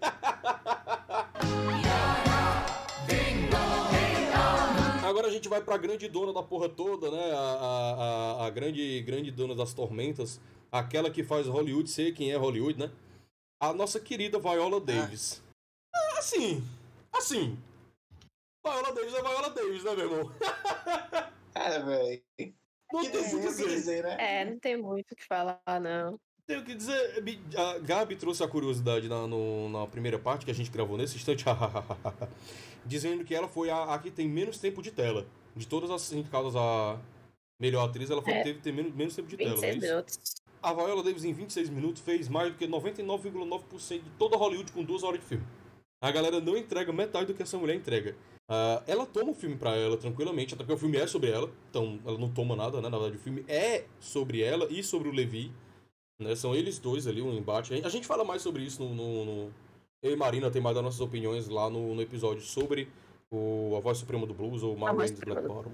Agora 5.05 5.28
a 5.28 5.30
gente 5.30 5.49
vai 5.49 5.62
pra 5.62 5.76
grande 5.76 6.09
dona 6.09 6.32
da 6.32 6.42
porra 6.42 6.68
toda, 6.68 7.11
né? 7.11 7.32
A, 7.32 7.38
a, 7.38 7.92
a, 8.42 8.47
a 8.47 8.51
grande, 8.51 9.01
grande 9.03 9.30
dona 9.30 9.55
das 9.55 9.72
tormentas. 9.72 10.40
Aquela 10.70 11.11
que 11.11 11.24
faz 11.24 11.47
Hollywood 11.47 11.88
ser 11.88 12.12
quem 12.12 12.32
é 12.32 12.36
Hollywood, 12.36 12.78
né? 12.78 12.90
A 13.59 13.72
nossa 13.72 13.99
querida 13.99 14.38
Viola 14.38 14.80
Davis. 14.80 15.42
Ah, 15.94 16.18
assim, 16.18 16.62
assim. 17.12 17.59
Viola 18.64 18.92
Davis 18.92 19.14
é 19.14 19.22
Viola 19.22 19.51
Davis, 19.51 19.84
né, 19.84 19.94
meu 19.94 20.11
irmão? 20.11 20.32
É, 21.57 21.78
velho. 21.80 22.22
Não 22.92 23.01
Que 23.01 23.09
tem 23.09 23.34
o 23.34 23.57
que 23.57 23.66
dizer, 23.66 24.05
né? 24.05 24.16
É, 24.20 24.44
não 24.44 24.59
tem 24.59 24.76
muito 24.76 25.12
o 25.12 25.16
que 25.16 25.24
falar, 25.24 25.59
não. 25.80 26.20
Tenho 26.47 26.62
que 26.64 26.76
dizer, 26.76 27.24
a 27.57 27.78
Gabi 27.80 28.14
trouxe 28.14 28.42
a 28.44 28.47
curiosidade 28.49 29.09
na, 29.09 29.26
no- 29.26 29.68
na 29.68 29.84
primeira 29.88 30.16
parte 30.16 30.44
que 30.44 30.51
a 30.51 30.55
gente 30.55 30.70
gravou 30.70 30.97
nesse 30.97 31.16
instante, 31.16 31.44
dizendo 32.86 33.24
que 33.24 33.34
ela 33.34 33.49
foi 33.49 33.68
a, 33.68 33.94
a 33.94 33.99
que 33.99 34.12
tem 34.12 34.28
menos 34.28 34.59
tempo 34.59 34.80
de 34.80 34.92
tela. 34.92 35.26
De 35.57 35.66
todas 35.66 35.90
as 35.90 36.12
indicadas 36.12 36.55
a 36.55 36.99
melhor 37.61 37.88
atriz, 37.88 38.11
ela 38.11 38.22
foi 38.22 38.32
a 38.32 38.42
que 38.44 38.49
É. 38.51 38.55
teve, 38.55 38.72
menos, 38.76 38.94
menos 38.94 39.16
tempo 39.16 39.28
de 39.28 39.36
tela. 39.36 39.57
não 39.57 39.64
é 39.64 39.72
26 39.72 39.82
isso? 39.82 39.92
minutos. 39.92 40.34
A 40.62 40.72
Viola 40.72 41.03
Davis, 41.03 41.24
em 41.24 41.32
26 41.32 41.68
minutos, 41.70 42.03
fez 42.03 42.28
mais 42.28 42.53
do 42.53 42.59
que 42.59 42.66
99,9% 42.68 44.03
de 44.03 44.11
toda 44.18 44.36
Hollywood 44.36 44.70
com 44.70 44.84
duas 44.84 45.03
horas 45.03 45.18
de 45.20 45.26
filme. 45.26 45.44
A 46.01 46.11
galera 46.12 46.40
não 46.40 46.57
entrega 46.57 46.92
metade 46.92 47.26
do 47.26 47.34
que 47.34 47.42
essa 47.42 47.59
mulher 47.59 47.74
entrega. 47.74 48.14
Ah, 48.49 48.82
ela 48.86 49.05
toma 49.05 49.32
o 49.32 49.34
filme 49.34 49.57
pra 49.57 49.74
ela 49.74 49.97
tranquilamente, 49.97 50.55
até 50.55 50.62
porque 50.62 50.74
o 50.74 50.78
filme 50.78 50.97
é 50.97 51.07
sobre 51.09 51.30
ela, 51.30 51.51
então 51.70 51.99
ela 52.07 52.16
não 52.18 52.28
toma 52.30 52.55
nada, 52.55 52.80
né? 52.80 52.88
Na 52.88 52.97
verdade, 52.99 53.16
o 53.16 53.20
filme 53.20 53.44
é 53.49 53.84
sobre 53.99 54.42
ela 54.42 54.68
e 54.70 54.82
sobre 54.84 55.09
o 55.09 55.12
Levi. 55.12 55.51
Né? 56.19 56.35
São 56.35 56.55
eles 56.55 56.79
dois 56.79 57.07
ali, 57.07 57.21
um 57.23 57.33
embate. 57.35 57.75
A 57.85 57.89
gente 57.89 58.07
fala 58.07 58.25
mais 58.25 58.43
sobre 58.43 58.62
isso 58.62 58.83
no. 58.83 58.95
no- 58.95 59.25
no- 59.25 59.51
Eu 60.03 60.12
e 60.12 60.17
Marina 60.17 60.51
tem 60.51 60.62
mais 60.62 60.75
das 60.75 60.85
nossas 60.85 61.01
opiniões 61.01 61.49
lá 61.49 61.69
no, 61.69 61.95
no 61.95 62.01
episódio 62.03 62.43
sobre 62.43 62.89
o 63.31 63.75
A 63.77 63.81
Voz 63.81 63.99
Suprema 63.99 64.27
do 64.27 64.33
Blues 64.35 64.62
ou 64.62 64.75
A 64.75 64.77
Marlon 64.79 64.97
Voz 64.99 65.11
Black 65.11 65.43
do 65.43 65.49
Bottom. 65.49 65.71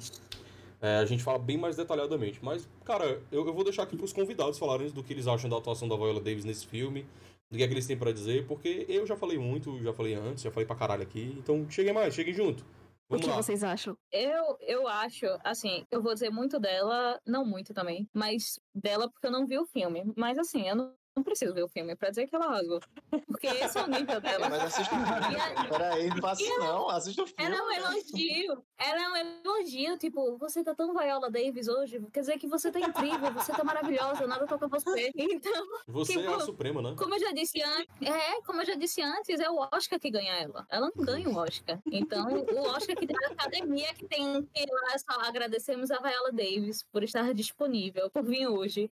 É, 0.81 0.97
a 0.99 1.05
gente 1.05 1.23
fala 1.23 1.39
bem 1.39 1.57
mais 1.59 1.77
detalhadamente. 1.77 2.39
Mas, 2.43 2.67
cara, 2.85 3.21
eu, 3.31 3.47
eu 3.47 3.53
vou 3.53 3.63
deixar 3.63 3.83
aqui 3.85 3.97
pros 3.97 4.13
convidados 4.13 4.59
falarem 4.59 4.89
do 4.91 5.03
que 5.03 5.13
eles 5.13 5.27
acham 5.29 5.49
da 5.51 5.57
atuação 5.59 5.87
da 5.89 5.95
Viola 5.97 6.21
Davis 6.21 6.45
nesse 6.45 6.67
filme, 6.67 7.05
do 7.51 7.57
que 7.59 7.63
é 7.63 7.69
que 7.69 7.75
eles 7.75 7.87
têm 7.87 7.97
pra 7.97 8.11
dizer, 8.11 8.47
porque 8.47 8.87
eu 8.89 9.07
já 9.07 9.15
falei 9.15 9.39
muito, 9.39 9.81
já 9.83 9.93
falei 9.93 10.15
antes, 10.15 10.43
já 10.43 10.51
falei 10.51 10.67
pra 10.67 10.75
caralho 10.75 11.03
aqui. 11.03 11.35
Então, 11.39 11.67
cheguem 11.71 11.93
mais, 11.93 12.15
cheguem 12.15 12.33
junto. 12.35 12.65
O 13.13 13.19
Vamos 13.19 13.27
que 13.27 13.31
lá. 13.31 13.37
vocês 13.43 13.63
acham? 13.63 13.95
Eu, 14.11 14.57
eu 14.61 14.89
acho, 14.89 15.27
assim, 15.45 15.85
eu 15.91 16.03
vou 16.03 16.15
dizer 16.15 16.31
muito 16.31 16.59
dela, 16.59 17.21
não 17.27 17.45
muito 17.45 17.75
também, 17.75 18.09
mas 18.15 18.59
dela 18.75 19.07
porque 19.11 19.27
eu 19.27 19.31
não 19.31 19.47
vi 19.47 19.59
o 19.59 19.67
filme. 19.67 20.03
Mas 20.17 20.39
assim, 20.39 20.67
eu 20.67 20.75
não, 20.75 20.95
não 21.15 21.23
preciso 21.23 21.53
ver 21.53 21.63
o 21.63 21.69
filme 21.69 21.95
pra 21.95 22.09
dizer 22.11 22.27
que 22.27 22.35
ela 22.35 22.47
arrasou. 22.47 22.81
Porque 23.27 23.47
esse 23.47 23.79
é 23.79 23.83
o 23.83 23.87
nível 23.87 24.17
É, 24.17 24.21
dela. 24.21 24.49
mas 24.49 24.63
assista 24.65 24.95
o 24.95 24.99
E 24.99 25.05
filme. 25.07 25.37
a- 25.57 25.65
Peraí, 25.69 26.09
não 26.09 26.17
faça 26.19 26.43
isso 26.43 26.59
não. 26.59 26.89
Assista 26.89 27.23
o 27.23 27.27
filme. 27.27 27.45
Ela 27.45 27.57
é 27.57 27.63
um 27.63 27.71
elogio. 27.73 28.65
Ela 28.79 29.05
é 29.05 29.09
um 29.09 29.17
elogio. 29.17 29.99
Tipo, 29.99 30.39
você 30.39 30.65
tá 30.65 30.75
tão 30.75 30.95
Viola 30.95 31.31
Davis 31.31 31.69
hoje. 31.69 32.01
Quer 32.13 32.21
dizer 32.21 32.39
que 32.39 32.47
você 32.47 32.71
tá 32.73 32.81
incrível, 32.81 33.33
você 33.33 33.53
tá 33.53 33.63
maravilhosa, 33.63 34.27
nada 34.27 34.47
toca 34.47 34.67
você. 34.69 35.11
Então, 35.15 35.67
Você 35.89 36.19
é 36.19 36.27
a 36.27 36.31
tipo, 36.33 36.41
Suprema, 36.45 36.81
né? 36.83 36.95
como 36.97 37.15
eu 37.15 37.21
já 37.21 37.33
disse 37.33 37.63
antes, 37.63 37.89
é, 38.01 38.41
como 38.43 38.61
eu 38.63 38.67
já 38.67 38.75
disse 38.75 39.03
antes, 39.03 39.39
é 39.41 39.51
o 39.51 39.57
Oscar 39.73 39.99
que 40.01 40.11
ganha 40.11 40.33
ela. 40.35 40.67
Ela 40.71 40.91
não 40.95 41.05
ganha 41.05 41.29
o 41.29 41.37
Oscar. 41.37 41.79
Então, 41.87 42.27
o 42.29 42.69
Oscar 42.69 42.97
que 42.97 43.07
tem 43.07 43.17
a 43.29 43.33
academia 43.33 43.93
que 43.95 44.07
tem 44.07 44.43
que 44.47 44.63
ir 44.63 44.67
lá 44.71 44.99
só 44.99 45.21
agradecemos 45.21 45.91
a 45.91 45.99
Viola 45.99 46.33
Davis 46.33 46.83
por 46.91 47.03
estar 47.03 47.33
disponível, 47.35 48.11
por 48.11 48.23
vir 48.25 48.47
hoje. 48.49 48.91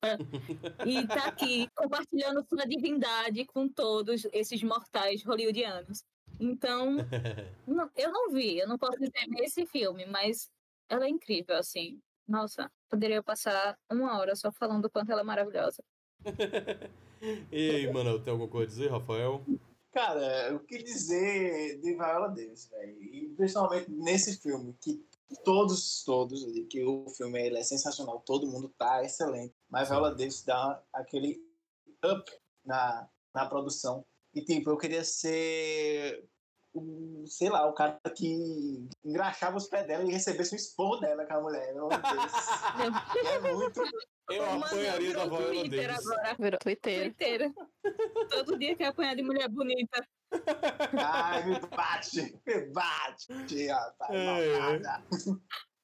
E 0.86 1.08
tá 1.08 1.26
aqui 1.26 1.70
compartilhando 1.76 2.05
sua 2.48 2.66
divindade 2.66 3.46
com 3.46 3.68
todos 3.68 4.26
esses 4.32 4.62
mortais 4.64 5.24
hollywoodianos. 5.24 6.04
Então, 6.40 6.98
não- 7.68 7.90
eu 7.96 8.12
não 8.12 8.32
vi, 8.32 8.58
eu 8.58 8.68
não 8.68 8.78
posso 8.78 8.98
dizer 8.98 9.14
esse 9.40 9.66
filme, 9.66 10.06
mas 10.06 10.50
ela 10.90 11.06
é 11.06 11.10
incrível, 11.10 11.56
assim. 11.56 12.00
Nossa, 12.28 12.72
poderia 12.90 13.22
passar 13.22 13.78
uma 13.92 14.18
hora 14.18 14.36
só 14.36 14.52
falando 14.52 14.86
o 14.86 14.90
quanto 14.90 15.12
ela 15.12 15.22
é 15.22 15.24
maravilhosa. 15.24 15.84
e 17.52 17.70
aí, 17.70 17.94
mano, 17.94 18.20
tem 18.20 18.32
alguma 18.32 18.50
coisa 18.50 18.66
a 18.66 18.76
dizer, 18.76 18.92
Rafael? 18.92 19.44
Cara, 19.92 20.54
o 20.56 20.60
que 20.60 20.84
dizer 20.84 21.80
de 21.80 21.94
Viola 21.94 22.28
Davis, 22.28 22.68
velho? 22.68 23.02
E 23.02 23.30
principalmente 23.38 23.90
nesse 23.92 24.42
filme, 24.42 24.76
que 24.82 25.06
Todos, 25.44 26.04
todos, 26.04 26.46
que 26.70 26.84
o 26.84 27.10
filme 27.10 27.42
ele 27.42 27.58
é 27.58 27.64
sensacional, 27.64 28.20
todo 28.20 28.48
mundo 28.48 28.70
tá 28.78 29.04
excelente. 29.04 29.54
Mas 29.70 29.90
Viola 29.90 30.12
Davis 30.12 30.44
dá 30.44 30.82
aquele 30.94 31.44
up 32.12 32.32
na, 32.66 33.08
na 33.34 33.46
produção. 33.46 34.06
E 34.34 34.42
tipo, 34.42 34.70
eu 34.70 34.78
queria 34.78 35.04
ser 35.04 36.28
o, 36.74 37.24
sei 37.26 37.50
lá, 37.50 37.66
o 37.68 37.74
cara 37.74 38.00
que 38.16 38.88
engraxava 39.04 39.56
os 39.56 39.68
pés 39.68 39.88
dela 39.88 40.04
e 40.04 40.12
recebesse 40.12 40.54
um 40.54 40.58
esporro 40.58 40.98
dela, 40.98 41.24
aquela 41.24 41.42
mulher. 41.42 41.74
Meu 41.74 41.88
Deus. 41.88 42.02
é 43.26 43.40
muito. 43.54 43.82
Eu 44.30 44.46
Mano, 44.46 44.66
apanharia 44.66 45.14
da 45.14 45.28
Twitter 45.30 45.88
Davis. 45.88 46.08
agora. 46.08 46.36
Virou 46.40 46.60
Twitter. 46.60 47.14
Twitter. 47.16 47.54
Todo 48.30 48.58
dia 48.58 48.76
quer 48.76 48.88
apanhar 48.88 49.16
de 49.16 49.24
mulher 49.24 49.48
bonita. 49.48 50.06
Ai, 50.98 51.46
me 51.46 51.60
bate, 51.60 52.42
me 52.46 52.62
bate, 52.72 53.68
rapaz. 53.68 54.12
É, 54.12 54.76
é. 54.76 54.82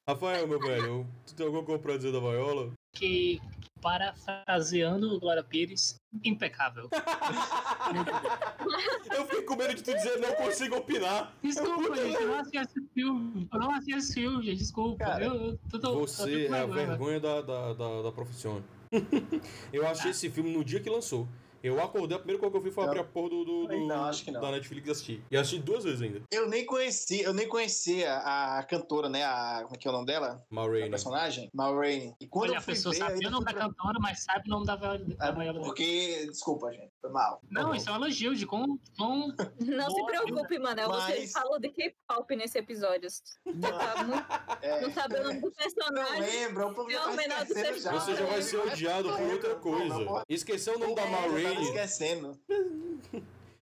Rafael, 0.08 0.48
meu 0.48 0.60
velho, 0.60 1.08
tu 1.26 1.36
tem 1.36 1.46
alguma 1.46 1.64
coisa 1.64 1.82
pra 1.82 1.96
dizer 1.96 2.12
da 2.12 2.20
Viola? 2.20 2.74
Que, 2.94 3.40
parafraseando 3.82 5.20
Glória 5.20 5.44
Pires, 5.44 6.00
impecável. 6.24 6.90
Eu 9.16 9.26
fiquei 9.26 9.42
com 9.44 9.56
medo 9.56 9.74
de 9.76 9.84
tu 9.84 9.94
dizer 9.94 10.18
não 10.20 10.34
consigo 10.36 10.78
opinar. 10.78 11.34
Desculpa, 11.42 11.96
gente, 11.96 12.22
eu 12.22 12.28
não 12.28 12.40
assisti 12.40 12.58
esse 12.58 12.82
filme. 12.94 13.50
Eu 13.52 13.60
não 13.60 13.72
assisti 13.72 13.98
esse 13.98 14.14
filme, 14.14 14.46
gente, 14.46 14.58
desculpa. 14.60 15.04
Cara, 15.04 15.26
eu, 15.26 15.34
eu 15.34 15.60
tô, 15.70 15.80
tô, 15.80 16.00
Você 16.00 16.48
tô 16.48 16.56
é 16.56 16.60
a 16.60 16.66
vergonha. 16.66 16.88
vergonha 16.88 17.20
da, 17.20 17.42
da, 17.42 17.74
da, 17.74 18.02
da 18.04 18.12
profissão. 18.12 18.64
Eu 19.72 19.88
achei 19.88 20.12
esse 20.12 20.30
filme 20.30 20.52
no 20.52 20.66
dia 20.66 20.82
que 20.82 20.90
lançou. 20.90 21.26
Eu 21.64 21.82
acordei, 21.82 22.16
a 22.16 22.20
primeira 22.20 22.40
coisa 22.40 22.52
que 22.52 22.58
eu 22.58 22.62
fiz 22.64 22.74
foi 22.74 22.84
Não. 22.84 22.92
abrir 22.92 23.02
a 23.02 23.04
porra 23.04 23.30
do, 23.30 23.46
do, 23.46 23.68
do- 23.68 23.88
Não, 23.88 24.04
acho 24.06 24.24
que 24.24 24.32
não. 24.32 24.42
da 24.42 24.52
Netflix 24.52 24.88
e 24.88 24.92
assistir. 24.92 25.24
E 25.32 25.38
assisti 25.38 25.60
duas 25.60 25.84
vezes 25.84 26.02
ainda. 26.02 26.22
Eu 26.32 26.48
nem 26.50 26.66
conheci, 26.66 27.22
eu 27.22 27.34
nem 27.34 27.48
conhecia 27.48 28.16
a 28.18 28.64
cantora, 28.64 29.10
né? 29.10 29.24
A, 29.24 29.62
como 29.64 29.76
é 29.76 29.78
que 29.78 29.88
é 29.88 29.92
o 29.92 29.94
nome 29.94 30.06
dela? 30.06 30.44
A 30.50 30.56
Maureen. 30.56 30.90
personagem? 30.90 31.50
Ma 31.54 31.72
Rainey. 31.72 32.14
E 32.20 32.28
quando 32.28 32.50
Olha, 32.50 32.56
eu 32.56 32.60
a 32.60 32.62
fui 32.62 32.74
pessoa 32.74 32.94
ver, 32.94 33.00
sabe 33.00 33.24
eu 33.24 33.28
o 33.30 33.32
nome 33.32 33.46
da 33.46 33.54
cantora, 33.54 34.00
mas 34.00 34.24
sabe 34.24 34.48
o 34.48 34.50
nome 34.50 34.66
da 34.66 34.76
Viola 34.76 35.00
da 35.00 35.28
É, 35.28 35.54
porque, 35.64 36.26
desculpa, 36.30 36.72
gente, 36.72 36.92
foi 37.00 37.10
mal. 37.12 37.40
Não, 37.50 37.70
bom. 37.70 37.76
isso 37.76 37.90
é 37.90 37.94
um 37.94 37.96
elogio 37.96 38.36
de 38.36 38.46
como. 38.46 38.80
como 38.98 39.34
Não 39.60 39.90
se 39.92 40.06
preocupe, 40.06 40.60
Manel. 40.60 40.88
Você 40.90 41.20
Mas- 41.20 41.32
falou 41.32 41.60
de 41.60 41.70
K-pop 41.70 42.36
nesse 42.36 42.58
episódio. 42.58 43.10
Você 43.10 43.22
tá 43.46 44.04
muito... 44.04 44.26
É, 44.62 44.82
Não 44.82 44.92
sabe 44.92 45.16
o 45.16 45.24
nome 45.24 45.40
do 45.40 45.46
não 45.48 45.52
personagem. 45.52 46.20
lembra, 46.22 46.68
o 46.68 46.74
povo 46.74 46.90
já 46.90 46.98
É 46.98 47.02
o 47.02 47.06
tá 47.06 47.16
menor 47.16 47.46
do 47.46 47.54
já. 47.80 47.92
Você 47.94 48.16
já 48.16 48.26
vai 48.26 48.42
ser 48.42 48.58
odiado 48.58 49.10
por 49.16 49.22
outra 49.22 49.54
Não, 49.54 49.60
coisa. 49.62 50.00
não, 50.00 50.24
Esqueceu 50.30 50.76
o 50.76 50.80
nome 50.80 50.96
da 50.96 51.02
É, 51.04 51.06
eu 51.06 51.51
tava 51.54 51.66
Maureen. 51.66 51.84
esquecendo. 51.84 52.40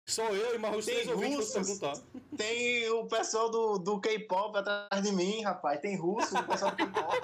Só 0.06 0.30
eu 0.30 0.56
e 0.56 0.58
mais 0.58 0.76
os 0.78 0.86
Tem 0.86 0.96
três 0.96 1.08
ouvintes 1.10 1.52
perguntar. 1.54 1.94
Tem 2.36 2.90
o 2.90 3.06
pessoal 3.08 3.50
do, 3.50 3.78
do 3.80 4.02
K-pop 4.02 4.58
atrás 4.58 5.02
de 5.02 5.12
mim, 5.14 5.42
rapaz. 5.44 5.80
Tem 5.80 5.96
russo, 5.96 6.38
o 6.38 6.44
pessoal 6.44 6.72
do 6.72 6.78
K-pop. 6.78 7.18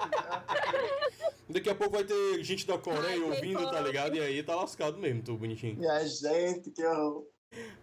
Daqui 1.48 1.68
a 1.68 1.74
pouco 1.74 1.94
vai 1.96 2.04
ter 2.04 2.42
gente 2.42 2.66
da 2.66 2.78
Coreia 2.78 3.14
Ai, 3.16 3.20
ouvindo, 3.20 3.70
tá 3.70 3.80
ligado? 3.80 4.16
E 4.16 4.20
aí 4.20 4.42
tá 4.42 4.54
lascado 4.56 4.96
mesmo, 4.98 5.22
tu 5.22 5.36
bonitinho. 5.36 5.76
Minha 5.76 6.06
gente, 6.06 6.70
que 6.70 6.80
eu. 6.80 7.28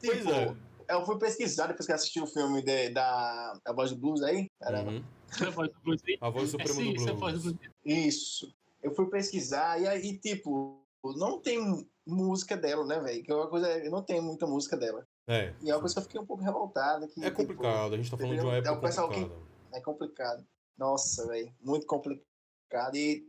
Pois 0.03 0.17
Tipo, 0.19 0.31
é. 0.31 0.55
eu 0.89 1.05
fui 1.05 1.19
pesquisar 1.19 1.67
depois 1.67 1.85
que 1.85 1.91
assisti 1.91 2.19
o 2.19 2.25
filme 2.25 2.61
de- 2.63 2.89
da, 2.89 3.53
da 3.63 3.73
Voz 3.73 3.91
do 3.91 3.97
Blues 3.97 4.23
aí. 4.23 4.47
Era 4.61 4.81
Uhum. 4.81 5.03
a 5.45 5.49
voz 5.51 5.69
do 5.69 5.79
Bruce 5.83 6.03
Lee. 6.07 6.17
A 6.21 6.29
voz 6.29 6.49
suprema 6.49 6.73
sim, 6.73 6.95
é 7.07 7.11
a 7.11 7.13
voz 7.13 7.43
do 7.43 7.53
blues. 7.53 7.69
Isso. 7.85 8.51
Eu 8.81 8.95
fui 8.95 9.07
pesquisar 9.09 9.79
e 9.81 9.87
aí, 9.87 10.17
tipo, 10.17 10.81
não 11.17 11.39
tem 11.39 11.85
música 12.07 12.55
dela, 12.57 12.85
né, 12.85 12.99
velho? 12.99 13.23
Que 13.23 13.31
é 13.31 13.35
uma 13.35 13.47
coisa. 13.47 13.89
Não 13.89 14.01
tem 14.01 14.21
muita 14.21 14.47
música 14.47 14.75
dela. 14.77 15.05
É. 15.27 15.53
E 15.61 15.69
é 15.69 15.73
uma 15.73 15.79
coisa 15.81 15.93
que 15.95 15.99
eu 15.99 16.03
fiquei 16.03 16.21
um 16.21 16.25
pouco 16.25 16.43
revoltada. 16.43 17.07
Que, 17.07 17.23
É 17.23 17.29
complicado, 17.31 17.93
a 17.93 17.97
gente 17.97 18.09
tá 18.09 18.17
falando 18.17 18.35
de 18.35 18.41
uma 18.41 18.55
É 18.55 18.57
época 18.59 18.73
complicada. 18.75 19.13
Tipo, 19.13 19.47
é 19.73 19.81
complicado. 19.81 20.47
Nossa, 20.77 21.27
velho. 21.27 21.53
Muito 21.61 21.85
complicado. 21.85 22.95
E, 22.95 23.25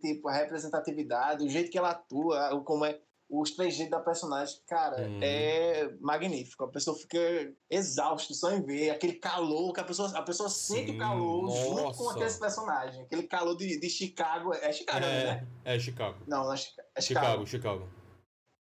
tipo, 0.00 0.28
a 0.28 0.32
representatividade, 0.32 1.44
o 1.44 1.48
jeito 1.48 1.70
que 1.70 1.78
ela 1.78 1.90
atua, 1.90 2.62
como 2.64 2.84
é. 2.84 3.00
Os 3.28 3.50
trejeitos 3.50 3.90
da 3.90 3.98
personagem, 3.98 4.56
cara, 4.68 5.02
Uhum. 5.02 5.18
é 5.20 5.92
magnífico. 6.00 6.62
A 6.62 6.68
pessoa 6.68 6.96
fica 6.96 7.18
exausta 7.68 8.32
só 8.32 8.52
em 8.52 8.62
ver 8.62 8.90
aquele 8.90 9.14
calor, 9.14 9.72
que 9.72 9.80
a 9.80 9.84
pessoa, 9.84 10.16
a 10.16 10.22
pessoa 10.22 10.48
sente 10.48 10.90
Sim, 10.92 10.94
o 10.94 10.98
calor 11.00 11.50
junto 11.50 11.74
com 11.96 12.04
nossa. 12.04 12.10
aqueles 12.12 12.38
personagens. 12.38 13.02
Aquele 13.04 13.24
calor 13.24 13.56
de, 13.56 13.80
de 13.80 13.90
Chicago. 13.90 14.54
É 14.54 14.72
Chicago, 14.72 15.00
né? 15.00 15.44
É, 15.64 15.74
é 15.74 15.78
Chicago. 15.80 16.18
Não, 16.24 16.44
não 16.44 16.52
é 16.52 16.56
Chicago. 16.56 16.88
É 16.94 17.00
Chicago. 17.00 17.26
Chicago, 17.26 17.46
Chicago. 17.48 17.88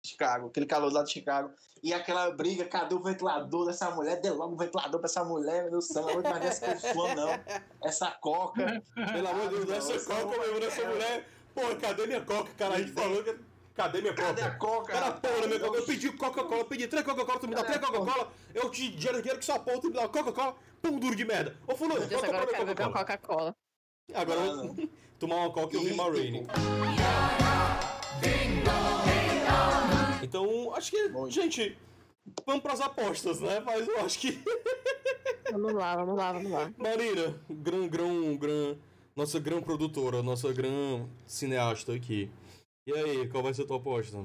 Chicago, 0.06 0.48
aquele 0.48 0.66
calor 0.66 0.92
lá 0.92 1.04
de 1.04 1.12
Chicago. 1.12 1.52
E 1.84 1.94
aquela 1.94 2.30
briga, 2.32 2.66
cadê 2.66 2.94
o 2.94 3.00
ventilador 3.02 3.66
dessa 3.66 3.90
mulher? 3.92 4.20
Dê 4.22 4.30
logo 4.30 4.54
o 4.54 4.58
ventilador 4.58 5.00
pra 5.00 5.08
essa 5.08 5.24
mulher, 5.24 5.64
meu 5.64 5.72
Deus 5.72 5.88
do 5.88 5.94
céu, 5.94 6.04
não 6.04 6.10
aguento 6.10 6.30
mais 6.30 6.42
ver 6.42 6.48
essa 6.50 6.66
pessoa, 6.88 7.16
não. 7.16 7.30
Essa 7.84 8.12
coca. 8.12 8.84
Pelo 9.14 9.28
amor 9.28 9.50
de 9.50 9.66
Deus, 9.66 9.90
essa 9.90 10.14
coca 10.14 10.38
mesmo 10.40 10.60
dessa 10.60 10.88
mulher. 10.88 11.28
Porra, 11.54 11.76
cadê 11.76 12.08
minha 12.08 12.22
coca, 12.22 12.52
cara? 12.58 12.76
A 12.76 12.78
gente 12.80 12.92
falou 12.94 13.24
que. 13.24 13.36
Cadê 13.74 14.02
minha 14.02 14.14
Cadê 14.14 14.42
a 14.42 14.52
coca? 14.56 14.82
coca? 14.82 14.94
Cara, 14.94 15.12
porra, 15.14 15.48
minha 15.48 15.60
coca. 15.60 15.78
Eu 15.78 15.86
pedi 15.86 16.12
Coca-Cola, 16.12 16.66
pedi 16.66 16.88
três 16.88 17.06
Coca-Cola, 17.06 17.40
tu 17.40 17.48
me 17.48 17.56
dá 17.56 17.64
três 17.64 17.80
coca? 17.80 17.98
Coca-Cola. 18.00 18.32
Eu 18.54 18.70
te 18.70 18.90
dinheiro, 18.90 19.18
dinheiro 19.20 19.40
que 19.40 19.46
só 19.46 19.58
porra, 19.60 19.80
tu 19.80 19.88
me 19.88 19.94
dá 19.94 20.08
Coca-Cola. 20.10 20.56
Pão 20.82 21.00
duro 21.00 21.16
de 21.16 21.24
merda. 21.26 21.56
Ô, 21.66 21.76
fulano, 21.76 22.00
Meu 22.06 22.10
Coca-Cola, 22.20 22.48
Coca-Cola. 22.48 22.92
Coca-Cola. 22.92 23.56
Agora 24.14 24.40
eu 24.42 24.58
vou 24.68 24.76
tomar 25.18 25.36
uma 25.38 25.52
Coca 25.54 25.74
e 25.74 25.78
ouvir 25.78 25.92
E, 25.92 25.94
uma 25.94 26.04
Rainy. 26.12 26.40
tipo, 26.42 26.52
Então, 30.26 30.74
acho 30.76 30.92
que, 30.92 31.10
Muito. 31.10 31.32
gente, 31.32 31.78
vamos 32.46 32.62
pras 32.62 32.82
apostas, 32.82 33.40
né? 33.40 33.60
Mas 33.60 33.88
eu 33.88 34.00
acho 34.00 34.20
que. 34.20 34.32
Vamos 35.52 35.74
lá, 35.74 35.98
vamos 35.98 36.16
lá, 36.16 36.32
vamos 36.32 36.50
lá. 36.50 36.74
Marina, 36.78 37.38
grão, 37.50 37.86
grão, 37.90 38.38
grão. 38.38 38.80
Nossa 39.14 39.38
grão 39.38 39.62
produtora, 39.62 40.24
nossa 40.24 40.54
grão 40.54 41.10
cineasta 41.26 41.94
aqui. 41.94 42.32
E 42.88 42.94
aí, 42.94 43.28
qual 43.28 43.44
vai 43.44 43.54
ser 43.54 43.64
a 43.64 43.68
tua 43.68 43.76
aposta? 43.76 44.18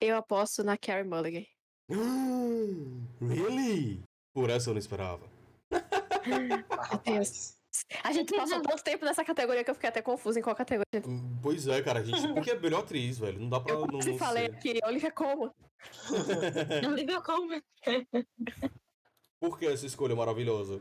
Eu 0.00 0.16
aposto 0.16 0.62
na 0.62 0.78
Carrie 0.78 1.02
Mulligan. 1.02 1.44
really? 3.20 4.04
Por 4.32 4.50
essa 4.50 4.70
eu 4.70 4.74
não 4.74 4.78
esperava. 4.78 5.28
rapaz. 6.70 7.58
A 8.04 8.12
gente 8.12 8.34
passou 8.34 8.60
tanto 8.62 8.82
tempo 8.84 9.04
nessa 9.04 9.24
categoria 9.24 9.64
que 9.64 9.70
eu 9.70 9.74
fiquei 9.74 9.88
até 9.88 10.02
confusa 10.02 10.38
em 10.38 10.42
qual 10.42 10.54
categoria. 10.54 11.02
Pois 11.42 11.66
é, 11.66 11.82
cara, 11.82 12.00
a 12.00 12.04
gente. 12.04 12.20
Porque 12.34 12.50
é 12.50 12.58
melhor 12.58 12.80
atriz, 12.80 13.18
velho. 13.18 13.38
Não 13.40 13.48
dá 13.48 13.60
pra. 13.60 13.74
Eu 13.74 13.86
não, 13.86 13.98
não 13.98 14.18
falei 14.18 14.46
ser. 14.46 14.54
aqui, 14.56 14.78
Olivia 14.84 15.10
Colman. 15.10 15.50
Olivia 16.86 17.20
Colman. 17.20 17.62
Por 19.40 19.58
que 19.58 19.66
essa 19.66 19.86
escolha 19.86 20.14
maravilhosa? 20.14 20.80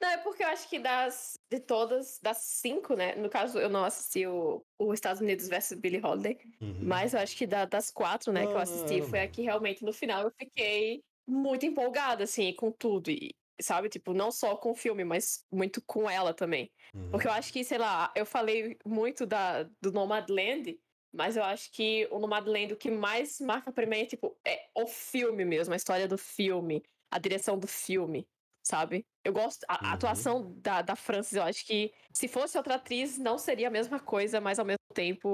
Não, 0.00 0.08
é 0.08 0.16
porque 0.16 0.42
eu 0.42 0.48
acho 0.48 0.66
que 0.68 0.78
das 0.78 1.34
de 1.50 1.60
todas, 1.60 2.18
das 2.22 2.38
cinco, 2.38 2.94
né? 2.94 3.14
No 3.16 3.28
caso, 3.28 3.58
eu 3.58 3.68
não 3.68 3.84
assisti 3.84 4.26
o, 4.26 4.64
o 4.78 4.94
Estados 4.94 5.20
Unidos 5.20 5.46
versus 5.46 5.78
Billie 5.78 6.00
Holiday, 6.02 6.38
Uhum. 6.60 6.78
mas 6.82 7.12
eu 7.12 7.20
acho 7.20 7.36
que 7.36 7.46
da- 7.46 7.66
das 7.66 7.90
quatro, 7.90 8.32
né, 8.32 8.46
que 8.46 8.52
eu 8.52 8.58
assisti, 8.58 9.02
Ah. 9.02 9.04
foi 9.06 9.20
a 9.20 9.28
que 9.28 9.42
realmente 9.42 9.84
no 9.84 9.92
final 9.92 10.22
eu 10.22 10.30
fiquei 10.38 11.02
muito 11.28 11.66
empolgada, 11.66 12.24
assim, 12.24 12.50
com 12.54 12.72
tudo. 12.72 13.10
E, 13.10 13.30
sabe, 13.62 13.88
tipo, 13.88 14.12
não 14.12 14.30
só 14.30 14.56
com 14.56 14.70
o 14.70 14.74
filme, 14.74 15.04
mas 15.04 15.44
muito 15.52 15.82
com 15.82 16.08
ela 16.08 16.32
também. 16.34 16.70
Uhum. 16.94 17.10
Porque 17.10 17.26
eu 17.26 17.32
acho 17.32 17.52
que, 17.52 17.62
sei 17.64 17.78
lá, 17.78 18.12
eu 18.16 18.24
falei 18.26 18.78
muito 18.84 19.26
da, 19.26 19.64
do 19.80 19.92
Nomadland, 19.92 20.78
mas 21.12 21.36
eu 21.36 21.42
acho 21.44 21.70
que 21.72 22.06
o 22.10 22.18
Nomadland, 22.18 22.72
o 22.72 22.76
que 22.76 22.90
mais 22.90 23.40
marca 23.40 23.72
pra 23.72 23.86
mim 23.86 23.98
é, 24.00 24.06
tipo, 24.06 24.38
é 24.46 24.68
o 24.76 24.86
filme 24.86 25.44
mesmo, 25.44 25.74
a 25.74 25.76
história 25.76 26.06
do 26.06 26.16
filme, 26.16 26.82
a 27.10 27.18
direção 27.18 27.58
do 27.58 27.66
filme, 27.66 28.28
sabe? 28.62 29.04
Eu 29.24 29.32
gosto, 29.32 29.64
a, 29.68 29.74
a 29.74 29.88
Uhum. 29.88 29.94
atuação 29.94 30.52
da, 30.60 30.82
da 30.82 30.94
Frances, 30.96 31.34
eu 31.34 31.42
acho 31.42 31.66
que 31.66 31.92
se 32.14 32.28
fosse 32.28 32.56
outra 32.56 32.76
atriz, 32.76 33.18
não 33.18 33.36
seria 33.38 33.68
a 33.68 33.70
mesma 33.70 33.98
coisa, 33.98 34.40
mas 34.40 34.58
ao 34.58 34.64
mesmo 34.64 34.78
tempo, 34.94 35.32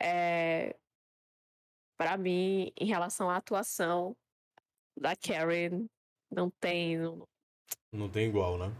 é... 0.00 0.76
para 1.96 2.16
mim, 2.16 2.70
em 2.78 2.86
relação 2.86 3.30
à 3.30 3.36
atuação 3.36 4.14
da 4.96 5.16
Karen, 5.16 5.86
não 6.30 6.50
tem... 6.50 6.98
não- 6.98 7.24
Não 7.92 8.08
tem 8.08 8.28
igual, 8.28 8.58
né? 8.58 8.72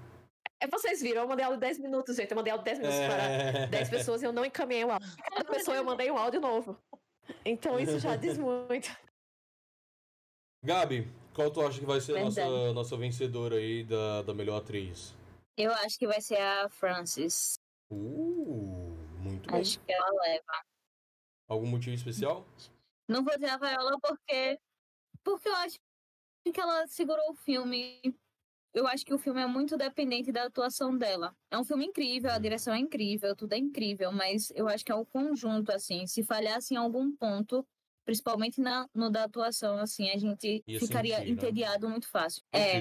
É, 0.60 0.66
vocês 0.66 1.02
viram, 1.02 1.22
eu 1.22 1.28
mandei 1.28 1.44
ela 1.44 1.56
10 1.56 1.78
minutos, 1.78 2.16
gente, 2.16 2.30
eu 2.30 2.36
mandei 2.36 2.52
ela 2.52 2.62
10 2.62 2.78
minutos 2.78 2.98
para 3.00 3.22
É... 3.22 3.66
10 3.66 3.90
pessoas 3.90 4.22
e 4.22 4.24
eu 4.24 4.32
não 4.32 4.44
encaminhei 4.44 4.84
o 4.84 4.90
áudio. 4.90 5.08
Cada 5.22 5.44
pessoa 5.44 5.76
eu 5.76 5.84
mandei 5.84 6.10
um 6.10 6.16
áudio 6.16 6.40
novo. 6.40 6.78
Então 7.44 7.78
isso 7.78 7.98
já 7.98 8.16
diz 8.16 8.38
muito. 8.38 8.88
Gabi, 10.64 11.06
qual 11.34 11.50
tu 11.50 11.60
acha 11.60 11.78
que 11.78 11.84
vai 11.84 12.00
ser 12.00 12.16
a 12.16 12.24
nossa, 12.24 12.72
nossa 12.72 12.96
vencedora 12.96 13.56
aí 13.56 13.84
da, 13.84 14.22
da 14.22 14.32
melhor 14.32 14.56
atriz? 14.56 15.14
Eu 15.56 15.72
acho 15.72 15.98
que 15.98 16.06
vai 16.06 16.20
ser 16.20 16.40
a 16.40 16.68
Frances. 16.70 17.54
Uh, 17.90 18.96
muito 19.18 19.50
bem. 19.50 19.60
Acho 19.60 19.78
que 19.80 19.92
ela 19.92 20.10
leva. 20.22 20.64
Algum 21.46 21.66
motivo 21.66 21.94
especial? 21.94 22.46
Não 23.08 23.22
vou 23.22 23.34
dizer 23.34 23.50
a 23.50 23.58
Viola 23.58 23.98
porque. 24.00 24.58
Porque 25.22 25.48
eu 25.48 25.54
acho 25.56 25.78
que 26.52 26.60
ela 26.60 26.86
segurou 26.86 27.30
o 27.30 27.34
filme. 27.34 28.00
Eu 28.74 28.86
acho 28.88 29.04
que 29.06 29.14
o 29.14 29.18
filme 29.18 29.40
é 29.40 29.46
muito 29.46 29.76
dependente 29.76 30.32
da 30.32 30.44
atuação 30.44 30.96
dela. 30.98 31.34
É 31.50 31.56
um 31.56 31.64
filme 31.64 31.86
incrível, 31.86 32.30
a 32.32 32.38
direção 32.38 32.74
é 32.74 32.78
incrível, 32.78 33.36
tudo 33.36 33.52
é 33.52 33.58
incrível, 33.58 34.10
mas 34.12 34.50
eu 34.54 34.68
acho 34.68 34.84
que 34.84 34.90
é 34.90 34.94
o 34.94 35.06
conjunto, 35.06 35.70
assim. 35.70 36.06
Se 36.08 36.24
falhasse 36.24 36.74
em 36.74 36.76
algum 36.76 37.14
ponto, 37.16 37.64
principalmente 38.04 38.60
na, 38.60 38.88
no 38.92 39.10
da 39.10 39.24
atuação, 39.24 39.78
assim, 39.78 40.10
a 40.10 40.18
gente 40.18 40.64
Ia 40.66 40.80
ficaria 40.80 41.16
sentir, 41.18 41.26
né? 41.26 41.32
entediado 41.32 41.88
muito 41.88 42.08
fácil. 42.10 42.42
É. 42.52 42.80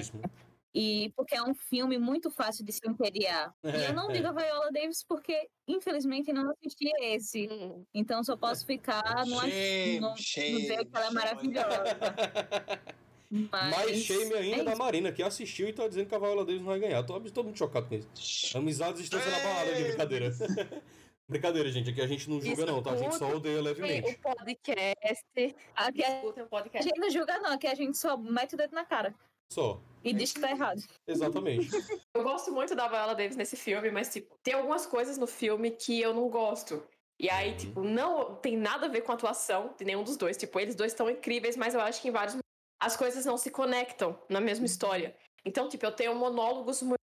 E 0.76 1.12
porque 1.16 1.36
é 1.36 1.42
um 1.42 1.54
filme 1.54 1.96
muito 1.98 2.28
fácil 2.32 2.64
de 2.64 2.72
se 2.72 2.80
entediar. 2.84 3.54
E 3.62 3.84
eu 3.84 3.94
não 3.94 4.10
É, 4.10 4.12
digo 4.14 4.26
a 4.26 4.32
Viola 4.32 4.72
Davis 4.72 5.04
porque, 5.04 5.48
infelizmente, 5.68 6.32
não 6.32 6.50
assisti 6.50 6.90
esse. 7.00 7.46
Hum. 7.48 7.86
Então 7.94 8.24
só 8.24 8.36
posso 8.36 8.66
ficar 8.66 9.24
no, 9.24 9.40
Shame, 9.40 10.00
no, 10.00 10.10
no 10.10 10.16
shame, 10.16 10.60
dizer 10.62 10.84
que 10.84 10.96
ela 10.96 11.06
é 11.06 11.10
maravilhosa. 11.10 11.96
Mas, 13.50 13.70
Mais 13.76 13.96
shame 13.98 14.32
ainda 14.34 14.60
é 14.62 14.64
da. 14.64 14.76
Marina, 14.76 15.10
que 15.10 15.22
assistiu 15.22 15.68
e 15.68 15.72
tá 15.72 15.88
dizendo 15.88 16.06
que 16.08 16.14
a 16.14 16.18
Viola 16.18 16.44
Davis 16.44 16.60
não 16.60 16.68
vai 16.68 16.78
ganhar. 16.78 17.02
Tô, 17.02 17.18
tô 17.20 17.42
muito 17.42 17.58
chocado 17.58 17.88
com 17.88 17.94
isso. 17.96 18.56
Amizades 18.56 19.00
estão 19.02 19.20
sendo 19.20 19.34
abaladas 19.34 19.76
de 19.76 19.82
Ei! 19.82 19.88
brincadeira. 19.88 20.30
brincadeira, 21.28 21.70
gente. 21.72 21.90
Aqui 21.90 22.00
a 22.00 22.06
gente 22.06 22.30
não 22.30 22.40
julga, 22.40 22.52
Isso 22.62 22.66
não, 22.66 22.82
tá? 22.82 22.92
A 22.92 22.96
gente 22.96 23.16
só 23.16 23.28
odeia 23.34 23.60
levemente. 23.60 24.12
o 24.12 24.18
podcast. 24.18 25.56
Aqui 25.74 26.04
a 26.04 26.10
Tem 26.32 26.42
o 26.42 26.46
a 26.46 26.46
podcast. 26.46 26.88
gente 26.88 27.00
não 27.00 27.10
julga, 27.10 27.38
não, 27.40 27.52
aqui 27.52 27.66
a 27.66 27.74
gente 27.74 27.96
só 27.98 28.16
mete 28.16 28.54
o 28.54 28.56
dedo 28.56 28.72
na 28.72 28.84
cara 28.84 29.14
Só. 29.50 29.80
e 30.04 30.12
diz 30.12 30.32
que 30.32 30.40
tá 30.40 30.50
errado. 30.50 30.80
Exatamente. 31.08 31.68
Eu 32.14 32.22
gosto 32.22 32.52
muito 32.52 32.74
da 32.76 32.86
Viola 32.88 33.14
Davis 33.14 33.36
nesse 33.36 33.56
filme, 33.56 33.90
mas, 33.90 34.12
tipo, 34.12 34.36
tem 34.42 34.54
algumas 34.54 34.86
coisas 34.86 35.18
no 35.18 35.26
filme 35.26 35.70
que 35.72 36.00
eu 36.00 36.14
não 36.14 36.28
gosto. 36.28 36.82
E 37.18 37.28
aí, 37.30 37.50
Uhum. 37.50 37.56
tipo, 37.56 37.82
não 37.84 38.34
tem 38.36 38.56
nada 38.56 38.86
a 38.86 38.88
ver 38.88 39.00
com 39.02 39.12
a 39.12 39.14
atuação 39.14 39.74
de 39.78 39.84
nenhum 39.84 40.02
dos 40.04 40.16
dois. 40.16 40.36
Tipo, 40.36 40.58
eles 40.60 40.74
dois 40.74 40.92
estão 40.92 41.08
incríveis, 41.10 41.56
mas 41.56 41.74
eu 41.74 41.80
acho 41.80 42.00
que 42.02 42.08
em 42.08 42.12
vários 42.12 42.36
as 42.84 42.96
coisas 42.96 43.24
não 43.24 43.38
se 43.38 43.50
conectam 43.50 44.20
na 44.28 44.40
mesma 44.40 44.66
história. 44.66 45.16
Então, 45.44 45.68
tipo, 45.68 45.84
eu 45.86 45.92
tenho 45.92 46.14
monólogos 46.14 46.82
muito 46.82 47.00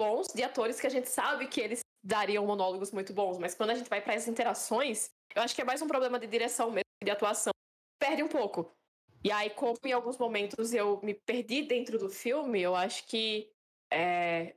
bons 0.00 0.26
de 0.34 0.42
atores 0.42 0.80
que 0.80 0.86
a 0.86 0.90
gente 0.90 1.08
sabe 1.08 1.46
que 1.46 1.60
eles 1.60 1.80
dariam 2.04 2.44
monólogos 2.44 2.90
muito 2.92 3.12
bons, 3.12 3.38
mas 3.38 3.54
quando 3.54 3.70
a 3.70 3.74
gente 3.74 3.88
vai 3.88 4.00
para 4.00 4.14
as 4.14 4.26
interações, 4.26 5.10
eu 5.34 5.42
acho 5.42 5.54
que 5.54 5.62
é 5.62 5.64
mais 5.64 5.80
um 5.80 5.86
problema 5.86 6.18
de 6.18 6.26
direção 6.26 6.70
mesmo, 6.70 6.84
de 7.04 7.10
atuação. 7.10 7.52
Perde 8.00 8.22
um 8.22 8.28
pouco. 8.28 8.72
E 9.24 9.30
aí, 9.30 9.50
como 9.50 9.76
em 9.84 9.92
alguns 9.92 10.18
momentos 10.18 10.72
eu 10.74 11.00
me 11.02 11.14
perdi 11.14 11.62
dentro 11.62 11.98
do 11.98 12.10
filme, 12.10 12.60
eu 12.60 12.74
acho 12.74 13.06
que 13.06 13.50
é, 13.92 14.56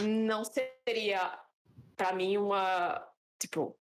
não 0.00 0.42
seria, 0.44 1.40
pra 1.96 2.12
mim, 2.12 2.36
uma. 2.36 3.08
Tipo, 3.40 3.76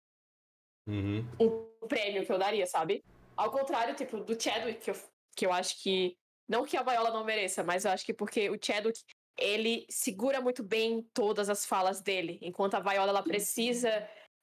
Uhum. 0.86 1.22
um 1.39 1.86
prêmio 1.86 2.24
que 2.24 2.32
eu 2.32 2.39
daria, 2.39 2.66
sabe? 2.66 3.05
Ao 3.36 3.51
contrário, 3.51 3.94
tipo, 3.94 4.18
do 4.20 4.40
Chadwick, 4.40 4.80
que 4.80 4.90
eu, 4.90 4.97
que 5.39 5.47
eu 5.47 5.52
acho 5.52 5.81
que. 5.81 6.19
Não 6.48 6.65
que 6.65 6.77
a 6.77 6.82
Viola 6.82 7.10
não 7.10 7.24
mereça, 7.24 7.62
mas 7.62 7.85
eu 7.85 7.93
acho 7.93 8.05
que 8.05 8.12
porque 8.12 8.51
o 8.51 8.59
Chadwick, 8.60 9.01
ele 9.36 9.86
segura 9.89 10.40
muito 10.40 10.65
bem 10.65 11.06
todas 11.15 11.48
as 11.48 11.65
falas 11.65 12.01
dele, 12.01 12.39
enquanto 12.43 12.74
a 12.74 12.81
Viola, 12.81 13.10
ela 13.10 13.23
precisa 13.23 13.90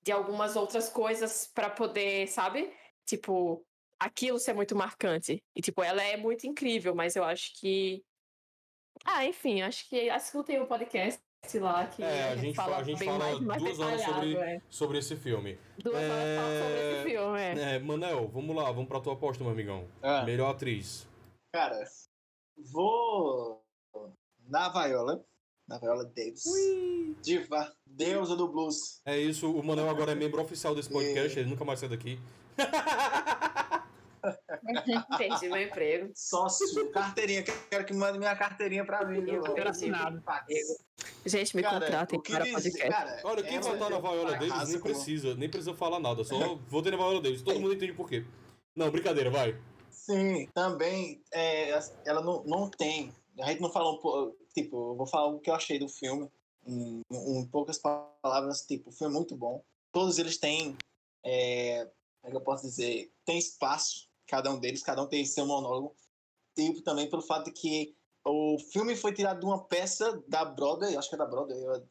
de 0.02 0.12
algumas 0.12 0.56
outras 0.56 0.88
coisas 0.88 1.52
pra 1.54 1.70
poder, 1.70 2.28
sabe? 2.28 2.72
Tipo, 3.06 3.66
aquilo 4.00 4.40
ser 4.40 4.54
muito 4.54 4.76
marcante. 4.76 5.44
E, 5.56 5.62
tipo, 5.62 5.84
ela 5.84 6.02
é 6.02 6.16
muito 6.16 6.48
incrível, 6.48 6.96
mas 6.96 7.16
eu 7.16 7.24
acho 7.24 7.52
que. 7.60 8.04
Ah, 9.04 9.26
enfim, 9.26 9.62
acho 9.62 9.90
que 9.90 10.10
escutem 10.10 10.62
o 10.62 10.68
podcast 10.68 11.22
lá 11.60 11.86
que 11.88 12.04
É, 12.04 12.30
a 12.32 12.36
gente 12.36 12.56
fala- 12.56 12.78
a 12.78 12.84
gente 12.84 13.00
bem 13.00 13.08
fala 13.08 13.20
mais, 13.20 13.40
mais 13.40 13.64
duas 13.64 13.80
horas 13.80 14.02
sobre- 14.02 14.36
é. 14.36 14.62
Sobre 14.70 14.98
esse 15.00 15.16
filme. 15.16 15.58
Duas 15.84 15.96
horas 15.96 16.10
É, 16.10 16.38
fala 16.38 16.60
sobre 16.60 16.92
esse 16.96 17.10
filme, 17.10 17.40
é. 17.40 17.76
É, 17.76 17.80
Manel, 17.80 18.28
vamos 18.28 18.56
lá, 18.56 18.72
vamos 18.72 18.88
pra 18.88 19.00
tua 19.00 19.14
aposta, 19.14 19.44
meu 19.44 19.52
amigão. 19.54 19.86
Ah, 20.02 20.24
Melhor 20.24 20.52
atriz. 20.52 21.08
cara, 21.54 21.84
vou 22.72 23.64
na 24.48 24.70
Viola. 24.70 25.24
Na 25.68 25.80
Viola 25.80 26.06
Davis. 26.06 26.44
Diva, 27.24 27.74
deusa 27.88 28.36
do 28.36 28.48
blues. 28.48 29.02
É 29.04 29.18
isso, 29.18 29.52
o 29.52 29.64
Manel 29.64 29.90
agora 29.90 30.12
é 30.12 30.16
membro 30.16 30.40
oficial 30.42 30.76
desse 30.76 30.90
podcast, 30.90 31.40
ele 31.40 31.50
nunca 31.50 31.66
mais 31.66 31.80
sai 31.80 31.90
daqui. 31.90 32.20
Perdi 35.18 35.50
meu 35.50 35.62
emprego. 35.62 36.12
Sócio, 36.16 36.92
carteirinha. 36.92 37.44
Quero 37.44 37.86
que 37.86 37.94
mande 37.94 38.18
minha 38.18 38.36
carteirinha 38.36 38.86
pra 38.86 39.06
mim. 39.06 39.24
Eu 39.30 39.44
quero 39.54 39.70
assinado. 39.70 40.24
Gente, 41.26 41.56
me 41.56 41.62
Cara, 41.62 41.80
contratem 41.86 42.22
para 42.22 42.46
podcast. 42.46 42.78
cara, 42.90 43.22
Olha, 43.24 43.44
quem 43.44 43.60
votar 43.60 43.90
na 43.90 43.98
é 43.98 44.02
Viola 44.02 44.30
fracasso 44.30 44.50
Davis 44.50 44.70
nem 44.70 44.80
como- 44.80 44.94
precisa, 44.94 45.36
nem 45.36 45.50
precisa 45.50 45.74
falar 45.76 46.00
nada, 46.00 46.24
só 46.24 46.56
votei 46.70 46.92
na 46.92 46.98
Viola 46.98 47.22
Davis, 47.22 47.42
todo 47.42 47.60
mundo 47.60 47.74
entende 47.74 47.94
por 47.94 48.08
quê. 48.10 48.26
Não, 48.76 48.90
brincadeira, 48.90 49.30
vai. 49.30 49.60
Sim, 49.90 50.48
também 50.54 51.22
é, 51.34 51.72
ela 52.06 52.22
não, 52.22 52.44
não 52.44 52.70
tem. 52.70 53.14
A 53.40 53.48
gente 53.48 53.62
não 53.62 53.72
falou, 53.72 53.96
um 53.96 54.00
po- 54.00 54.36
tipo, 54.54 54.92
eu 54.92 54.96
vou 54.96 55.06
falar 55.08 55.28
o 55.28 55.40
que 55.40 55.50
eu 55.50 55.56
achei 55.56 55.78
do 55.80 55.90
filme 55.90 56.30
em, 56.66 57.02
em 57.12 57.46
poucas 57.48 57.78
palavras. 57.78 58.62
Tipo, 58.62 58.90
o 58.90 58.94
filme 58.94 59.14
é 59.14 59.18
muito 59.18 59.36
bom. 59.36 59.64
Todos 59.92 60.18
eles 60.20 60.38
têm, 60.38 60.78
é, 61.24 61.86
como 62.22 62.28
é 62.28 62.30
que 62.32 62.38
eu 62.38 62.42
posso 62.42 62.64
dizer, 62.68 63.12
tem 63.26 63.38
espaço, 63.38 64.05
cada 64.28 64.52
um 64.52 64.60
deles, 64.60 64.84
cada 64.84 65.02
um 65.02 65.08
tem 65.08 65.26
seu 65.26 65.46
monólogo. 65.46 65.96
Tipo, 66.56 66.82
também 66.82 67.10
pelo 67.10 67.22
fato 67.22 67.46
de 67.46 67.52
que 67.52 67.96
o 68.26 68.58
filme 68.72 68.96
foi 68.96 69.14
tirado 69.14 69.40
de 69.40 69.46
uma 69.46 69.64
peça 69.64 70.24
da 70.28 70.46
Broadway, 70.46 70.96
acho 70.96 71.10
que 71.10 71.16
é 71.16 71.18
da 71.18 71.26
Broadway, 71.26 71.84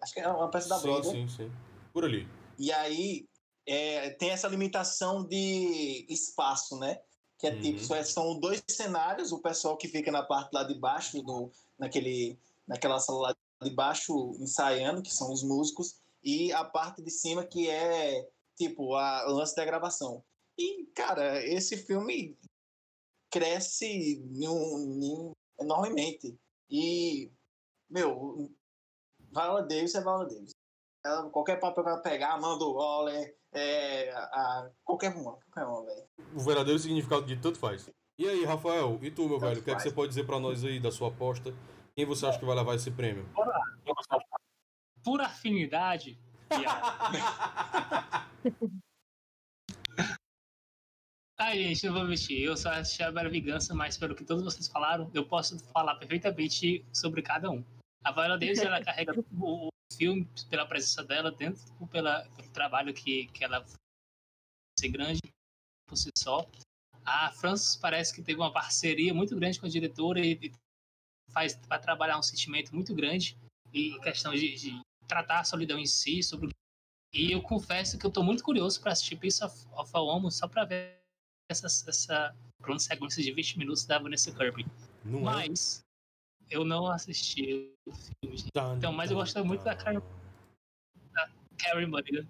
acho 0.00 0.12
que 0.14 0.20
é 0.20 0.28
uma 0.28 0.50
peça 0.50 0.68
da 0.68 0.78
sim, 0.78 0.82
Broadway. 0.82 1.12
sim, 1.14 1.28
sim. 1.28 1.52
Por 1.92 2.04
ali. 2.04 2.28
E 2.58 2.70
aí 2.72 3.26
é, 3.66 4.10
tem 4.10 4.30
essa 4.30 4.48
limitação 4.48 5.24
de 5.24 6.06
espaço, 6.08 6.78
né? 6.78 7.00
Que 7.38 7.46
é 7.46 7.52
Uhum. 7.54 7.60
tipo, 7.60 7.80
só- 7.80 8.02
são 8.04 8.38
dois 8.38 8.62
cenários, 8.68 9.32
o 9.32 9.38
pessoal 9.38 9.76
que 9.76 9.88
fica 9.88 10.12
na 10.12 10.22
parte 10.22 10.52
lá 10.52 10.62
de 10.64 10.74
baixo, 10.74 11.22
do, 11.22 11.50
naquele, 11.78 12.38
naquela 12.66 12.98
sala 12.98 13.28
lá 13.28 13.36
de 13.62 13.70
baixo 13.70 14.32
ensaiando, 14.38 15.02
que 15.02 15.12
são 15.12 15.32
os 15.32 15.42
músicos, 15.42 15.96
e 16.22 16.52
a 16.52 16.64
parte 16.64 17.02
de 17.02 17.10
cima 17.10 17.44
que 17.44 17.68
é 17.70 18.28
tipo 18.56 18.94
a 18.94 19.22
lance 19.24 19.56
da 19.56 19.64
gravação. 19.64 20.22
E, 20.60 20.84
cara, 20.94 21.42
esse 21.46 21.74
filme 21.86 22.36
cresce 23.32 24.22
num- 24.30 24.98
num- 24.98 25.32
enormemente. 25.58 26.38
E, 26.68 27.32
meu, 27.88 28.52
Viola 29.32 29.62
Davis 29.62 29.94
é 29.94 30.00
Viola 30.02 30.26
Davis. 30.28 30.50
Ela, 31.02 31.30
qualquer 31.30 31.58
papel 31.58 31.82
que 31.82 31.88
ela 31.88 32.02
pegar, 32.02 32.38
manda 32.38 32.62
o 32.62 32.74
Waller, 32.74 33.34
é, 33.52 34.10
a, 34.12 34.70
qualquer 34.84 35.16
uma, 35.16 35.32
qualquer 35.32 35.64
uma, 35.66 35.86
velho. 35.86 36.06
O 36.36 36.40
verdadeiro 36.40 36.78
significado 36.78 37.24
de 37.24 37.38
tanto 37.40 37.58
faz. 37.58 37.88
E 38.18 38.28
aí, 38.28 38.44
Rafael, 38.44 38.98
e 39.00 39.10
tu, 39.10 39.22
meu 39.22 39.38
Tanto 39.38 39.48
velho, 39.48 39.60
o 39.62 39.64
que 39.64 39.70
é 39.70 39.76
que 39.76 39.80
você 39.82 39.90
pode 39.90 40.10
dizer 40.10 40.26
pra 40.26 40.38
nós 40.38 40.62
aí 40.62 40.78
da 40.78 40.92
sua 40.92 41.08
aposta? 41.08 41.54
Quem 41.96 42.04
você 42.04 42.26
acha 42.26 42.38
que 42.38 42.44
vai 42.44 42.54
levar 42.54 42.74
esse 42.74 42.90
prêmio? 42.90 43.26
Por 45.02 45.22
afinidade, 45.22 46.20
Ai, 51.42 51.56
gente, 51.56 51.86
não 51.86 51.94
vou 51.94 52.04
mentir. 52.04 52.42
Eu 52.42 52.54
só 52.54 52.68
assisti 52.68 53.02
a 53.02 53.10
Bela 53.10 53.30
Vingança, 53.30 53.74
mas 53.74 53.96
pelo 53.96 54.14
que 54.14 54.26
todos 54.26 54.44
vocês 54.44 54.68
falaram, 54.68 55.10
eu 55.14 55.26
posso 55.26 55.58
falar 55.72 55.94
perfeitamente 55.94 56.84
sobre 56.92 57.22
cada 57.22 57.50
um. 57.50 57.64
A 58.04 58.12
Viola 58.12 58.38
Davis, 58.38 58.58
ela 58.58 58.84
carrega 58.84 59.14
o, 59.40 59.70
filme 59.96 60.28
pela 60.50 60.66
presença 60.66 61.02
dela 61.02 61.32
dentro, 61.32 61.62
pela, 61.88 62.28
pelo 62.36 62.50
trabalho 62.50 62.92
que, 62.92 63.26
que 63.28 63.42
ela 63.42 63.64
ser 64.78 64.88
grande 64.90 65.20
por 65.88 65.96
si 65.96 66.10
só. 66.16 66.46
A 67.06 67.32
Frances 67.32 67.74
parece 67.74 68.14
que 68.14 68.22
teve 68.22 68.38
uma 68.38 68.52
parceria 68.52 69.14
muito 69.14 69.34
grande 69.34 69.58
com 69.58 69.64
a 69.64 69.70
diretora 69.70 70.20
e, 70.20 70.52
faz 71.32 71.58
vai 71.68 71.80
trabalhar 71.80 72.18
um 72.18 72.22
sentimento 72.22 72.74
muito 72.74 72.94
grande 72.94 73.38
e 73.72 73.98
questão 74.00 74.34
de, 74.34 74.56
de 74.56 74.80
tratar 75.08 75.40
a 75.40 75.44
solidão 75.44 75.78
em 75.78 75.86
si 75.86 76.22
sobre 76.22 76.50
e 77.14 77.32
eu 77.32 77.40
confesso 77.40 77.98
que 77.98 78.04
eu 78.04 78.10
tô 78.10 78.22
muito 78.22 78.42
curioso 78.44 78.80
para 78.80 78.92
assistir 78.92 79.16
Piece 79.16 79.42
of, 79.44 79.66
of 79.72 79.90
a 79.94 80.00
Woman 80.00 80.30
só 80.30 80.46
para 80.46 80.64
ver 80.64 80.99
essa 81.50 81.66
essa 81.66 82.34
sequência 82.78 83.22
de 83.22 83.32
20 83.32 83.58
minutos 83.58 83.84
da 83.84 83.98
Vanessa 83.98 84.32
Kirby 84.32 84.66
Não 85.04 85.20
é? 85.20 85.22
mas 85.22 85.84
eu 86.50 86.64
não 86.64 86.86
assisti 86.86 87.72
o 87.86 87.92
filme. 87.92 88.42
Tan, 88.52 88.76
então, 88.76 88.92
mas 88.92 89.10
eu 89.10 89.16
tan, 89.16 89.22
gosto 89.22 89.44
muito 89.44 89.64
da 89.64 89.74
tan. 89.74 89.84
Carrie, 89.84 90.02
Carrie 91.58 91.86
Mulligan 91.86 92.26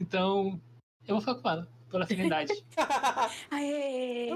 então 0.00 0.60
eu 1.06 1.14
vou 1.14 1.20
ficar 1.20 1.34
com 1.36 1.48
ela 1.48 1.68
pela 1.90 2.04
afinidade 2.04 2.52
Aê! 3.50 4.30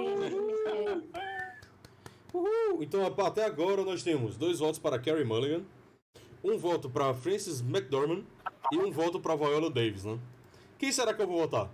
Uhul! 2.33 2.83
Então, 2.83 3.05
até 3.27 3.45
agora 3.45 3.85
nós 3.85 4.03
temos 4.03 4.37
dois 4.37 4.59
votos 4.59 4.79
para 4.79 4.99
Carrie 4.99 5.25
Mulligan, 5.25 5.63
um 6.43 6.57
voto 6.57 6.89
para 6.89 7.13
Frances 7.13 7.61
McDormand 7.61 8.25
e 8.73 8.79
um 8.79 8.91
voto 8.91 9.21
para 9.21 9.37
Viola 9.37 9.71
Davis, 9.71 10.05
né? 10.05 10.19
Quem 10.79 10.91
será 10.91 11.13
que 11.13 11.21
eu 11.21 11.27
vou 11.27 11.39
votar? 11.39 11.69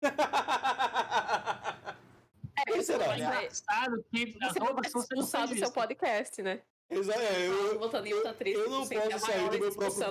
É, 2.78 2.84
Quem 2.84 2.84
você 2.84 2.92
será? 2.92 3.06
vai, 3.06 3.18
Engraçado 3.20 4.04
que 4.10 4.36
as 4.42 4.52
você 4.52 4.58
roupas 4.60 4.86
ser 4.86 4.90
são 4.92 5.00
expulsado 5.02 5.54
do 5.54 5.58
seu 5.58 5.70
podcast, 5.72 6.42
né? 6.42 6.60
Exa- 6.90 7.14
é, 7.16 7.48
eu, 7.48 7.78
Botando 7.78 8.06
em 8.06 8.14
outra 8.14 8.30
atriz. 8.30 8.56
eu 8.56 8.70
não 8.70 8.80
posso 8.88 8.94
é 8.94 9.18
sair 9.18 9.50
do 9.50 9.58
meu 9.58 9.72
próprio- 9.74 9.90
Só 9.92 10.10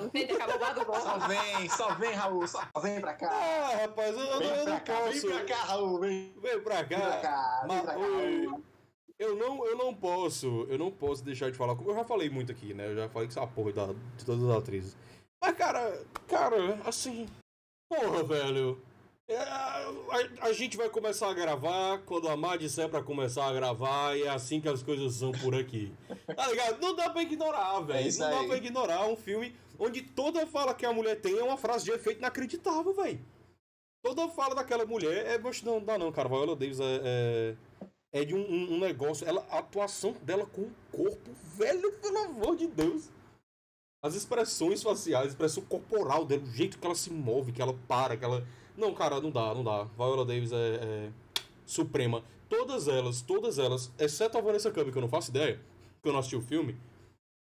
vem, 1.27 1.69
só 1.69 1.93
vem, 1.95 2.11
Raul, 2.13 2.47
só 2.47 2.61
vem 2.81 3.01
pra 3.01 3.13
cá. 3.15 3.29
Ah, 3.31 3.77
rapaz, 3.81 4.15
eu, 4.15 4.21
eu, 4.23 4.39
Vem 4.39 4.47
eu 4.49 4.63
pra 4.63 4.73
não 4.73 4.79
cá, 4.81 4.97
posso. 4.99 5.11
vem 5.27 5.31
pra 5.31 5.45
cá, 5.45 5.55
Raul, 5.63 5.99
vem, 5.99 6.33
Vem 6.39 6.61
pra 6.61 6.81
vem 6.83 6.99
pra 6.99 7.11
cá. 7.11 7.21
cá, 7.21 7.65
vem 7.67 7.81
pra 7.81 7.93
cá. 7.93 7.99
oi, 7.99 8.45
Raul. 8.45 8.63
eu 9.17 9.35
não, 9.35 9.65
eu 9.65 9.75
não 9.75 9.95
posso, 9.95 10.67
eu 10.69 10.77
não 10.77 10.91
posso 10.91 11.23
deixar 11.23 11.49
de 11.49 11.57
falar. 11.57 11.75
Eu 11.83 11.95
já 11.95 12.03
falei 12.05 12.29
muito 12.29 12.51
aqui, 12.51 12.75
né? 12.75 12.85
Eu 12.91 12.95
já 12.95 13.09
falei 13.09 13.27
que 13.27 13.35
é 13.37 13.41
uma 13.41 13.47
porra 13.47 13.73
da- 13.73 13.93
de 14.15 14.23
todas 14.23 14.43
as 14.43 14.55
atrizes. 14.57 14.95
Mas, 15.43 15.55
cara, 15.57 16.05
cara, 16.27 16.79
assim. 16.85 17.27
Porra, 17.89 18.21
velho. 18.23 18.79
É, 19.29 19.37
a, 19.37 19.91
a 20.47 20.53
gente 20.53 20.77
vai 20.77 20.89
começar 20.89 21.29
a 21.29 21.33
gravar 21.33 21.99
quando 22.05 22.29
a 22.29 22.37
Mar 22.37 22.57
disser 22.57 22.87
pra 22.87 23.03
começar 23.03 23.45
a 23.45 23.53
gravar 23.53 24.15
e 24.17 24.23
é 24.23 24.29
assim 24.29 24.61
que 24.61 24.69
as 24.69 24.81
coisas 24.81 25.15
são 25.15 25.33
por 25.33 25.53
aqui. 25.53 25.91
Tá 26.33 26.47
ligado? 26.47 26.79
Não 26.79 26.95
dá 26.95 27.09
pra 27.09 27.21
ignorar, 27.23 27.81
velho. 27.81 28.07
isso 28.07 28.19
não 28.21 28.29
dá 28.29 28.39
aí. 28.39 28.47
pra 28.47 28.57
ignorar 28.57 29.05
um 29.07 29.17
filme 29.17 29.53
onde 29.77 30.01
toda 30.01 30.47
fala 30.47 30.73
que 30.73 30.85
a 30.85 30.93
mulher 30.93 31.19
tem 31.19 31.37
é 31.37 31.43
uma 31.43 31.57
frase 31.57 31.83
de 31.83 31.91
efeito 31.91 32.19
inacreditável, 32.19 32.93
velho. 32.93 33.19
Toda 34.01 34.29
fala 34.29 34.55
daquela 34.55 34.85
mulher 34.85 35.25
é. 35.25 35.37
Não, 35.65 35.83
dá 35.83 35.97
não, 35.97 36.09
cara. 36.09 36.29
Viola 36.29 36.55
Davis 36.55 36.79
é. 36.79 37.01
é... 37.03 37.55
é 38.21 38.23
de 38.25 38.33
um, 38.33 38.39
um- 38.39 38.75
um 38.75 38.79
negócio. 38.79 39.27
Ela, 39.27 39.45
a 39.49 39.59
atuação 39.59 40.13
dela 40.21 40.45
com 40.45 40.61
o 40.61 40.71
corpo, 40.89 41.29
velho, 41.57 41.91
pelo 41.99 42.17
amor 42.19 42.55
de 42.55 42.67
Deus. 42.67 43.09
As 44.01 44.13
expressões 44.15 44.81
faciais, 44.81 45.25
a 45.25 45.29
expressão 45.29 45.63
corporal 45.65 46.23
dela, 46.23 46.43
o 46.43 46.51
jeito 46.51 46.77
que 46.79 46.85
ela 46.85 46.95
se 46.95 47.11
move, 47.11 47.51
que 47.51 47.61
ela 47.61 47.77
para, 47.89 48.15
que 48.15 48.23
ela. 48.23 48.47
Não, 48.77 48.93
cara, 48.93 49.19
não 49.19 49.31
dá, 49.31 49.55
não 49.55 49.63
dá. 49.63 49.83
Viola 49.83 50.23
Davis 50.23 50.51
é, 50.51 50.55
é 50.55 51.09
suprema. 51.65 52.23
Todas 52.47 52.87
elas, 52.87 53.21
todas 53.21 53.57
elas, 53.57 53.91
exceto 53.97 54.37
a 54.37 54.41
Vanessa 54.41 54.71
Kirby, 54.71 54.91
que 54.91 54.97
eu 54.97 55.01
não 55.01 55.09
faço 55.09 55.31
ideia, 55.31 55.59
porque 55.95 56.09
eu 56.09 56.13
não 56.13 56.19
assisti 56.19 56.35
o 56.35 56.41
filme. 56.41 56.77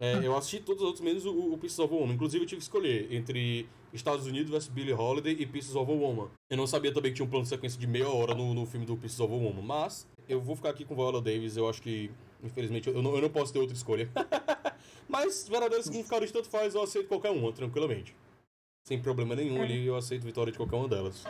é, 0.01 0.27
eu 0.27 0.35
assisti 0.35 0.61
todos 0.61 0.83
os 0.83 0.87
outros, 0.87 1.05
menos 1.05 1.27
o, 1.27 1.53
o 1.53 1.59
Pieces 1.59 1.79
of 1.79 1.93
Woman. 1.93 2.15
Inclusive, 2.15 2.43
eu 2.43 2.49
tive 2.49 2.59
que 2.59 2.65
escolher 2.65 3.13
entre 3.13 3.69
Estados 3.93 4.27
Unidos 4.27 4.51
vs 4.51 4.69
Billie 4.69 4.95
Holiday 4.95 5.37
e 5.39 5.47
Pieces 5.47 5.77
of 5.77 5.91
Woman. 5.93 6.29
Eu 6.51 6.57
não 6.57 6.67
sabia 6.67 6.93
também 6.93 7.13
que 7.13 7.17
tinha 7.17 7.27
um 7.27 7.31
plano 7.31 7.45
de 7.45 7.51
sequência 7.51 7.79
de 7.79 7.87
meia 7.87 8.09
hora 8.09 8.35
no, 8.35 8.55
no 8.55 8.65
filme 8.65 8.87
do 8.87 8.97
Pieces 8.97 9.21
of 9.21 9.31
Woman. 9.31 9.63
Mas, 9.63 10.09
eu 10.27 10.41
vou 10.41 10.57
ficar 10.57 10.71
aqui 10.71 10.87
com 10.87 10.95
Viola 10.95 11.21
Davis. 11.21 11.57
Eu 11.57 11.69
acho 11.69 11.83
que, 11.83 12.11
infelizmente, 12.43 12.89
eu 12.89 13.03
não, 13.03 13.15
eu 13.15 13.21
não 13.21 13.31
posso 13.31 13.53
ter 13.53 13.59
outra 13.59 13.77
escolha. 13.77 14.11
Mas, 15.07 15.47
verdadeiro 15.47 15.85
significado 15.85 16.27
de 16.27 16.33
tanto 16.33 16.49
faz, 16.49 16.75
eu 16.75 16.83
aceito 16.83 17.09
qualquer 17.09 17.31
uma, 17.31 17.53
tranquilamente. 17.53 18.15
Sem 18.87 19.03
problema 19.03 19.35
nenhum 19.35 19.61
ali, 19.61 19.85
eu 19.85 19.97
aceito 19.97 20.23
vitória 20.23 20.53
de 20.53 20.57
qualquer 20.59 20.77
uma 20.77 20.87
delas. 20.89 21.25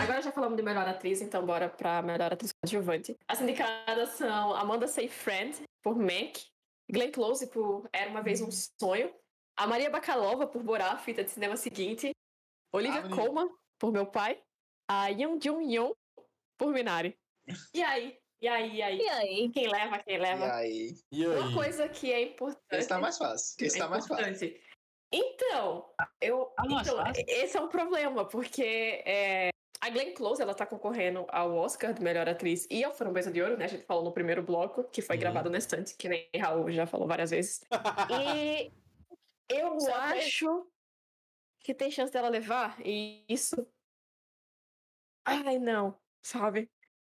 Agora 0.00 0.22
já 0.22 0.30
falamos 0.30 0.56
de 0.56 0.62
melhor 0.62 0.86
atriz, 0.86 1.20
então 1.20 1.44
bora 1.44 1.68
pra 1.68 2.00
melhor 2.00 2.32
atriz 2.32 2.52
coadjuvante. 2.52 3.16
As 3.26 3.40
indicadas 3.40 4.10
são 4.10 4.54
Amanda 4.54 4.86
Seyfried, 4.86 5.62
por 5.82 5.96
Mank, 5.96 6.44
Glenn 6.88 7.10
Close, 7.10 7.48
por 7.48 7.88
Era 7.92 8.08
Uma 8.08 8.22
Vez 8.22 8.40
Um 8.40 8.50
Sonho, 8.80 9.12
a 9.56 9.66
Maria 9.66 9.90
Bakalova, 9.90 10.46
por 10.46 10.62
Borá, 10.62 10.96
fita 10.98 11.24
de 11.24 11.30
cinema 11.30 11.56
seguinte, 11.56 12.12
Olivia 12.72 13.00
Ah. 13.04 13.08
Colman, 13.08 13.48
por 13.80 13.90
Meu 13.90 14.06
Pai, 14.06 14.40
a 14.88 15.08
Yoon 15.08 15.40
Jung 15.42 15.74
Yoon, 15.74 15.90
por 16.56 16.72
Minari. 16.72 17.18
E 17.74 17.82
aí? 17.82 18.16
E 18.40 18.46
aí? 18.48 18.76
E 18.76 18.82
aí? 18.82 18.98
E 18.98 19.08
aí? 19.08 19.50
Quem 19.50 19.68
leva? 19.68 19.98
Quem 19.98 20.14
E 20.14 20.18
leva? 20.18 20.54
aí? 20.54 20.94
E 21.10 21.26
Uma 21.26 21.48
aí? 21.48 21.54
coisa 21.54 21.88
que 21.88 22.12
é 22.12 22.22
importante. 22.22 22.62
Esse 22.72 22.88
tá 22.88 22.98
mais 22.98 23.18
fácil. 23.18 23.66
Esse 23.66 23.76
é 23.76 23.82
tá 23.82 23.88
mais 23.88 24.06
fácil. 24.06 24.24
importante. 24.24 24.62
Então, 25.12 25.94
eu, 26.20 26.52
Ah, 26.58 26.64
então, 26.66 26.96
fácil? 26.98 27.24
esse 27.26 27.56
é 27.56 27.60
um 27.60 27.68
problema, 27.68 28.26
porque 28.28 29.02
é, 29.06 29.48
a 29.80 29.88
Glenn 29.90 30.12
Close, 30.14 30.40
ela 30.42 30.54
tá 30.54 30.66
concorrendo 30.66 31.26
ao 31.30 31.54
Oscar 31.56 31.94
de 31.94 32.02
melhor 32.02 32.28
atriz 32.28 32.66
e 32.70 32.84
ao 32.84 32.92
Framboesa 32.92 33.32
de 33.32 33.40
Ouro, 33.42 33.56
né? 33.56 33.64
A 33.64 33.68
gente 33.68 33.84
falou 33.86 34.04
no 34.04 34.12
primeiro 34.12 34.42
bloco, 34.42 34.84
que 34.84 35.00
foi 35.02 35.16
Uhum. 35.16 35.20
gravado 35.20 35.50
na 35.50 35.58
estante, 35.58 35.96
que 35.96 36.08
nem 36.08 36.28
Raul 36.36 36.70
já 36.70 36.86
falou 36.86 37.08
várias 37.08 37.30
vezes. 37.30 37.60
E 38.10 38.70
eu 39.48 39.80
Só 39.80 39.94
acho 39.94 40.70
que 41.60 41.74
tem 41.74 41.90
chance 41.90 42.12
dela 42.12 42.28
levar, 42.28 42.78
e 42.86 43.24
isso... 43.28 43.66
Ai, 45.24 45.58
não, 45.58 45.98
sabe? 46.22 46.70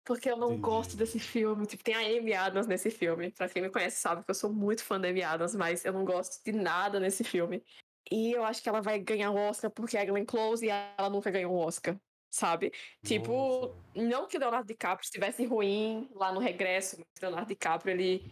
Porque 0.09 0.27
eu 0.27 0.35
não 0.35 0.47
Entendi. 0.47 0.61
gosto 0.63 0.97
desse 0.97 1.19
filme. 1.19 1.67
Tipo, 1.67 1.83
tem 1.83 1.93
a 1.93 1.99
Amy 1.99 2.33
Adams 2.33 2.65
nesse 2.65 2.89
filme. 2.89 3.29
Pra 3.29 3.47
quem 3.47 3.61
me 3.61 3.69
conhece 3.69 4.01
sabe 4.01 4.23
que 4.25 4.31
eu 4.31 4.33
sou 4.33 4.51
muito 4.51 4.83
fã 4.83 4.99
da 4.99 5.07
Amy 5.07 5.21
Adams, 5.21 5.53
mas 5.53 5.85
eu 5.85 5.93
não 5.93 6.03
gosto 6.03 6.43
de 6.43 6.51
nada 6.51 6.99
nesse 6.99 7.23
filme. 7.23 7.63
E 8.11 8.31
eu 8.31 8.43
acho 8.43 8.63
que 8.63 8.67
ela 8.67 8.81
vai 8.81 8.97
ganhar 8.97 9.29
o 9.29 9.35
Oscar 9.35 9.69
porque 9.69 9.95
é 9.95 10.01
a 10.01 10.05
Glenn 10.05 10.25
Close 10.25 10.65
e 10.65 10.69
ela 10.69 11.11
nunca 11.11 11.29
ganhou 11.29 11.53
um 11.53 11.57
Oscar, 11.59 11.95
sabe? 12.27 12.73
Tipo, 13.05 13.31
Nossa. 13.31 13.75
não 13.97 14.27
que 14.27 14.35
o 14.35 14.39
Leonardo 14.39 14.65
DiCaprio 14.65 15.05
estivesse 15.05 15.45
ruim 15.45 16.09
lá 16.15 16.31
no 16.33 16.39
regresso, 16.39 16.95
mas 16.97 17.05
o 17.21 17.25
Leonardo 17.27 17.49
DiCaprio, 17.49 17.93
ele 17.93 18.25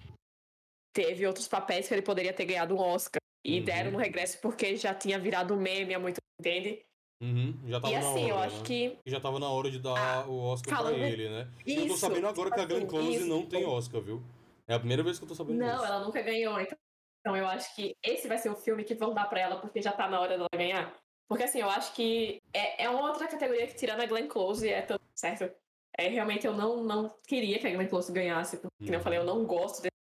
teve 0.94 1.28
outros 1.28 1.48
papéis 1.48 1.88
que 1.88 1.94
ele 1.94 2.02
poderia 2.02 2.34
ter 2.34 2.46
ganhado 2.46 2.74
um 2.76 2.80
Oscar. 2.80 3.22
E 3.46 3.60
Uhum. 3.60 3.66
deram 3.66 3.92
no 3.92 4.00
regresso 4.00 4.42
porque 4.42 4.76
já 4.76 4.96
tinha 4.96 5.20
virado 5.20 5.56
meme 5.56 5.94
há 5.94 6.00
muito 6.00 6.16
tempo, 6.16 6.26
entende? 6.40 6.84
Uhum, 7.22 7.60
já 7.68 7.80
tava 7.80 7.94
E 7.94 8.00
na 8.00 8.00
assim, 8.08 8.20
hora, 8.26 8.30
eu 8.30 8.38
acho 8.38 8.58
né? 8.60 8.64
que 8.66 9.00
Já 9.08 9.20
tava 9.20 9.40
na 9.40 9.50
hora 9.50 9.72
de 9.72 9.80
dar 9.80 10.28
o 10.30 10.38
Oscar 10.38 10.76
falando- 10.76 10.98
pra 11.00 11.08
ele, 11.08 11.30
né? 11.30 11.52
eu 11.66 11.88
tô 11.88 11.94
isso, 11.94 11.98
sabendo 11.98 12.28
agora 12.28 12.52
que 12.52 12.60
a 12.60 12.66
Glenn 12.66 12.78
assim, 12.80 12.88
Close 12.88 13.18
isso. 13.18 13.28
não 13.28 13.46
tem 13.46 13.66
Oscar, 13.66 14.02
viu? 14.02 14.22
É 14.68 14.76
a 14.76 14.80
primeira 14.80 15.02
vez 15.02 15.18
que 15.18 15.24
eu 15.24 15.28
tô 15.28 15.34
sabendo 15.34 15.58
Não, 15.60 15.74
disso. 15.74 15.86
ela 15.86 16.00
nunca 16.06 16.22
ganhou. 16.22 16.60
Então, 16.60 16.78
então 17.20 17.36
eu 17.38 17.48
acho 17.48 17.76
que 17.76 17.96
esse 18.04 18.28
vai 18.28 18.38
ser 18.38 18.50
o 18.50 18.56
filme 18.56 18.84
que 18.84 18.94
vão 18.94 19.14
dar 19.14 19.26
pra 19.26 19.40
ela, 19.40 19.60
porque 19.60 19.82
já 19.82 19.92
tá 19.92 20.08
na 20.08 20.20
hora 20.20 20.38
dela 20.38 20.48
ganhar. 20.54 20.96
Porque 21.28 21.44
assim, 21.44 21.60
eu 21.60 21.70
acho 21.70 21.94
que 21.96 22.40
é, 22.54 22.84
é 22.84 22.90
uma 22.90 23.10
outra 23.10 23.28
categoria 23.28 23.66
que 23.68 23.76
tirando 23.76 24.02
a 24.02 24.06
Glenn 24.06 24.28
Close 24.28 24.68
é 24.70 24.82
tão 24.84 25.00
certo. 25.16 25.50
É, 25.98 26.08
realmente 26.10 26.46
eu 26.46 26.54
não, 26.54 26.84
não 26.84 27.10
queria 27.28 27.58
que 27.60 27.66
a 27.68 27.72
Glenn 27.72 27.88
Close 27.90 28.12
ganhasse, 28.12 28.58
porque 28.58 28.76
como 28.86 28.94
eu 28.94 28.98
Uhum. 29.00 29.04
falei, 29.04 29.20
eu 29.20 29.24
não 29.26 29.46
gosto 29.46 29.82
desse 29.82 29.92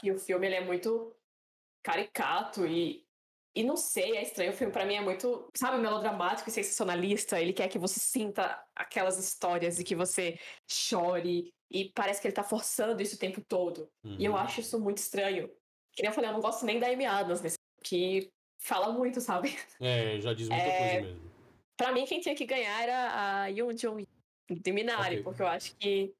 que 0.00 0.12
o 0.12 0.18
filme 0.18 0.46
ele 0.46 0.54
é 0.56 0.64
muito 0.64 1.14
caricato 1.82 2.64
e 2.66 3.04
e 3.54 3.62
não 3.64 3.76
sei, 3.76 4.16
é 4.16 4.22
estranho. 4.22 4.50
O 4.52 4.54
filme 4.54 4.72
pra 4.72 4.84
mim 4.86 4.94
é 4.94 5.00
muito, 5.00 5.48
sabe, 5.56 5.78
melodramático 5.78 6.48
e 6.48 6.52
sensacionalista. 6.52 7.40
Ele 7.40 7.52
quer 7.52 7.68
que 7.68 7.78
você 7.78 7.98
sinta 7.98 8.62
aquelas 8.76 9.18
histórias 9.18 9.78
e 9.80 9.84
que 9.84 9.94
você 9.96 10.38
chore 10.70 11.52
e 11.70 11.90
parece 11.92 12.20
que 12.20 12.26
ele 12.28 12.34
tá 12.34 12.42
forçando 12.44 13.00
isso 13.02 13.16
o 13.16 13.18
tempo 13.18 13.40
todo. 13.48 13.88
E 14.04 14.24
eu 14.24 14.32
Uhum. 14.32 14.38
acho 14.38 14.60
isso 14.60 14.78
muito 14.80 14.98
estranho. 14.98 15.48
Que 15.92 16.02
nem 16.02 16.10
eu 16.10 16.14
falei, 16.14 16.30
eu 16.30 16.34
não 16.34 16.40
gosto 16.40 16.64
nem 16.64 16.78
da 16.78 16.86
Amy 16.88 17.04
Adams 17.06 17.40
nesse 17.42 17.56
que 17.84 18.28
fala 18.62 18.92
muito, 18.92 19.20
sabe? 19.20 19.48
É, 19.80 20.20
já 20.20 20.32
diz 20.34 20.48
muita 20.48 20.68
É, 20.68 20.78
coisa 20.78 21.00
mesmo. 21.00 21.30
Pra 21.76 21.92
mim, 21.92 22.04
quem 22.04 22.20
tinha 22.20 22.34
que 22.36 22.44
ganhar 22.46 22.82
era 22.82 23.42
a 23.42 23.46
Yoon 23.46 23.72
Jong 23.74 24.04
de 24.50 24.72
Minari, 24.72 25.16
Ok. 25.16 25.22
porque 25.24 25.42
eu 25.42 25.46
acho 25.46 25.74
que 25.76 26.12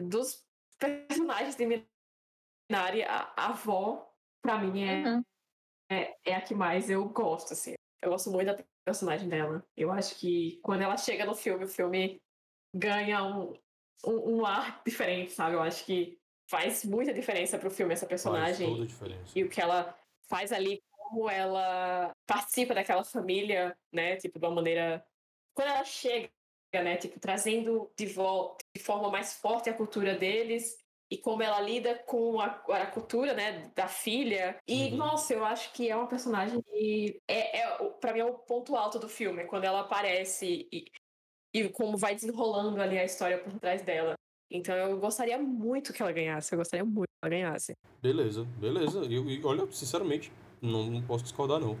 dos 0.00 0.44
personagens 0.78 1.56
de 1.56 1.66
Minari, 1.66 3.02
a, 3.02 3.32
a 3.36 3.46
avó, 3.48 4.10
pra 4.42 4.58
mim, 4.58 4.82
é, 4.84 5.02
Uhum. 5.08 5.22
É, 5.90 6.16
é 6.24 6.34
a 6.34 6.40
que 6.40 6.54
mais 6.54 6.88
eu 6.90 7.08
gosto, 7.08 7.52
assim. 7.52 7.74
Eu 8.02 8.10
gosto 8.10 8.30
muito 8.30 8.46
da 8.54 8.64
personagem 8.84 9.28
dela. 9.28 9.64
Eu 9.76 9.90
acho 9.90 10.16
que 10.16 10.58
quando 10.62 10.82
ela 10.82 10.96
chega 10.96 11.24
no 11.24 11.34
filme, 11.34 11.64
o 11.64 11.68
filme 11.68 12.20
ganha 12.74 13.22
um, 13.24 13.54
um, 14.06 14.36
um 14.38 14.46
ar 14.46 14.82
diferente, 14.84 15.32
sabe? 15.32 15.54
Eu 15.54 15.62
acho 15.62 15.84
que 15.84 16.18
faz 16.48 16.84
muita 16.84 17.12
diferença 17.12 17.58
pro 17.58 17.70
filme 17.70 17.94
essa 17.94 18.06
Faz 18.06 18.22
personagem 18.22 18.68
toda 18.68 18.84
a 18.84 18.86
diferença. 18.86 19.38
e 19.38 19.44
o 19.44 19.48
que 19.48 19.60
ela 19.60 19.96
faz 20.28 20.52
ali, 20.52 20.82
como 20.90 21.30
ela 21.30 22.12
participa 22.26 22.74
daquela 22.74 23.04
família, 23.04 23.76
né? 23.92 24.16
Tipo, 24.16 24.38
de 24.38 24.46
uma 24.46 24.54
maneira. 24.56 25.04
Quando 25.54 25.68
ela 25.68 25.84
chega, 25.84 26.30
né? 26.74 26.96
Tipo, 26.96 27.18
trazendo 27.20 27.90
de 27.96 28.06
volta 28.06 28.64
de 28.76 28.82
forma 28.82 29.10
mais 29.10 29.34
forte 29.34 29.70
a 29.70 29.74
cultura 29.74 30.14
deles 30.16 30.83
e 31.14 31.18
como 31.18 31.42
ela 31.44 31.60
lida 31.60 31.94
com 32.06 32.40
a, 32.40 32.46
a 32.46 32.86
cultura, 32.86 33.34
né? 33.34 33.70
Da 33.74 33.86
filha. 33.86 34.58
E, 34.66 34.90
Uhum. 34.90 34.96
nossa, 34.96 35.32
eu 35.32 35.44
acho 35.44 35.72
que 35.72 35.88
é 35.88 35.94
uma 35.94 36.08
personagem 36.08 36.60
que. 36.62 37.20
É, 37.28 37.60
é, 37.60 37.78
pra 38.00 38.12
mim 38.12 38.18
é 38.18 38.24
o 38.24 38.34
ponto 38.34 38.74
alto 38.74 38.98
do 38.98 39.08
filme, 39.08 39.42
é 39.42 39.46
quando 39.46 39.64
ela 39.64 39.80
aparece 39.80 40.68
e, 40.72 40.90
e 41.54 41.68
como 41.68 41.96
vai 41.96 42.16
desenrolando 42.16 42.80
ali 42.82 42.98
a 42.98 43.04
história 43.04 43.38
por 43.38 43.52
trás 43.60 43.82
dela. 43.82 44.14
Então 44.50 44.74
eu 44.74 44.98
gostaria 44.98 45.38
muito 45.38 45.92
que 45.92 46.02
ela 46.02 46.12
ganhasse, 46.12 46.52
eu 46.52 46.58
gostaria 46.58 46.84
muito 46.84 47.06
que 47.08 47.26
ela 47.26 47.30
ganhasse. 47.30 47.74
Beleza, 48.02 48.44
beleza. 48.58 48.98
Eu, 49.04 49.30
e 49.30 49.44
olha, 49.44 49.70
sinceramente, 49.70 50.32
não, 50.60 50.90
não 50.90 51.02
posso 51.02 51.22
discordar, 51.22 51.60
não. 51.60 51.78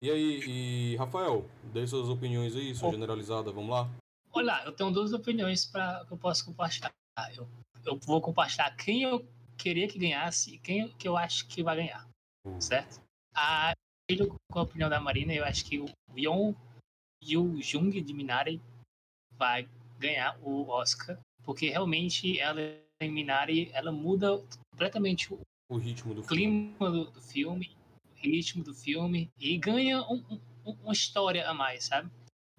E 0.00 0.10
aí, 0.10 0.40
e 0.46 0.96
Rafael, 0.96 1.44
dê 1.72 1.84
suas 1.86 2.08
opiniões 2.08 2.54
aí, 2.54 2.72
sua 2.74 2.90
generalizada, 2.92 3.50
vamos 3.50 3.70
lá? 3.70 3.88
Olha, 4.32 4.62
eu 4.64 4.72
tenho 4.72 4.92
duas 4.92 5.12
opiniões 5.12 5.66
para 5.66 6.04
que 6.06 6.12
eu 6.12 6.18
posso 6.18 6.44
compartilhar. 6.44 6.92
Eu, 7.34 7.48
eu 7.86 7.98
vou 7.98 8.20
compartilhar 8.20 8.74
quem 8.76 9.02
eu 9.02 9.26
queria 9.56 9.88
que 9.88 9.98
ganhasse 9.98 10.54
e 10.54 10.58
quem 10.58 10.88
que 10.96 11.08
eu 11.08 11.16
acho 11.16 11.46
que 11.48 11.62
vai 11.62 11.76
ganhar, 11.76 12.06
Hum. 12.44 12.60
certo? 12.60 13.00
A, 13.34 13.72
com 14.50 14.58
a 14.58 14.62
opinião 14.62 14.88
da 14.90 15.00
Marina, 15.00 15.32
eu 15.32 15.44
acho 15.44 15.64
que 15.64 15.78
o 15.78 15.86
Yeon 16.16 16.54
Yu 17.22 17.60
Jung 17.62 18.00
de 18.00 18.12
Minari 18.12 18.60
vai 19.32 19.68
ganhar 19.98 20.38
o 20.42 20.68
Oscar, 20.68 21.18
porque 21.42 21.68
realmente 21.70 22.38
ela 22.38 22.60
em 23.00 23.10
Minari, 23.10 23.70
ela 23.72 23.92
muda 23.92 24.42
completamente 24.70 25.32
o 25.32 25.40
O 25.70 25.76
ritmo 25.76 26.14
do 26.14 26.22
filme. 26.22 26.42
clima 26.76 26.90
do, 26.90 27.10
do 27.10 27.20
filme, 27.20 27.76
o 28.10 28.14
ritmo 28.14 28.64
do 28.64 28.74
filme 28.74 29.28
e 29.38 29.58
ganha 29.58 30.00
um- 30.02 30.24
um- 30.64 30.72
uma 30.82 30.92
história 30.92 31.46
a 31.48 31.52
mais, 31.52 31.84
sabe? 31.84 32.10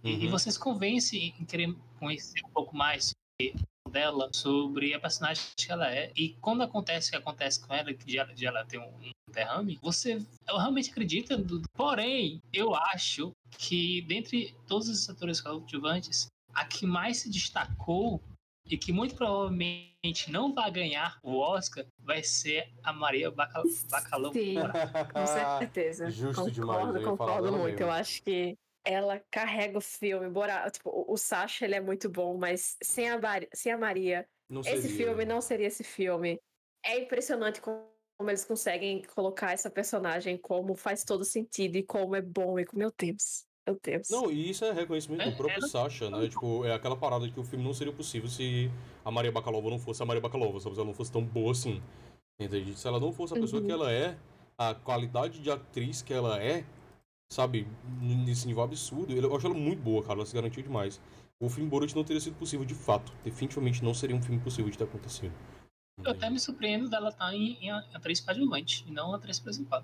E, 0.04 0.12
e 0.12 0.26
Uhum. 0.26 0.32
você 0.32 0.52
se 0.52 0.60
convence 0.60 1.18
em 1.18 1.46
querer 1.46 1.76
conhecer 2.00 2.44
um 2.46 2.50
pouco 2.50 2.76
mais 2.76 3.12
sobre 3.42 3.56
dela, 3.88 4.30
sobre 4.34 4.94
a 4.94 5.00
personagem 5.00 5.44
que 5.56 5.72
ela 5.72 5.92
é. 5.94 6.12
E 6.16 6.30
quando 6.42 6.62
acontece 6.64 7.08
o 7.08 7.12
que 7.12 7.18
acontece 7.18 7.60
com 7.66 7.74
ela, 7.74 7.94
que 7.94 8.06
de 8.06 8.18
ela, 8.18 8.34
de 8.34 8.46
ela 8.46 8.66
ter 8.66 8.78
um, 8.80 8.88
um 8.88 9.12
derrame, 9.32 9.80
você 9.82 10.22
eu 10.48 10.58
realmente 10.58 10.90
acredita. 10.92 11.38
do- 11.38 11.62
Porém, 11.74 12.42
eu 12.54 12.74
acho 12.76 13.32
que 13.58 14.02
dentre 14.04 14.56
todos 14.68 14.88
os 14.90 15.10
atores 15.10 15.40
coadjuvantes, 15.42 16.28
a 16.54 16.66
que 16.66 16.86
mais 16.86 17.18
se 17.20 17.30
destacou 17.30 18.22
e 18.70 18.78
que 18.78 18.92
muito 18.92 19.16
provavelmente 19.16 20.30
não 20.30 20.54
vai 20.54 20.70
ganhar 20.72 21.18
o 21.24 21.38
Oscar 21.38 21.86
vai 22.00 22.22
ser 22.24 22.70
a 22.84 22.92
Maria 22.92 23.32
Bacal 23.32 23.64
Bacalhau. 23.90 24.34
Sim. 24.34 24.56
Com 25.14 25.26
certeza. 25.26 26.10
Justo 26.12 26.42
concordo, 26.44 26.52
demais, 27.00 27.06
concordo 27.06 27.52
muito. 27.52 27.64
mesmo. 27.66 27.80
Eu 27.82 27.92
acho 27.92 28.22
que 28.24 28.56
ela 28.88 29.22
carrega 29.30 29.78
o 29.78 29.82
filme. 29.82 30.30
Bora, 30.30 30.70
tipo, 30.72 30.90
o, 31.08 31.18
Sasha 31.18 31.66
ele 31.66 31.76
é 31.76 31.82
muito 31.82 32.10
bom, 32.10 32.38
mas 32.38 32.78
sem 32.82 33.10
a, 33.10 33.20
sem 33.54 33.72
a 33.72 33.78
Maria, 33.78 34.28
Não 34.50 34.62
esse 34.62 34.84
seria. 34.84 34.98
filme 34.98 35.26
não 35.26 35.42
seria 35.42 35.68
esse 35.68 35.84
filme. 35.84 36.40
É 36.86 36.98
impressionante 37.00 37.60
como 37.62 37.86
eles 38.22 38.46
conseguem 38.46 39.02
colocar 39.14 39.52
essa 39.52 39.70
personagem, 39.70 40.38
como 40.38 40.74
faz 40.76 41.04
todo 41.04 41.24
sentido 41.26 41.76
e 41.76 41.84
como 41.84 42.16
é 42.16 42.22
bom. 42.22 42.58
E 42.58 42.66
como, 42.66 42.80
meu 42.80 42.92
Deus, 42.98 43.46
meu 43.68 43.78
Deus. 43.84 44.10
Não, 44.10 44.32
e 44.32 44.50
isso 44.50 44.64
é 44.64 44.72
reconhecimento 44.72 45.22
É, 45.24 45.30
do 45.32 45.36
próprio 45.38 45.60
ela- 45.60 45.68
Sasha, 45.68 46.10
né? 46.10 46.28
Tipo, 46.30 46.64
é 46.66 46.74
aquela 46.74 46.96
parada 46.96 47.30
que 47.30 47.40
o 47.40 47.44
filme 47.44 47.64
não 47.66 47.74
seria 47.74 47.94
possível 47.94 48.30
se 48.30 48.72
a 49.04 49.12
Maria 49.12 49.32
Bakalova 49.32 49.70
não 49.70 49.78
fosse 49.80 50.02
a 50.02 50.06
Maria 50.06 50.22
Bakalova, 50.22 50.60
sabe? 50.60 50.76
Se 50.76 50.80
ela 50.82 50.88
não 50.88 50.96
fosse 50.96 51.12
tão 51.12 51.24
boa 51.24 51.52
assim. 51.52 51.82
Entende? 52.40 52.78
Se 52.78 52.88
ela 52.88 53.00
não 53.00 53.12
fosse 53.12 53.34
a 53.38 53.40
pessoa 53.42 53.60
Uhum. 53.62 53.68
que 53.68 53.74
ela 53.74 53.92
é, 53.92 54.18
a 54.58 54.74
qualidade 54.74 55.40
de 55.40 55.52
atriz 55.52 56.02
que 56.02 56.14
ela 56.14 56.42
é, 56.42 56.64
sabe? 57.30 57.68
Nesse 58.02 58.48
nível 58.48 58.64
absurdo, 58.64 59.14
eu 59.14 59.36
acho 59.36 59.46
ela 59.48 59.56
muito 59.56 59.82
boa, 59.82 60.02
cara. 60.02 60.16
Ela 60.20 60.26
se 60.26 60.36
garantiu 60.36 60.64
demais. 60.64 61.00
O 61.40 61.50
filme 61.50 61.70
Borat 61.70 61.94
não 61.94 62.04
teria 62.04 62.20
sido 62.20 62.36
possível 62.38 62.66
de 62.66 62.74
fato. 62.74 63.12
Definitivamente 63.24 63.84
não 63.84 63.94
seria 63.94 64.16
um 64.16 64.22
filme 64.22 64.42
possível 64.42 64.72
de 64.72 64.78
ter 64.78 64.86
acontecido. 64.86 65.34
Eu 66.04 66.12
até 66.12 66.30
me 66.30 66.40
surpreendo 66.40 66.90
dela 66.90 67.10
estar 67.10 67.34
em, 67.34 67.58
em 67.64 67.72
atriz 67.72 68.22
coadjuvante 68.22 68.86
e 68.88 68.92
não 68.92 69.14
atriz 69.14 69.40
principal. 69.40 69.84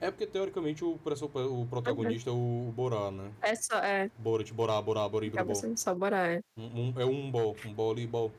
É 0.00 0.10
porque, 0.10 0.26
teoricamente, 0.26 0.84
o, 0.84 0.92
o 0.94 1.66
protagonista 1.66 2.28
é 2.28 2.32
o 2.32 2.72
Borá, 2.76 3.10
né? 3.10 3.32
É 3.40 3.54
só, 3.54 3.78
é, 3.78 4.10
Borat, 4.18 4.52
Borá, 4.52 4.82
Borá, 4.82 5.08
Borá, 5.08 5.44
Borá. 5.44 5.76
só 5.76 5.94
Borá, 5.94 6.26
é. 6.26 6.40
Um, 6.56 6.90
um- 6.90 7.00
é 7.00 7.04
um 7.06 7.30
bol, 7.30 7.56
um 7.64 7.72
bol 7.72 7.92
ali, 7.92 8.06
bol. 8.06 8.30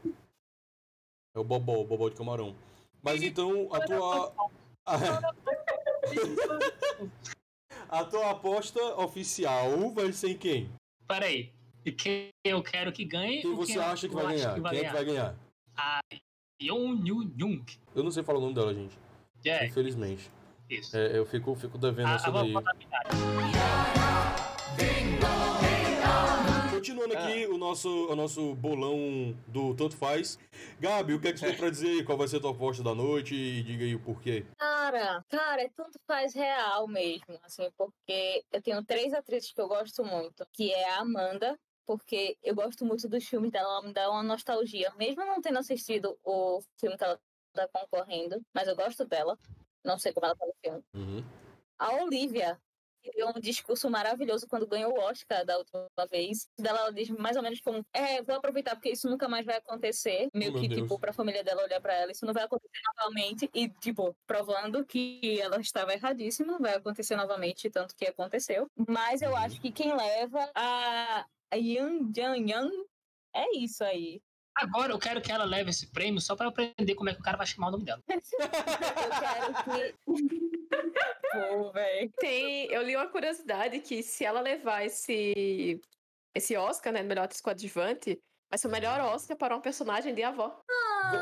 É 1.35 1.39
o 1.39 1.43
bobó, 1.43 1.81
o 1.81 1.85
bobó 1.85 2.09
de 2.09 2.15
camarão. 2.15 2.55
Mas 3.01 3.23
então, 3.23 3.73
a 3.73 3.79
tua. 3.81 4.33
A, 7.89 8.03
tua 8.03 8.31
aposta 8.31 8.79
oficial 8.99 9.91
vai 9.91 10.11
ser 10.11 10.31
em 10.31 10.37
quem? 10.37 10.69
Peraí. 11.07 11.51
Quem 11.97 12.29
eu 12.45 12.61
quero 12.61 12.91
que 12.91 13.05
ganhe? 13.05 13.41
Quem 13.41 13.55
você 13.55 13.77
eu 13.77 13.81
acha 13.81 14.09
que 14.09 14.13
vai 14.13 14.27
ganhar? 14.35 14.61
Quem 14.61 14.79
é 14.79 14.83
que 14.85 14.93
vai 14.93 15.05
ganhar? 15.05 15.35
Yeon 16.61 17.01
Yu 17.05 17.31
Jung. 17.37 17.63
Eu 17.95 18.03
não 18.03 18.11
sei 18.11 18.23
falar 18.23 18.39
o 18.39 18.41
nome 18.41 18.53
dela, 18.53 18.73
gente. 18.73 18.97
É, 19.45 19.67
Infelizmente. 19.67 20.29
isso. 20.69 20.97
É, 20.97 21.17
eu 21.17 21.25
fico, 21.25 21.55
fico 21.55 21.77
devendo 21.77 22.07
Ah, 22.09 22.15
essa 22.15 22.31
daí. 22.31 22.53
a. 22.55 22.63
Continuando 26.71 27.17
aqui 27.17 27.45
o 27.47 27.57
nosso, 27.57 27.89
o 27.89 28.15
nosso 28.15 28.53
bolão 28.55 29.35
do 29.47 29.73
Tanto 29.75 29.95
Faz. 29.95 30.37
Gabi, 30.79 31.13
o 31.13 31.19
que 31.19 31.29
é 31.29 31.33
que 31.33 31.39
você 31.39 31.47
tem 31.47 31.55
pra 31.57 31.69
dizer 31.69 31.87
aí? 31.87 32.03
Qual 32.03 32.17
vai 32.17 32.27
ser 32.27 32.37
a 32.37 32.39
tua 32.39 32.51
aposta 32.51 32.83
da 32.83 32.93
noite? 32.93 33.33
E 33.33 33.63
diga 33.63 33.83
aí 33.83 33.95
o 33.95 33.99
porquê. 33.99 34.45
Cara, 34.87 35.25
cara, 35.27 35.61
é 35.63 35.69
tanto 35.69 35.99
faz 36.07 36.33
real 36.33 36.87
mesmo, 36.87 37.37
assim, 37.43 37.69
porque 37.77 38.45
eu 38.49 38.61
tenho 38.61 38.81
três 38.85 39.13
atrizes 39.13 39.51
que 39.51 39.59
eu 39.59 39.67
gosto 39.67 40.01
muito, 40.05 40.47
que 40.53 40.71
é 40.73 40.91
a 40.91 41.01
Amanda, 41.01 41.59
porque 41.85 42.37
eu 42.41 42.55
gosto 42.55 42.85
muito 42.85 43.05
dos 43.09 43.27
filmes 43.27 43.51
dela, 43.51 43.67
ela 43.67 43.81
me 43.81 43.91
dá 43.91 44.09
uma 44.09 44.23
nostalgia, 44.23 44.89
mesmo 44.95 45.25
não 45.25 45.41
tendo 45.41 45.59
assistido 45.59 46.17
o 46.23 46.61
filme 46.79 46.97
que 46.97 47.03
ela 47.03 47.19
tá 47.53 47.67
concorrendo, 47.67 48.41
mas 48.53 48.69
eu 48.69 48.77
gosto 48.77 49.03
dela, 49.03 49.37
não 49.83 49.99
sei 49.99 50.13
como 50.13 50.25
ela 50.25 50.37
tá 50.37 50.45
no 50.45 50.53
filme. 50.63 50.83
Uhum. 50.93 51.23
A 51.77 51.91
Olivia 52.03 52.57
deu 53.15 53.27
um 53.29 53.39
discurso 53.39 53.89
maravilhoso 53.89 54.47
quando 54.47 54.67
ganhou 54.67 54.93
o 54.93 54.99
Oscar 55.01 55.45
da 55.45 55.57
última 55.57 55.87
vez. 56.09 56.47
Dela 56.59 56.79
ela 56.79 56.91
diz 56.93 57.09
mais 57.09 57.35
ou 57.37 57.43
menos 57.43 57.59
como: 57.61 57.85
É, 57.93 58.21
vou 58.21 58.35
aproveitar 58.35 58.75
porque 58.75 58.89
isso 58.91 59.09
nunca 59.09 59.27
mais 59.27 59.45
vai 59.45 59.57
acontecer. 59.57 60.29
Meio 60.33 60.51
meu 60.53 60.61
que, 60.61 60.67
Deus. 60.67 60.81
tipo, 60.81 60.99
pra 60.99 61.13
família 61.13 61.43
dela 61.43 61.63
olhar 61.63 61.81
pra 61.81 61.93
ela, 61.93 62.11
isso 62.11 62.25
não 62.25 62.33
vai 62.33 62.43
acontecer 62.43 62.81
novamente. 62.97 63.49
E, 63.53 63.69
tipo, 63.69 64.15
provando 64.25 64.85
que 64.85 65.39
ela 65.39 65.59
estava 65.59 65.93
erradíssima, 65.93 66.57
vai 66.59 66.75
acontecer 66.75 67.15
novamente, 67.15 67.69
tanto 67.69 67.95
que 67.95 68.05
aconteceu. 68.05 68.67
Mas 68.87 69.21
eu 69.21 69.31
Uhum. 69.31 69.37
acho 69.37 69.59
que 69.61 69.71
quem 69.71 69.95
leva 69.95 70.49
a, 70.55 71.25
a 71.51 71.55
Yang 71.55 72.19
Yang 72.19 72.51
Yang 72.51 72.71
é 73.35 73.57
isso 73.57 73.83
aí. 73.83 74.21
Agora 74.57 74.91
eu 74.91 74.97
quero 74.97 75.21
que 75.21 75.31
ela 75.31 75.45
leve 75.45 75.69
esse 75.69 75.87
prêmio 75.87 76.19
só 76.19 76.35
pra 76.35 76.47
eu 76.47 76.49
aprender 76.49 76.95
como 76.95 77.09
é 77.09 77.13
que 77.13 77.19
o 77.19 77.23
cara 77.23 77.37
vai 77.37 77.45
chamar 77.45 77.67
o 77.67 77.71
nome 77.71 77.85
dela. 77.85 78.01
Eu 78.09 79.09
quero 79.19 79.53
que. 79.63 80.57
Pô, 81.31 81.71
velho. 81.71 82.11
Tem, 82.17 82.71
eu 82.71 82.81
li 82.81 82.95
uma 82.95 83.07
curiosidade 83.07 83.79
que 83.79 84.01
se 84.01 84.25
ela 84.25 84.41
levar 84.41 84.85
esse 84.85 85.79
esse 86.33 86.55
Oscar, 86.55 86.93
né, 86.93 87.03
melhor 87.03 87.25
atriz 87.25 87.41
coadjuvante, 87.41 88.19
vai 88.49 88.57
ser 88.57 88.67
o 88.67 88.71
melhor 88.71 88.99
Oscar 89.01 89.35
para 89.37 89.55
um 89.55 89.61
personagem 89.61 90.13
de 90.13 90.23
avó. 90.23 90.59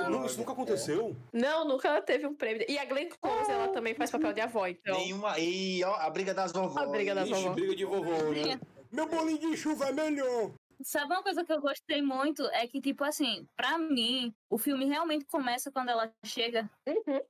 Não, 0.09 0.25
isso 0.25 0.37
nunca 0.37 0.51
aconteceu? 0.51 1.15
Não, 1.31 1.65
nunca 1.65 2.01
teve 2.01 2.25
um 2.25 2.33
prêmio. 2.33 2.65
E 2.67 2.77
a 2.77 2.85
Glenn 2.85 3.09
Close, 3.21 3.51
ela 3.51 3.67
também 3.69 3.93
faz 3.93 4.11
papel 4.11 4.33
de 4.33 4.41
avó, 4.41 4.67
então. 4.67 4.97
Nenhuma. 4.97 5.37
E 5.39 5.83
ó, 5.83 5.95
a 5.95 6.09
briga 6.09 6.33
das 6.33 6.51
vovós. 6.51 6.77
A 6.77 6.87
briga 6.87 7.13
das 7.13 7.29
vovó. 7.29 7.53
briga 7.53 7.75
de 7.75 7.85
vovó, 7.85 8.23
né? 8.31 8.59
Meu 8.91 9.07
bolinho 9.07 9.39
de 9.39 9.57
chuva 9.57 9.89
é 9.89 9.91
melhor. 9.91 10.51
Sabe 10.83 11.13
uma 11.13 11.23
coisa 11.23 11.43
que 11.45 11.51
eu 11.53 11.61
gostei 11.61 12.01
muito? 12.01 12.43
É 12.47 12.67
que, 12.67 12.81
tipo 12.81 13.03
assim, 13.03 13.47
pra 13.55 13.77
mim, 13.77 14.33
o 14.49 14.57
filme 14.57 14.85
realmente 14.85 15.25
começa 15.25 15.71
quando 15.71 15.89
ela 15.89 16.13
chega. 16.25 16.69
Uhum. 16.87 17.21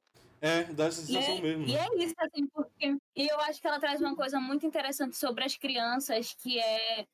É, 0.41 0.63
dá 0.73 0.85
essa 0.85 1.01
E 1.01 1.05
sensação 1.05 1.35
é, 1.35 1.41
mesmo. 1.41 1.65
e 1.65 1.73
né? 1.73 1.79
é 1.79 2.03
isso, 2.03 2.13
assim, 2.19 2.47
porque. 2.47 2.97
E 3.15 3.27
eu 3.27 3.39
acho 3.41 3.61
que 3.61 3.67
ela 3.67 3.79
traz 3.79 4.01
uma 4.01 4.15
coisa 4.15 4.39
muito 4.39 4.65
interessante 4.65 5.15
sobre 5.15 5.43
as 5.43 5.55
crianças, 5.57 6.33
que 6.33 6.59
é. 6.59 7.05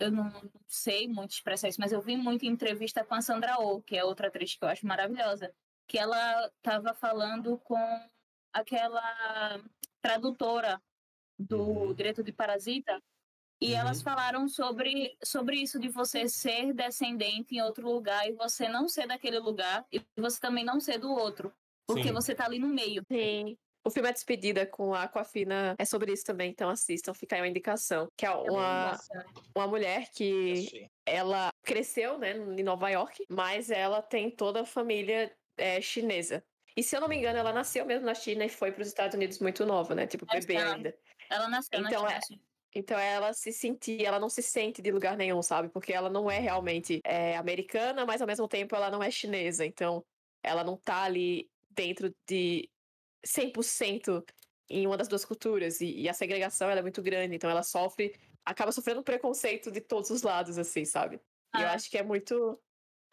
Eu 0.00 0.10
não 0.10 0.30
sei 0.68 1.08
muito 1.08 1.32
expressar 1.32 1.68
isso, 1.68 1.80
mas 1.80 1.92
eu 1.92 2.00
vi 2.02 2.16
muito 2.16 2.44
em 2.44 2.48
entrevista 2.48 3.04
com 3.04 3.14
a 3.14 3.22
Sandra 3.22 3.56
Oh, 3.60 3.82
que 3.82 3.96
é 3.96 4.04
outra 4.04 4.28
atriz 4.28 4.56
que 4.56 4.64
eu 4.64 4.68
acho 4.68 4.86
maravilhosa. 4.86 5.54
Que 5.88 5.98
ela 5.98 6.50
tava 6.62 6.94
falando 6.94 7.58
com 7.58 7.76
aquela 8.52 9.62
tradutora 10.02 10.82
do 11.38 11.62
Uhum. 11.64 11.94
direito 11.94 12.22
de 12.24 12.32
Parasita. 12.32 13.02
E 13.62 13.74
Uhum. 13.74 13.78
elas 13.78 14.02
falaram 14.02 14.48
sobre, 14.48 15.16
sobre 15.22 15.56
isso 15.56 15.78
de 15.78 15.88
você 15.88 16.28
ser 16.28 16.72
descendente 16.74 17.54
em 17.54 17.62
outro 17.62 17.88
lugar 17.88 18.28
e 18.28 18.32
você 18.32 18.68
não 18.68 18.88
ser 18.88 19.06
daquele 19.06 19.38
lugar 19.38 19.86
e 19.92 20.02
você 20.16 20.40
também 20.40 20.64
não 20.64 20.80
ser 20.80 20.98
do 20.98 21.12
outro. 21.12 21.54
Porque 21.86 22.08
Sim. 22.08 22.12
você 22.12 22.34
tá 22.34 22.44
ali 22.44 22.58
no 22.58 22.66
meio. 22.66 23.04
Sim. 23.10 23.56
O 23.84 23.90
filme 23.90 24.08
A 24.08 24.12
Despedida 24.12 24.66
com 24.66 24.92
a 24.94 25.04
Aquafina 25.04 25.76
é 25.78 25.84
sobre 25.84 26.12
isso 26.12 26.24
também, 26.24 26.50
então 26.50 26.68
assistam, 26.70 27.14
fica 27.14 27.36
aí 27.36 27.40
uma 27.42 27.46
indicação. 27.48 28.08
Que 28.16 28.26
é 28.26 28.30
uma, 28.30 28.98
uma 29.56 29.66
mulher 29.68 30.08
que 30.12 30.88
ela 31.06 31.50
cresceu, 31.64 32.18
né, 32.18 32.32
em 32.36 32.62
Nova 32.64 32.88
York, 32.90 33.24
mas 33.28 33.70
ela 33.70 34.02
tem 34.02 34.28
toda 34.28 34.62
a 34.62 34.66
família 34.66 35.32
é, 35.56 35.80
chinesa. 35.80 36.42
E 36.76 36.82
se 36.82 36.96
eu 36.96 37.00
não 37.00 37.08
me 37.08 37.16
engano, 37.16 37.38
ela 37.38 37.52
nasceu 37.52 37.84
mesmo 37.86 38.06
na 38.06 38.14
China 38.14 38.44
e 38.44 38.48
foi 38.48 38.72
para 38.72 38.82
os 38.82 38.88
Estados 38.88 39.14
Unidos 39.14 39.38
muito 39.38 39.64
nova, 39.66 39.94
né? 39.94 40.06
Tipo, 40.06 40.26
bebê 40.26 40.56
ainda. 40.56 40.96
Ela 41.30 41.48
nasceu 41.48 41.80
Então, 41.80 42.02
na 42.02 42.14
é- 42.14 42.20
China. 42.26 42.40
Então 42.74 42.98
ela 42.98 43.32
se 43.32 43.52
sentia, 43.52 44.08
ela 44.08 44.18
não 44.18 44.28
se 44.28 44.42
sente 44.42 44.80
de 44.80 44.90
lugar 44.90 45.16
nenhum, 45.16 45.42
sabe? 45.42 45.68
Porque 45.68 45.92
ela 45.92 46.08
não 46.08 46.30
é 46.30 46.38
realmente 46.38 47.00
é, 47.04 47.36
americana, 47.36 48.06
mas 48.06 48.20
ao 48.20 48.26
mesmo 48.26 48.48
tempo 48.48 48.74
ela 48.74 48.90
não 48.90 49.02
é 49.02 49.10
chinesa. 49.10 49.64
Então 49.66 50.04
ela 50.42 50.64
não 50.64 50.76
tá 50.76 51.02
ali 51.02 51.50
dentro 51.70 52.14
de 52.28 52.68
100% 53.24 54.24
em 54.70 54.86
uma 54.86 54.96
das 54.96 55.08
duas 55.08 55.24
culturas. 55.24 55.80
E, 55.80 56.00
e 56.02 56.08
a 56.08 56.14
segregação 56.14 56.70
ela 56.70 56.80
é 56.80 56.82
muito 56.82 57.02
grande, 57.02 57.34
então 57.36 57.50
ela 57.50 57.62
sofre, 57.62 58.14
acaba 58.44 58.72
sofrendo 58.72 59.02
preconceito 59.02 59.70
de 59.70 59.80
todos 59.80 60.10
os 60.10 60.22
lados, 60.22 60.58
assim, 60.58 60.84
sabe? 60.84 61.20
E 61.54 61.60
eu 61.60 61.68
Ah. 61.68 61.72
acho 61.74 61.90
que 61.90 61.98
é 61.98 62.02
muito. 62.02 62.58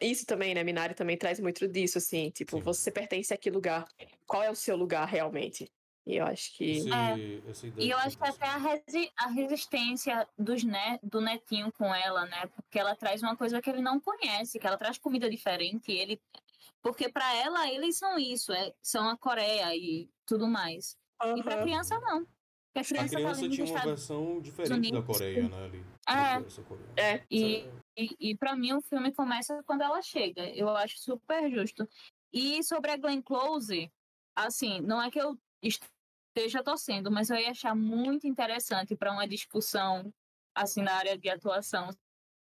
Isso 0.00 0.24
também, 0.24 0.54
né? 0.54 0.64
Minari 0.64 0.94
também 0.94 1.18
traz 1.18 1.38
muito 1.38 1.68
disso, 1.68 1.98
assim. 1.98 2.30
Tipo, 2.30 2.56
Sim. 2.56 2.62
você 2.62 2.90
pertence 2.90 3.34
a 3.34 3.36
que 3.36 3.50
lugar? 3.50 3.84
Qual 4.26 4.42
é 4.42 4.50
o 4.50 4.54
seu 4.54 4.74
lugar 4.74 5.06
realmente? 5.06 5.70
E 6.06 6.16
eu 6.16 6.24
acho 6.26 6.56
que. 6.56 6.64
Esse- 6.64 6.92
É. 6.92 7.16
ideia 7.18 7.42
E 7.78 7.90
eu 7.90 7.98
acho 7.98 8.16
que 8.16 8.26
até 8.26 8.46
a, 8.46 8.56
resi- 8.56 9.12
a 9.16 9.28
resistência 9.28 10.26
dos 10.38 10.64
ne- 10.64 10.98
do 11.02 11.20
netinho 11.20 11.70
com 11.72 11.94
ela, 11.94 12.24
né? 12.26 12.46
Porque 12.56 12.78
ela 12.78 12.96
traz 12.96 13.22
uma 13.22 13.36
coisa 13.36 13.60
que 13.60 13.68
ele 13.70 13.82
não 13.82 14.00
conhece, 14.00 14.58
que 14.58 14.66
ela 14.66 14.78
traz 14.78 14.98
comida 14.98 15.28
diferente. 15.30 15.92
E 15.92 15.98
ele... 15.98 16.20
Porque 16.82 17.10
pra 17.10 17.34
ela, 17.36 17.68
eles 17.70 17.98
são 17.98 18.18
isso, 18.18 18.52
é, 18.52 18.72
são 18.82 19.08
a 19.08 19.16
Coreia 19.16 19.76
e 19.76 20.08
tudo 20.24 20.48
mais. 20.48 20.96
E 21.36 21.42
pra 21.42 21.60
criança, 21.62 21.98
não. 22.00 22.24
Porque 22.72 22.78
a 22.78 22.80
A 22.80 22.84
criança, 22.84 23.10
tá 23.10 23.16
criança 23.16 23.46
nos 23.46 23.54
tinha 23.56 23.66
uma 23.66 23.80
versão 23.84 24.40
diferente 24.40 24.68
da 24.70 24.76
Unidos. 24.76 25.06
Coreia, 25.06 25.48
né? 25.48 25.64
Ali. 25.64 25.84
É. 26.96 27.02
É. 27.16 27.26
E, 27.30 27.68
e, 27.98 28.16
e 28.30 28.36
para 28.36 28.56
mim 28.56 28.72
o 28.72 28.80
filme 28.80 29.12
começa 29.12 29.62
quando 29.64 29.82
ela 29.82 30.00
chega. 30.00 30.48
Eu 30.56 30.70
acho 30.70 30.98
super 30.98 31.50
justo. 31.50 31.86
E 32.32 32.62
sobre 32.64 32.90
a 32.92 32.96
Glenn 32.96 33.20
Close, 33.20 33.92
assim, 34.34 34.80
não 34.80 35.02
é 35.02 35.10
que 35.10 35.20
eu 35.20 35.36
esteja 35.62 36.62
torcendo, 36.62 37.10
mas 37.10 37.30
eu 37.30 37.36
ia 37.36 37.50
achar 37.50 37.74
muito 37.74 38.26
interessante 38.26 38.96
para 38.96 39.12
uma 39.12 39.26
discussão 39.26 40.12
assim 40.54 40.82
na 40.82 40.94
área 40.94 41.16
de 41.16 41.28
atuação 41.28 41.90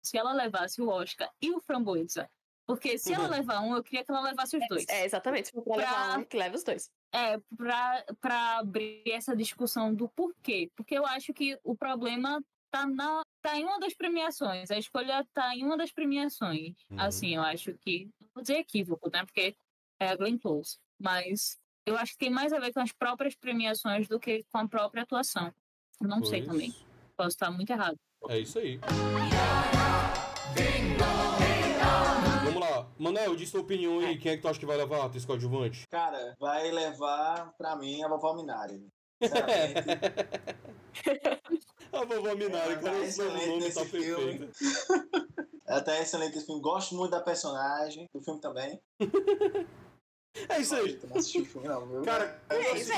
se 0.04 0.18
ela 0.18 0.34
levasse 0.34 0.82
o 0.82 0.90
Oscar 0.90 1.30
e 1.42 1.52
o 1.52 1.62
Framboesa. 1.62 2.30
Porque 2.66 2.98
se 2.98 3.12
ela 3.14 3.26
Uhum. 3.26 3.32
levar 3.32 3.60
um, 3.62 3.76
eu 3.76 3.84
queria 3.84 4.04
que 4.06 4.12
ela 4.12 4.22
levasse 4.22 4.56
os 4.58 4.66
dois. 4.68 4.86
É, 4.88 5.04
exatamente. 5.04 5.48
Se 5.48 5.52
for 5.54 5.64
pra 5.64 5.74
Pra- 5.76 5.92
levar 5.92 6.20
um, 6.20 6.24
que 6.24 6.38
leva 6.38 6.56
os 6.56 6.64
dois. 6.64 6.90
É, 7.14 7.38
para 7.58 8.58
abrir 8.60 9.04
essa 9.08 9.36
discussão 9.36 9.94
do 9.94 10.08
porquê. 10.10 10.72
Porque 10.76 10.98
eu 10.98 11.06
acho 11.06 11.34
que 11.34 11.60
o 11.64 11.76
problema 11.76 12.42
tá, 12.72 12.86
na, 12.88 13.22
tá 13.42 13.58
em 13.58 13.66
uma 13.66 13.80
das 13.80 13.94
premiações. 13.94 14.72
A 14.72 14.78
escolha 14.78 15.28
tá 15.34 15.54
em 15.56 15.66
uma 15.66 15.76
das 15.76 15.92
premiações. 15.92 16.76
Uhum. 16.90 17.00
Assim, 17.00 17.36
eu 17.36 17.42
acho 17.42 17.74
que. 17.80 18.06
Não 18.22 18.30
vou 18.36 18.42
dizer 18.42 18.58
equívoco, 18.60 19.10
né? 19.12 19.26
Porque 19.26 19.56
é 20.00 20.08
a 20.10 20.16
Glenn 20.16 20.38
Close. 20.38 20.78
Mas 21.00 21.60
eu 21.86 21.98
acho 21.98 22.14
que 22.14 22.20
tem 22.20 22.30
mais 22.30 22.54
a 22.54 22.60
ver 22.60 22.74
com 22.74 22.80
as 22.80 22.92
próprias 22.92 23.36
premiações 23.36 24.08
do 24.08 24.20
que 24.20 24.44
com 24.52 24.58
a 24.60 24.68
própria 24.68 25.04
atuação. 25.04 25.54
Eu 26.00 26.08
não 26.08 26.24
sei 26.24 26.42
Pois, 26.44 26.52
também. 26.52 26.76
Posso 27.16 27.30
estar 27.30 27.52
muito 27.52 27.70
errado. 27.72 27.98
É 28.30 28.40
isso 28.40 28.60
aí. 28.60 28.80
Vamos 32.44 32.60
lá. 32.62 32.88
Manel, 32.98 33.36
diz 33.36 33.52
tua 33.52 33.62
opinião 33.62 34.00
aí. 34.00 34.18
Quem 34.18 34.32
é 34.34 34.36
que 34.36 34.42
tu 34.42 34.48
acha 34.48 34.60
que 34.60 34.66
vai 34.66 34.78
levar 34.78 35.02
a 35.02 35.06
atriz 35.06 35.26
coadjuvante? 35.26 35.88
Cara, 35.90 36.36
vai 36.40 36.70
levar 36.72 37.52
pra 37.58 37.76
mim 37.76 38.04
a 38.04 38.08
vovó 38.08 38.34
Minari. 38.36 38.88
A 41.94 42.06
vovó 42.06 42.34
Minari, 42.36 42.76
cara, 42.76 42.82
tá 42.82 42.92
o 42.94 43.04
excelente 43.04 43.48
nome 43.48 43.72
tá 43.74 43.86
filme. 43.86 44.40
perfeito. 44.40 44.54
ela 45.68 45.82
tá 45.82 46.00
excelente 46.00 46.38
esse 46.38 46.46
filme. 46.46 46.62
Gosto 46.62 46.96
muito 46.96 47.12
da 47.12 47.20
personagem, 47.20 48.08
do 48.14 48.22
filme 48.24 48.40
também. 48.40 48.80
É 50.50 50.60
isso 50.60 50.76
aí. 50.76 50.94
Tu 50.94 51.08
não 51.08 51.18
assistiu 51.18 51.42
o 51.42 51.46
filme, 51.46 51.68
não, 51.68 51.86
viu? 51.88 52.02
Cara, 52.04 52.42
eu 52.50 52.58
é 52.58 52.78
isso 52.78 52.92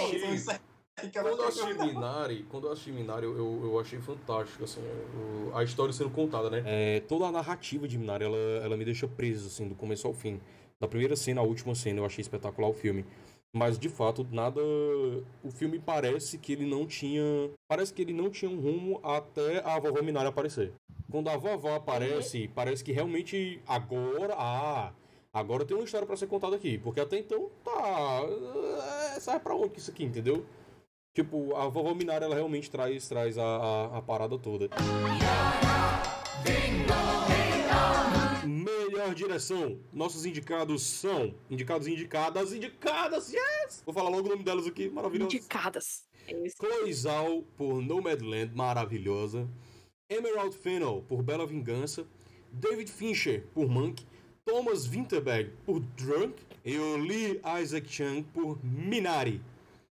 ela 1.16 1.30
Quando 1.30 1.42
eu 1.42 1.48
assisti 1.48 1.74
Minari, 1.74 2.46
quando 2.50 2.68
eu 2.68 2.72
assisti 2.72 2.92
Minari, 2.92 3.26
eu, 3.26 3.36
eu, 3.36 3.62
eu 3.64 3.80
achei 3.80 4.00
fantástico, 4.00 4.64
assim, 4.64 4.82
a 5.54 5.64
história 5.64 5.92
sendo 5.92 6.12
contada, 6.12 6.52
né? 6.52 6.64
É, 6.66 7.00
toda 7.02 7.26
a 7.26 7.32
narrativa 7.32 7.88
de 7.88 7.98
Minari, 7.98 8.26
ela, 8.26 8.38
ela 8.38 8.78
me 8.78 8.86
deixa 8.86 9.08
preso, 9.08 9.48
assim, 9.48 9.68
do 9.68 9.76
começo 9.76 10.06
ao 10.06 10.14
fim. 10.14 10.40
Da 10.80 10.88
primeira 10.88 11.16
cena 11.16 11.42
à 11.42 11.44
última 11.44 11.74
cena, 11.74 12.00
eu 12.00 12.06
achei 12.06 12.22
espetacular 12.22 12.70
o 12.70 12.74
filme. 12.74 13.06
Mas, 13.56 13.78
de 13.78 13.90
fato, 13.90 14.28
nada... 14.32 14.62
O 15.44 15.52
filme 15.52 15.80
parece 15.80 16.38
que 16.38 16.54
ele 16.54 16.66
não 16.66 16.86
tinha... 16.86 17.24
Parece 17.68 17.94
que 17.94 18.02
ele 18.02 18.14
não 18.14 18.30
tinha 18.30 18.50
um 18.50 18.60
rumo 18.60 19.00
até 19.04 19.60
a 19.64 19.80
vovó 19.80 20.02
Minari 20.02 20.28
aparecer. 20.28 20.74
Quando 21.10 21.30
a 21.30 21.38
vovó 21.38 21.76
aparece, 21.76 22.48
parece 22.54 22.84
que 22.84 22.92
realmente 22.92 23.62
agora... 23.68 24.36
Ah, 24.38 24.92
agora 25.34 25.66
tem 25.66 25.76
uma 25.76 25.84
história 25.84 26.06
pra 26.06 26.16
ser 26.16 26.28
contada 26.28 26.56
aqui. 26.56 26.78
Porque 26.78 27.02
até 27.02 27.18
então, 27.18 27.50
tá... 27.64 28.22
É, 29.16 29.20
sai 29.20 29.40
pra 29.40 29.56
onde 29.56 29.80
isso 29.80 29.90
aqui, 29.90 30.04
entendeu? 30.04 30.46
Tipo, 31.14 31.56
a 31.56 31.68
vovó 31.68 31.94
Minari, 31.94 32.26
ela 32.26 32.36
realmente 32.36 32.70
traz, 32.72 33.08
traz 33.08 33.38
a, 33.38 33.44
a, 33.44 33.98
a 33.98 34.02
parada 34.02 34.38
toda. 34.38 34.70
Melhor 38.46 39.14
direção. 39.14 39.80
Nossos 39.92 40.26
indicados 40.26 40.84
são... 40.84 41.34
Indicados 41.50 41.88
indicadas. 41.88 42.54
Indicadas, 42.54 43.34
yes! 43.34 43.84
Vou 43.86 43.94
falar 43.94 44.10
logo 44.10 44.28
o 44.28 44.30
nome 44.30 44.44
delas 44.44 44.68
aqui, 44.68 44.90
maravilhoso. 44.90 45.36
Indicadas. 45.36 46.06
É 46.28 46.92
Zhao 46.92 47.44
por 47.58 47.82
Nomadland, 47.82 48.56
maravilhosa. 48.56 49.48
Emerald 50.10 50.56
Fennel 50.56 51.04
por 51.08 51.22
Bela 51.22 51.46
Vingança. 51.46 52.08
David 52.52 52.90
Fincher 52.90 53.48
por 53.54 53.68
Monk. 53.68 54.06
Thomas 54.46 54.86
Winterberg 54.86 55.52
por 55.66 55.80
Drunk. 55.80 56.36
E 56.66 56.78
o 56.78 56.98
Lee 56.98 57.42
Isaac 57.62 57.88
Chung 57.92 58.24
por 58.24 58.58
Minari. 58.64 59.42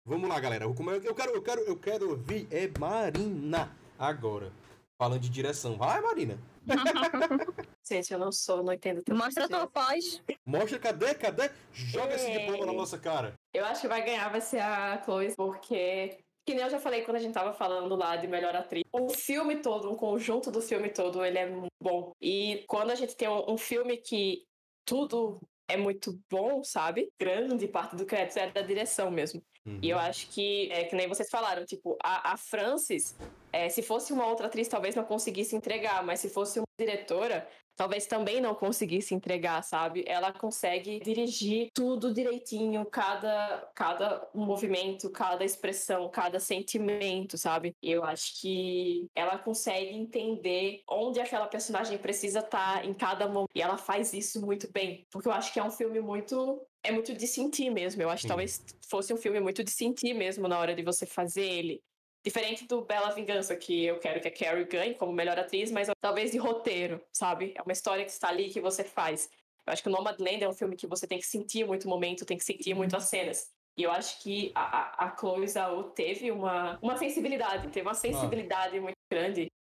Vamos 0.06 0.30
lá, 0.30 0.40
galera. 0.40 0.66
Eu, 0.66 0.74
quero, 0.74 1.32
eu 1.32 1.42
quero, 1.42 1.62
eu 1.62 1.78
quero 1.78 2.10
ouvir 2.10 2.48
é 2.52 2.70
Marina 2.80 3.72
agora. 3.98 4.52
Falando 4.98 5.22
de 5.22 5.30
direção. 5.30 5.78
Vai, 5.78 6.02
Marina. 6.02 6.38
Gente, 7.86 8.14
eu 8.14 8.20
não 8.20 8.32
sou, 8.32 8.64
não 8.64 8.74
entendo. 8.74 9.02
Mostra 9.10 9.46
a 9.46 9.50
tua 9.50 9.66
voz. 9.66 10.22
Mostra, 10.46 10.80
cadê, 10.80 11.14
cadê? 11.16 11.50
Joga 11.74 12.16
esse 12.16 12.32
diploma 12.32 12.66
na 12.66 12.74
nossa 12.74 12.98
cara. 12.98 13.34
Eu 13.54 13.66
acho 13.66 13.82
que 13.82 13.88
vai 13.88 14.04
ganhar 14.04 14.30
vai 14.30 14.42
ser 14.42 14.60
a 14.60 15.02
Chloe, 15.04 15.34
porque. 15.36 16.18
Que 16.46 16.54
nem 16.54 16.64
eu 16.64 16.70
já 16.70 16.80
falei 16.80 17.04
quando 17.04 17.18
a 17.18 17.20
gente 17.22 17.34
tava 17.34 17.54
falando 17.54 17.96
lá 17.96 18.18
de 18.18 18.28
melhor 18.28 18.54
atriz. 18.56 18.84
O 18.92 19.10
filme 19.10 19.58
todo, 19.58 19.92
o 19.92 19.96
conjunto 19.96 20.52
do 20.52 20.62
filme 20.62 20.90
todo, 20.90 21.24
ele 21.24 21.38
é 21.38 21.50
muito 21.50 21.73
bom. 21.84 22.14
E 22.22 22.64
quando 22.68 22.92
a 22.92 22.96
gente 22.96 23.16
tem 23.16 23.28
um, 23.28 23.52
um 23.52 23.58
filme 23.58 23.98
que 23.98 24.46
tudo 24.86 25.40
é 25.68 25.78
muito 25.78 26.20
bom, 26.30 26.64
sabe? 26.64 27.12
Grande 27.20 27.68
parte 27.68 27.96
do 27.96 28.06
crédito 28.06 28.38
é 28.38 28.50
da 28.50 28.62
direção 28.62 29.12
mesmo. 29.12 29.44
E 29.82 29.90
eu 29.90 29.98
acho 29.98 30.28
que, 30.30 30.70
é 30.74 30.84
que 30.84 30.96
nem 30.96 31.08
vocês 31.08 31.30
falaram, 31.30 31.66
tipo, 31.66 31.98
a, 32.04 32.34
a 32.34 32.38
Frances, 32.38 33.16
é, 33.52 33.70
se 33.70 33.82
fosse 33.82 34.12
uma 34.12 34.28
outra 34.28 34.48
atriz, 34.48 34.68
talvez 34.68 34.94
não 34.94 35.06
conseguisse 35.06 35.56
entregar, 35.56 36.04
mas 36.04 36.20
se 36.20 36.30
fosse 36.30 36.60
uma 36.60 36.68
diretora, 36.78 37.48
talvez 37.76 38.06
também 38.06 38.42
não 38.42 38.56
conseguisse 38.56 39.14
entregar, 39.14 39.64
sabe? 39.64 40.04
Ela 40.08 40.32
consegue 40.32 41.00
dirigir 41.00 41.70
tudo 41.74 42.14
direitinho, 42.14 42.86
cada, 42.86 43.70
cada 43.76 44.28
movimento, 44.34 45.10
cada 45.10 45.44
expressão, 45.44 46.10
cada 46.10 46.40
sentimento, 46.40 47.38
sabe? 47.38 47.76
Eu 47.82 48.04
acho 48.04 48.40
que 48.42 49.08
ela 49.16 49.38
consegue 49.38 49.96
entender 49.96 50.82
onde 50.90 51.20
aquela 51.20 51.48
personagem 51.48 51.98
precisa 51.98 52.40
estar 52.40 52.86
em 52.86 52.94
cada 52.94 53.28
momento. 53.28 53.50
E 53.56 53.62
ela 53.62 53.78
faz 53.78 54.14
isso 54.14 54.46
muito 54.46 54.72
bem, 54.72 55.06
porque 55.12 55.28
eu 55.28 55.32
acho 55.34 55.52
que 55.54 55.60
é 55.60 55.64
um 55.64 55.72
filme 55.72 56.00
muito 56.00 56.66
é 56.86 56.92
muito 56.92 57.14
de 57.14 57.26
sentir 57.26 57.70
mesmo. 57.70 58.02
Eu 58.02 58.10
acho 58.10 58.24
que 58.24 58.28
talvez 58.28 58.62
fosse 58.90 59.14
um 59.14 59.18
filme 59.18 59.40
muito 59.40 59.64
de 59.64 59.72
sentir 59.72 60.14
mesmo 60.14 60.50
na 60.50 60.60
hora 60.60 60.76
de 60.76 60.84
você 60.84 61.06
fazer 61.06 61.46
ele. 61.46 61.82
Diferente 62.24 62.66
do 62.66 62.82
Bela 62.82 63.10
Vingança, 63.10 63.56
que 63.56 63.84
eu 63.86 64.00
quero 64.00 64.22
que 64.22 64.28
a 64.30 64.32
Carrie 64.32 64.64
ganhe 64.64 64.96
como 64.96 65.12
melhor 65.12 65.38
atriz, 65.38 65.70
mas 65.70 65.90
talvez 66.00 66.32
de 66.32 66.38
roteiro, 66.38 67.02
sabe? 67.12 67.54
É 67.56 67.62
uma 67.62 67.74
história 67.74 68.06
que 68.06 68.12
está 68.12 68.30
ali 68.30 68.50
que 68.50 68.62
você 68.62 68.84
faz. 68.84 69.30
Eu 69.66 69.74
acho 69.74 69.84
que 69.84 69.90
o 69.90 69.92
Nomadland 69.92 70.42
é 70.42 70.48
um 70.48 70.54
filme 70.54 70.78
que 70.78 70.88
você 70.88 71.06
tem 71.06 71.20
que 71.20 71.26
sentir 71.26 71.66
muito 71.66 71.86
o 71.86 71.90
momento, 71.90 72.26
tem 72.26 72.38
que 72.38 72.46
sentir 72.46 72.74
muito 72.74 72.96
as 72.96 73.04
cenas. 73.06 73.52
E 73.76 73.84
eu 73.84 73.92
acho 73.92 74.22
que 74.22 74.52
a, 74.56 75.06
a, 75.06 75.18
Chloe 75.18 75.48
Zhao 75.48 75.92
teve 75.92 76.32
uma, 76.32 76.78
uma 76.82 76.96
sensibilidade, 76.96 77.70
teve 77.70 77.88
uma 77.88 77.96
sensibilidade 77.96 78.80
muito 78.80 78.98
grande 79.12 79.52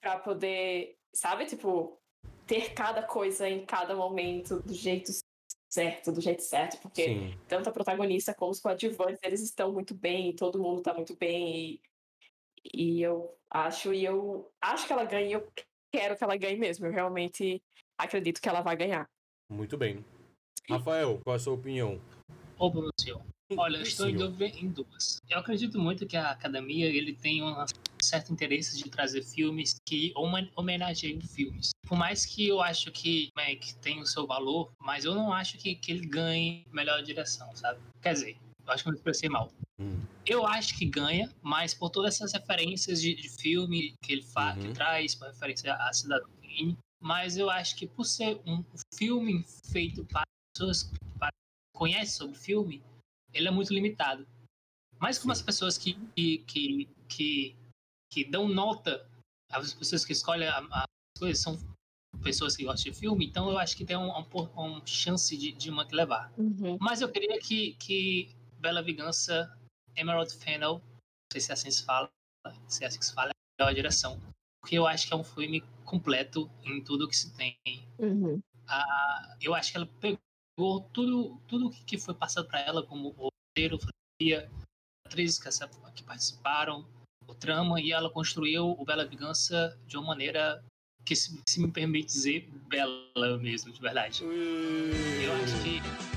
para 0.00 0.18
poder, 0.18 0.96
sabe? 1.12 1.44
Tipo, 1.44 1.96
ter 2.46 2.72
cada 2.74 3.02
coisa 3.02 3.48
em 3.48 3.64
cada 3.64 3.94
momento 3.94 4.60
do 4.60 4.72
jeito 4.72 5.12
certo, 5.74 6.12
do 6.12 6.20
jeito 6.20 6.42
certo, 6.42 6.80
porque 6.80 7.04
Sim. 7.04 7.38
tanto 7.48 7.68
a 7.68 7.72
protagonista 7.72 8.32
como 8.32 8.52
os 8.52 8.60
coadjuvantes, 8.60 9.18
eles 9.22 9.42
estão 9.42 9.72
muito 9.72 9.92
bem, 9.92 10.34
todo 10.34 10.62
mundo 10.62 10.80
tá 10.80 10.94
muito 10.94 11.16
bem, 11.16 11.80
e, 12.72 12.98
e 12.98 13.02
eu 13.02 13.36
acho, 13.50 13.92
e 13.92 14.04
eu 14.04 14.48
acho 14.60 14.86
que 14.86 14.92
ela 14.92 15.04
ganha, 15.04 15.26
e 15.26 15.32
eu 15.32 15.52
quero 15.92 16.16
que 16.16 16.22
ela 16.22 16.36
ganhe 16.36 16.56
mesmo, 16.56 16.86
eu 16.86 16.92
realmente 16.92 17.60
acredito 17.98 18.40
que 18.40 18.48
ela 18.48 18.60
vai 18.60 18.76
ganhar. 18.76 19.10
Muito 19.50 19.76
bem. 19.76 20.04
Rafael, 20.70 21.20
qual 21.24 21.34
é 21.34 21.36
a 21.36 21.40
sua 21.40 21.54
opinião? 21.54 22.00
Ô, 22.56 22.70
Bruno, 22.70 22.90
Olha, 23.56 23.76
eu 23.78 23.82
estou 23.82 24.08
em 24.08 24.16
dúvida 24.16 24.56
em 24.56 24.68
duas. 24.68 25.20
Eu 25.28 25.38
acredito 25.38 25.78
muito 25.78 26.06
que 26.06 26.16
a 26.16 26.30
academia 26.30 26.86
ele 26.86 27.14
tem 27.14 27.42
um 27.42 27.54
certo 28.04 28.32
interesse 28.32 28.76
de 28.82 28.88
trazer 28.90 29.22
filmes 29.22 29.76
que 29.88 30.12
homen- 30.16 30.50
homenageiem 30.56 31.20
filmes. 31.20 31.70
Por 31.86 31.96
mais 31.98 32.24
que 32.26 32.46
eu 32.48 32.60
acho 32.60 32.90
que 32.92 33.28
Mac 33.36 33.62
tem 33.82 34.00
o 34.00 34.06
seu 34.06 34.26
valor, 34.26 34.70
mas 34.80 35.04
eu 35.04 35.14
não 35.14 35.32
acho 35.32 35.58
que, 35.58 35.74
que 35.74 35.92
ele 35.92 36.06
ganhe 36.06 36.64
melhor 36.72 37.02
direção, 37.02 37.54
sabe? 37.56 37.80
Quer 38.02 38.14
dizer, 38.14 38.36
eu 38.66 38.72
acho 38.72 38.82
que 38.82 38.88
eu 38.88 38.92
me 38.92 38.98
expressei 38.98 39.28
mal. 39.28 39.52
Hum. 39.78 40.00
Eu 40.24 40.46
acho 40.46 40.76
que 40.78 40.86
ganha, 40.86 41.30
mas 41.42 41.74
por 41.74 41.90
todas 41.90 42.14
essas 42.14 42.32
referências 42.32 43.00
de, 43.02 43.14
de 43.14 43.28
filme 43.28 43.94
que 44.02 44.12
ele 44.12 44.22
faz, 44.22 44.56
Uhum. 44.56 44.68
que 44.68 44.72
traz, 44.74 45.14
por 45.14 45.26
referência 45.28 45.74
a 45.74 45.92
Cidadão 45.92 46.30
Kane, 46.40 46.78
mas 47.00 47.36
eu 47.36 47.50
acho 47.50 47.76
que 47.76 47.86
por 47.86 48.04
ser 48.04 48.40
um 48.46 48.64
filme 48.94 49.44
feito 49.70 50.04
para 50.06 50.22
pessoas 50.56 50.84
que 50.84 50.96
conhecem 51.74 52.06
sobre 52.16 52.38
filme, 52.38 52.82
ele 53.32 53.48
é 53.48 53.50
muito 53.50 53.74
limitado. 53.74 54.26
Mas 54.98 55.18
como 55.18 55.32
as 55.32 55.42
pessoas 55.42 55.76
que, 55.76 55.94
que, 56.16 56.38
que, 56.46 56.88
que, 57.08 57.56
que 58.14 58.24
dão 58.24 58.48
nota, 58.48 59.04
as 59.50 59.74
pessoas 59.74 60.04
que 60.04 60.12
escolhem 60.12 60.48
as 60.48 60.86
coisas 61.18 61.42
são 61.42 61.58
pessoas 62.22 62.56
que 62.56 62.64
gostam 62.64 62.92
de 62.92 62.98
filme, 62.98 63.26
então 63.26 63.50
eu 63.50 63.58
acho 63.58 63.76
que 63.76 63.84
tem 63.84 63.96
um, 63.96 64.08
um, 64.08 64.24
um 64.56 64.86
chance 64.86 65.36
de, 65.36 65.50
de 65.50 65.68
uma 65.68 65.84
que 65.84 65.96
levar. 65.96 66.32
Mas 66.80 67.00
eu 67.00 67.10
queria 67.10 67.40
que, 67.40 67.74
que 67.74 68.32
Bela 68.60 68.82
Vingança, 68.82 69.52
Emerald 69.96 70.32
Fennel, 70.32 70.74
não 70.74 71.32
sei 71.32 71.40
se 71.40 71.50
é 71.50 71.54
assim 71.54 71.70
se 71.72 71.84
fala, 71.84 72.08
se 72.68 72.84
é 72.84 72.86
assim 72.86 73.00
que 73.00 73.04
se 73.04 73.12
fala, 73.12 73.30
é 73.30 73.32
a 73.32 73.64
melhor 73.64 73.74
direção. 73.74 74.20
Porque 74.62 74.78
eu 74.78 74.86
acho 74.86 75.08
que 75.08 75.12
é 75.12 75.16
um 75.16 75.24
filme 75.24 75.60
completo 75.84 76.48
em 76.62 76.82
tudo 76.82 77.08
que 77.08 77.16
se 77.16 77.34
tem. 77.36 77.58
Uhum. 77.98 78.40
Ah, 78.68 79.36
eu 79.40 79.54
acho 79.54 79.72
que 79.72 79.76
ela 79.76 79.86
pegou 80.00 80.80
tudo, 80.92 81.36
tudo 81.48 81.70
que 81.84 81.98
foi 81.98 82.14
passado 82.14 82.46
para 82.46 82.60
ela, 82.60 82.86
como 82.86 83.08
roteiro, 83.08 83.78
fotografia, 83.78 84.50
atrizes 85.04 85.38
que 85.38 86.02
participaram, 86.04 86.86
o 87.26 87.34
trama, 87.34 87.80
e 87.80 87.92
ela 87.92 88.10
construiu 88.10 88.70
o 88.70 88.84
Bela 88.84 89.04
Vingança 89.04 89.78
de 89.86 89.96
uma 89.96 90.08
maneira 90.08 90.64
que, 91.04 91.14
se, 91.14 91.40
se 91.48 91.60
me 91.60 91.70
permite 91.70 92.06
dizer, 92.06 92.50
bela 92.68 93.38
mesmo, 93.38 93.72
de 93.72 93.80
verdade. 93.80 94.22
Eu 94.24 95.32
acho 95.42 95.62
que 95.62 96.14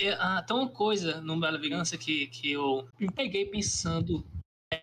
É, 0.00 0.12
ah, 0.12 0.40
tem 0.42 0.56
uma 0.56 0.68
coisa 0.68 1.20
no 1.20 1.40
Bela 1.40 1.58
Vingança 1.58 1.98
que, 1.98 2.28
que 2.28 2.52
eu 2.52 2.88
me 3.00 3.10
peguei 3.10 3.46
pensando, 3.46 4.24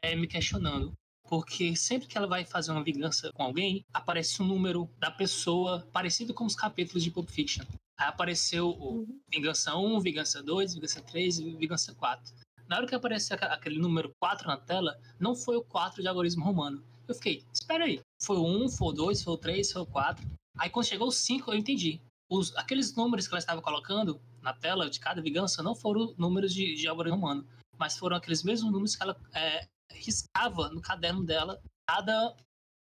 é, 0.01 0.13
me 0.13 0.27
questionando. 0.27 0.91
Porque 1.27 1.73
sempre 1.75 2.07
que 2.07 2.17
ela 2.17 2.27
vai 2.27 2.43
fazer 2.43 2.71
uma 2.71 2.83
vingança 2.83 3.31
com 3.33 3.43
alguém, 3.43 3.83
aparece 3.93 4.41
um 4.41 4.45
número 4.45 4.89
da 4.99 5.09
pessoa 5.09 5.87
parecido 5.91 6.33
com 6.33 6.45
os 6.45 6.53
capítulos 6.53 7.01
de 7.01 7.11
Pulp 7.11 7.29
Fiction. 7.29 7.65
Aí 7.97 8.07
apareceu 8.07 8.69
o 8.69 9.05
Vingança 9.31 9.75
1, 9.75 9.99
Vingança 10.01 10.43
2, 10.43 10.73
Vingança 10.75 11.01
3 11.01 11.39
e 11.39 11.55
Vingança 11.55 11.93
4. 11.95 12.33
Na 12.67 12.77
hora 12.77 12.87
que 12.87 12.95
apareceu 12.95 13.37
aquele 13.41 13.79
número 13.79 14.11
4 14.19 14.47
na 14.47 14.57
tela, 14.57 14.99
não 15.19 15.35
foi 15.35 15.55
o 15.55 15.63
4 15.63 16.01
de 16.01 16.07
algoritmo 16.07 16.43
romano. 16.43 16.83
Eu 17.07 17.13
fiquei, 17.15 17.43
espera 17.53 17.85
aí, 17.85 18.01
foi 18.21 18.37
o 18.37 18.43
1, 18.65 18.69
foi 18.69 18.87
o 18.89 18.91
2, 18.91 19.23
foi 19.23 19.33
o 19.33 19.37
3, 19.37 19.71
foi 19.71 19.81
o 19.83 19.85
4. 19.85 20.25
Aí 20.57 20.69
quando 20.69 20.85
chegou 20.87 21.07
o 21.07 21.11
5, 21.11 21.51
eu 21.51 21.57
entendi. 21.57 22.01
os, 22.29 22.55
aqueles 22.57 22.95
números 22.95 23.27
que 23.27 23.33
ela 23.33 23.39
estava 23.39 23.61
colocando 23.61 24.19
na 24.41 24.53
tela 24.53 24.89
de 24.89 24.99
cada 24.99 25.21
vingança 25.21 25.61
não 25.61 25.75
foram 25.75 26.13
números 26.17 26.53
de, 26.53 26.75
de 26.75 26.87
Álvaro 26.87 27.11
Romano, 27.11 27.47
mas 27.77 27.97
foram 27.97 28.17
aqueles 28.17 28.43
mesmos 28.43 28.71
números 28.71 28.95
que 28.95 29.03
ela 29.03 29.15
é, 29.33 29.67
riscava 29.91 30.69
no 30.69 30.81
caderno 30.81 31.23
dela 31.23 31.61
cada 31.87 32.35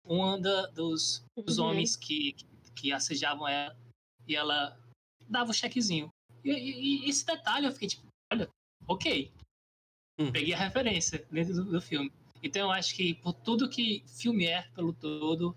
um 0.06 0.40
da, 0.40 0.68
dos, 0.68 1.24
dos 1.38 1.58
Uhum. 1.58 1.68
homens 1.68 1.96
que, 1.96 2.34
que, 2.34 2.46
que 2.76 2.92
assejavam 2.92 3.48
ela 3.48 3.76
e 4.28 4.36
ela 4.36 4.78
dava 5.32 5.52
o 5.52 5.54
chequezinho. 5.54 6.12
E, 6.44 6.52
e- 6.52 7.06
e 7.06 7.10
esse 7.10 7.26
detalhe 7.26 7.66
eu 7.68 7.72
fiquei 7.72 7.88
tipo, 7.88 8.04
olha, 8.32 8.50
ok. 8.88 9.32
Hum. 10.20 10.32
Peguei 10.32 10.54
a 10.54 10.58
referência 10.58 11.26
dentro 11.32 11.54
do, 11.54 11.66
do 11.66 11.82
filme. 11.82 12.12
Então 12.44 12.64
eu 12.64 12.72
acho 12.72 12.96
que 12.96 13.14
por 13.16 13.34
tudo 13.34 13.70
que 13.70 14.04
filme 14.08 14.46
é 14.46 14.64
pelo 14.76 14.94
todo, 14.94 15.56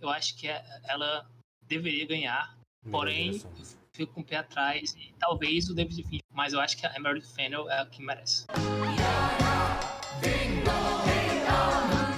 eu 0.00 0.08
acho 0.08 0.36
que 0.36 0.48
é- 0.48 0.64
ela 0.84 1.28
deveria 1.62 2.06
ganhar. 2.06 2.56
Porém, 2.90 3.36
eu 3.36 3.64
fico 3.94 4.12
com 4.14 4.20
o 4.22 4.24
pé 4.24 4.36
atrás 4.38 4.94
e 4.96 5.12
talvez 5.18 5.68
o 5.68 5.74
David 5.74 6.02
Fincher, 6.02 6.24
mas 6.32 6.52
eu 6.52 6.60
acho 6.60 6.76
que 6.76 6.84
a 6.86 6.98
Meredith 6.98 7.32
Fennel 7.32 7.68
é 7.70 7.80
a 7.80 7.86
que 7.86 8.02
merece. 8.02 8.44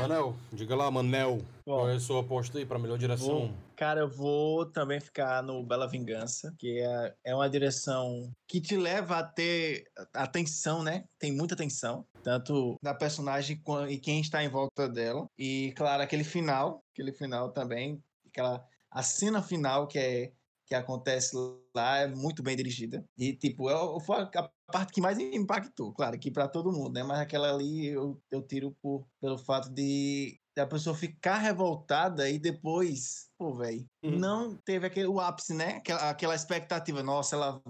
Manel, 0.09 0.36
diga 0.52 0.76
lá, 0.76 0.90
Manel. 0.90 1.39
Bom. 1.66 1.78
Qual 1.78 1.89
é 1.89 1.94
a 1.94 2.01
sua 2.01 2.20
aposta 2.20 2.59
aí 2.59 2.66
pra 2.66 2.78
melhor 2.78 2.98
direção? 2.98 3.55
Cara, 3.74 4.01
eu 4.01 4.09
vou 4.09 4.66
também 4.66 5.01
ficar 5.01 5.43
no 5.43 5.62
Bela 5.64 5.89
Vingança, 5.89 6.55
que 6.59 6.81
é, 6.81 7.14
é 7.24 7.35
uma 7.35 7.48
direção 7.48 8.31
que 8.47 8.60
te 8.60 8.76
leva 8.76 9.18
a 9.18 9.24
ter 9.24 9.86
atenção, 10.12 10.82
né? 10.82 11.05
Tem 11.18 11.32
muita 11.32 11.55
atenção, 11.55 12.05
tanto 12.22 12.76
da 12.82 12.94
personagem 12.94 13.60
e 13.89 13.98
quem 13.98 14.20
está 14.20 14.44
em 14.44 14.48
volta 14.48 14.89
dela. 14.89 15.26
E, 15.39 15.72
claro, 15.74 16.02
aquele 16.02 16.24
final, 16.24 16.85
aquele 16.93 17.12
final 17.12 17.51
também, 17.51 18.02
aquela 18.26 18.64
a 18.90 19.02
cena 19.02 19.43
final 19.43 19.89
que 19.89 19.98
é 19.98 20.32
que 20.66 20.74
acontece 20.74 21.36
lá 21.74 21.99
é 21.99 22.07
muito 22.09 22.43
bem 22.43 22.57
dirigida. 22.57 23.05
E, 23.19 23.36
tipo, 23.36 23.69
é, 23.70 24.01
foi 24.05 24.23
a 24.23 24.51
parte 24.73 24.93
que 24.93 25.01
mais 25.01 25.19
me 25.19 25.36
impactou, 25.36 25.93
claro, 25.93 26.19
que 26.19 26.31
para 26.31 26.49
todo 26.49 26.73
mundo, 26.73 26.93
né? 26.95 27.03
Mas 27.03 27.19
aquela 27.20 27.53
ali 27.55 27.86
eu, 27.86 28.23
eu 28.31 28.43
tiro 28.47 28.77
por, 28.82 29.07
pelo 29.20 29.39
fato 29.39 29.70
de 29.70 30.41
da 30.57 30.66
pessoa 30.66 30.95
ficar 30.97 31.39
revoltada 31.39 32.31
e 32.31 32.39
depois, 32.39 33.28
pô, 33.36 33.55
velho, 33.57 33.85
Uhum. 34.03 34.19
não 34.19 34.57
teve 34.57 34.86
aquele 34.86 35.09
o 35.09 35.19
ápice, 35.20 35.53
né? 35.53 35.77
Aquela, 35.78 36.11
aquela 36.11 36.35
expectativa, 36.35 37.03
nossa, 37.03 37.35
ela 37.35 37.61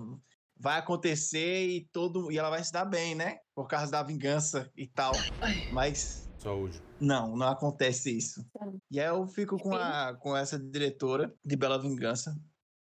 vai 0.57 0.79
acontecer 0.79 1.67
e 1.69 1.89
todo 1.91 2.31
e 2.31 2.39
ela 2.39 2.51
vai 2.51 2.63
se 2.63 2.73
dar 2.73 2.85
bem, 2.85 3.15
né? 3.15 3.39
Por 3.55 3.67
causa 3.67 3.91
da 3.91 4.03
vingança 4.03 4.71
e 4.77 4.87
tal. 4.87 5.33
Mas 5.69 6.29
Saúde. 6.37 6.85
não, 7.01 7.37
não 7.37 7.49
acontece 7.49 8.17
isso. 8.17 8.45
E 8.91 9.01
aí 9.01 9.07
eu 9.09 9.27
fico 9.27 9.59
com, 9.59 9.75
a, 9.75 10.15
com 10.17 10.37
essa 10.37 10.59
diretora 10.59 11.35
de 11.45 11.57
Bela 11.57 11.81
Vingança, 11.81 12.37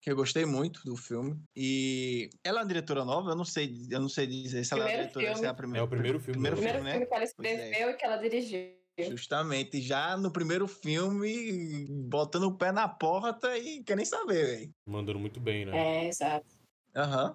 que 0.05 0.11
eu 0.13 0.17
gostei 0.17 0.45
muito 0.45 0.85
do 0.85 0.97
filme. 0.99 1.35
E 1.57 2.29
ela 2.45 2.59
é 2.59 2.63
uma 2.63 2.69
diretora 2.69 3.07
nova, 3.07 3.31
eu 3.31 3.35
não 3.35 3.45
sei, 3.45 3.73
eu 3.91 3.99
não 3.99 4.09
sei 4.11 4.27
dizer 4.27 4.63
se 4.63 4.75
ela 4.75 4.87
é 4.87 4.97
diretora, 4.99 5.35
se 5.35 5.47
é 5.47 5.49
a 5.49 5.55
filme. 5.55 5.57
primeira. 5.57 5.81
É 5.81 5.83
o 5.83 5.89
primeiro 5.89 6.21
filme 6.21 6.33
Primeiro 6.43 6.59
O 6.59 6.61
dela. 6.61 6.73
primeiro 6.75 6.85
filme, 6.85 6.85
né? 6.85 6.93
filme 6.93 7.07
que 7.07 7.15
ela 7.15 7.23
é. 7.23 7.25
escreveu 7.25 7.91
e 7.91 7.95
que 7.95 8.05
ela 8.05 8.17
dirigiu. 8.19 8.71
Justamente, 8.99 9.81
já 9.81 10.15
no 10.17 10.31
primeiro 10.31 10.69
filme, 10.69 11.87
botando 12.07 12.45
o 12.45 12.55
pé 12.57 12.71
na 12.71 12.87
porta 12.87 13.57
e 13.57 13.83
quer 13.83 13.97
nem 13.97 14.05
saber, 14.05 14.45
velho. 14.47 14.71
Mandando 14.87 15.19
muito 15.19 15.41
bem, 15.41 15.65
né? 15.65 16.05
É, 16.05 16.09
exato. 16.09 16.47
Aham. 16.95 17.35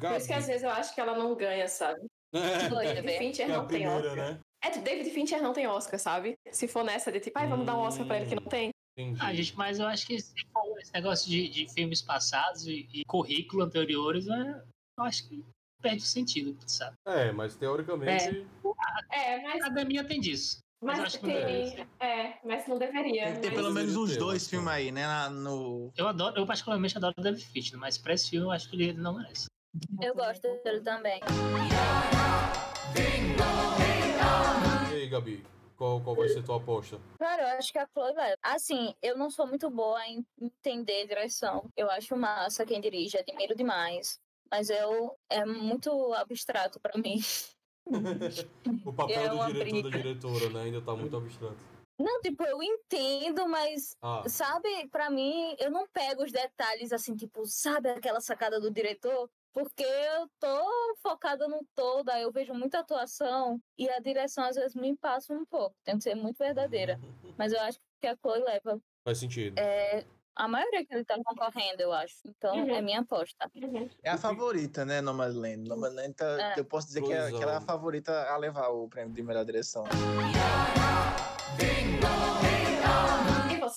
Por 0.00 0.16
isso 0.16 0.26
que 0.26 0.32
às 0.32 0.46
vezes 0.46 0.62
eu 0.62 0.70
acho 0.70 0.94
que 0.94 1.00
ela 1.00 1.16
não 1.16 1.36
ganha, 1.36 1.68
sabe? 1.68 2.00
É, 2.32 2.68
Foi, 2.70 2.86
David 2.86 3.06
né? 3.06 3.18
Fincher 3.18 3.44
é 3.50 3.52
não 3.52 3.66
tem 3.68 3.86
Oscar. 3.86 4.16
né? 4.16 4.40
É, 4.64 4.70
David 4.78 5.10
Fincher 5.10 5.42
não 5.42 5.52
tem 5.52 5.66
Oscar, 5.68 6.00
sabe? 6.00 6.34
Se 6.50 6.66
for 6.66 6.82
nessa 6.82 7.12
de 7.12 7.20
tipo, 7.20 7.38
ai, 7.38 7.46
vamos 7.46 7.66
dar 7.66 7.76
um 7.76 7.80
Oscar 7.80 8.06
pra 8.06 8.16
ele 8.16 8.26
que 8.26 8.34
não 8.34 8.42
tem. 8.48 8.70
Entendi. 8.98 9.18
Ah, 9.22 9.34
gente, 9.34 9.54
mas 9.56 9.78
eu 9.78 9.86
acho 9.86 10.06
que 10.06 10.14
esse 10.14 10.32
negócio 10.94 11.28
de, 11.28 11.48
de 11.48 11.68
filmes 11.72 12.00
passados 12.00 12.66
e, 12.66 12.88
e 12.94 13.04
currículo 13.04 13.62
anteriores, 13.62 14.24
né, 14.24 14.62
eu 14.98 15.04
acho 15.04 15.28
que 15.28 15.44
perde 15.82 15.98
o 16.02 16.06
sentido, 16.06 16.56
sabe? 16.66 16.96
É, 17.06 17.30
mas 17.30 17.54
teoricamente. 17.56 18.46
É, 19.12 19.42
mas, 19.42 19.62
A 19.62 19.66
academia 19.66 20.02
tem 20.02 20.18
disso. 20.18 20.58
Mas 20.82 20.98
mas 20.98 21.06
acho 21.08 21.20
que 21.20 21.26
não 21.26 21.46
tem. 21.46 21.86
É, 22.00 22.38
mas 22.44 22.66
não 22.66 22.78
deveria. 22.78 23.24
Tem 23.24 23.34
que 23.34 23.40
ter 23.40 23.46
mas- 23.48 23.56
pelo 23.56 23.70
menos 23.72 23.96
uns 23.96 24.16
dois 24.16 24.42
Oscar. 24.42 24.50
filmes 24.50 24.68
aí, 24.72 24.90
né? 24.92 25.06
na- 25.06 25.30
no... 25.30 25.90
Eu 25.96 26.08
adoro, 26.08 26.38
eu 26.38 26.46
particularmente 26.46 26.96
adoro 26.96 27.14
o 27.18 27.22
David 27.22 27.44
Fincher, 27.46 27.78
mas 27.78 27.98
pra 27.98 28.14
esse 28.14 28.30
filme 28.30 28.46
eu 28.46 28.50
acho 28.50 28.68
que 28.70 28.76
ele 28.76 28.92
não 28.94 29.16
merece. 29.18 29.46
Eu 30.02 30.14
gosto 30.14 30.42
dele 30.64 30.80
também. 30.80 31.20
E 34.90 34.94
aí, 34.94 35.08
Gabi? 35.08 35.44
Qual, 35.76 36.00
qual 36.00 36.16
vai 36.16 36.28
ser 36.28 36.42
tua 36.42 36.56
aposta? 36.56 36.98
Cara, 37.18 37.42
eu 37.42 37.58
acho 37.58 37.70
que 37.70 37.78
a 37.78 37.86
Chloe 37.86 38.14
leva. 38.14 38.36
Assim, 38.42 38.94
eu 39.02 39.16
não 39.16 39.30
sou 39.30 39.46
muito 39.46 39.68
boa 39.70 40.04
em 40.06 40.26
entender 40.40 41.06
direção. 41.06 41.70
Eu 41.76 41.90
acho 41.90 42.16
massa 42.16 42.64
quem 42.64 42.80
dirige, 42.80 43.18
admiro 43.18 43.54
demais. 43.54 44.18
Mas 44.50 44.70
eu 44.70 45.18
é 45.28 45.44
muito 45.44 46.14
abstrato 46.14 46.80
pra 46.80 46.98
mim. 46.98 47.20
O 48.84 48.92
papel 48.92 49.22
É 49.22 49.28
do 49.28 49.46
diretor 49.46 49.82
da 49.82 49.96
diretora, 49.96 50.50
né? 50.50 50.62
Ainda 50.62 50.82
tá 50.82 50.94
muito 50.94 51.16
abstrato. 51.16 51.56
Não, 51.98 52.20
tipo, 52.20 52.42
eu 52.42 52.60
entendo, 52.62 53.48
mas 53.48 53.96
Ah, 54.02 54.24
sabe, 54.28 54.88
pra 54.88 55.08
mim, 55.08 55.54
eu 55.58 55.70
não 55.70 55.86
pego 55.86 56.24
os 56.24 56.32
detalhes 56.32 56.92
assim, 56.92 57.14
tipo, 57.14 57.46
sabe 57.46 57.88
aquela 57.90 58.20
sacada 58.20 58.60
do 58.60 58.70
diretor? 58.70 59.30
Porque 59.56 59.82
eu 59.84 60.28
tô 60.38 60.94
focada 61.02 61.48
no 61.48 61.64
todo, 61.74 62.10
aí 62.10 62.22
eu 62.24 62.30
vejo 62.30 62.52
muita 62.52 62.80
atuação 62.80 63.58
e 63.78 63.88
a 63.88 63.98
direção 64.00 64.44
às 64.44 64.54
vezes 64.54 64.74
me 64.74 64.94
passa 64.98 65.32
um 65.32 65.46
pouco. 65.46 65.74
Tem 65.82 65.96
que 65.96 66.04
ser 66.04 66.14
muito 66.14 66.36
verdadeira. 66.36 67.00
Mas 67.38 67.54
eu 67.54 67.60
acho 67.62 67.78
que 67.98 68.06
a 68.06 68.14
Chloe 68.16 68.40
leva 68.44 68.78
faz 69.02 69.16
sentido. 69.16 69.58
é, 69.58 70.04
a 70.34 70.46
maioria 70.46 70.84
que 70.84 70.92
ele 70.92 71.06
tá 71.06 71.16
concorrendo, 71.24 71.80
eu 71.80 71.90
acho. 71.90 72.16
Então 72.26 72.54
Uhum. 72.54 72.68
é 72.68 72.82
minha 72.82 73.00
aposta. 73.00 73.50
Uhum. 73.54 73.88
É 74.02 74.10
a 74.10 74.18
favorita, 74.18 74.84
né, 74.84 75.00
Nomadland? 75.00 75.66
Nomadland, 75.66 76.12
tá, 76.12 76.52
É. 76.54 76.60
eu 76.60 76.64
posso 76.66 76.88
dizer 76.88 77.00
que, 77.02 77.12
é, 77.14 77.30
que 77.30 77.42
ela 77.42 77.52
é 77.52 77.56
a 77.56 77.60
favorita 77.62 78.12
a 78.30 78.36
levar 78.36 78.68
o 78.68 78.86
prêmio 78.90 79.14
de 79.14 79.22
melhor 79.22 79.46
direção. 79.46 79.84
E 81.58 82.35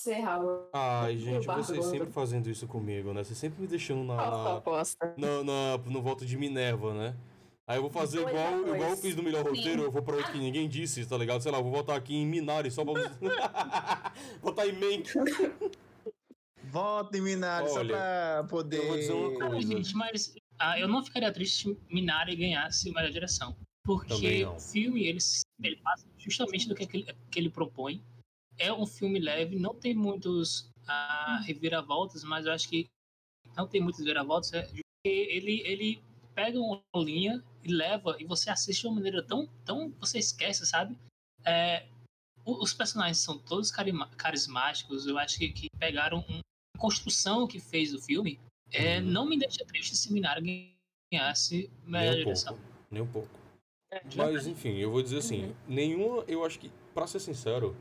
você, 0.00 0.14
Raul? 0.14 0.68
Ai, 0.72 1.16
gente, 1.18 1.46
vocês 1.46 1.84
sempre 1.84 2.10
fazendo 2.10 2.48
isso 2.48 2.66
comigo, 2.66 3.12
né? 3.12 3.22
Vocês 3.22 3.38
sempre 3.38 3.60
me 3.60 3.66
deixando 3.66 4.02
na, 4.02 4.16
na, 4.16 4.56
aposta? 4.56 5.14
na- 5.16 5.44
na- 5.44 5.78
no 5.78 6.00
voto 6.00 6.24
de 6.24 6.36
Minerva, 6.38 6.94
né? 6.94 7.14
Aí 7.66 7.76
eu 7.76 7.82
vou 7.82 7.90
fazer 7.90 8.22
Dois 8.22 8.30
igual, 8.34 8.74
igual 8.74 8.90
eu 8.90 8.96
fiz 8.96 9.14
no 9.14 9.22
melhor 9.22 9.44
Sim. 9.44 9.50
roteiro, 9.50 9.82
eu 9.82 9.90
vou 9.90 10.02
pra 10.02 10.16
outro 10.16 10.32
que 10.32 10.38
ninguém 10.38 10.68
disse, 10.68 11.06
tá 11.06 11.16
ligado? 11.16 11.40
Sei 11.42 11.52
lá, 11.52 11.58
eu 11.58 11.62
vou 11.62 11.70
votar 11.72 11.96
aqui 11.96 12.14
em 12.16 12.26
Minari 12.26 12.70
só 12.70 12.82
pra. 12.84 12.94
votar 14.42 14.66
em 14.68 14.72
Mank. 14.72 15.10
Voto 16.64 17.16
em 17.16 17.20
Minari, 17.20 17.68
só 17.68 17.80
Olha, 17.80 17.88
pra 17.96 18.46
poder... 18.48 18.76
eu 18.78 18.86
vou 18.86 18.96
dizer 18.96 19.12
uma 19.12 19.30
Não, 19.38 19.50
coisa. 19.50 19.66
gente, 19.68 19.94
mas 19.94 20.34
ah, 20.58 20.78
eu 20.78 20.86
não 20.86 21.02
ficaria 21.04 21.32
triste 21.32 21.68
se 21.68 21.78
Minari 21.92 22.36
ganhasse 22.36 22.90
melhor 22.92 23.10
direção. 23.10 23.56
Porque 23.84 24.44
o 24.44 24.60
filme, 24.60 25.04
ele, 25.04 25.18
se- 25.20 25.42
ele 25.62 25.76
passa 25.76 26.06
justamente 26.16 26.68
do 26.68 26.74
que, 26.76 26.86
que, 26.86 26.96
ele, 26.98 27.14
que 27.30 27.38
ele 27.40 27.50
propõe. 27.50 28.02
É 28.60 28.70
um 28.72 28.86
filme 28.86 29.18
leve, 29.18 29.56
não 29.58 29.74
tem 29.74 29.94
muitos 29.94 30.70
ah, 30.86 31.40
reviravoltas, 31.46 32.22
mas 32.22 32.44
eu 32.44 32.52
acho 32.52 32.68
que 32.68 32.88
não 33.56 33.66
tem 33.66 33.80
muitas 33.80 34.00
reviravoltas. 34.00 34.52
É 34.52 34.62
porque 34.62 34.82
ele, 35.04 35.62
ele 35.64 36.02
pega 36.34 36.58
uma 36.60 36.82
linha 36.96 37.42
e 37.64 37.72
leva, 37.72 38.16
e 38.20 38.24
você 38.24 38.50
assiste 38.50 38.82
de 38.82 38.86
uma 38.86 38.96
maneira 38.96 39.22
tão. 39.22 39.46
tão 39.64 39.90
você 39.98 40.18
esquece, 40.18 40.66
sabe? 40.66 40.94
É, 41.44 41.86
o- 42.44 42.62
os 42.62 42.74
personagens 42.74 43.16
são 43.18 43.38
todos 43.38 43.72
carismáticos. 44.16 45.06
Eu 45.06 45.16
acho 45.18 45.38
que, 45.38 45.48
que 45.48 45.66
pegaram 45.78 46.18
um, 46.28 46.40
a 46.76 46.78
construção 46.78 47.46
que 47.46 47.58
fez 47.58 47.92
do 47.92 48.00
filme. 48.00 48.38
É, 48.70 48.98
Uhum. 49.00 49.06
Não 49.06 49.26
me 49.26 49.38
deixa 49.38 49.64
triste 49.64 49.96
se 49.96 50.12
Minari 50.12 50.74
ganhasse 51.10 51.70
melhor 51.84 52.10
Nem 52.12 52.20
um 52.20 52.24
direção. 52.24 52.54
pouco. 52.56 52.72
Nem 52.90 53.02
um 53.02 53.06
pouco. 53.10 53.40
É. 53.90 54.02
Mas 54.14 54.46
enfim, 54.46 54.76
eu 54.76 54.90
vou 54.90 55.02
dizer 55.02 55.18
assim, 55.18 55.46
Uhum. 55.46 55.54
nenhuma, 55.66 56.24
eu 56.28 56.44
acho 56.44 56.58
que, 56.60 56.70
pra 56.94 57.06
ser 57.06 57.18
sincero, 57.20 57.74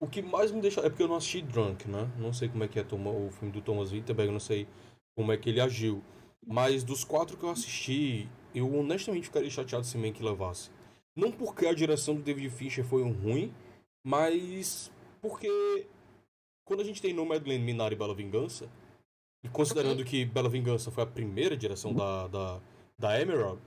o 0.00 0.06
que 0.06 0.22
mais 0.22 0.50
me 0.50 0.60
deixa. 0.60 0.80
É 0.80 0.88
porque 0.88 1.02
eu 1.02 1.08
não 1.08 1.16
assisti 1.16 1.42
Drunk, 1.42 1.88
né? 1.88 2.10
Não 2.18 2.32
sei 2.32 2.48
como 2.48 2.64
é 2.64 2.68
que 2.68 2.78
é 2.78 2.82
o 2.82 3.30
filme 3.30 3.52
do 3.52 3.60
Thomas 3.60 3.90
Winterberg, 3.90 4.28
eu 4.28 4.32
não 4.32 4.40
sei 4.40 4.66
como 5.16 5.32
é 5.32 5.36
que 5.36 5.48
ele 5.50 5.60
agiu. 5.60 6.02
Mas 6.46 6.84
dos 6.84 7.04
quatro 7.04 7.36
que 7.36 7.44
eu 7.44 7.50
assisti, 7.50 8.28
eu 8.54 8.72
honestamente 8.74 9.24
ficaria 9.26 9.50
chateado 9.50 9.84
se 9.84 9.98
Mank 9.98 10.22
levasse. 10.22 10.70
Não 11.16 11.32
porque 11.32 11.66
a 11.66 11.74
direção 11.74 12.14
do 12.14 12.22
David 12.22 12.50
Fincher 12.50 12.84
foi 12.84 13.02
um 13.02 13.12
ruim, 13.12 13.52
mas 14.04 14.92
porque 15.20 15.86
quando 16.64 16.80
a 16.80 16.84
gente 16.84 17.00
tem 17.00 17.14
Nomadland, 17.14 17.64
Minari 17.64 17.94
e 17.94 17.98
Bela 17.98 18.14
Vingança, 18.14 18.70
e 19.42 19.48
considerando 19.48 20.04
que 20.04 20.24
Bela 20.24 20.48
Vingança 20.48 20.90
foi 20.90 21.04
a 21.04 21.06
primeira 21.06 21.56
direção 21.56 21.94
da, 21.94 22.26
da, 22.28 22.60
da 22.98 23.20
Emerald, 23.20 23.60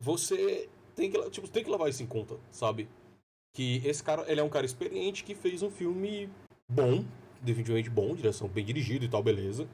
você 0.00 0.68
tem 0.94 1.10
que, 1.10 1.30
tipo, 1.30 1.48
tem 1.48 1.64
que 1.64 1.70
levar 1.70 1.88
isso 1.88 2.02
em 2.02 2.06
conta, 2.06 2.38
sabe? 2.50 2.88
Que 3.56 3.80
esse 3.86 4.02
cara, 4.02 4.22
ele 4.30 4.38
é 4.38 4.44
um 4.44 4.50
cara 4.50 4.66
experiente 4.66 5.24
que 5.24 5.34
fez 5.34 5.62
um 5.62 5.70
filme 5.70 6.28
bom, 6.70 7.02
definitivamente 7.40 7.88
bom, 7.88 8.14
direção 8.14 8.46
bem 8.46 8.62
dirigida 8.62 9.06
e 9.06 9.08
tal, 9.08 9.22
beleza. 9.22 9.66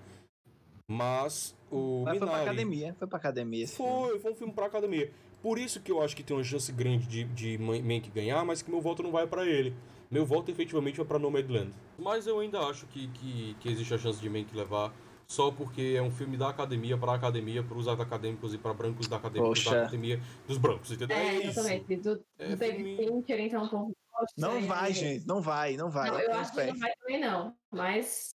Mas 0.89 1.53
o 1.69 2.03
Mas 2.05 2.19
foi 2.19 2.27
pra 2.29 2.39
Minari... 2.39 2.43
academia, 2.51 2.95
foi 2.97 3.09
pra 3.09 3.19
academia. 3.19 3.67
Foi, 3.67 4.21
foi 4.21 4.33
um 4.33 4.37
filme 4.37 4.53
pra 4.53 4.67
academia. 4.67 5.11
Por 5.43 5.59
isso 5.59 5.81
que 5.81 5.91
eu 5.91 6.01
acho 6.01 6.15
que 6.15 6.23
tem 6.23 6.37
uma 6.37 6.45
chance 6.45 6.71
grande 6.71 7.09
de, 7.09 7.25
de 7.25 7.59
Man- 7.59 7.83
Mank 7.83 8.09
ganhar, 8.11 8.45
mas 8.45 8.63
que 8.63 8.71
meu 8.71 8.81
voto 8.81 9.03
não 9.03 9.11
vai 9.11 9.27
pra 9.27 9.45
ele. 9.45 9.75
Meu 10.09 10.25
voto 10.25 10.49
efetivamente 10.53 10.99
vai 10.99 11.07
pra 11.07 11.19
Nomadland. 11.19 11.73
Mas 11.99 12.29
eu 12.29 12.39
ainda 12.39 12.61
acho 12.61 12.87
que, 12.87 13.09
que, 13.09 13.57
que 13.59 13.69
existe 13.69 13.93
a 13.95 13.99
chance 13.99 14.21
de 14.21 14.31
Mank 14.31 14.55
levar 14.55 14.95
só 15.27 15.51
porque 15.51 15.95
é 15.97 16.03
um 16.03 16.11
filme 16.11 16.37
da 16.37 16.49
academia, 16.51 16.97
pra 16.99 17.15
academia, 17.15 17.63
pros 17.63 17.89
acadêmicos 17.89 18.53
e 18.55 18.59
pra 18.59 18.75
brancos 18.75 19.09
da 19.09 19.17
academia, 19.17 19.53
da 19.65 19.81
academia 19.83 20.21
dos 20.47 20.59
brancos, 20.59 20.91
entendeu? 20.93 21.17
É, 21.17 21.35
isso. 21.37 21.47
exatamente. 21.61 21.97
Do, 21.97 22.25
É 22.39 22.49
do 22.49 22.57
David 22.57 22.97
filme- 22.97 23.25
então, 23.47 23.69
com 23.69 23.93
Não 24.37 24.59
e- 24.61 24.67
vai, 24.67 24.93
gente. 24.93 25.27
Não 25.27 25.41
vai, 25.41 25.77
não 25.77 25.91
vai. 25.91 26.11
Não, 26.11 26.21
eu 26.21 26.35
acho 26.35 26.53
que 26.53 26.65
não 26.65 26.79
vai 26.79 26.93
também 26.97 27.21
não. 27.21 27.57
Mas 27.71 28.31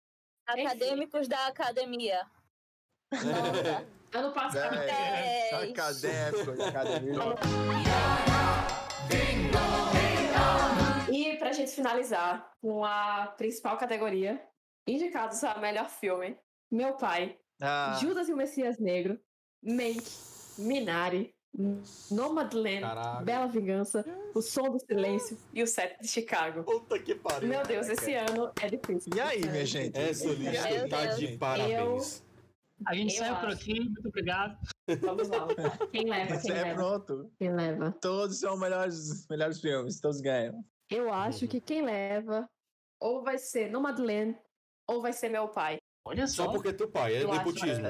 Acadêmicos 0.49 1.29
da 1.29 1.47
academia. 1.49 2.23
ano 4.15 4.33
passado. 4.33 4.75
É, 4.75 5.51
Dez. 5.51 5.71
acadêmico, 5.73 6.63
academia. 6.63 7.15
E 11.13 11.37
pra 11.37 11.53
gente 11.53 11.71
finalizar 11.73 12.51
com 12.61 12.85
a 12.85 13.35
principal 13.37 13.77
categoria, 13.77 14.43
indicados 14.87 15.43
a 15.45 15.59
melhor 15.59 15.89
filme, 15.89 16.37
Meu 16.71 16.95
Pai, 16.97 17.39
Ah, 17.61 17.97
Judas 18.01 18.29
e 18.29 18.33
o 18.33 18.37
Messias 18.37 18.79
Negro, 18.79 19.19
Mank, 19.63 20.03
Minari, 20.59 21.35
Nomadland, 22.11 22.81
Caralho. 22.83 23.25
Bela 23.25 23.47
Vingança, 23.47 24.05
O 24.35 24.43
Som 24.43 24.71
do 24.71 24.79
Silêncio 24.79 25.39
e 25.55 25.63
o 25.63 25.67
Set 25.67 25.99
de 26.01 26.09
Chicago. 26.09 26.65
Puta 26.65 26.99
que 26.99 27.15
pariu. 27.15 27.49
Meu 27.49 27.63
Deus, 27.63 27.89
esse 27.89 28.15
ano 28.15 28.53
é 28.61 28.69
difícil. 28.69 29.11
E 29.15 29.21
aí, 29.21 29.41
minha 29.49 29.65
gente? 29.65 29.97
Essa 29.99 30.27
lista 30.29 30.69
Meu 30.71 30.89
tá 30.89 31.03
Deus. 31.07 31.17
de 31.19 31.39
parabéns. 31.39 32.25
A 32.87 32.95
gente 32.95 33.15
Eu 33.15 33.19
saiu 33.21 33.37
por 33.37 33.49
acho. 33.49 33.57
aqui, 33.57 33.81
muito 33.81 34.09
obrigado. 34.09 34.59
Vamos 35.01 35.29
lá. 35.29 35.47
Quem 35.91 36.05
leva? 36.11 36.39
Quem 36.43 36.51
É 36.51 36.63
leva? 36.63 36.75
pronto. 36.75 37.33
Quem 37.39 37.55
leva? 37.57 37.93
Todos 38.03 38.39
são 38.39 38.59
melhores, 38.59 39.27
melhores 39.31 39.61
filmes, 39.61 39.99
todos 39.99 40.21
ganham. 40.21 40.63
Eu 40.91 41.11
acho 41.13 41.45
Uhum. 41.45 41.49
que 41.51 41.61
quem 41.61 41.83
leva 41.83 42.47
ou 43.01 43.23
vai 43.25 43.39
ser 43.39 43.71
Nomadland 43.71 44.37
ou 44.87 45.01
vai 45.01 45.15
ser 45.15 45.31
Meu 45.31 45.49
Pai. 45.49 45.79
Olha 46.07 46.27
só. 46.27 46.45
Só 46.45 46.51
porque 46.53 46.69
é 46.69 46.73
teu 46.73 46.89
pai, 46.89 47.17
é 47.17 47.23
Eu 47.25 47.31
acho- 47.33 47.39
nepotismo. 47.39 47.85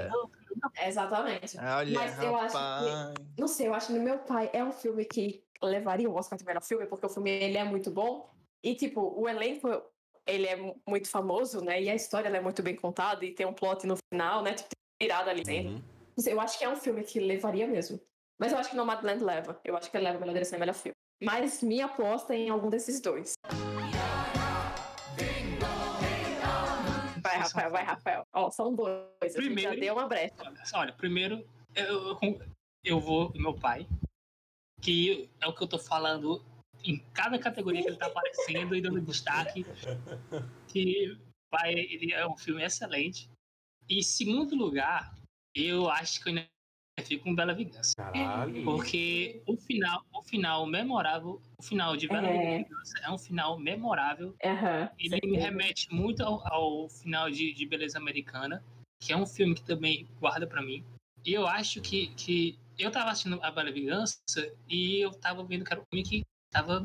Exatamente. 0.85 1.59
Olha, 1.59 1.99
Mas 1.99 2.23
eu 2.23 2.37
acho 2.37 2.47
que- 2.49 2.55
rapaz. 2.55 3.15
Não 3.39 3.47
sei, 3.49 3.69
eu 3.69 3.75
acho 3.75 3.87
que 3.89 3.93
Meu 3.99 4.19
Pai 4.21 4.51
é 4.53 4.65
um 4.65 4.73
filme 4.73 5.05
que 5.05 5.45
levaria 5.63 6.09
o 6.09 6.15
Oscar 6.15 6.39
de 6.39 6.45
melhor 6.45 6.63
filme, 6.63 6.87
porque 6.87 7.07
o 7.07 7.09
filme 7.09 7.31
ele 7.31 7.59
é 7.59 7.65
muito 7.65 7.91
bom. 7.91 8.29
E, 8.65 8.75
tipo, 8.75 9.01
o 9.01 9.29
elenco, 9.29 9.69
ele 10.27 10.47
é 10.47 10.57
mu- 10.57 10.81
muito 10.89 11.09
famoso, 11.09 11.63
né? 11.63 11.81
E 11.83 11.91
a 11.91 11.95
história 11.95 12.29
ela 12.29 12.39
é 12.39 12.41
muito 12.41 12.63
bem 12.63 12.75
contada 12.75 13.25
e 13.25 13.33
tem 13.33 13.47
um 13.47 13.53
plot 13.53 13.87
no 13.87 13.97
final, 14.13 14.43
né? 14.43 14.55
Tipo, 14.55 14.71
tirado 15.01 15.29
ali 15.29 15.43
dentro. 15.43 15.73
Uhum. 15.73 15.83
Não 16.17 16.25
sei, 16.25 16.33
eu 16.33 16.41
acho 16.41 16.59
que 16.59 16.65
é 16.65 16.69
um 16.69 16.77
filme 16.77 17.05
que 17.05 17.21
levaria 17.21 17.67
mesmo. 17.67 18.01
Mas 18.41 18.51
eu 18.53 18.59
acho 18.59 18.71
que 18.71 18.77
Nomadland 18.77 19.23
leva. 19.23 19.61
Eu 19.65 19.77
acho 19.77 19.91
que 19.91 19.97
ele 19.97 20.05
leva 20.05 20.17
a 20.17 20.21
melhor 20.21 20.33
direção 20.33 20.57
e 20.57 20.61
melhor 20.61 20.75
filme. 20.75 20.95
Mas 21.23 21.63
minha 21.63 21.87
aposta 21.87 22.35
é 22.35 22.39
em 22.39 22.51
algum 22.51 22.69
desses 22.71 23.01
dois. 23.01 23.35
Rafael, 27.47 27.71
vai, 27.71 27.85
Rafael. 27.85 28.27
Ó, 28.33 28.51
são 28.51 28.75
dois. 28.75 29.05
A 29.23 29.27
gente 29.27 29.35
já 29.35 29.41
Primeiro- 29.43 29.81
deu 29.81 29.95
uma 29.95 30.09
brecha. 30.09 30.35
Olha, 30.75 30.93
primeiro, 30.93 31.47
eu, 31.75 32.19
eu, 32.23 32.41
eu 32.85 33.01
vou 33.01 33.33
meu 33.35 33.55
pai, 33.55 33.87
que 34.81 35.31
é 35.41 35.47
o 35.47 35.55
que 35.55 35.63
eu 35.63 35.69
tô 35.69 35.79
falando 35.79 36.45
em 36.85 36.99
cada 37.13 37.39
categoria 37.39 37.83
que 37.83 37.89
ele 37.89 37.97
tá 37.97 38.07
aparecendo 38.07 38.75
e 38.77 38.81
dando 38.81 39.01
destaque, 39.01 39.65
que 40.69 41.19
pai, 41.51 41.73
ele 41.75 42.13
é 42.13 42.27
um 42.27 42.37
filme 42.37 42.63
excelente. 42.63 43.31
E 43.89 44.03
segundo 44.03 44.55
lugar, 44.57 45.15
eu 45.55 45.89
acho 45.89 46.21
que 46.23 46.29
eu 46.29 46.35
ainda 46.35 46.49
fico 47.03 47.25
com 47.25 47.35
Bela 47.35 47.55
Vingança. 47.55 47.93
Caralho. 47.97 48.65
Porque 48.65 49.43
o 49.47 49.57
final, 49.57 50.05
o 50.13 50.23
final 50.23 50.67
memorável, 50.67 51.41
o 51.59 51.63
final 51.63 51.97
de 51.97 52.09
Bela 52.09 52.29
É. 52.29 52.59
Vingança 52.59 52.99
é 53.03 53.11
um 53.11 53.19
final 53.19 53.59
memorável 53.59 54.35
Aham. 54.45 54.91
ele 54.99 55.21
me 55.25 55.37
remete 55.37 55.93
muito 55.93 56.23
ao, 56.23 56.47
ao 56.53 56.89
final 56.89 57.31
de, 57.31 57.53
de 57.53 57.67
Beleza 57.67 57.99
Americana, 57.99 58.65
que 59.03 59.13
é 59.13 59.17
um 59.17 59.27
filme 59.27 59.55
que 59.55 59.63
também 59.63 60.09
guarda 60.19 60.47
pra 60.47 60.63
mim. 60.63 60.85
E 61.25 61.33
eu 61.33 61.47
acho 61.47 61.81
que, 61.81 62.09
que 62.15 62.59
eu 62.79 62.91
tava 62.91 63.11
assistindo 63.11 63.43
A 63.43 63.51
Bela 63.51 63.73
Vingança 63.73 64.17
e 64.69 65.01
eu 65.01 65.11
tava 65.13 65.45
vendo 65.45 65.65
que 65.65 65.73
era 65.73 65.81
um 65.81 65.85
filme 65.93 66.09
que 66.09 66.25
tava. 66.51 66.83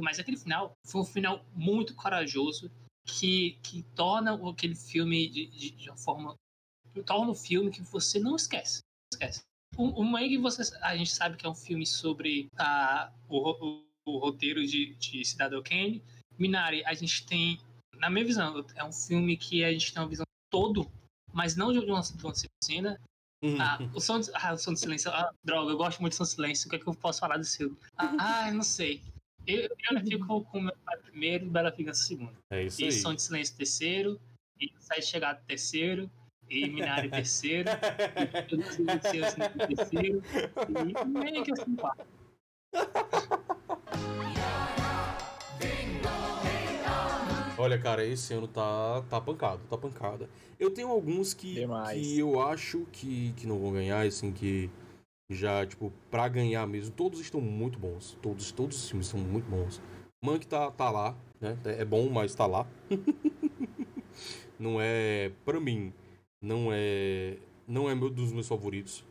Mas 0.00 0.18
aquele 0.18 0.38
final 0.38 0.72
foi 0.86 1.02
um 1.02 1.04
final 1.04 1.44
muito 1.54 1.94
corajoso 1.94 2.70
que, 3.04 3.58
que 3.62 3.82
torna 3.94 4.34
aquele 4.48 4.74
filme 4.74 5.28
de, 5.28 5.46
de, 5.48 5.70
de 5.72 5.90
uma 5.90 5.98
forma. 5.98 6.34
torna 7.04 7.30
o 7.30 7.34
filme 7.34 7.70
que 7.70 7.82
você 7.82 8.18
não 8.18 8.36
esquece. 8.36 8.80
Esquece. 9.12 9.42
O, 9.76 10.00
o 10.00 10.04
Mangue, 10.04 10.38
você, 10.38 10.62
a 10.80 10.96
gente 10.96 11.10
sabe 11.10 11.36
que 11.36 11.46
é 11.46 11.48
um 11.48 11.54
filme 11.54 11.86
sobre 11.86 12.48
a, 12.56 13.12
o, 13.28 13.50
o, 13.50 13.84
o 14.06 14.18
roteiro 14.18 14.64
de, 14.66 14.94
de 14.94 15.24
Cidadão 15.24 15.62
Kane. 15.62 16.02
Minari, 16.38 16.84
a 16.84 16.94
gente 16.94 17.26
tem, 17.26 17.58
na 17.96 18.10
minha 18.10 18.24
visão, 18.24 18.64
é 18.74 18.84
um 18.84 18.92
filme 18.92 19.36
que 19.36 19.64
a 19.64 19.72
gente 19.72 19.92
tem 19.92 20.02
uma 20.02 20.08
visão 20.08 20.26
todo, 20.50 20.90
mas 21.32 21.56
não 21.56 21.72
de 21.72 21.78
uma, 21.78 22.00
de 22.00 22.24
uma 22.24 22.34
cena. 22.62 23.00
Uhum. 23.42 23.60
Ah, 23.60 23.78
o 23.94 24.00
som, 24.00 24.18
de, 24.18 24.30
ah, 24.34 24.54
o 24.54 24.58
som 24.58 24.72
de 24.72 24.80
silêncio. 24.80 25.10
Ah, 25.10 25.30
droga, 25.44 25.72
eu 25.72 25.76
gosto 25.76 26.00
muito 26.00 26.12
de 26.12 26.16
som 26.16 26.24
de 26.24 26.30
silêncio. 26.30 26.66
O 26.66 26.70
que 26.70 26.76
é 26.76 26.78
que 26.78 26.86
eu 26.86 26.94
posso 26.94 27.20
falar 27.20 27.36
desse 27.36 27.58
filme? 27.58 27.76
Ah, 27.96 28.16
ah, 28.18 28.48
eu 28.48 28.54
não 28.54 28.62
sei. 28.62 29.02
Eu, 29.46 29.68
eu 29.90 30.00
fico 30.04 30.44
com 30.44 30.58
o 30.58 30.62
meu 30.62 30.76
pai 30.84 30.96
primeiro 30.98 31.46
e 31.46 31.48
Bela 31.50 31.70
Vingança 31.70 32.02
segundo. 32.04 32.36
É 32.50 32.64
isso 32.64 32.80
E 32.80 32.84
aí. 32.86 32.92
som 32.92 33.14
de 33.14 33.22
silêncio 33.22 33.56
terceiro. 33.56 34.20
E 34.58 34.72
Sete 34.78 35.06
Chegado 35.06 35.44
terceiro. 35.44 36.10
E 36.48 36.68
Minari 36.68 37.08
terceiro. 37.08 37.68
e 38.52 38.62
Silêncio 38.72 39.10
terceiro. 39.66 40.22
E 40.68 41.04
meio 41.06 41.44
que 41.44 41.52
assim, 41.52 41.74
quarto. 41.76 42.06
Olha, 47.58 47.78
cara, 47.78 48.04
esse 48.04 48.34
ano 48.34 48.46
tá, 48.46 49.02
tá 49.08 49.20
pancado, 49.20 49.62
tá 49.68 49.78
pancada. 49.78 50.28
Eu 50.60 50.70
tenho 50.70 50.88
alguns 50.88 51.32
que, 51.32 51.54
Demais. 51.54 52.00
que 52.00 52.18
eu 52.18 52.40
acho 52.40 52.86
que, 52.92 53.32
que 53.32 53.46
não 53.46 53.58
vão 53.58 53.72
ganhar, 53.72 54.06
assim, 54.06 54.30
que 54.30 54.70
já, 55.30 55.66
tipo, 55.66 55.92
pra 56.10 56.28
ganhar 56.28 56.66
mesmo, 56.66 56.94
todos 56.94 57.18
estão 57.18 57.40
muito 57.40 57.78
bons. 57.78 58.16
Todos, 58.22 58.52
todos 58.52 58.76
os 58.76 58.88
filmes 58.88 59.06
são 59.06 59.18
muito 59.18 59.48
bons. 59.48 59.80
Monk 60.22 60.46
tá, 60.46 60.70
tá 60.70 60.90
lá, 60.90 61.16
né? 61.40 61.56
É 61.64 61.84
bom, 61.84 62.08
mas 62.10 62.34
tá 62.34 62.46
lá. 62.46 62.66
não 64.58 64.78
é, 64.80 65.32
pra 65.44 65.58
mim, 65.58 65.92
não 66.46 66.68
é, 66.72 67.36
não 67.66 67.90
é 67.90 67.94
meu, 67.94 68.08
dos 68.08 68.32
meus 68.32 68.46
favoritos. 68.46 69.04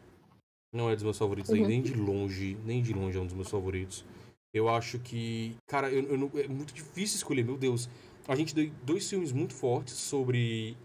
Não 0.73 0.89
é 0.89 0.95
dos 0.95 1.03
meus 1.03 1.17
favoritos 1.17 1.51
Uhum. 1.51 1.67
nem 1.67 1.81
de 1.81 1.93
longe, 1.93 2.57
nem 2.65 2.81
de 2.81 2.93
longe 2.93 3.17
é 3.17 3.21
um 3.21 3.25
dos 3.25 3.35
meus 3.35 3.49
favoritos. 3.49 4.05
Eu 4.53 4.69
acho 4.69 4.99
que, 4.99 5.55
cara, 5.67 5.89
eu, 5.91 6.03
eu 6.03 6.17
não- 6.17 6.31
é 6.35 6.47
muito 6.47 6.73
difícil 6.73 7.17
escolher, 7.17 7.43
meu 7.43 7.57
Deus. 7.57 7.89
A 8.27 8.35
gente 8.35 8.55
deu 8.55 8.71
dois 8.83 9.07
filmes 9.09 9.31
muito 9.31 9.53
fortes 9.53 9.93
sobre 9.93 10.75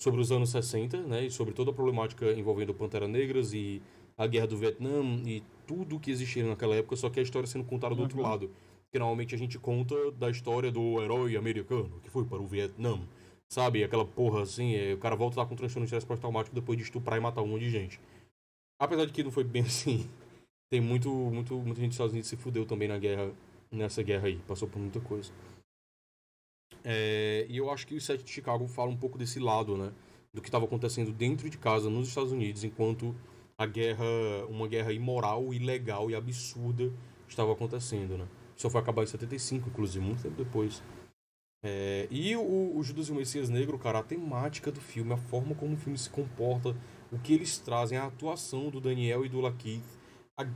sobre 0.00 0.20
os 0.20 0.30
anos 0.30 0.50
60, 0.50 1.02
né, 1.02 1.26
e 1.26 1.30
sobre 1.30 1.52
toda 1.52 1.72
a 1.72 1.74
problemática 1.74 2.30
envolvendo 2.32 2.72
Pantera 2.72 3.08
Negras 3.08 3.52
e 3.52 3.82
a 4.16 4.28
guerra 4.28 4.46
do 4.46 4.56
Vietnã 4.56 5.02
e 5.26 5.42
tudo 5.66 5.98
que 5.98 6.08
existia 6.12 6.44
naquela 6.46 6.76
época, 6.76 6.94
só 6.94 7.10
que 7.10 7.18
a 7.18 7.22
história 7.22 7.48
sendo 7.48 7.64
contada 7.64 7.96
do 7.96 8.02
outro 8.02 8.16
Uhum. 8.18 8.22
lado. 8.22 8.48
Porque 8.84 8.96
normalmente 9.00 9.34
a 9.34 9.38
gente 9.38 9.58
conta 9.58 9.96
da 10.12 10.30
história 10.30 10.70
do 10.70 11.02
herói 11.02 11.36
americano 11.36 11.98
que 12.00 12.08
foi 12.10 12.24
para 12.24 12.40
o 12.40 12.46
Vietnã, 12.46 13.00
sabe? 13.48 13.82
Aquela 13.82 14.04
porra 14.04 14.42
assim, 14.42 14.74
é, 14.74 14.94
o 14.94 14.98
cara 14.98 15.16
volta 15.16 15.40
lá 15.40 15.46
com 15.46 15.56
transtorno 15.56 15.84
de 15.84 15.88
estresse 15.88 16.06
pós-traumático 16.06 16.54
depois 16.54 16.76
de 16.76 16.84
estuprar 16.84 17.18
e 17.18 17.22
matar 17.22 17.42
um 17.42 17.48
monte 17.48 17.62
de 17.62 17.70
gente. 17.70 18.00
Apesar 18.80 19.06
de 19.06 19.12
que 19.12 19.22
não 19.22 19.30
foi 19.30 19.44
bem 19.44 19.62
assim. 19.66 20.08
Tem 20.70 20.80
muito, 20.80 21.10
muito, 21.10 21.54
muita 21.58 21.80
gente 21.80 21.92
Estados 21.92 22.12
Unidos 22.12 22.28
se 22.28 22.36
fudeu 22.36 22.66
também 22.66 22.88
na 22.88 22.98
guerra, 22.98 23.32
nessa 23.70 24.02
guerra 24.02 24.26
aí, 24.26 24.36
passou 24.46 24.68
por 24.68 24.78
muita 24.78 25.00
coisa. 25.00 25.32
É, 26.84 27.46
e 27.48 27.56
eu 27.56 27.70
acho 27.70 27.86
que 27.86 27.94
o 27.94 28.00
set 28.00 28.22
de 28.22 28.30
Chicago 28.30 28.66
fala 28.68 28.90
um 28.90 28.96
pouco 28.96 29.16
desse 29.16 29.38
lado, 29.40 29.76
né? 29.76 29.92
Do 30.32 30.42
que 30.42 30.48
estava 30.48 30.66
acontecendo 30.66 31.10
dentro 31.10 31.48
de 31.48 31.56
casa 31.56 31.88
nos 31.88 32.08
Estados 32.08 32.32
Unidos, 32.32 32.64
enquanto 32.64 33.14
a 33.56 33.66
guerra, 33.66 34.04
uma 34.48 34.68
guerra 34.68 34.92
imoral, 34.92 35.52
ilegal 35.52 36.10
e 36.10 36.14
absurda 36.14 36.92
estava 37.26 37.52
acontecendo, 37.52 38.16
né? 38.16 38.28
Só 38.56 38.68
foi 38.68 38.80
acabar 38.80 39.02
em 39.02 39.06
75, 39.06 39.68
inclusive, 39.68 40.04
muito 40.04 40.22
tempo 40.22 40.36
depois. 40.36 40.82
É, 41.62 42.06
e 42.10 42.36
o, 42.36 42.76
o 42.76 42.82
Judas 42.82 43.08
e 43.08 43.12
o 43.12 43.14
Messias 43.16 43.48
Negro, 43.48 43.78
cara, 43.78 43.98
a 43.98 44.02
temática 44.02 44.70
do 44.70 44.80
filme, 44.80 45.12
a 45.12 45.16
forma 45.16 45.54
como 45.54 45.74
o 45.74 45.76
filme 45.76 45.98
se 45.98 46.08
comporta, 46.08 46.76
o 47.10 47.18
que 47.18 47.32
eles 47.32 47.58
trazem, 47.58 47.98
a 47.98 48.06
atuação 48.06 48.70
do 48.70 48.80
Daniel 48.80 49.24
e 49.24 49.28
do 49.28 49.40
Lakeith, 49.40 49.82
a- 50.36 50.46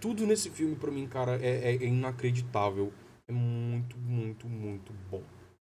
tudo 0.00 0.26
nesse 0.26 0.50
filme, 0.50 0.76
pra 0.76 0.90
mim, 0.92 1.08
cara, 1.08 1.36
é, 1.44 1.72
é- 1.72 1.76
é 1.76 1.86
inacreditável. 1.86 2.92
É 3.26 3.32
muito, 3.32 3.96
muito, 3.98 4.46
muito 4.48 4.92
bom. 5.10 5.22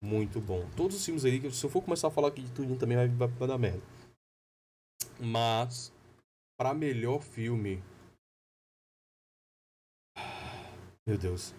Muito 0.02 0.39
bom. 0.40 0.69
Todos 0.77 0.97
os 0.97 1.05
filmes 1.05 1.24
aí, 1.24 1.40
que 1.40 1.51
se 1.51 1.65
eu 1.65 1.70
for 1.70 1.81
começar 1.82 2.09
a 2.09 2.11
falar 2.11 2.28
aqui 2.28 2.43
de 2.43 2.52
tudo 2.52 2.77
também 2.77 2.97
vai, 2.97 3.09
vai, 3.09 3.28
vai 3.28 3.48
dar 3.48 3.56
merda. 3.59 3.81
Mas, 5.19 5.93
pra 6.59 6.74
melhor 6.74 7.23
filme. 7.23 7.82
Meu 11.06 11.16
Deus. 11.16 11.55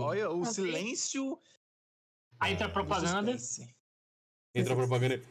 Olha, 0.00 0.30
o 0.30 0.44
silêncio. 0.44 1.38
Aí 2.40 2.52
entra 2.52 2.66
a 2.66 2.70
propaganda. 2.70 3.30
o 3.32 3.38
suspense. 3.38 3.74
Entra 4.54 4.74
a 4.74 4.76
propaganda. 4.76 5.22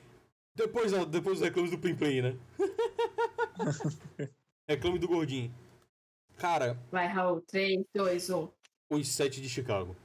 Depois, 0.55 0.91
depois 1.07 1.39
os 1.39 1.43
reclames 1.43 1.71
do 1.71 1.79
Plim 1.79 1.95
Plim, 1.95 2.21
né? 2.21 2.39
Reclame 4.69 4.99
do 4.99 5.07
gordinho. 5.07 5.53
Cara, 6.37 6.77
Vai, 6.91 7.07
Raul. 7.07 7.41
3, 7.41 7.85
2, 7.93 8.29
1. 8.29 8.49
os 8.91 9.07
sete 9.07 9.41
de 9.41 9.49
Chicago. 9.49 9.95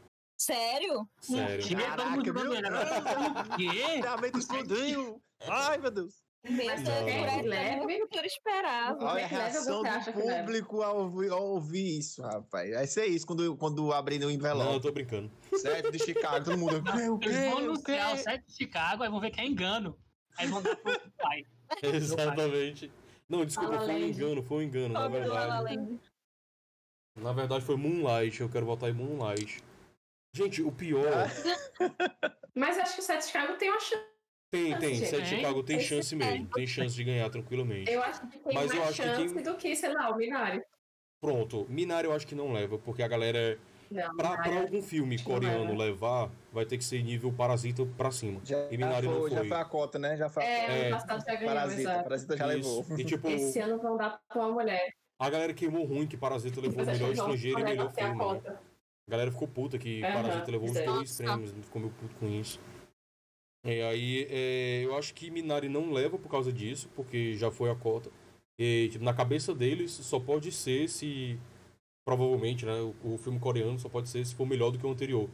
Sério? 0.41 1.09
Sério. 1.21 1.77
Caraca, 1.77 2.25
jogando 2.25 2.51
meu. 2.51 4.15
O 4.15 4.21
mente 4.21 4.39
explodiu. 4.39 5.23
Ai, 5.43 5.79
meu 5.79 5.91
Deus. 5.91 6.28
Mas 6.45 6.83
Não. 6.83 6.93
é 7.09 7.43
Leve. 7.43 7.81
muito 7.83 8.09
que 8.09 8.19
eu 8.19 8.25
esperava. 8.25 8.97
Olha 8.99 9.11
a 9.11 9.15
leve 9.15 9.35
reação 9.35 9.83
do 9.83 10.13
público 10.13 10.83
ao 10.83 10.99
ouvir, 10.99 11.31
ao 11.31 11.45
ouvir 11.45 11.99
isso, 11.99 12.23
rapaz. 12.23 12.71
Vai 12.73 12.87
ser 12.87 13.07
isso 13.07 13.27
quando, 13.27 13.57
quando 13.57 13.93
abrir 13.93 14.17
o 14.17 14.21
Não, 14.21 14.29
eu 14.31 14.35
envelope. 14.35 14.81
tô 14.81 14.93
brincando. 14.93 15.31
Certo, 15.57 15.91
de 15.91 15.99
Chicago, 15.99 16.45
todo 16.45 16.57
mundo. 16.59 16.77
Eles 17.23 17.51
vão 17.51 17.59
anunciar 17.59 18.13
o 18.13 18.17
quê? 18.17 18.23
set 18.23 18.45
de 18.47 18.53
Chicago, 18.57 19.03
aí 19.03 19.11
vão 19.11 19.21
ver 19.21 19.31
que 19.31 19.41
é 19.41 19.47
engano. 19.47 19.99
Aí 20.39 20.47
vão 20.47 20.63
dar 20.63 20.77
pro 20.77 20.93
pai. 21.19 21.45
Exatamente. 21.83 22.91
Não, 23.29 23.45
desculpa, 23.45 23.75
La 23.75 23.81
La 23.81 23.87
foi 23.87 23.95
um 23.95 24.07
engano, 24.09 24.43
foi 24.43 24.57
um 24.59 24.63
engano. 24.63 24.95
Na 24.95 25.03
Pobre 25.03 25.21
do 25.25 25.29
La 25.29 25.47
La 25.47 25.63
verdade, 25.65 25.99
na 27.17 27.33
verdade 27.33 27.65
foi 27.65 27.77
Moonlight. 27.77 28.41
Eu 28.41 28.49
quero 28.49 28.65
votar 28.65 28.89
em 28.89 28.95
Moonlight. 28.95 29.63
Gente, 30.33 30.63
o 30.63 30.71
pior. 30.71 31.05
Mas 32.55 32.79
acho 32.79 32.95
que 32.95 33.01
o 33.01 33.05
Sete 33.05 33.27
Chicago 33.27 33.55
tem 33.59 33.69
uma 33.71 33.81
chance. 33.81 34.05
Tem, 34.51 34.79
tem. 34.79 34.95
Sete 34.97 35.17
hein? 35.35 35.41
Chicago 35.41 35.63
tem 35.63 35.77
Esse 35.77 35.87
chance 35.89 36.15
é- 36.15 36.19
mesmo. 36.19 36.47
Tem 36.49 36.67
chance 36.67 36.95
de 36.95 37.05
ganhar 37.05 37.29
tranquilamente. 37.31 37.91
Eu 37.91 38.03
acho 38.03 38.21
que 38.27 38.39
tem 38.39 38.55
Mas 38.55 38.71
eu 38.71 38.77
mais 38.79 38.89
acho 38.91 39.03
que 39.03 39.09
chance 39.09 39.35
quem- 39.35 39.43
do 39.43 39.55
que, 39.57 39.77
sei 39.77 39.93
lá, 39.93 40.11
o 40.11 40.17
Minari. 40.17 40.63
Pronto. 41.21 41.67
Minari 41.69 42.07
eu 42.07 42.13
acho 42.13 42.27
que 42.27 42.35
não 42.35 42.53
leva, 42.53 42.79
porque 42.79 43.03
a 43.03 43.09
galera. 43.09 43.59
Não, 43.91 44.17
Pra, 44.17 44.37
pra 44.37 44.61
algum 44.61 44.83
filme 44.83 45.17
que 45.17 45.25
coreano 45.25 45.71
leva. 45.71 45.83
levar, 45.85 46.31
vai 46.53 46.67
ter 46.67 46.77
que 46.77 46.85
ser 46.85 47.03
nível 47.03 47.33
Parasita 47.33 47.87
pra 47.97 48.11
cima. 48.11 48.39
Já, 48.45 48.69
E 48.71 48.77
Minari 48.77 49.07
não 49.07 49.21
foi, 49.21 49.31
já 49.31 49.39
foi. 49.39 49.49
foi 49.49 49.57
a 49.57 49.65
cota, 49.65 49.99
né? 49.99 50.15
Já 50.17 50.29
foi 50.29 50.43
a 50.43 50.47
É, 50.47 50.61
cota. 50.61 50.73
É. 50.73 50.91
já 51.21 51.35
ganhou, 51.37 51.47
Parasita, 51.55 51.81
exato. 51.81 52.03
Parasita 52.05 52.37
já 52.37 52.47
levou. 52.47 52.81
Isso. 52.83 53.01
E 53.01 53.05
tipo, 53.05 53.29
Esse 53.29 53.59
ano 53.61 53.79
vão 53.79 53.97
dar 53.97 54.21
pra 54.29 54.39
uma 54.43 54.53
mulher. 54.53 54.93
a 55.19 55.31
galera 55.31 55.55
queimou 55.55 55.85
ruim 55.87 56.07
que 56.07 56.19
Parasita 56.19 56.61
levou 56.61 56.77
Mas 56.85 56.89
acho 56.89 56.99
melhor 56.99 57.13
que 57.15 57.19
estrangeiro 57.19 57.61
e 57.61 57.65
melhor 57.65 57.87
a 57.87 57.91
filme. 57.91 58.11
né? 58.11 58.17
cota. 58.25 58.61
A 59.07 59.11
galera 59.11 59.31
ficou 59.33 59.49
puta 59.49 59.79
que 59.79 60.05
Aham, 60.05 60.13
Parasita 60.23 60.51
levou 60.51 60.69
os 60.69 60.75
dois 60.75 61.17
prêmios, 61.17 61.53
ficou 61.63 61.81
meio 61.81 61.95
puto 61.95 62.15
com 62.17 62.29
isso. 62.29 62.61
E 63.65 63.83
aí, 63.83 64.27
é, 64.31 64.83
eu 64.85 64.97
acho 64.97 65.13
que 65.15 65.31
Minari 65.31 65.69
não 65.69 65.93
leva 65.93 66.19
por 66.19 66.31
causa 66.31 66.53
disso, 66.53 66.89
porque 66.95 67.35
já 67.35 67.51
foi 67.51 67.71
a 67.71 67.75
cota. 67.75 68.11
E, 68.59 68.89
tipo, 68.91 69.05
na 69.05 69.13
cabeça 69.15 69.55
deles, 69.55 69.91
só 69.91 70.19
pode 70.19 70.51
ser 70.53 70.89
se. 70.89 71.39
Provavelmente, 72.05 72.65
né? 72.65 72.73
O, 73.05 73.15
o 73.15 73.19
filme 73.19 73.39
coreano 73.39 73.79
só 73.79 73.89
pode 73.89 74.09
ser 74.09 74.25
se 74.25 74.35
for 74.35 74.47
melhor 74.47 74.71
do 74.71 74.79
que 74.79 74.87
o 74.87 74.91
anterior. 74.91 75.29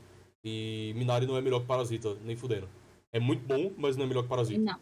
E 0.45 0.93
Minari 0.97 1.27
não 1.27 1.37
é 1.37 1.41
melhor 1.41 1.61
que 1.61 1.67
Parasita, 1.67 2.15
nem 2.25 2.37
fudendo. 2.37 2.69
É 3.13 3.21
muito 3.21 3.47
bom, 3.47 3.73
mas 3.79 3.97
não 3.97 4.05
é 4.05 4.09
melhor 4.09 4.23
que 4.25 4.29
Parasita. 4.29 4.61
Não, 4.61 4.79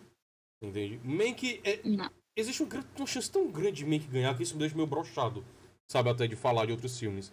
Entende? 0.62 0.98
Mank 1.05 1.60
é, 1.64 1.81
não. 1.85 2.10
existe 2.35 2.62
um 2.62 2.69
gran- 2.69 2.85
uma 2.97 3.06
chance 3.06 3.31
tão 3.31 3.51
grande 3.51 3.85
de 3.85 3.86
Mank 3.86 4.06
ganhar 4.09 4.35
que 4.36 4.43
isso 4.43 4.55
me 4.55 4.60
deixa 4.60 4.74
meio 4.74 4.86
brochado, 4.86 5.44
sabe? 5.86 6.09
Até 6.09 6.27
de 6.27 6.35
falar 6.35 6.66
de 6.66 6.73
outros 6.73 6.98
filmes. 6.98 7.32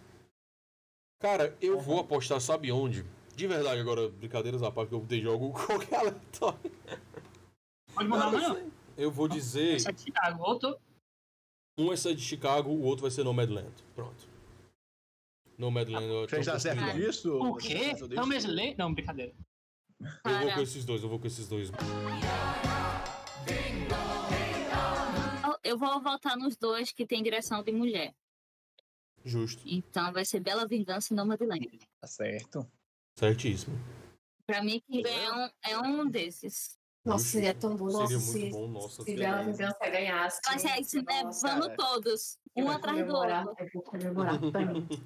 Cara, 1.20 1.56
eu 1.60 1.78
vou 1.80 2.00
apostar, 2.00 2.40
sabe 2.40 2.70
onde? 2.72 3.04
De 3.40 3.46
verdade, 3.46 3.80
agora, 3.80 4.06
brincadeiras 4.06 4.62
à 4.62 4.70
parte, 4.70 4.90
que 4.90 4.94
eu 4.94 5.00
dei 5.00 5.22
jogo 5.22 5.50
qualquer 5.66 5.94
aleatório. 5.94 6.70
Pode 7.94 8.06
mandar 8.06 8.26
amanhã. 8.26 8.70
Eu 8.98 9.10
vou 9.10 9.26
dizer: 9.26 9.80
Set 9.80 9.96
de 9.96 10.02
Chicago. 10.02 10.42
Outro. 10.42 10.78
um 11.78 11.90
é 11.90 11.96
ser 11.96 12.14
de 12.14 12.20
Chicago, 12.20 12.68
o 12.68 12.82
outro 12.82 13.00
vai 13.00 13.10
ser 13.10 13.24
Nomadland. 13.24 13.72
Pronto. 13.94 14.28
Nomadland. 15.56 16.06
tô 16.06 16.28
Vocês 16.28 16.44
já 16.44 16.58
certo 16.58 16.92
disso? 16.92 17.34
O 17.34 17.56
quê? 17.56 17.94
disso? 17.94 18.76
Não, 18.76 18.92
brincadeira. 18.92 19.32
Eu 19.98 20.40
vou 20.42 20.52
com 20.52 20.60
esses 20.60 20.84
dois, 20.84 21.02
eu 21.02 21.08
vou 21.08 21.18
com 21.18 21.26
esses 21.26 21.48
dois. 21.48 21.70
Eu 25.64 25.78
vou 25.78 26.02
voltar 26.02 26.36
nos 26.36 26.58
dois 26.58 26.92
que 26.92 27.06
tem 27.06 27.22
direção 27.22 27.62
de 27.62 27.72
mulher. 27.72 28.14
Justo. 29.24 29.62
Então 29.64 30.12
vai 30.12 30.26
ser 30.26 30.40
Bela 30.40 30.66
Vingança 30.66 31.14
e 31.14 31.16
Nomadland. 31.16 31.78
Tá 32.02 32.06
certo. 32.06 32.70
Certíssimo. 33.20 33.78
Pra 34.46 34.62
mim, 34.62 34.82
é 34.90 35.30
um, 35.30 35.50
é 35.62 35.78
um 35.78 36.08
desses. 36.08 36.78
Nossa, 37.04 37.24
seria 37.26 37.52
tão 37.52 37.76
bom. 37.76 37.84
Nossa, 37.90 38.06
Seria 38.06 38.20
se, 38.20 38.38
muito 38.40 38.52
bom, 38.56 38.68
nossa. 38.68 39.02
se 39.02 39.14
Vingança 39.14 39.90
ganhasse. 39.90 40.40
Mas 40.46 40.64
é 40.64 40.80
isso, 40.80 41.02
né? 41.02 41.22
Nossa, 41.22 41.46
Vamos 41.48 41.66
cara. 41.66 41.76
todos. 41.76 42.38
Um 42.56 42.70
atrás 42.70 43.06
do 43.06 43.12
outro. 43.14 43.54
Eu 43.58 43.68
vou 43.74 43.82
comemorar 43.82 44.38
tanto. 44.40 44.88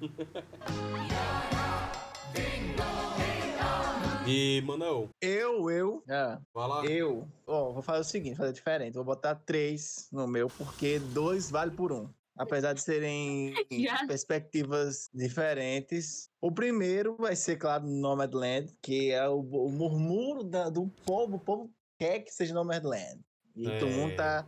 E, 4.27 4.59
Manel, 4.65 5.09
Eu, 5.21 5.69
eu. 5.69 6.03
Ah, 6.09 6.39
vai 6.51 6.67
lá. 6.67 6.83
eu. 6.85 7.27
Ó, 7.45 7.73
vou 7.73 7.83
fazer 7.83 7.99
o 7.99 8.03
seguinte, 8.03 8.35
fazer 8.35 8.53
diferente. 8.53 8.95
Vou 8.95 9.03
botar 9.03 9.35
três 9.35 10.07
no 10.11 10.27
meu, 10.27 10.47
porque 10.49 10.97
dois 10.97 11.51
vale 11.51 11.69
por 11.69 11.91
um. 11.91 12.09
Apesar 12.37 12.73
de 12.73 12.81
serem 12.81 13.53
Já. 13.71 14.05
perspectivas 14.07 15.09
diferentes. 15.13 16.29
O 16.41 16.51
primeiro 16.51 17.15
vai 17.17 17.35
ser, 17.35 17.55
claro, 17.57 17.87
Nomadland, 17.87 18.73
que 18.81 19.11
é 19.11 19.27
o, 19.29 19.39
o 19.39 19.71
murmúrio 19.71 20.43
da- 20.43 20.69
do 20.69 20.87
povo. 21.05 21.37
O 21.37 21.39
povo 21.39 21.71
quer 21.97 22.19
que 22.19 22.31
seja 22.31 22.53
Nomadland. 22.53 23.21
E 23.55 23.67
É. 23.67 23.77
todo 23.79 23.91
mundo 23.91 24.15
tá. 24.17 24.45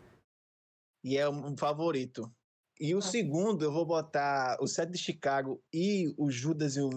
E 1.04 1.18
é 1.18 1.30
um 1.30 1.56
favorito. 1.56 2.30
E 2.80 2.94
o 2.94 3.02
segundo, 3.02 3.64
eu 3.64 3.72
vou 3.72 3.86
botar 3.86 4.58
o 4.62 4.68
Sete 4.68 4.92
de 4.92 4.98
Chicago 4.98 5.64
e 5.74 6.14
o 6.18 6.30
Judas 6.30 6.76
e 6.76 6.82
o 6.82 6.90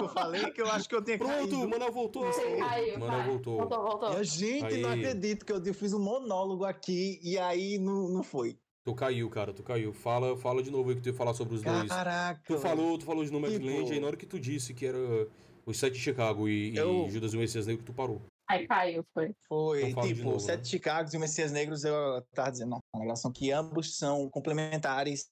que 0.00 0.04
eu 0.04 0.08
falei? 0.08 0.50
Que 0.50 0.60
eu 0.62 0.66
acho 0.66 0.88
que 0.88 0.94
eu 0.94 1.02
tenho 1.02 1.18
Pronto, 1.18 1.32
caído. 1.34 1.60
o 1.62 1.68
Manel 1.68 1.92
voltou. 1.92 2.24
Você 2.26 2.56
caiu, 2.56 2.98
Manel 2.98 3.18
vai. 3.18 3.26
voltou. 3.28 3.56
Voltou, 3.58 3.82
voltou. 3.82 4.12
Eu, 4.14 4.24
gente, 4.24 4.76
não 4.78 4.90
Aí. 4.90 4.98
acredito 5.06 5.44
que 5.46 5.52
eu, 5.52 5.62
eu 5.64 5.74
fiz 5.74 5.92
um 5.92 5.98
monólogo 6.02 6.64
aqui 6.64 7.18
e 7.22 7.38
aí 7.38 7.78
não, 7.78 8.08
não 8.08 8.22
foi. 8.22 8.58
Tu 8.84 8.94
caiu, 8.94 9.28
cara, 9.28 9.52
tu 9.52 9.62
caiu. 9.62 9.92
Fala, 9.92 10.36
fala 10.36 10.62
de 10.62 10.70
novo 10.70 10.88
aí 10.90 10.96
que 10.96 11.02
tu 11.02 11.08
ia 11.10 11.14
falar 11.14 11.34
sobre 11.34 11.54
os 11.54 11.62
dois. 11.62 11.88
Caraca. 11.88 12.40
Tu 12.46 12.58
falou, 12.58 12.96
tu 12.98 13.04
falou 13.04 13.24
de 13.24 13.30
Nomadland, 13.30 13.62
Tipo- 13.82 13.92
aí 13.92 14.00
na 14.00 14.06
hora 14.06 14.16
que 14.16 14.26
tu 14.26 14.40
disse 14.40 14.72
que 14.72 14.86
era 14.86 14.98
os 15.66 15.78
Sete 15.78 15.94
de 15.94 16.00
Chicago 16.00 16.48
e, 16.48 16.70
e 16.70 16.76
Eu- 16.76 17.06
Judas 17.10 17.32
e 17.34 17.36
o 17.36 17.40
Messias 17.40 17.66
Negro, 17.66 17.84
tu 17.84 17.92
parou. 17.92 18.22
Aí 18.48 18.66
caiu, 18.66 19.04
foi. 19.14 19.32
Foi, 19.46 19.90
Então 19.90 20.02
tipo, 20.02 20.24
novo, 20.24 20.40
Sete 20.40 20.58
né? 20.60 20.64
Chicagos 20.64 21.14
e 21.14 21.16
o 21.16 21.20
Messias 21.20 21.52
Negros, 21.52 21.84
eu 21.84 21.94
tava 22.34 22.50
dizendo, 22.50 22.70
não, 22.70 22.78
uma 22.92 23.02
relação 23.04 23.30
que 23.30 23.52
ambos 23.52 23.96
são 23.96 24.28
complementares, 24.30 25.28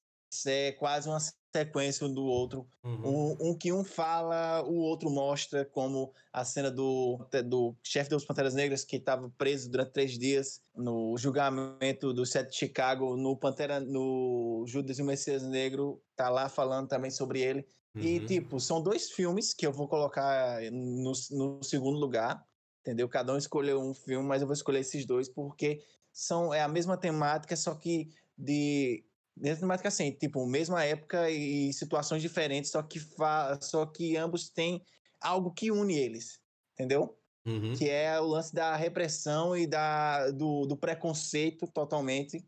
é 0.47 0.73
quase 0.73 1.09
uma 1.09 1.19
sequência 1.55 2.07
um 2.07 2.13
do 2.13 2.25
outro. 2.25 2.67
Uhum. 2.85 3.37
Um, 3.41 3.51
um 3.51 3.55
que 3.55 3.73
um 3.73 3.83
fala, 3.83 4.63
o 4.63 4.77
outro 4.77 5.11
mostra, 5.11 5.65
como 5.65 6.13
a 6.33 6.45
cena 6.45 6.71
do, 6.71 7.27
do 7.47 7.75
chefe 7.83 8.11
dos 8.11 8.25
Panteras 8.25 8.55
Negras, 8.55 8.85
que 8.85 8.97
estava 8.97 9.31
preso 9.37 9.71
durante 9.71 9.93
três 9.93 10.19
dias 10.19 10.63
no 10.77 11.17
julgamento 11.17 12.13
do 12.13 12.27
Sete 12.27 12.51
de 12.51 12.57
Chicago, 12.57 13.17
no 13.17 13.37
Pantera, 13.37 13.81
no 13.81 14.65
Judas 14.67 14.99
e 14.99 15.03
o 15.03 15.07
Messias 15.07 15.43
Negro, 15.43 16.01
tá 16.15 16.29
lá 16.29 16.49
falando 16.49 16.89
também 16.89 17.11
sobre 17.11 17.41
ele. 17.41 17.67
E, 17.95 18.21
Uhum. 18.21 18.27
tipo, 18.27 18.61
são 18.61 18.81
dois 18.81 19.11
filmes 19.11 19.53
que 19.53 19.67
eu 19.67 19.73
vou 19.73 19.89
colocar 19.89 20.61
no, 20.71 21.13
no 21.33 21.63
segundo 21.65 21.99
lugar, 21.99 22.45
entendeu? 22.81 23.09
Cada 23.09 23.33
um 23.33 23.39
escolheu 23.39 23.81
um 23.81 23.95
filme, 23.95 24.27
mas 24.27 24.41
eu 24.41 24.47
vou 24.47 24.55
escolher 24.55 24.81
esses 24.81 25.05
dois 25.05 25.29
porque 25.29 25.83
são, 26.13 26.53
é 26.53 26.61
a 26.61 26.69
mesma 26.69 26.97
temática, 26.97 27.57
só 27.57 27.75
que 27.75 28.11
de... 28.37 29.05
Mesma 29.40 29.60
temática 29.60 29.89
assim, 29.89 30.12
tipo, 30.12 30.47
mesma 30.47 30.85
época 30.85 31.31
e 31.31 31.73
situações 31.73 32.23
diferentes, 32.23 32.70
só 32.70 32.82
que, 32.82 32.98
fa, 32.98 33.59
só 33.60 33.86
que 33.86 34.16
ambos 34.16 34.48
têm 34.48 34.82
algo 35.20 35.52
que 35.52 35.70
une 35.70 35.97
eles, 35.97 36.40
entendeu? 36.74 37.16
Uhum. 37.47 37.73
Que 37.73 37.89
é 37.89 38.20
o 38.20 38.27
lance 38.27 38.55
da 38.55 38.77
repressão 38.77 39.56
e 39.56 39.66
da, 39.66 40.31
do, 40.31 40.66
do 40.66 40.77
preconceito 40.77 41.66
totalmente, 41.66 42.44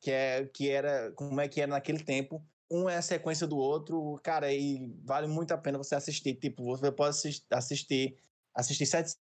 que, 0.00 0.10
é, 0.10 0.44
que 0.46 0.68
era 0.68 1.12
como 1.12 1.40
é 1.40 1.48
que 1.48 1.60
era 1.60 1.70
naquele 1.70 2.02
tempo. 2.02 2.44
Um 2.70 2.88
é 2.88 2.96
a 2.96 3.02
sequência 3.02 3.46
do 3.46 3.56
outro, 3.56 4.18
cara, 4.22 4.52
e 4.52 4.92
vale 5.04 5.26
muito 5.26 5.52
a 5.52 5.58
pena 5.58 5.78
você 5.78 5.94
assistir. 5.94 6.34
Tipo, 6.34 6.64
você 6.64 6.90
pode 6.90 7.10
assis- 7.10 7.44
assistir, 7.50 8.16
assistir 8.54 8.86
Sete, 8.86 9.14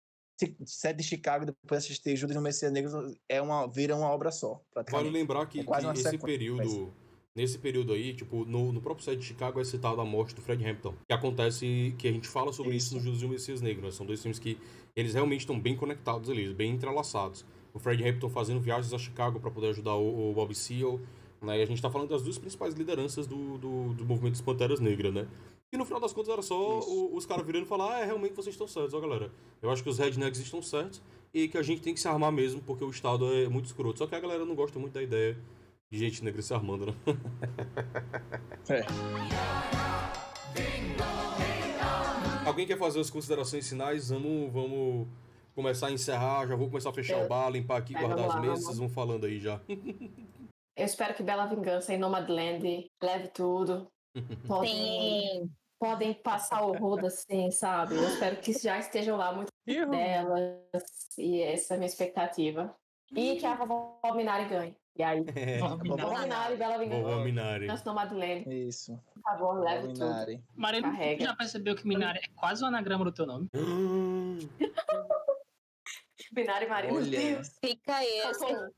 Sete 0.65 0.99
de 0.99 1.03
Chicago, 1.03 1.47
depois 1.47 1.85
assistir 1.85 2.15
Judas 2.15 2.37
e 2.37 2.39
o 2.39 2.43
Messias 2.43 2.71
Negro, 2.71 3.13
é 3.29 3.41
uma, 3.41 3.67
vira 3.67 3.97
uma 3.97 4.11
obra 4.11 4.31
só, 4.31 4.63
Vale 4.91 5.11
lembrar 5.11 5.47
que, 5.47 5.61
É 5.61 5.65
que 5.65 6.01
esse 6.01 6.19
período. 6.19 6.95
Nesse 7.39 7.57
período 7.57 7.93
aí, 7.93 8.13
tipo, 8.15 8.45
no, 8.45 8.73
no 8.73 8.81
próprio 8.81 9.05
site 9.05 9.21
de 9.21 9.27
Chicago 9.27 9.61
é 9.61 9.65
citada 9.65 10.03
a 10.03 10.05
morte 10.05 10.35
do 10.35 10.41
Fred 10.41 10.69
Hampton. 10.69 10.93
Que 11.07 11.15
acontece, 11.15 11.95
que 11.97 12.09
a 12.09 12.11
gente 12.11 12.27
fala 12.27 12.53
sobre 12.53 12.75
isso, 12.75 12.87
Isso. 12.89 12.95
no 12.97 13.01
Judas 13.01 13.23
e 13.23 13.27
o 13.27 13.29
Messias 13.29 13.61
Negro, 13.63 13.85
né? 13.85 13.93
São 13.93 14.05
dois 14.05 14.21
filmes 14.21 14.41
que 14.41 14.59
eles 14.97 15.15
realmente 15.15 15.41
estão 15.43 15.57
bem 15.61 15.77
conectados 15.77 16.29
ali, 16.29 16.53
bem 16.53 16.73
entrelaçados. 16.73 17.45
O 17.73 17.79
Fred 17.79 18.03
Hampton 18.03 18.29
fazendo 18.29 18.59
viagens 18.59 18.93
a 18.93 18.99
Chicago 18.99 19.39
para 19.39 19.53
poder 19.53 19.69
ajudar 19.69 19.95
o, 19.95 20.31
o 20.31 20.35
Bob 20.35 20.53
Seale, 20.53 20.99
né? 21.41 21.61
E 21.61 21.63
a 21.63 21.65
gente 21.67 21.81
tá 21.81 21.89
falando 21.89 22.09
das 22.09 22.23
duas 22.25 22.39
principais 22.39 22.75
lideranças 22.75 23.25
do, 23.25 23.57
do, 23.57 23.95
do 23.95 24.05
movimento 24.05 24.33
das 24.33 24.41
Panteras 24.43 24.81
Negras, 24.81 25.15
né? 25.15 25.29
E 25.73 25.77
no 25.77 25.85
final 25.85 26.01
das 26.01 26.13
contas 26.13 26.33
era 26.33 26.43
só 26.43 26.81
o- 26.81 27.15
os 27.15 27.25
caras 27.25 27.47
virando 27.47 27.67
e 27.67 27.69
falar, 27.69 27.95
ah, 27.95 28.01
é, 28.01 28.05
realmente 28.05 28.33
vocês 28.35 28.53
estão 28.55 28.67
certos, 28.67 28.95
ó, 28.95 29.01
galera. 29.01 29.31
Eu 29.63 29.71
acho 29.71 29.85
que 29.85 29.89
os 29.91 29.99
rednecks 29.99 30.41
estão 30.41 30.61
certos 30.61 31.01
e 31.33 31.47
que 31.47 31.57
a 31.57 31.63
gente 31.63 31.83
tem 31.83 31.95
que 31.95 32.01
se 32.01 32.09
armar 32.09 32.33
mesmo 32.33 32.61
porque 32.63 32.83
o 32.83 32.91
Estado 32.91 33.33
é 33.33 33.49
muito 33.49 33.67
escroto. 33.67 33.99
Só 34.01 34.09
que 34.09 34.15
a 34.17 34.19
galera 34.21 34.45
não 34.45 34.57
gosta 34.57 34.77
muito 34.81 34.95
da 34.95 35.03
ideia 35.03 35.35
de 35.35 35.39
gente 35.97 36.23
negra 36.23 36.43
se 36.43 36.53
armando, 36.53 36.87
né? 36.87 36.95
É. 38.69 38.85
Alguém 42.47 42.67
quer 42.67 42.79
fazer 42.79 43.01
as 43.01 43.11
considerações 43.11 43.69
finais? 43.69 44.11
Vamos, 44.11 44.53
vamos 44.53 45.09
começar 45.55 45.87
a 45.89 45.93
encerrar. 45.93 46.47
Já 46.47 46.57
vou 46.57 46.69
começar 46.69 46.91
a 46.91 46.95
fechar 46.95 47.19
Eu- 47.19 47.25
o 47.25 47.29
bar, 47.29 47.49
limpar 47.51 47.79
aqui, 47.79 47.95
É, 47.97 47.99
guardar 48.01 48.19
vamos 48.19 48.31
as 48.31 48.35
lá, 48.37 48.41
mesas. 48.41 48.55
vamos. 48.61 48.67
Vocês 48.67 48.79
vão 48.79 48.89
falando 48.89 49.27
aí 49.27 49.41
já. 49.41 49.61
Eu 50.77 50.85
espero 50.85 51.15
que 51.15 51.23
Bela 51.23 51.47
Vingança 51.47 51.93
e 51.95 51.99
Nomadland 51.99 52.87
leve 53.03 53.29
tudo. 53.29 53.89
Podem, 54.47 54.73
Sim. 55.43 55.51
podem 55.81 56.15
passar 56.15 56.63
o 56.65 56.73
rodo 56.73 57.07
assim, 57.07 57.51
sabe? 57.51 57.95
Eu 57.97 58.05
espero 58.09 58.37
que 58.37 58.53
já 58.53 58.79
estejam 58.79 59.17
lá 59.17 59.33
muito 59.33 59.51
delas. 59.67 60.59
E 61.19 61.41
essa 61.43 61.75
é 61.75 61.77
a 61.77 61.79
minha 61.79 61.89
expectativa. 61.89 62.75
E 63.13 63.37
que 63.37 63.47
a 63.47 63.55
vovó 63.55 63.99
Minari 64.15 64.49
ganhe. 64.49 64.77
E 64.99 65.03
aí, 65.05 65.25
vovó 65.61 65.77
Minari, 66.19 66.57
Bela 66.57 66.77
Vingança, 66.77 67.03
Vovó 67.03 67.23
Minari. 67.23 67.69
Nomadland, 67.87 68.45
Isso. 68.53 69.01
por 69.15 69.23
favor, 69.23 69.61
leve 69.61 69.93
tudo. 69.93 70.07
Minari. 70.07 70.43
Marina, 70.57 70.91
Carrega. 70.91 71.25
já 71.25 71.37
percebeu 71.37 71.77
que 71.77 71.87
Minari 71.87 72.19
é 72.19 72.27
quase 72.35 72.65
o 72.65 72.67
anagrama 72.67 73.05
do 73.05 73.13
teu 73.13 73.25
nome? 73.25 73.49
Minari 76.35 76.69
Marina, 76.69 76.95
meu 76.95 77.03
Olha. 77.03 77.21
Deus. 77.21 77.57
Fica 77.65 77.95
aí 77.95 78.19
essa, 78.19 78.71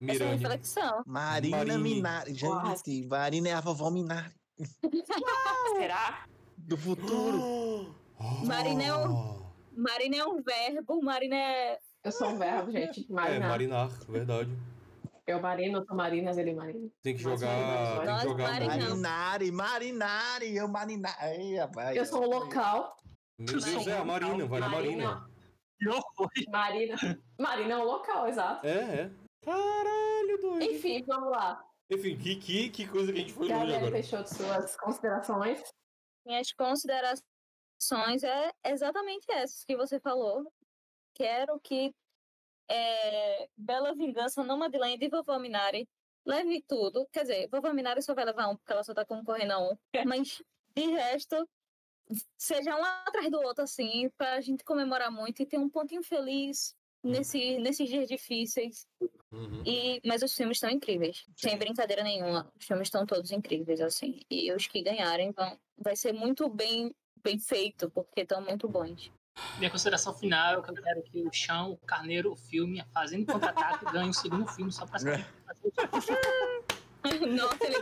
reflexão. 0.00 1.04
Marina 1.06 1.58
Marini. 1.58 1.78
Minari. 1.78 2.34
Gente, 2.34 3.06
Marina 3.06 3.48
é 3.50 3.52
a 3.52 3.60
vovó 3.60 3.90
Minari. 3.90 4.34
Será? 5.78 6.26
Do 6.58 6.76
futuro. 6.76 7.94
Marina 8.44 8.82
é 8.82 8.90
Marina 9.76 10.16
é 10.16 10.24
um 10.24 10.42
verbo, 10.42 11.00
Marina 11.00 11.36
é. 11.36 11.78
Eu 12.02 12.12
sou 12.12 12.30
um 12.30 12.38
verbo, 12.38 12.72
gente. 12.72 13.06
É, 13.08 13.12
Marinar. 13.12 13.48
marinar, 13.48 13.88
verdade. 14.08 14.50
Eu 15.26 15.40
marino, 15.40 15.84
tu 15.84 15.94
marinas, 15.94 16.36
ele 16.36 16.54
marina. 16.54 16.88
Tem 17.02 17.16
que 17.16 17.22
jogar. 17.22 18.04
Tem 18.04 18.16
que 18.16 18.22
jogar. 18.24 18.60
Marinari, 18.60 19.50
Marinari, 19.50 20.56
eu 20.56 20.68
Marinari. 20.68 21.56
Rapaz. 21.56 21.96
Eu 21.96 22.04
sou 22.04 22.24
um 22.24 22.28
local. 22.28 22.96
Meu 23.38 23.58
Deus, 23.58 23.86
é 23.86 23.98
a 23.98 24.04
Marina, 24.04 24.46
vai 24.46 24.60
na 24.60 24.68
Marina. 24.68 25.28
Marina. 26.48 26.96
Marina 27.38 27.74
é 27.74 27.76
um 27.78 27.84
local, 27.84 28.28
exato. 28.28 28.66
É, 28.66 29.00
é. 29.00 29.10
Caralho, 29.44 30.40
doido. 30.40 30.62
Enfim, 30.62 31.02
vamos 31.06 31.30
lá. 31.30 31.62
Enfim, 31.90 32.16
que, 32.16 32.36
que, 32.36 32.70
que 32.70 32.86
coisa 32.86 33.12
que 33.12 33.18
a 33.18 33.20
gente 33.22 33.32
foi 33.32 33.48
longe 33.48 33.54
Gabriel 33.54 33.78
agora. 33.78 33.92
Peixoto, 33.92 34.34
suas 34.34 34.76
considerações. 34.76 35.62
Minhas 36.24 36.52
considerações 36.52 38.22
é 38.22 38.52
exatamente 38.66 39.26
essas 39.30 39.64
que 39.64 39.76
você 39.76 39.98
falou. 39.98 40.50
Quero 41.14 41.58
que 41.60 41.94
é, 42.68 43.48
Bela 43.56 43.94
Vingança, 43.94 44.42
Nomadland 44.42 45.04
e 45.04 45.08
Vovó 45.08 45.38
Minari 45.38 45.88
leve 46.24 46.62
tudo. 46.66 47.06
Quer 47.12 47.22
dizer, 47.22 47.48
Vovó 47.48 47.72
Minari 47.72 48.02
só 48.02 48.14
vai 48.14 48.24
levar 48.24 48.48
um, 48.48 48.56
porque 48.56 48.72
ela 48.72 48.82
só 48.82 48.94
tá 48.94 49.04
concorrendo 49.04 49.52
a 49.52 49.58
um. 49.58 49.76
Mas, 50.06 50.42
de 50.74 50.86
resto, 50.86 51.48
seja 52.36 52.76
um 52.76 52.84
atrás 52.84 53.30
do 53.30 53.40
outro, 53.40 53.64
assim, 53.64 54.08
pra 54.16 54.40
gente 54.40 54.64
comemorar 54.64 55.10
muito 55.10 55.42
e 55.42 55.46
ter 55.46 55.58
um 55.58 55.68
pontinho 55.68 56.02
feliz 56.02 56.74
nesse, 57.02 57.58
nesses 57.58 57.88
dias 57.88 58.08
difíceis. 58.08 58.86
Uhum. 59.30 59.62
E, 59.66 60.00
mas 60.04 60.22
os 60.22 60.34
filmes 60.34 60.56
estão 60.56 60.70
incríveis, 60.70 61.24
sem 61.36 61.58
brincadeira 61.58 62.02
nenhuma. 62.02 62.50
Os 62.58 62.66
filmes 62.66 62.86
estão 62.86 63.04
todos 63.04 63.32
incríveis, 63.32 63.80
assim. 63.80 64.20
E 64.30 64.52
os 64.52 64.66
que 64.66 64.82
ganharem 64.82 65.32
vão, 65.32 65.58
vai 65.76 65.96
ser 65.96 66.12
muito 66.12 66.48
bem, 66.48 66.94
bem 67.22 67.38
feito, 67.38 67.90
porque 67.90 68.20
estão 68.20 68.40
muito 68.40 68.68
bons. 68.68 69.10
Minha 69.58 69.70
consideração 69.70 70.12
final 70.12 70.58
é 70.58 70.62
que 70.62 70.70
eu 70.70 70.74
quero 70.74 71.02
que 71.02 71.22
o 71.22 71.32
Chão, 71.32 71.72
o 71.72 71.86
Carneiro, 71.86 72.32
o 72.32 72.36
filme, 72.36 72.80
a 72.80 72.86
Fazenda 72.86 73.32
Contra-Ataque 73.32 73.84
ganhe 73.92 74.10
o 74.10 74.14
segundo 74.14 74.46
filme 74.48 74.72
só 74.72 74.84
pra 74.84 74.98
ser. 74.98 75.26
Nossa, 77.04 77.58
ele 77.64 77.76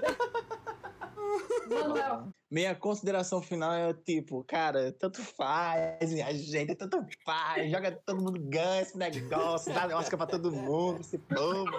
Minha 2.51 2.75
consideração 2.75 3.41
final 3.41 3.73
é 3.73 3.95
tipo, 3.95 4.45
cara, 4.45 4.93
tanto 4.93 5.23
faz, 5.23 6.13
minha 6.13 6.35
gente, 6.35 6.75
tanto 6.75 6.99
faz, 7.25 7.71
joga 7.71 7.93
todo 8.05 8.21
mundo 8.21 8.39
ganha 8.41 8.83
esse 8.83 8.99
negócio, 8.99 9.73
dá 9.73 9.97
Oscar 9.97 10.19
pra 10.19 10.27
todo 10.27 10.53
mundo, 10.53 11.01
esse 11.01 11.19
povo, 11.19 11.71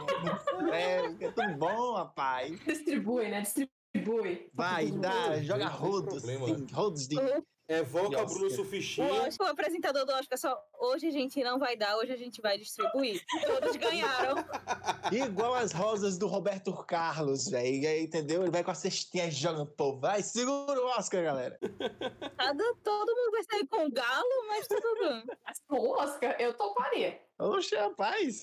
é, 0.71 1.05
é 1.05 1.31
tudo 1.31 1.57
bom, 1.57 1.93
rapaz. 1.95 2.57
distribui, 2.65 3.29
né? 3.29 3.41
Distribui. 3.41 4.49
Vai, 4.53 4.89
dá, 4.91 5.41
joga 5.43 5.67
rodos, 5.67 6.23
rodos 6.71 7.07
de... 7.07 7.15
Evoca 7.67 8.09
Oscar. 8.09 8.25
Bruno 8.25 8.47
O, 8.47 8.49
Sufixinha. 8.49 9.23
Oscar, 9.27 9.47
o 9.47 9.51
apresentador 9.51 10.05
do 10.05 10.11
Oscar 10.13 10.37
só. 10.37 10.61
Hoje 10.79 11.07
a 11.07 11.11
gente 11.11 11.41
não 11.43 11.57
vai 11.57 11.77
dar, 11.77 11.95
hoje 11.97 12.11
a 12.11 12.17
gente 12.17 12.41
vai 12.41 12.57
distribuir. 12.57 13.21
Todos 13.45 13.75
ganharam. 13.77 14.35
Igual 15.11 15.53
as 15.55 15.71
rosas 15.71 16.17
do 16.17 16.27
Roberto 16.27 16.73
Carlos, 16.85 17.47
velho, 17.47 18.01
entendeu? 18.01 18.41
Ele 18.41 18.51
vai 18.51 18.63
com 18.63 18.71
a 18.71 18.75
cestinha 18.75 19.27
e 19.27 19.31
joga 19.31 19.59
no 19.59 19.65
povo, 19.65 19.99
vai, 20.01 20.21
segura 20.21 20.79
o 20.81 20.87
Oscar, 20.97 21.23
galera. 21.23 21.57
Cada- 22.37 22.75
todo 22.83 23.15
mundo 23.15 23.31
vai 23.31 23.43
sair 23.43 23.67
com 23.67 23.85
o 23.87 23.91
galo, 23.91 24.47
mas 24.49 24.67
tudo 24.67 24.99
bem. 24.99 25.23
Mas 25.45 25.61
o 25.69 25.89
Oscar, 25.91 26.35
eu 26.39 26.53
toparia. 26.53 27.19
Oxe, 27.39 27.75
rapaz. 27.75 28.41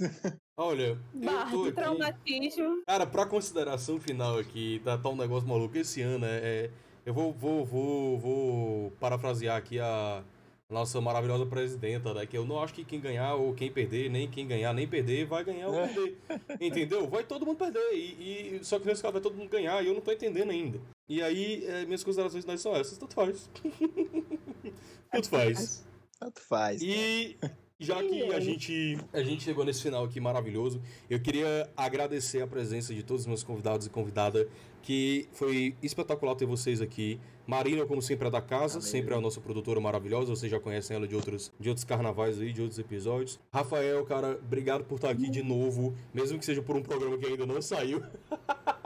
Olha, 0.57 0.83
eu 0.89 0.99
Barra 1.15 1.51
tô 1.51 1.63
de 1.63 1.69
aqui. 1.69 1.77
traumatismo. 1.77 2.83
Cara, 2.87 3.07
pra 3.07 3.27
consideração 3.27 4.01
final 4.01 4.39
aqui, 4.39 4.81
tá, 4.85 4.97
tá 4.99 5.09
um 5.09 5.17
negócio 5.17 5.49
maluco. 5.49 5.77
Esse 5.77 6.01
ano 6.03 6.25
é. 6.27 6.39
é- 6.43 6.71
eu 7.07 7.13
vou, 7.15 7.33
vou, 7.33 7.65
vou, 7.65 8.19
vou 8.19 8.91
parafrasear 9.01 9.57
aqui 9.57 9.79
a 9.81 10.23
nossa 10.69 11.01
maravilhosa 11.01 11.45
presidenta, 11.47 12.15
né? 12.15 12.27
Que 12.27 12.39
eu 12.39 12.45
não 12.45 12.63
acho 12.63 12.73
que 12.75 12.85
quem 12.85 13.01
ganhar 13.01 13.35
ou 13.35 13.53
quem 13.55 13.71
perder, 13.73 14.09
nem 14.09 14.31
quem 14.31 14.47
ganhar 14.47 14.73
nem 14.73 14.87
perder, 14.87 15.27
vai 15.27 15.43
ganhar 15.45 15.69
ou 15.69 15.75
É. 15.81 15.89
perder. 15.89 16.19
Entendeu? 16.61 17.09
Vai 17.09 17.25
todo 17.25 17.45
mundo 17.45 17.57
perder. 17.59 17.93
E, 17.93 18.57
e- 18.57 18.65
só 18.65 18.79
que 18.79 18.87
nesse 18.87 19.03
caso 19.03 19.13
vai 19.15 19.23
todo 19.23 19.35
mundo 19.37 19.49
ganhar 19.51 19.83
e 19.83 19.89
eu 19.89 19.95
não 19.95 20.01
tô 20.01 20.13
entendendo 20.13 20.51
ainda. 20.51 20.81
E 21.09 21.21
aí, 21.23 21.65
é, 21.67 21.85
minhas 21.87 22.05
considerações 22.05 22.45
finais 22.45 22.61
são 22.61 22.75
essas. 22.77 22.97
Tanto 22.97 23.15
faz. 23.15 23.51
Tanto 25.11 25.29
faz. 25.29 25.85
Tanto 26.21 26.41
faz. 26.43 26.81
E 26.83 27.37
já 27.81 28.03
que 28.03 28.23
a 28.31 28.39
gente, 28.39 28.99
a 29.11 29.23
gente 29.23 29.43
chegou 29.43 29.65
nesse 29.65 29.83
final 29.83 30.05
aqui 30.05 30.21
maravilhoso, 30.21 30.83
eu 31.09 31.19
queria 31.19 31.69
agradecer 31.75 32.43
a 32.43 32.47
presença 32.47 32.95
de 32.95 33.03
todos 33.03 33.23
os 33.23 33.27
meus 33.27 33.43
convidados 33.43 33.87
e 33.87 33.91
convidada, 33.91 34.47
que 34.83 35.27
foi 35.33 35.75
espetacular 35.83 36.35
ter 36.35 36.45
vocês 36.45 36.83
aqui. 36.83 37.19
Marina, 37.47 37.87
como 37.87 38.03
sempre, 38.03 38.29
é 38.29 38.31
da 38.31 38.43
casa, 38.43 38.75
Valeu. 38.75 38.83
sempre 38.83 39.15
é 39.15 39.17
a 39.17 39.21
nossa 39.21 39.41
produtora 39.41 39.81
maravilhosa, 39.81 40.37
vocês 40.37 40.53
já 40.53 40.61
conhecem 40.61 40.95
ela 40.95 41.09
de 41.09 41.17
outros, 41.17 41.51
de 41.59 41.69
outros 41.71 41.85
carnavais 41.85 42.39
aí, 42.39 42.53
de 42.53 42.61
outros 42.61 42.79
episódios. 42.79 43.41
Rafael, 43.53 44.05
cara, 44.05 44.39
obrigado 44.43 44.85
por 44.85 44.97
estar 44.97 45.11
aqui 45.11 45.31
de 45.31 45.43
novo, 45.43 45.95
mesmo 46.13 46.39
que 46.39 46.45
seja 46.45 46.63
por 46.63 46.77
um 46.77 46.83
programa 46.83 47.17
que 47.17 47.27
ainda 47.27 47.47
não 47.47 47.61
saiu. 47.63 48.03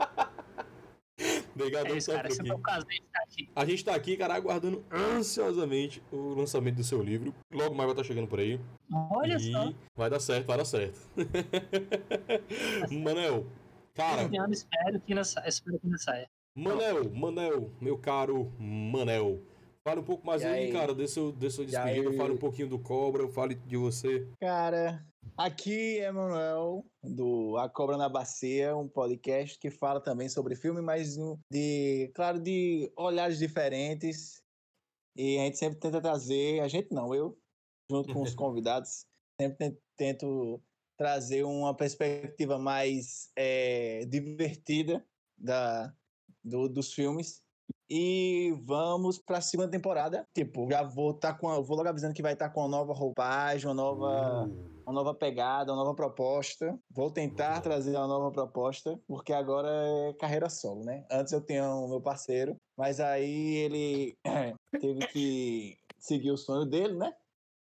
obrigado 1.55 1.87
É 1.87 1.97
isso, 1.97 2.11
por 2.11 2.17
cara. 2.17 2.27
estar 2.27 2.35
Sempre 2.43 2.49
é 2.49 2.53
aqui. 2.53 2.59
um 2.59 2.63
prazer 2.63 2.93
estar 3.03 3.19
aqui. 3.23 3.49
A 3.55 3.65
gente 3.65 3.85
tá 3.85 3.95
aqui, 3.95 4.17
cara, 4.17 4.35
aguardando 4.35 4.83
ansiosamente 4.91 6.01
o 6.11 6.33
lançamento 6.35 6.75
do 6.75 6.83
seu 6.83 7.01
livro. 7.01 7.33
Logo 7.51 7.73
mais 7.75 7.87
vai 7.87 7.93
estar 7.93 8.03
chegando 8.03 8.27
por 8.27 8.39
aí. 8.39 8.59
Olha 9.11 9.35
e 9.35 9.51
só. 9.51 9.73
vai 9.95 10.09
dar 10.09 10.19
certo, 10.19 10.45
vai 10.47 10.57
dar 10.57 10.65
certo. 10.65 10.99
Manel, 12.91 13.45
cara, 13.93 14.23
Esse 14.23 14.37
ano 14.37 14.53
espero 14.53 14.99
que 15.01 15.13
ainda 15.13 15.23
sa- 15.23 15.43
espero 15.47 15.79
que 15.79 15.85
ainda 15.85 15.97
saia. 15.97 16.27
Manel, 16.55 17.09
Manel, 17.13 17.69
meu 17.81 17.97
caro 17.97 18.51
Manel. 18.59 19.41
Fale 19.83 19.99
um 19.99 20.03
pouco 20.03 20.25
mais 20.25 20.43
aí, 20.43 20.65
aí? 20.65 20.71
cara, 20.71 20.95
desse 20.95 21.13
seu, 21.15 21.31
desse 21.31 21.57
seu 21.57 21.65
despedida. 21.65 22.09
aí? 22.09 22.17
Fale 22.17 22.33
um 22.33 22.37
pouquinho 22.37 22.67
do 22.67 22.79
Cobra, 22.79 23.27
fale 23.27 23.53
de 23.53 23.77
você. 23.77 24.25
Cara, 24.39 25.05
aqui 25.37 25.99
é 25.99 26.11
Manuel, 26.11 26.85
do 27.03 27.57
A 27.57 27.69
Cobra 27.69 27.97
na 27.97 28.09
Bacia, 28.09 28.75
um 28.75 28.87
podcast 28.87 29.57
que 29.59 29.69
fala 29.69 29.99
também 30.01 30.29
sobre 30.29 30.55
filme, 30.55 30.81
mas 30.81 31.15
de, 31.51 32.11
claro, 32.15 32.39
de 32.39 32.91
olhares 32.97 33.37
diferentes. 33.39 34.41
E 35.17 35.37
a 35.37 35.41
gente 35.45 35.57
sempre 35.57 35.79
tenta 35.79 36.01
trazer, 36.01 36.59
a 36.59 36.67
gente 36.67 36.93
não, 36.93 37.13
eu, 37.15 37.37
junto 37.89 38.13
com 38.13 38.21
os 38.21 38.33
convidados, 38.35 39.05
sempre 39.39 39.57
ten- 39.57 39.77
tento 39.97 40.61
trazer 40.97 41.43
uma 41.43 41.73
perspectiva 41.75 42.57
mais 42.57 43.29
eh, 43.37 44.05
divertida 44.07 45.05
da, 45.37 45.93
do- 46.43 46.69
dos 46.69 46.93
filmes. 46.93 47.41
E 47.89 48.53
vamos 48.63 49.19
para 49.19 49.37
a 49.37 49.41
segunda 49.41 49.69
temporada. 49.69 50.27
Tipo, 50.33 50.67
já 50.69 50.83
vou 50.83 51.11
estar 51.11 51.35
com, 51.35 51.47
a- 51.49 51.59
vou 51.61 51.77
logo 51.77 51.87
avisando 51.89 52.13
que 52.13 52.21
vai 52.21 52.33
estar 52.33 52.49
com 52.49 52.61
uma 52.61 52.69
nova 52.69 52.93
roupagem, 52.93 53.67
uma 53.67 53.73
nova, 53.73 54.49
uma 54.85 54.93
nova 54.93 55.13
pegada, 55.13 55.71
uma 55.73 55.83
nova 55.83 55.95
proposta. 55.95 56.77
Vou 56.89 57.11
tentar 57.11 57.61
trazer 57.61 57.95
uma 57.95 58.07
nova 58.07 58.31
proposta, 58.31 58.99
porque 59.07 59.33
agora 59.33 59.69
é 59.69 60.13
carreira 60.13 60.49
solo, 60.49 60.83
né? 60.85 61.05
Antes 61.11 61.33
eu 61.33 61.41
tinha 61.41 61.67
o 61.69 61.87
meu 61.87 62.01
parceiro, 62.01 62.55
mas 62.77 62.99
aí 62.99 63.55
ele 63.55 64.17
teve 64.79 65.07
que 65.07 65.77
seguir 65.99 66.31
o 66.31 66.37
sonho 66.37 66.65
dele, 66.65 66.95
né? 66.95 67.13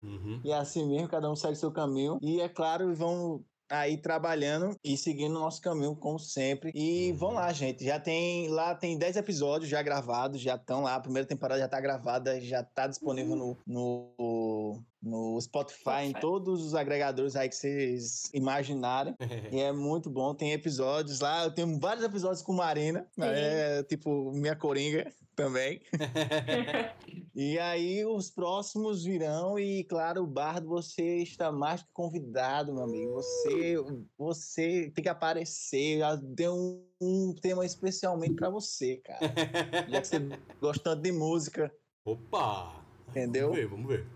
Uhum. 0.02 0.40
E 0.44 0.52
é 0.52 0.56
assim 0.56 0.86
mesmo, 0.86 1.08
cada 1.08 1.30
um 1.30 1.36
segue 1.36 1.56
seu 1.56 1.72
caminho. 1.72 2.18
E 2.22 2.40
é 2.40 2.48
claro, 2.48 2.94
vão 2.94 3.44
aí 3.68 3.96
trabalhando 3.96 4.76
e 4.84 4.96
seguindo 4.96 5.36
o 5.36 5.40
nosso 5.40 5.60
caminho, 5.60 5.96
como 5.96 6.18
sempre. 6.18 6.70
E 6.74 7.12
vão 7.12 7.32
lá, 7.32 7.52
gente. 7.52 7.84
Já 7.84 7.98
tem. 7.98 8.48
Lá 8.48 8.74
tem 8.74 8.98
10 8.98 9.16
episódios 9.16 9.68
já 9.68 9.82
gravados, 9.82 10.40
já 10.40 10.54
estão 10.54 10.82
lá. 10.82 10.94
A 10.94 11.00
primeira 11.00 11.26
temporada 11.26 11.60
já 11.60 11.68
tá 11.68 11.80
gravada, 11.80 12.40
já 12.40 12.62
tá 12.62 12.86
disponível 12.86 13.36
no. 13.36 13.58
no 13.66 14.82
no 15.02 15.40
Spotify, 15.40 16.02
em 16.04 16.10
Spotify. 16.10 16.20
todos 16.20 16.64
os 16.64 16.74
agregadores 16.74 17.36
aí 17.36 17.48
que 17.48 17.56
vocês 17.56 18.30
imaginarem. 18.32 19.14
E 19.52 19.60
é 19.60 19.72
muito 19.72 20.10
bom. 20.10 20.34
Tem 20.34 20.52
episódios 20.52 21.20
lá. 21.20 21.44
Eu 21.44 21.50
tenho 21.50 21.78
vários 21.78 22.04
episódios 22.04 22.42
com 22.42 22.52
Marina. 22.52 23.06
É 23.18 23.82
tipo 23.84 24.32
minha 24.32 24.56
coringa 24.56 25.12
também. 25.34 25.80
E 27.38 27.58
aí 27.58 28.02
os 28.02 28.30
próximos 28.30 29.04
virão 29.04 29.58
e, 29.58 29.84
claro, 29.84 30.22
o 30.22 30.26
Bardo, 30.26 30.68
você 30.68 31.18
está 31.18 31.52
mais 31.52 31.82
que 31.82 31.88
convidado, 31.92 32.72
meu 32.72 32.84
amigo. 32.84 33.12
Você, 33.12 33.74
você 34.16 34.90
tem 34.94 35.04
que 35.04 35.08
aparecer. 35.10 35.98
Já 35.98 36.16
deu 36.16 36.54
um, 36.54 36.82
um 36.98 37.34
tema 37.34 37.66
especialmente 37.66 38.36
para 38.36 38.48
você, 38.48 39.02
cara. 39.04 39.20
Já 39.86 40.00
que 40.00 40.06
você 40.06 40.18
gosta 40.62 40.82
tanto 40.82 41.02
de 41.02 41.12
música, 41.12 41.70
Opa! 42.06 42.82
entendeu? 43.10 43.48
Vamos 43.48 43.58
ver, 43.58 43.66
vamos 43.68 43.86
ver. 43.86 44.15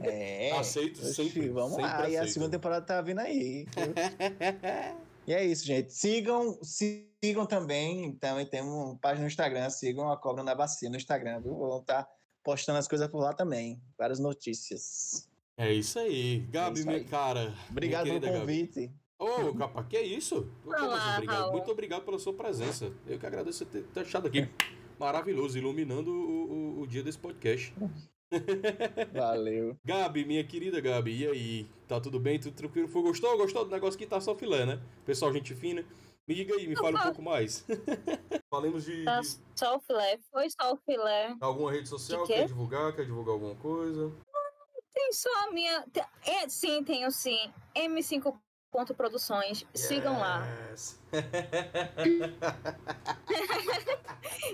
É. 0.00 0.50
Aceito 0.52 1.00
Oxi, 1.00 1.14
sempre, 1.14 1.48
Vamos 1.48 1.72
sempre 1.76 1.90
lá. 1.90 2.08
E 2.08 2.16
a 2.16 2.20
aceito. 2.20 2.32
segunda 2.34 2.50
temporada 2.52 2.84
tá 2.86 3.00
vindo 3.02 3.18
aí. 3.20 3.66
E 5.26 5.32
é 5.32 5.44
isso, 5.44 5.64
gente. 5.64 5.92
Sigam, 5.92 6.58
sigam 6.62 7.46
também. 7.46 8.12
Também 8.16 8.46
temos 8.46 8.72
uma 8.72 8.96
página 8.98 9.22
no 9.22 9.28
Instagram. 9.28 9.70
Sigam 9.70 10.10
a 10.10 10.16
Cobra 10.16 10.42
na 10.42 10.54
Bacia 10.54 10.90
no 10.90 10.96
Instagram, 10.96 11.40
viu? 11.40 11.56
Vamos 11.56 11.80
estar 11.82 12.08
postando 12.42 12.78
as 12.78 12.88
coisas 12.88 13.08
por 13.08 13.20
lá 13.20 13.32
também. 13.32 13.80
Várias 13.96 14.18
notícias. 14.18 15.28
É 15.56 15.72
isso 15.72 15.98
aí. 15.98 16.40
Gabi, 16.50 16.78
isso 16.80 16.86
minha 16.88 16.98
aí. 16.98 17.04
cara. 17.04 17.54
Obrigado 17.70 18.04
minha 18.06 18.20
pelo 18.20 18.32
querida 18.32 18.46
Gabi. 18.46 18.66
convite. 18.66 18.92
Ô, 19.18 19.54
capa, 19.54 19.84
que 19.84 20.00
isso? 20.00 20.50
Olá, 20.66 21.14
obrigado. 21.14 21.52
Muito 21.52 21.70
obrigado 21.70 22.04
pela 22.04 22.18
sua 22.18 22.32
presença. 22.34 22.92
Eu 23.06 23.16
que 23.20 23.24
agradeço 23.26 23.64
ter, 23.64 23.84
ter 23.84 24.00
achado 24.00 24.26
aqui 24.26 24.48
maravilhoso, 24.98 25.56
iluminando 25.56 26.10
o, 26.10 26.52
o- 26.78 26.80
o 26.80 26.86
dia 26.88 27.04
desse 27.04 27.18
podcast. 27.18 27.72
Valeu. 29.12 29.76
Gabi, 29.84 30.24
minha 30.24 30.44
querida 30.44 30.80
Gabi, 30.80 31.22
e 31.22 31.26
aí? 31.26 31.66
Tá 31.86 32.00
tudo 32.00 32.18
bem? 32.18 32.38
Tudo 32.38 32.54
tranquilo? 32.54 32.88
Foi, 32.88 33.02
gostou? 33.02 33.36
Gostou 33.36 33.64
do 33.64 33.70
negócio 33.70 33.98
que 33.98 34.06
tá 34.06 34.20
só 34.20 34.34
filé, 34.34 34.64
né? 34.64 34.80
Pessoal, 35.04 35.32
gente 35.32 35.54
fina. 35.54 35.84
Me 36.26 36.34
diga 36.34 36.54
aí, 36.54 36.68
me 36.68 36.76
fale 36.76 36.96
um 36.96 37.00
pouco 37.00 37.22
mais. 37.22 37.66
Falemos 38.48 38.84
de, 38.84 39.04
Tá 39.04 39.20
só 39.56 39.76
o 39.76 39.80
filé. 39.80 40.18
Foi 40.30 40.48
só 40.50 40.72
o 40.72 40.76
filé. 40.76 41.34
alguma 41.40 41.72
rede 41.72 41.88
social, 41.88 42.24
quê? 42.26 42.34
quer 42.34 42.46
divulgar, 42.46 42.94
quer 42.94 43.04
divulgar 43.04 43.34
alguma 43.34 43.56
coisa? 43.56 44.12
Tem 44.94 45.12
só 45.12 45.30
a 45.48 45.50
minha. 45.52 45.84
É, 46.24 46.48
sim, 46.48 46.84
tenho 46.84 47.10
sim. 47.10 47.50
M5 47.74 48.34
ponto 48.72 48.94
produções. 48.94 49.64
Sigam 49.74 50.18
lá. 50.18 50.44
Yes. 50.70 50.98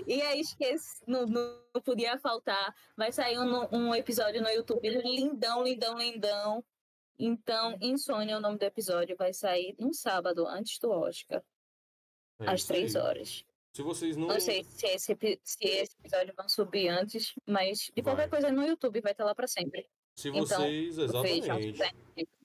E 0.05 0.21
aí, 0.21 0.39
esqueci, 0.41 1.01
não, 1.07 1.25
não 1.25 1.81
podia 1.83 2.17
faltar. 2.17 2.75
Vai 2.97 3.11
sair 3.11 3.37
um, 3.39 3.67
um 3.71 3.95
episódio 3.95 4.41
no 4.41 4.49
YouTube 4.49 4.89
lindão, 4.89 5.63
lindão, 5.63 5.97
lindão. 5.97 6.63
Então, 7.17 7.77
Insônia 7.81 8.33
é 8.33 8.37
o 8.37 8.41
nome 8.41 8.57
do 8.57 8.63
episódio. 8.63 9.15
Vai 9.17 9.33
sair 9.33 9.75
no 9.79 9.93
sábado, 9.93 10.47
antes 10.47 10.79
do 10.79 10.89
Oscar, 10.89 11.43
É 12.39 12.49
às 12.49 12.63
três 12.65 12.95
horas. 12.95 13.43
Se 13.73 13.83
vocês 13.83 14.17
não. 14.17 14.27
Não 14.27 14.39
sei 14.39 14.63
se 14.63 14.85
esse, 14.87 15.15
se 15.43 15.65
esse 15.65 15.95
episódio 15.99 16.33
vai 16.35 16.49
subir 16.49 16.89
antes, 16.89 17.33
mas 17.45 17.91
de 17.95 18.01
qualquer 18.01 18.27
Vai. 18.27 18.41
coisa 18.41 18.51
no 18.51 18.65
YouTube 18.65 19.01
vai 19.01 19.11
estar 19.11 19.25
lá 19.25 19.35
pra 19.35 19.47
sempre. 19.47 19.87
Se 20.15 20.29
Então, 20.29 20.45
vocês. 20.45 20.95
Vejam, 20.97 21.59
exatamente. 21.59 21.77
sempre. 21.77 22.38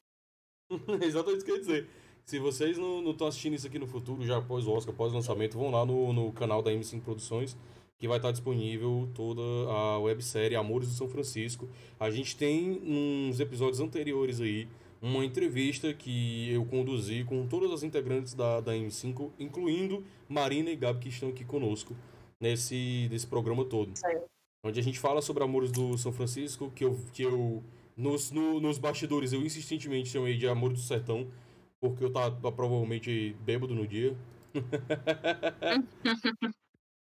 Exatamente 1.02 1.38
isso 1.38 1.44
que 1.44 1.50
eu 1.50 1.56
ia 1.56 1.60
dizer. 1.60 1.88
Se 2.24 2.38
vocês 2.38 2.78
não 2.78 3.10
estão 3.10 3.26
assistindo 3.26 3.54
isso 3.54 3.66
aqui 3.66 3.78
no 3.78 3.86
futuro, 3.86 4.24
já 4.24 4.38
após 4.38 4.66
o 4.66 4.72
Oscar, 4.72 4.94
após 4.94 5.12
o 5.12 5.16
lançamento, 5.16 5.58
vão 5.58 5.70
lá 5.70 5.84
no, 5.84 6.12
no 6.12 6.32
canal 6.32 6.62
da 6.62 6.70
M5 6.70 7.02
Produções, 7.02 7.56
que 7.98 8.08
vai 8.08 8.16
estar 8.16 8.30
disponível 8.30 9.08
toda 9.14 9.42
a 9.42 9.98
websérie 9.98 10.56
Amores 10.56 10.88
do 10.88 10.94
São 10.94 11.08
Francisco. 11.08 11.68
A 12.00 12.10
gente 12.10 12.34
tem 12.34 12.80
uns 12.82 13.40
episódios 13.40 13.78
anteriores 13.78 14.40
aí, 14.40 14.66
uma 15.02 15.22
entrevista 15.22 15.92
que 15.92 16.50
eu 16.50 16.64
conduzi 16.64 17.24
com 17.24 17.46
todas 17.46 17.70
as 17.70 17.82
integrantes 17.82 18.32
da, 18.32 18.60
da 18.60 18.72
M5, 18.72 19.30
incluindo 19.38 20.02
Marina 20.26 20.70
e 20.70 20.76
Gabi, 20.76 21.00
que 21.00 21.08
estão 21.10 21.28
aqui 21.28 21.44
conosco 21.44 21.94
nesse, 22.40 23.06
nesse 23.10 23.26
programa 23.26 23.66
todo. 23.66 23.92
Aí. 24.02 24.18
Onde 24.64 24.80
a 24.80 24.82
gente 24.82 24.98
fala 24.98 25.20
sobre 25.20 25.44
Amores 25.44 25.70
do 25.70 25.98
São 25.98 26.10
Francisco, 26.10 26.72
que 26.74 26.86
eu, 26.86 26.98
que 27.12 27.22
eu 27.22 27.62
nos, 27.96 28.30
no- 28.30 28.60
nos 28.60 28.78
bastidores 28.78 29.32
eu 29.32 29.42
insistentemente 29.42 30.08
chamei 30.10 30.36
de 30.36 30.46
Amor 30.48 30.72
do 30.72 30.78
Sertão, 30.78 31.30
porque 31.80 32.04
eu 32.04 32.12
tava 32.12 32.52
provavelmente 32.52 33.34
bêbado 33.40 33.74
no 33.74 33.86
dia. 33.86 34.16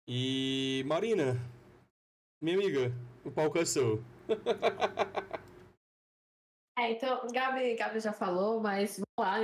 e 0.08 0.84
Marina, 0.86 1.34
minha 2.42 2.58
amiga, 2.58 2.92
o 3.24 3.32
palco 3.32 3.58
é 3.58 3.66
seu. 3.66 4.04
É, 6.80 6.92
então, 6.92 7.28
Gabi, 7.32 7.76
Gabi 7.76 8.00
já 8.00 8.12
falou, 8.14 8.60
mas 8.60 8.98
vamos 8.98 9.06
lá. 9.20 9.38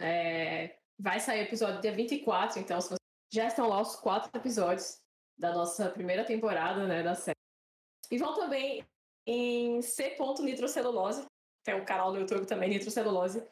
é, 0.00 0.78
vai 0.98 1.20
sair 1.20 1.40
o 1.40 1.42
episódio 1.42 1.82
dia 1.82 1.92
24, 1.92 2.60
então 2.60 2.80
se 2.80 2.88
vocês 2.88 2.98
já 3.32 3.48
estão 3.48 3.68
lá 3.68 3.80
os 3.82 3.96
quatro 3.96 4.30
episódios 4.34 5.00
da 5.38 5.52
nossa 5.52 5.90
primeira 5.90 6.24
temporada, 6.24 6.86
né, 6.86 7.02
da 7.02 7.14
série. 7.14 7.36
E 8.10 8.16
vão 8.16 8.34
também 8.34 8.82
em 9.28 9.82
C. 9.82 10.16
Nitrocelulose, 10.40 11.26
tem 11.62 11.74
um 11.74 11.84
canal 11.84 12.10
no 12.10 12.18
YouTube 12.18 12.46
também, 12.46 12.70
Nitrocelulose, 12.70 13.46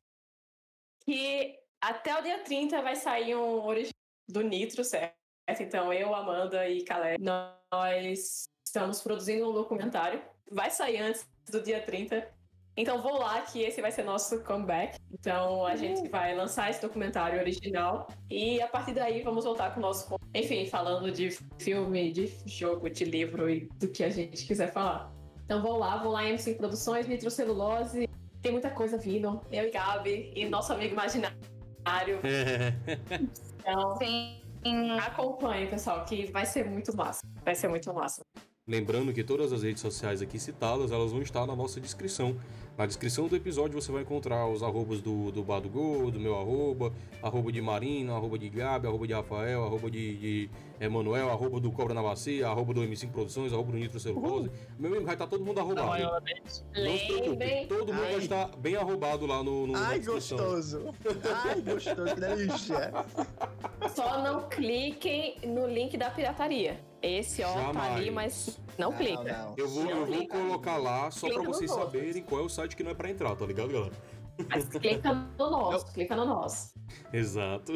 que 1.04 1.54
até 1.78 2.18
o 2.18 2.22
dia 2.22 2.42
30 2.42 2.80
vai 2.80 2.96
sair 2.96 3.36
um 3.36 3.62
original 3.62 3.92
do 4.26 4.40
Nitro, 4.40 4.82
certo? 4.82 5.14
Então 5.60 5.92
eu, 5.92 6.14
Amanda 6.14 6.66
e 6.66 6.82
Caleb, 6.82 7.22
nós 7.22 8.48
estamos 8.64 9.02
produzindo 9.02 9.48
um 9.48 9.52
documentário. 9.52 10.22
Vai 10.50 10.70
sair 10.70 10.96
antes 10.96 11.28
do 11.50 11.62
dia 11.62 11.80
30. 11.80 12.26
Então 12.74 13.02
vou 13.02 13.18
lá 13.18 13.42
que 13.42 13.62
esse 13.62 13.80
vai 13.80 13.92
ser 13.92 14.02
nosso 14.02 14.42
comeback. 14.44 14.98
Então 15.12 15.64
a 15.66 15.76
gente 15.76 16.08
vai 16.08 16.34
lançar 16.34 16.70
esse 16.70 16.80
documentário 16.80 17.38
original 17.38 18.08
e 18.30 18.60
a 18.62 18.66
partir 18.66 18.94
daí 18.94 19.22
vamos 19.22 19.44
voltar 19.44 19.72
com 19.72 19.80
o 19.80 19.82
nosso, 19.82 20.16
enfim, 20.34 20.66
falando 20.66 21.12
de 21.12 21.30
filme, 21.58 22.10
de 22.10 22.26
jogo, 22.46 22.88
de 22.88 23.04
livro 23.04 23.48
e 23.48 23.68
do 23.78 23.88
que 23.88 24.02
a 24.02 24.08
gente 24.08 24.46
quiser 24.46 24.72
falar. 24.72 25.15
Então 25.46 25.62
vou 25.62 25.78
lá, 25.78 25.96
vou 26.02 26.10
lá 26.10 26.24
em 26.24 26.34
M5 26.34 26.56
Produções, 26.56 27.06
Nitrocelulose, 27.06 28.08
tem 28.42 28.50
muita 28.50 28.68
coisa 28.68 28.98
vindo. 28.98 29.40
Eu 29.50 29.68
e 29.68 29.70
Gabi 29.70 30.32
e 30.34 30.48
nosso 30.48 30.72
amigo 30.72 30.92
imaginário. 30.92 32.20
Então 33.60 33.96
Sim. 33.96 34.40
acompanhe, 35.00 35.66
pessoal, 35.66 36.04
que 36.04 36.30
vai 36.30 36.46
ser 36.46 36.64
muito 36.64 36.96
massa. 36.96 37.26
Vai 37.44 37.52
ser 37.56 37.66
muito 37.66 37.92
massa. 37.92 38.22
Lembrando 38.68 39.12
que 39.12 39.24
todas 39.24 39.52
as 39.52 39.64
redes 39.64 39.80
sociais 39.82 40.22
aqui 40.22 40.38
citadas, 40.38 40.92
elas 40.92 41.10
vão 41.10 41.20
estar 41.20 41.44
na 41.46 41.56
nossa 41.56 41.80
descrição. 41.80 42.36
Na 42.76 42.84
descrição 42.84 43.26
do 43.26 43.34
episódio 43.34 43.80
você 43.80 43.90
vai 43.90 44.02
encontrar 44.02 44.46
os 44.48 44.62
arrobas 44.62 45.00
do, 45.00 45.32
do 45.32 45.42
Bar 45.42 45.60
do 45.60 45.68
Gol, 45.70 46.10
do 46.10 46.20
meu 46.20 46.36
arroba, 46.38 46.92
arroba 47.22 47.50
de 47.50 47.62
Marina, 47.62 48.14
arroba 48.14 48.38
de 48.38 48.50
Gabi, 48.50 48.86
arroba 48.86 49.06
de 49.06 49.14
Rafael, 49.14 49.64
arroba 49.64 49.90
de, 49.90 50.16
de 50.18 50.50
Emanuel, 50.78 51.30
arroba 51.30 51.58
do 51.58 51.72
Cobra 51.72 51.94
na 51.94 52.02
Bacia, 52.02 52.46
arroba 52.48 52.74
do 52.74 52.82
M5 52.82 53.10
Produções, 53.10 53.50
arroba 53.50 53.72
do 53.72 53.78
Nitro 53.78 53.98
Celulose. 53.98 54.50
Meu 54.78 54.90
amigo, 54.90 55.06
vai 55.06 55.14
estar 55.14 55.26
todo 55.26 55.42
mundo 55.42 55.58
arrobado. 55.58 56.22
vez. 56.22 56.66
Não 56.76 56.98
se 56.98 57.06
preocupe, 57.06 57.28
Lembrem. 57.30 57.66
todo 57.66 57.94
mundo 57.94 58.02
vai 58.02 58.12
Ai. 58.14 58.18
estar 58.18 58.56
bem 58.58 58.76
arrobado 58.76 59.24
lá 59.26 59.42
no, 59.42 59.66
no 59.68 59.74
Ai, 59.74 59.98
descrição. 59.98 60.36
gostoso. 60.36 60.94
Ai, 61.46 61.60
gostoso, 61.62 62.14
que 62.14 62.20
delícia. 62.20 62.92
Só 63.94 64.22
não 64.22 64.50
cliquem 64.50 65.38
no 65.46 65.66
link 65.66 65.96
da 65.96 66.10
pirataria. 66.10 66.78
Esse, 67.00 67.42
ó, 67.42 67.54
tá 67.54 67.60
Jamais. 67.62 67.92
ali, 67.96 68.10
mas 68.10 68.60
não 68.78 68.92
clica. 68.92 69.22
Não, 69.22 69.50
não. 69.50 69.54
Eu 69.56 69.68
vou, 69.68 69.90
eu 69.90 70.06
vou 70.06 70.28
colocar 70.28 70.76
lá 70.76 71.10
só 71.10 71.26
pra 71.26 71.36
Clica 71.36 71.48
nos 71.48 71.56
vocês 71.56 71.70
saberem 71.70 72.22
qual 72.22 72.42
é 72.42 72.44
o 72.44 72.48
site 72.48 72.76
que 72.76 72.82
não 72.82 72.90
é 72.90 72.94
pra 72.94 73.10
entrar, 73.10 73.34
tá 73.34 73.46
ligado, 73.46 73.72
galera? 73.72 73.92
Mas 74.48 74.68
clica 74.68 75.14
no 75.14 75.50
nosso, 75.50 75.92
clica 75.92 76.14
no 76.14 76.26
nosso. 76.26 76.74
Exato. 77.12 77.72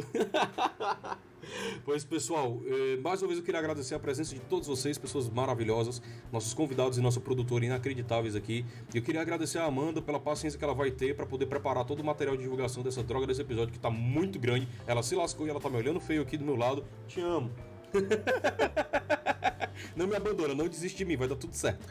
pois, 1.84 2.04
pessoal, 2.04 2.60
eh, 2.66 2.98
mais 3.00 3.22
uma 3.22 3.28
vez 3.28 3.38
eu 3.38 3.44
queria 3.44 3.58
agradecer 3.58 3.94
a 3.94 3.98
presença 3.98 4.34
de 4.34 4.40
todos 4.42 4.68
vocês, 4.68 4.98
pessoas 4.98 5.28
maravilhosas, 5.28 6.02
nossos 6.30 6.52
convidados 6.52 6.98
e 6.98 7.00
nosso 7.00 7.20
produtor 7.20 7.64
inacreditáveis 7.64 8.36
aqui. 8.36 8.64
E 8.92 8.98
eu 8.98 9.02
queria 9.02 9.22
agradecer 9.22 9.58
a 9.58 9.64
Amanda 9.64 10.02
pela 10.02 10.20
paciência 10.20 10.58
que 10.58 10.64
ela 10.64 10.74
vai 10.74 10.90
ter 10.90 11.16
pra 11.16 11.24
poder 11.24 11.46
preparar 11.46 11.84
todo 11.84 12.00
o 12.00 12.04
material 12.04 12.36
de 12.36 12.42
divulgação 12.42 12.82
dessa 12.82 13.02
droga 13.02 13.26
desse 13.26 13.40
episódio 13.40 13.72
que 13.72 13.80
tá 13.80 13.90
muito 13.90 14.38
grande. 14.38 14.68
Ela 14.86 15.02
se 15.02 15.14
lascou 15.14 15.46
e 15.46 15.50
ela 15.50 15.60
tá 15.60 15.70
me 15.70 15.76
olhando 15.76 15.98
feio 15.98 16.20
aqui 16.20 16.36
do 16.36 16.44
meu 16.44 16.56
lado. 16.56 16.84
Te 17.08 17.20
amo. 17.20 17.50
não 19.96 20.06
me 20.06 20.16
abandona, 20.16 20.54
não 20.54 20.68
desiste 20.68 20.98
de 20.98 21.04
mim, 21.04 21.16
vai 21.16 21.28
dar 21.28 21.36
tudo 21.36 21.54
certo. 21.54 21.84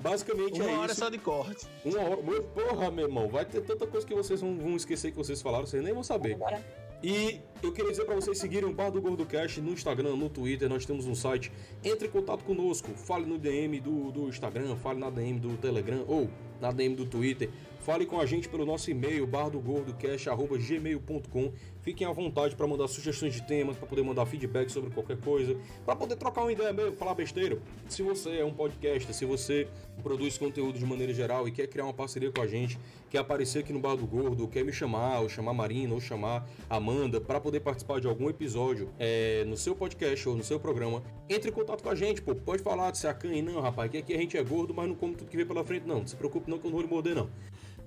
Basicamente 0.02 0.60
Uma 0.60 0.72
é 0.72 0.78
hora 0.78 0.91
isso. 0.91 0.99
só 0.99 1.10
de 1.10 1.19
corte. 1.19 1.68
Uma 1.86 2.02
hora. 2.02 2.41
Porra, 2.41 2.90
meu 2.90 3.06
irmão, 3.06 3.30
vai 3.30 3.45
ter 3.45 3.61
tanta 3.61 3.86
coisa 3.86 4.06
que 4.06 4.15
vocês 4.15 4.41
vão, 4.41 4.57
vão 4.57 4.76
esquecer 4.76 5.11
que 5.11 5.18
vocês 5.18 5.41
falaram, 5.41 5.68
vocês 5.68 5.84
nem 5.84 5.94
vão 5.94 6.03
saber. 6.03 6.36
Bora. 6.36 6.60
E 7.03 7.40
eu 7.61 7.71
queria 7.71 7.91
dizer 7.91 8.05
pra 8.05 8.15
vocês 8.15 8.38
seguirem 8.38 8.67
o 8.67 8.73
Bar 8.73 8.89
do 8.89 9.01
Gordo 9.01 9.25
Cast 9.25 9.61
no 9.61 9.71
Instagram, 9.71 10.15
no 10.15 10.29
Twitter, 10.29 10.67
nós 10.67 10.85
temos 10.85 11.05
um 11.05 11.13
site. 11.13 11.51
Entre 11.83 12.07
em 12.07 12.11
contato 12.11 12.43
conosco, 12.43 12.91
fale 12.95 13.25
no 13.25 13.38
DM 13.38 13.79
do, 13.79 14.11
do 14.11 14.27
Instagram, 14.27 14.75
fale 14.75 14.99
na 14.99 15.09
DM 15.09 15.39
do 15.39 15.55
Telegram, 15.57 16.03
ou 16.07 16.29
na 16.59 16.71
DM 16.71 16.95
do 16.95 17.05
Twitter. 17.05 17.49
Fale 17.81 18.05
com 18.05 18.21
a 18.21 18.25
gente 18.27 18.47
pelo 18.47 18.63
nosso 18.63 18.91
e-mail, 18.91 19.25
bardogordocast.gmail.com. 19.25 21.51
Fiquem 21.81 22.05
à 22.05 22.11
vontade 22.11 22.55
para 22.55 22.67
mandar 22.67 22.88
sugestões 22.88 23.33
de 23.33 23.41
temas, 23.41 23.75
para 23.75 23.88
poder 23.88 24.03
mandar 24.03 24.27
feedback 24.27 24.69
sobre 24.69 24.91
qualquer 24.91 25.17
coisa, 25.17 25.57
para 25.83 25.95
poder 25.95 26.15
trocar 26.15 26.41
uma 26.41 26.51
ideia 26.51 26.71
mesmo, 26.71 26.95
falar 26.95 27.15
besteira. 27.15 27.57
Se 27.89 28.03
você 28.03 28.38
é 28.38 28.45
um 28.45 28.53
podcast, 28.53 29.11
se 29.11 29.25
você 29.25 29.67
produz 30.03 30.38
conteúdo 30.38 30.77
de 30.77 30.85
maneira 30.85 31.11
geral 31.11 31.47
e 31.47 31.51
quer 31.51 31.65
criar 31.65 31.85
uma 31.85 31.93
parceria 31.93 32.31
com 32.31 32.43
a 32.43 32.47
gente, 32.47 32.77
quer 33.09 33.17
aparecer 33.17 33.57
aqui 33.59 33.73
no 33.73 33.79
Bar 33.79 33.95
do 33.95 34.05
Gordo, 34.05 34.47
quer 34.47 34.63
me 34.63 34.71
chamar, 34.71 35.21
ou 35.21 35.27
chamar 35.27 35.55
Marina, 35.55 35.95
ou 35.95 35.99
chamar 35.99 36.47
Amanda, 36.69 37.19
para 37.19 37.41
poder 37.41 37.51
participar 37.60 37.99
de 37.99 38.07
algum 38.07 38.30
episódio 38.30 38.90
é, 38.98 39.44
no 39.45 39.57
seu 39.57 39.76
podcast 39.76 40.28
ou 40.30 40.36
no 40.36 40.44
seu 40.44 40.60
programa, 40.60 41.03
entre 41.30 41.49
em 41.49 41.53
contato 41.53 41.84
com 41.84 41.90
a 41.90 41.95
gente, 41.95 42.22
pô. 42.22 42.34
Pode 42.34 42.64
falar 42.64 42.91
de 42.91 43.06
a 43.07 43.14
canha, 43.14 43.41
não, 43.41 43.60
rapaz, 43.60 43.90
que 43.91 43.98
aqui 43.98 44.14
a 44.14 44.18
gente 44.18 44.38
é 44.38 44.44
gordo, 44.44 44.73
mas 44.73 44.88
não 44.88 44.95
come 44.95 45.15
tudo 45.15 45.30
que 45.30 45.38
vem 45.38 45.45
pela 45.45 45.64
frente, 45.64 45.86
não. 45.86 45.99
Não 45.99 46.07
se 46.07 46.15
preocupe 46.15 46.49
não 46.49 46.57
que 46.57 46.65
eu 46.65 46.72
não 46.72 46.78
vou 46.78 46.86
lhe 46.86 46.91
morder, 46.91 47.15
não. 47.15 47.30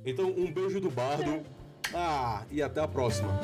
Então, 0.04 0.28
um 0.30 0.50
beijo 0.52 0.80
do 0.80 0.90
bardo. 0.90 1.42
Ah, 1.94 2.44
e 2.50 2.62
até 2.62 2.80
a 2.80 2.88
próxima. 2.88 3.40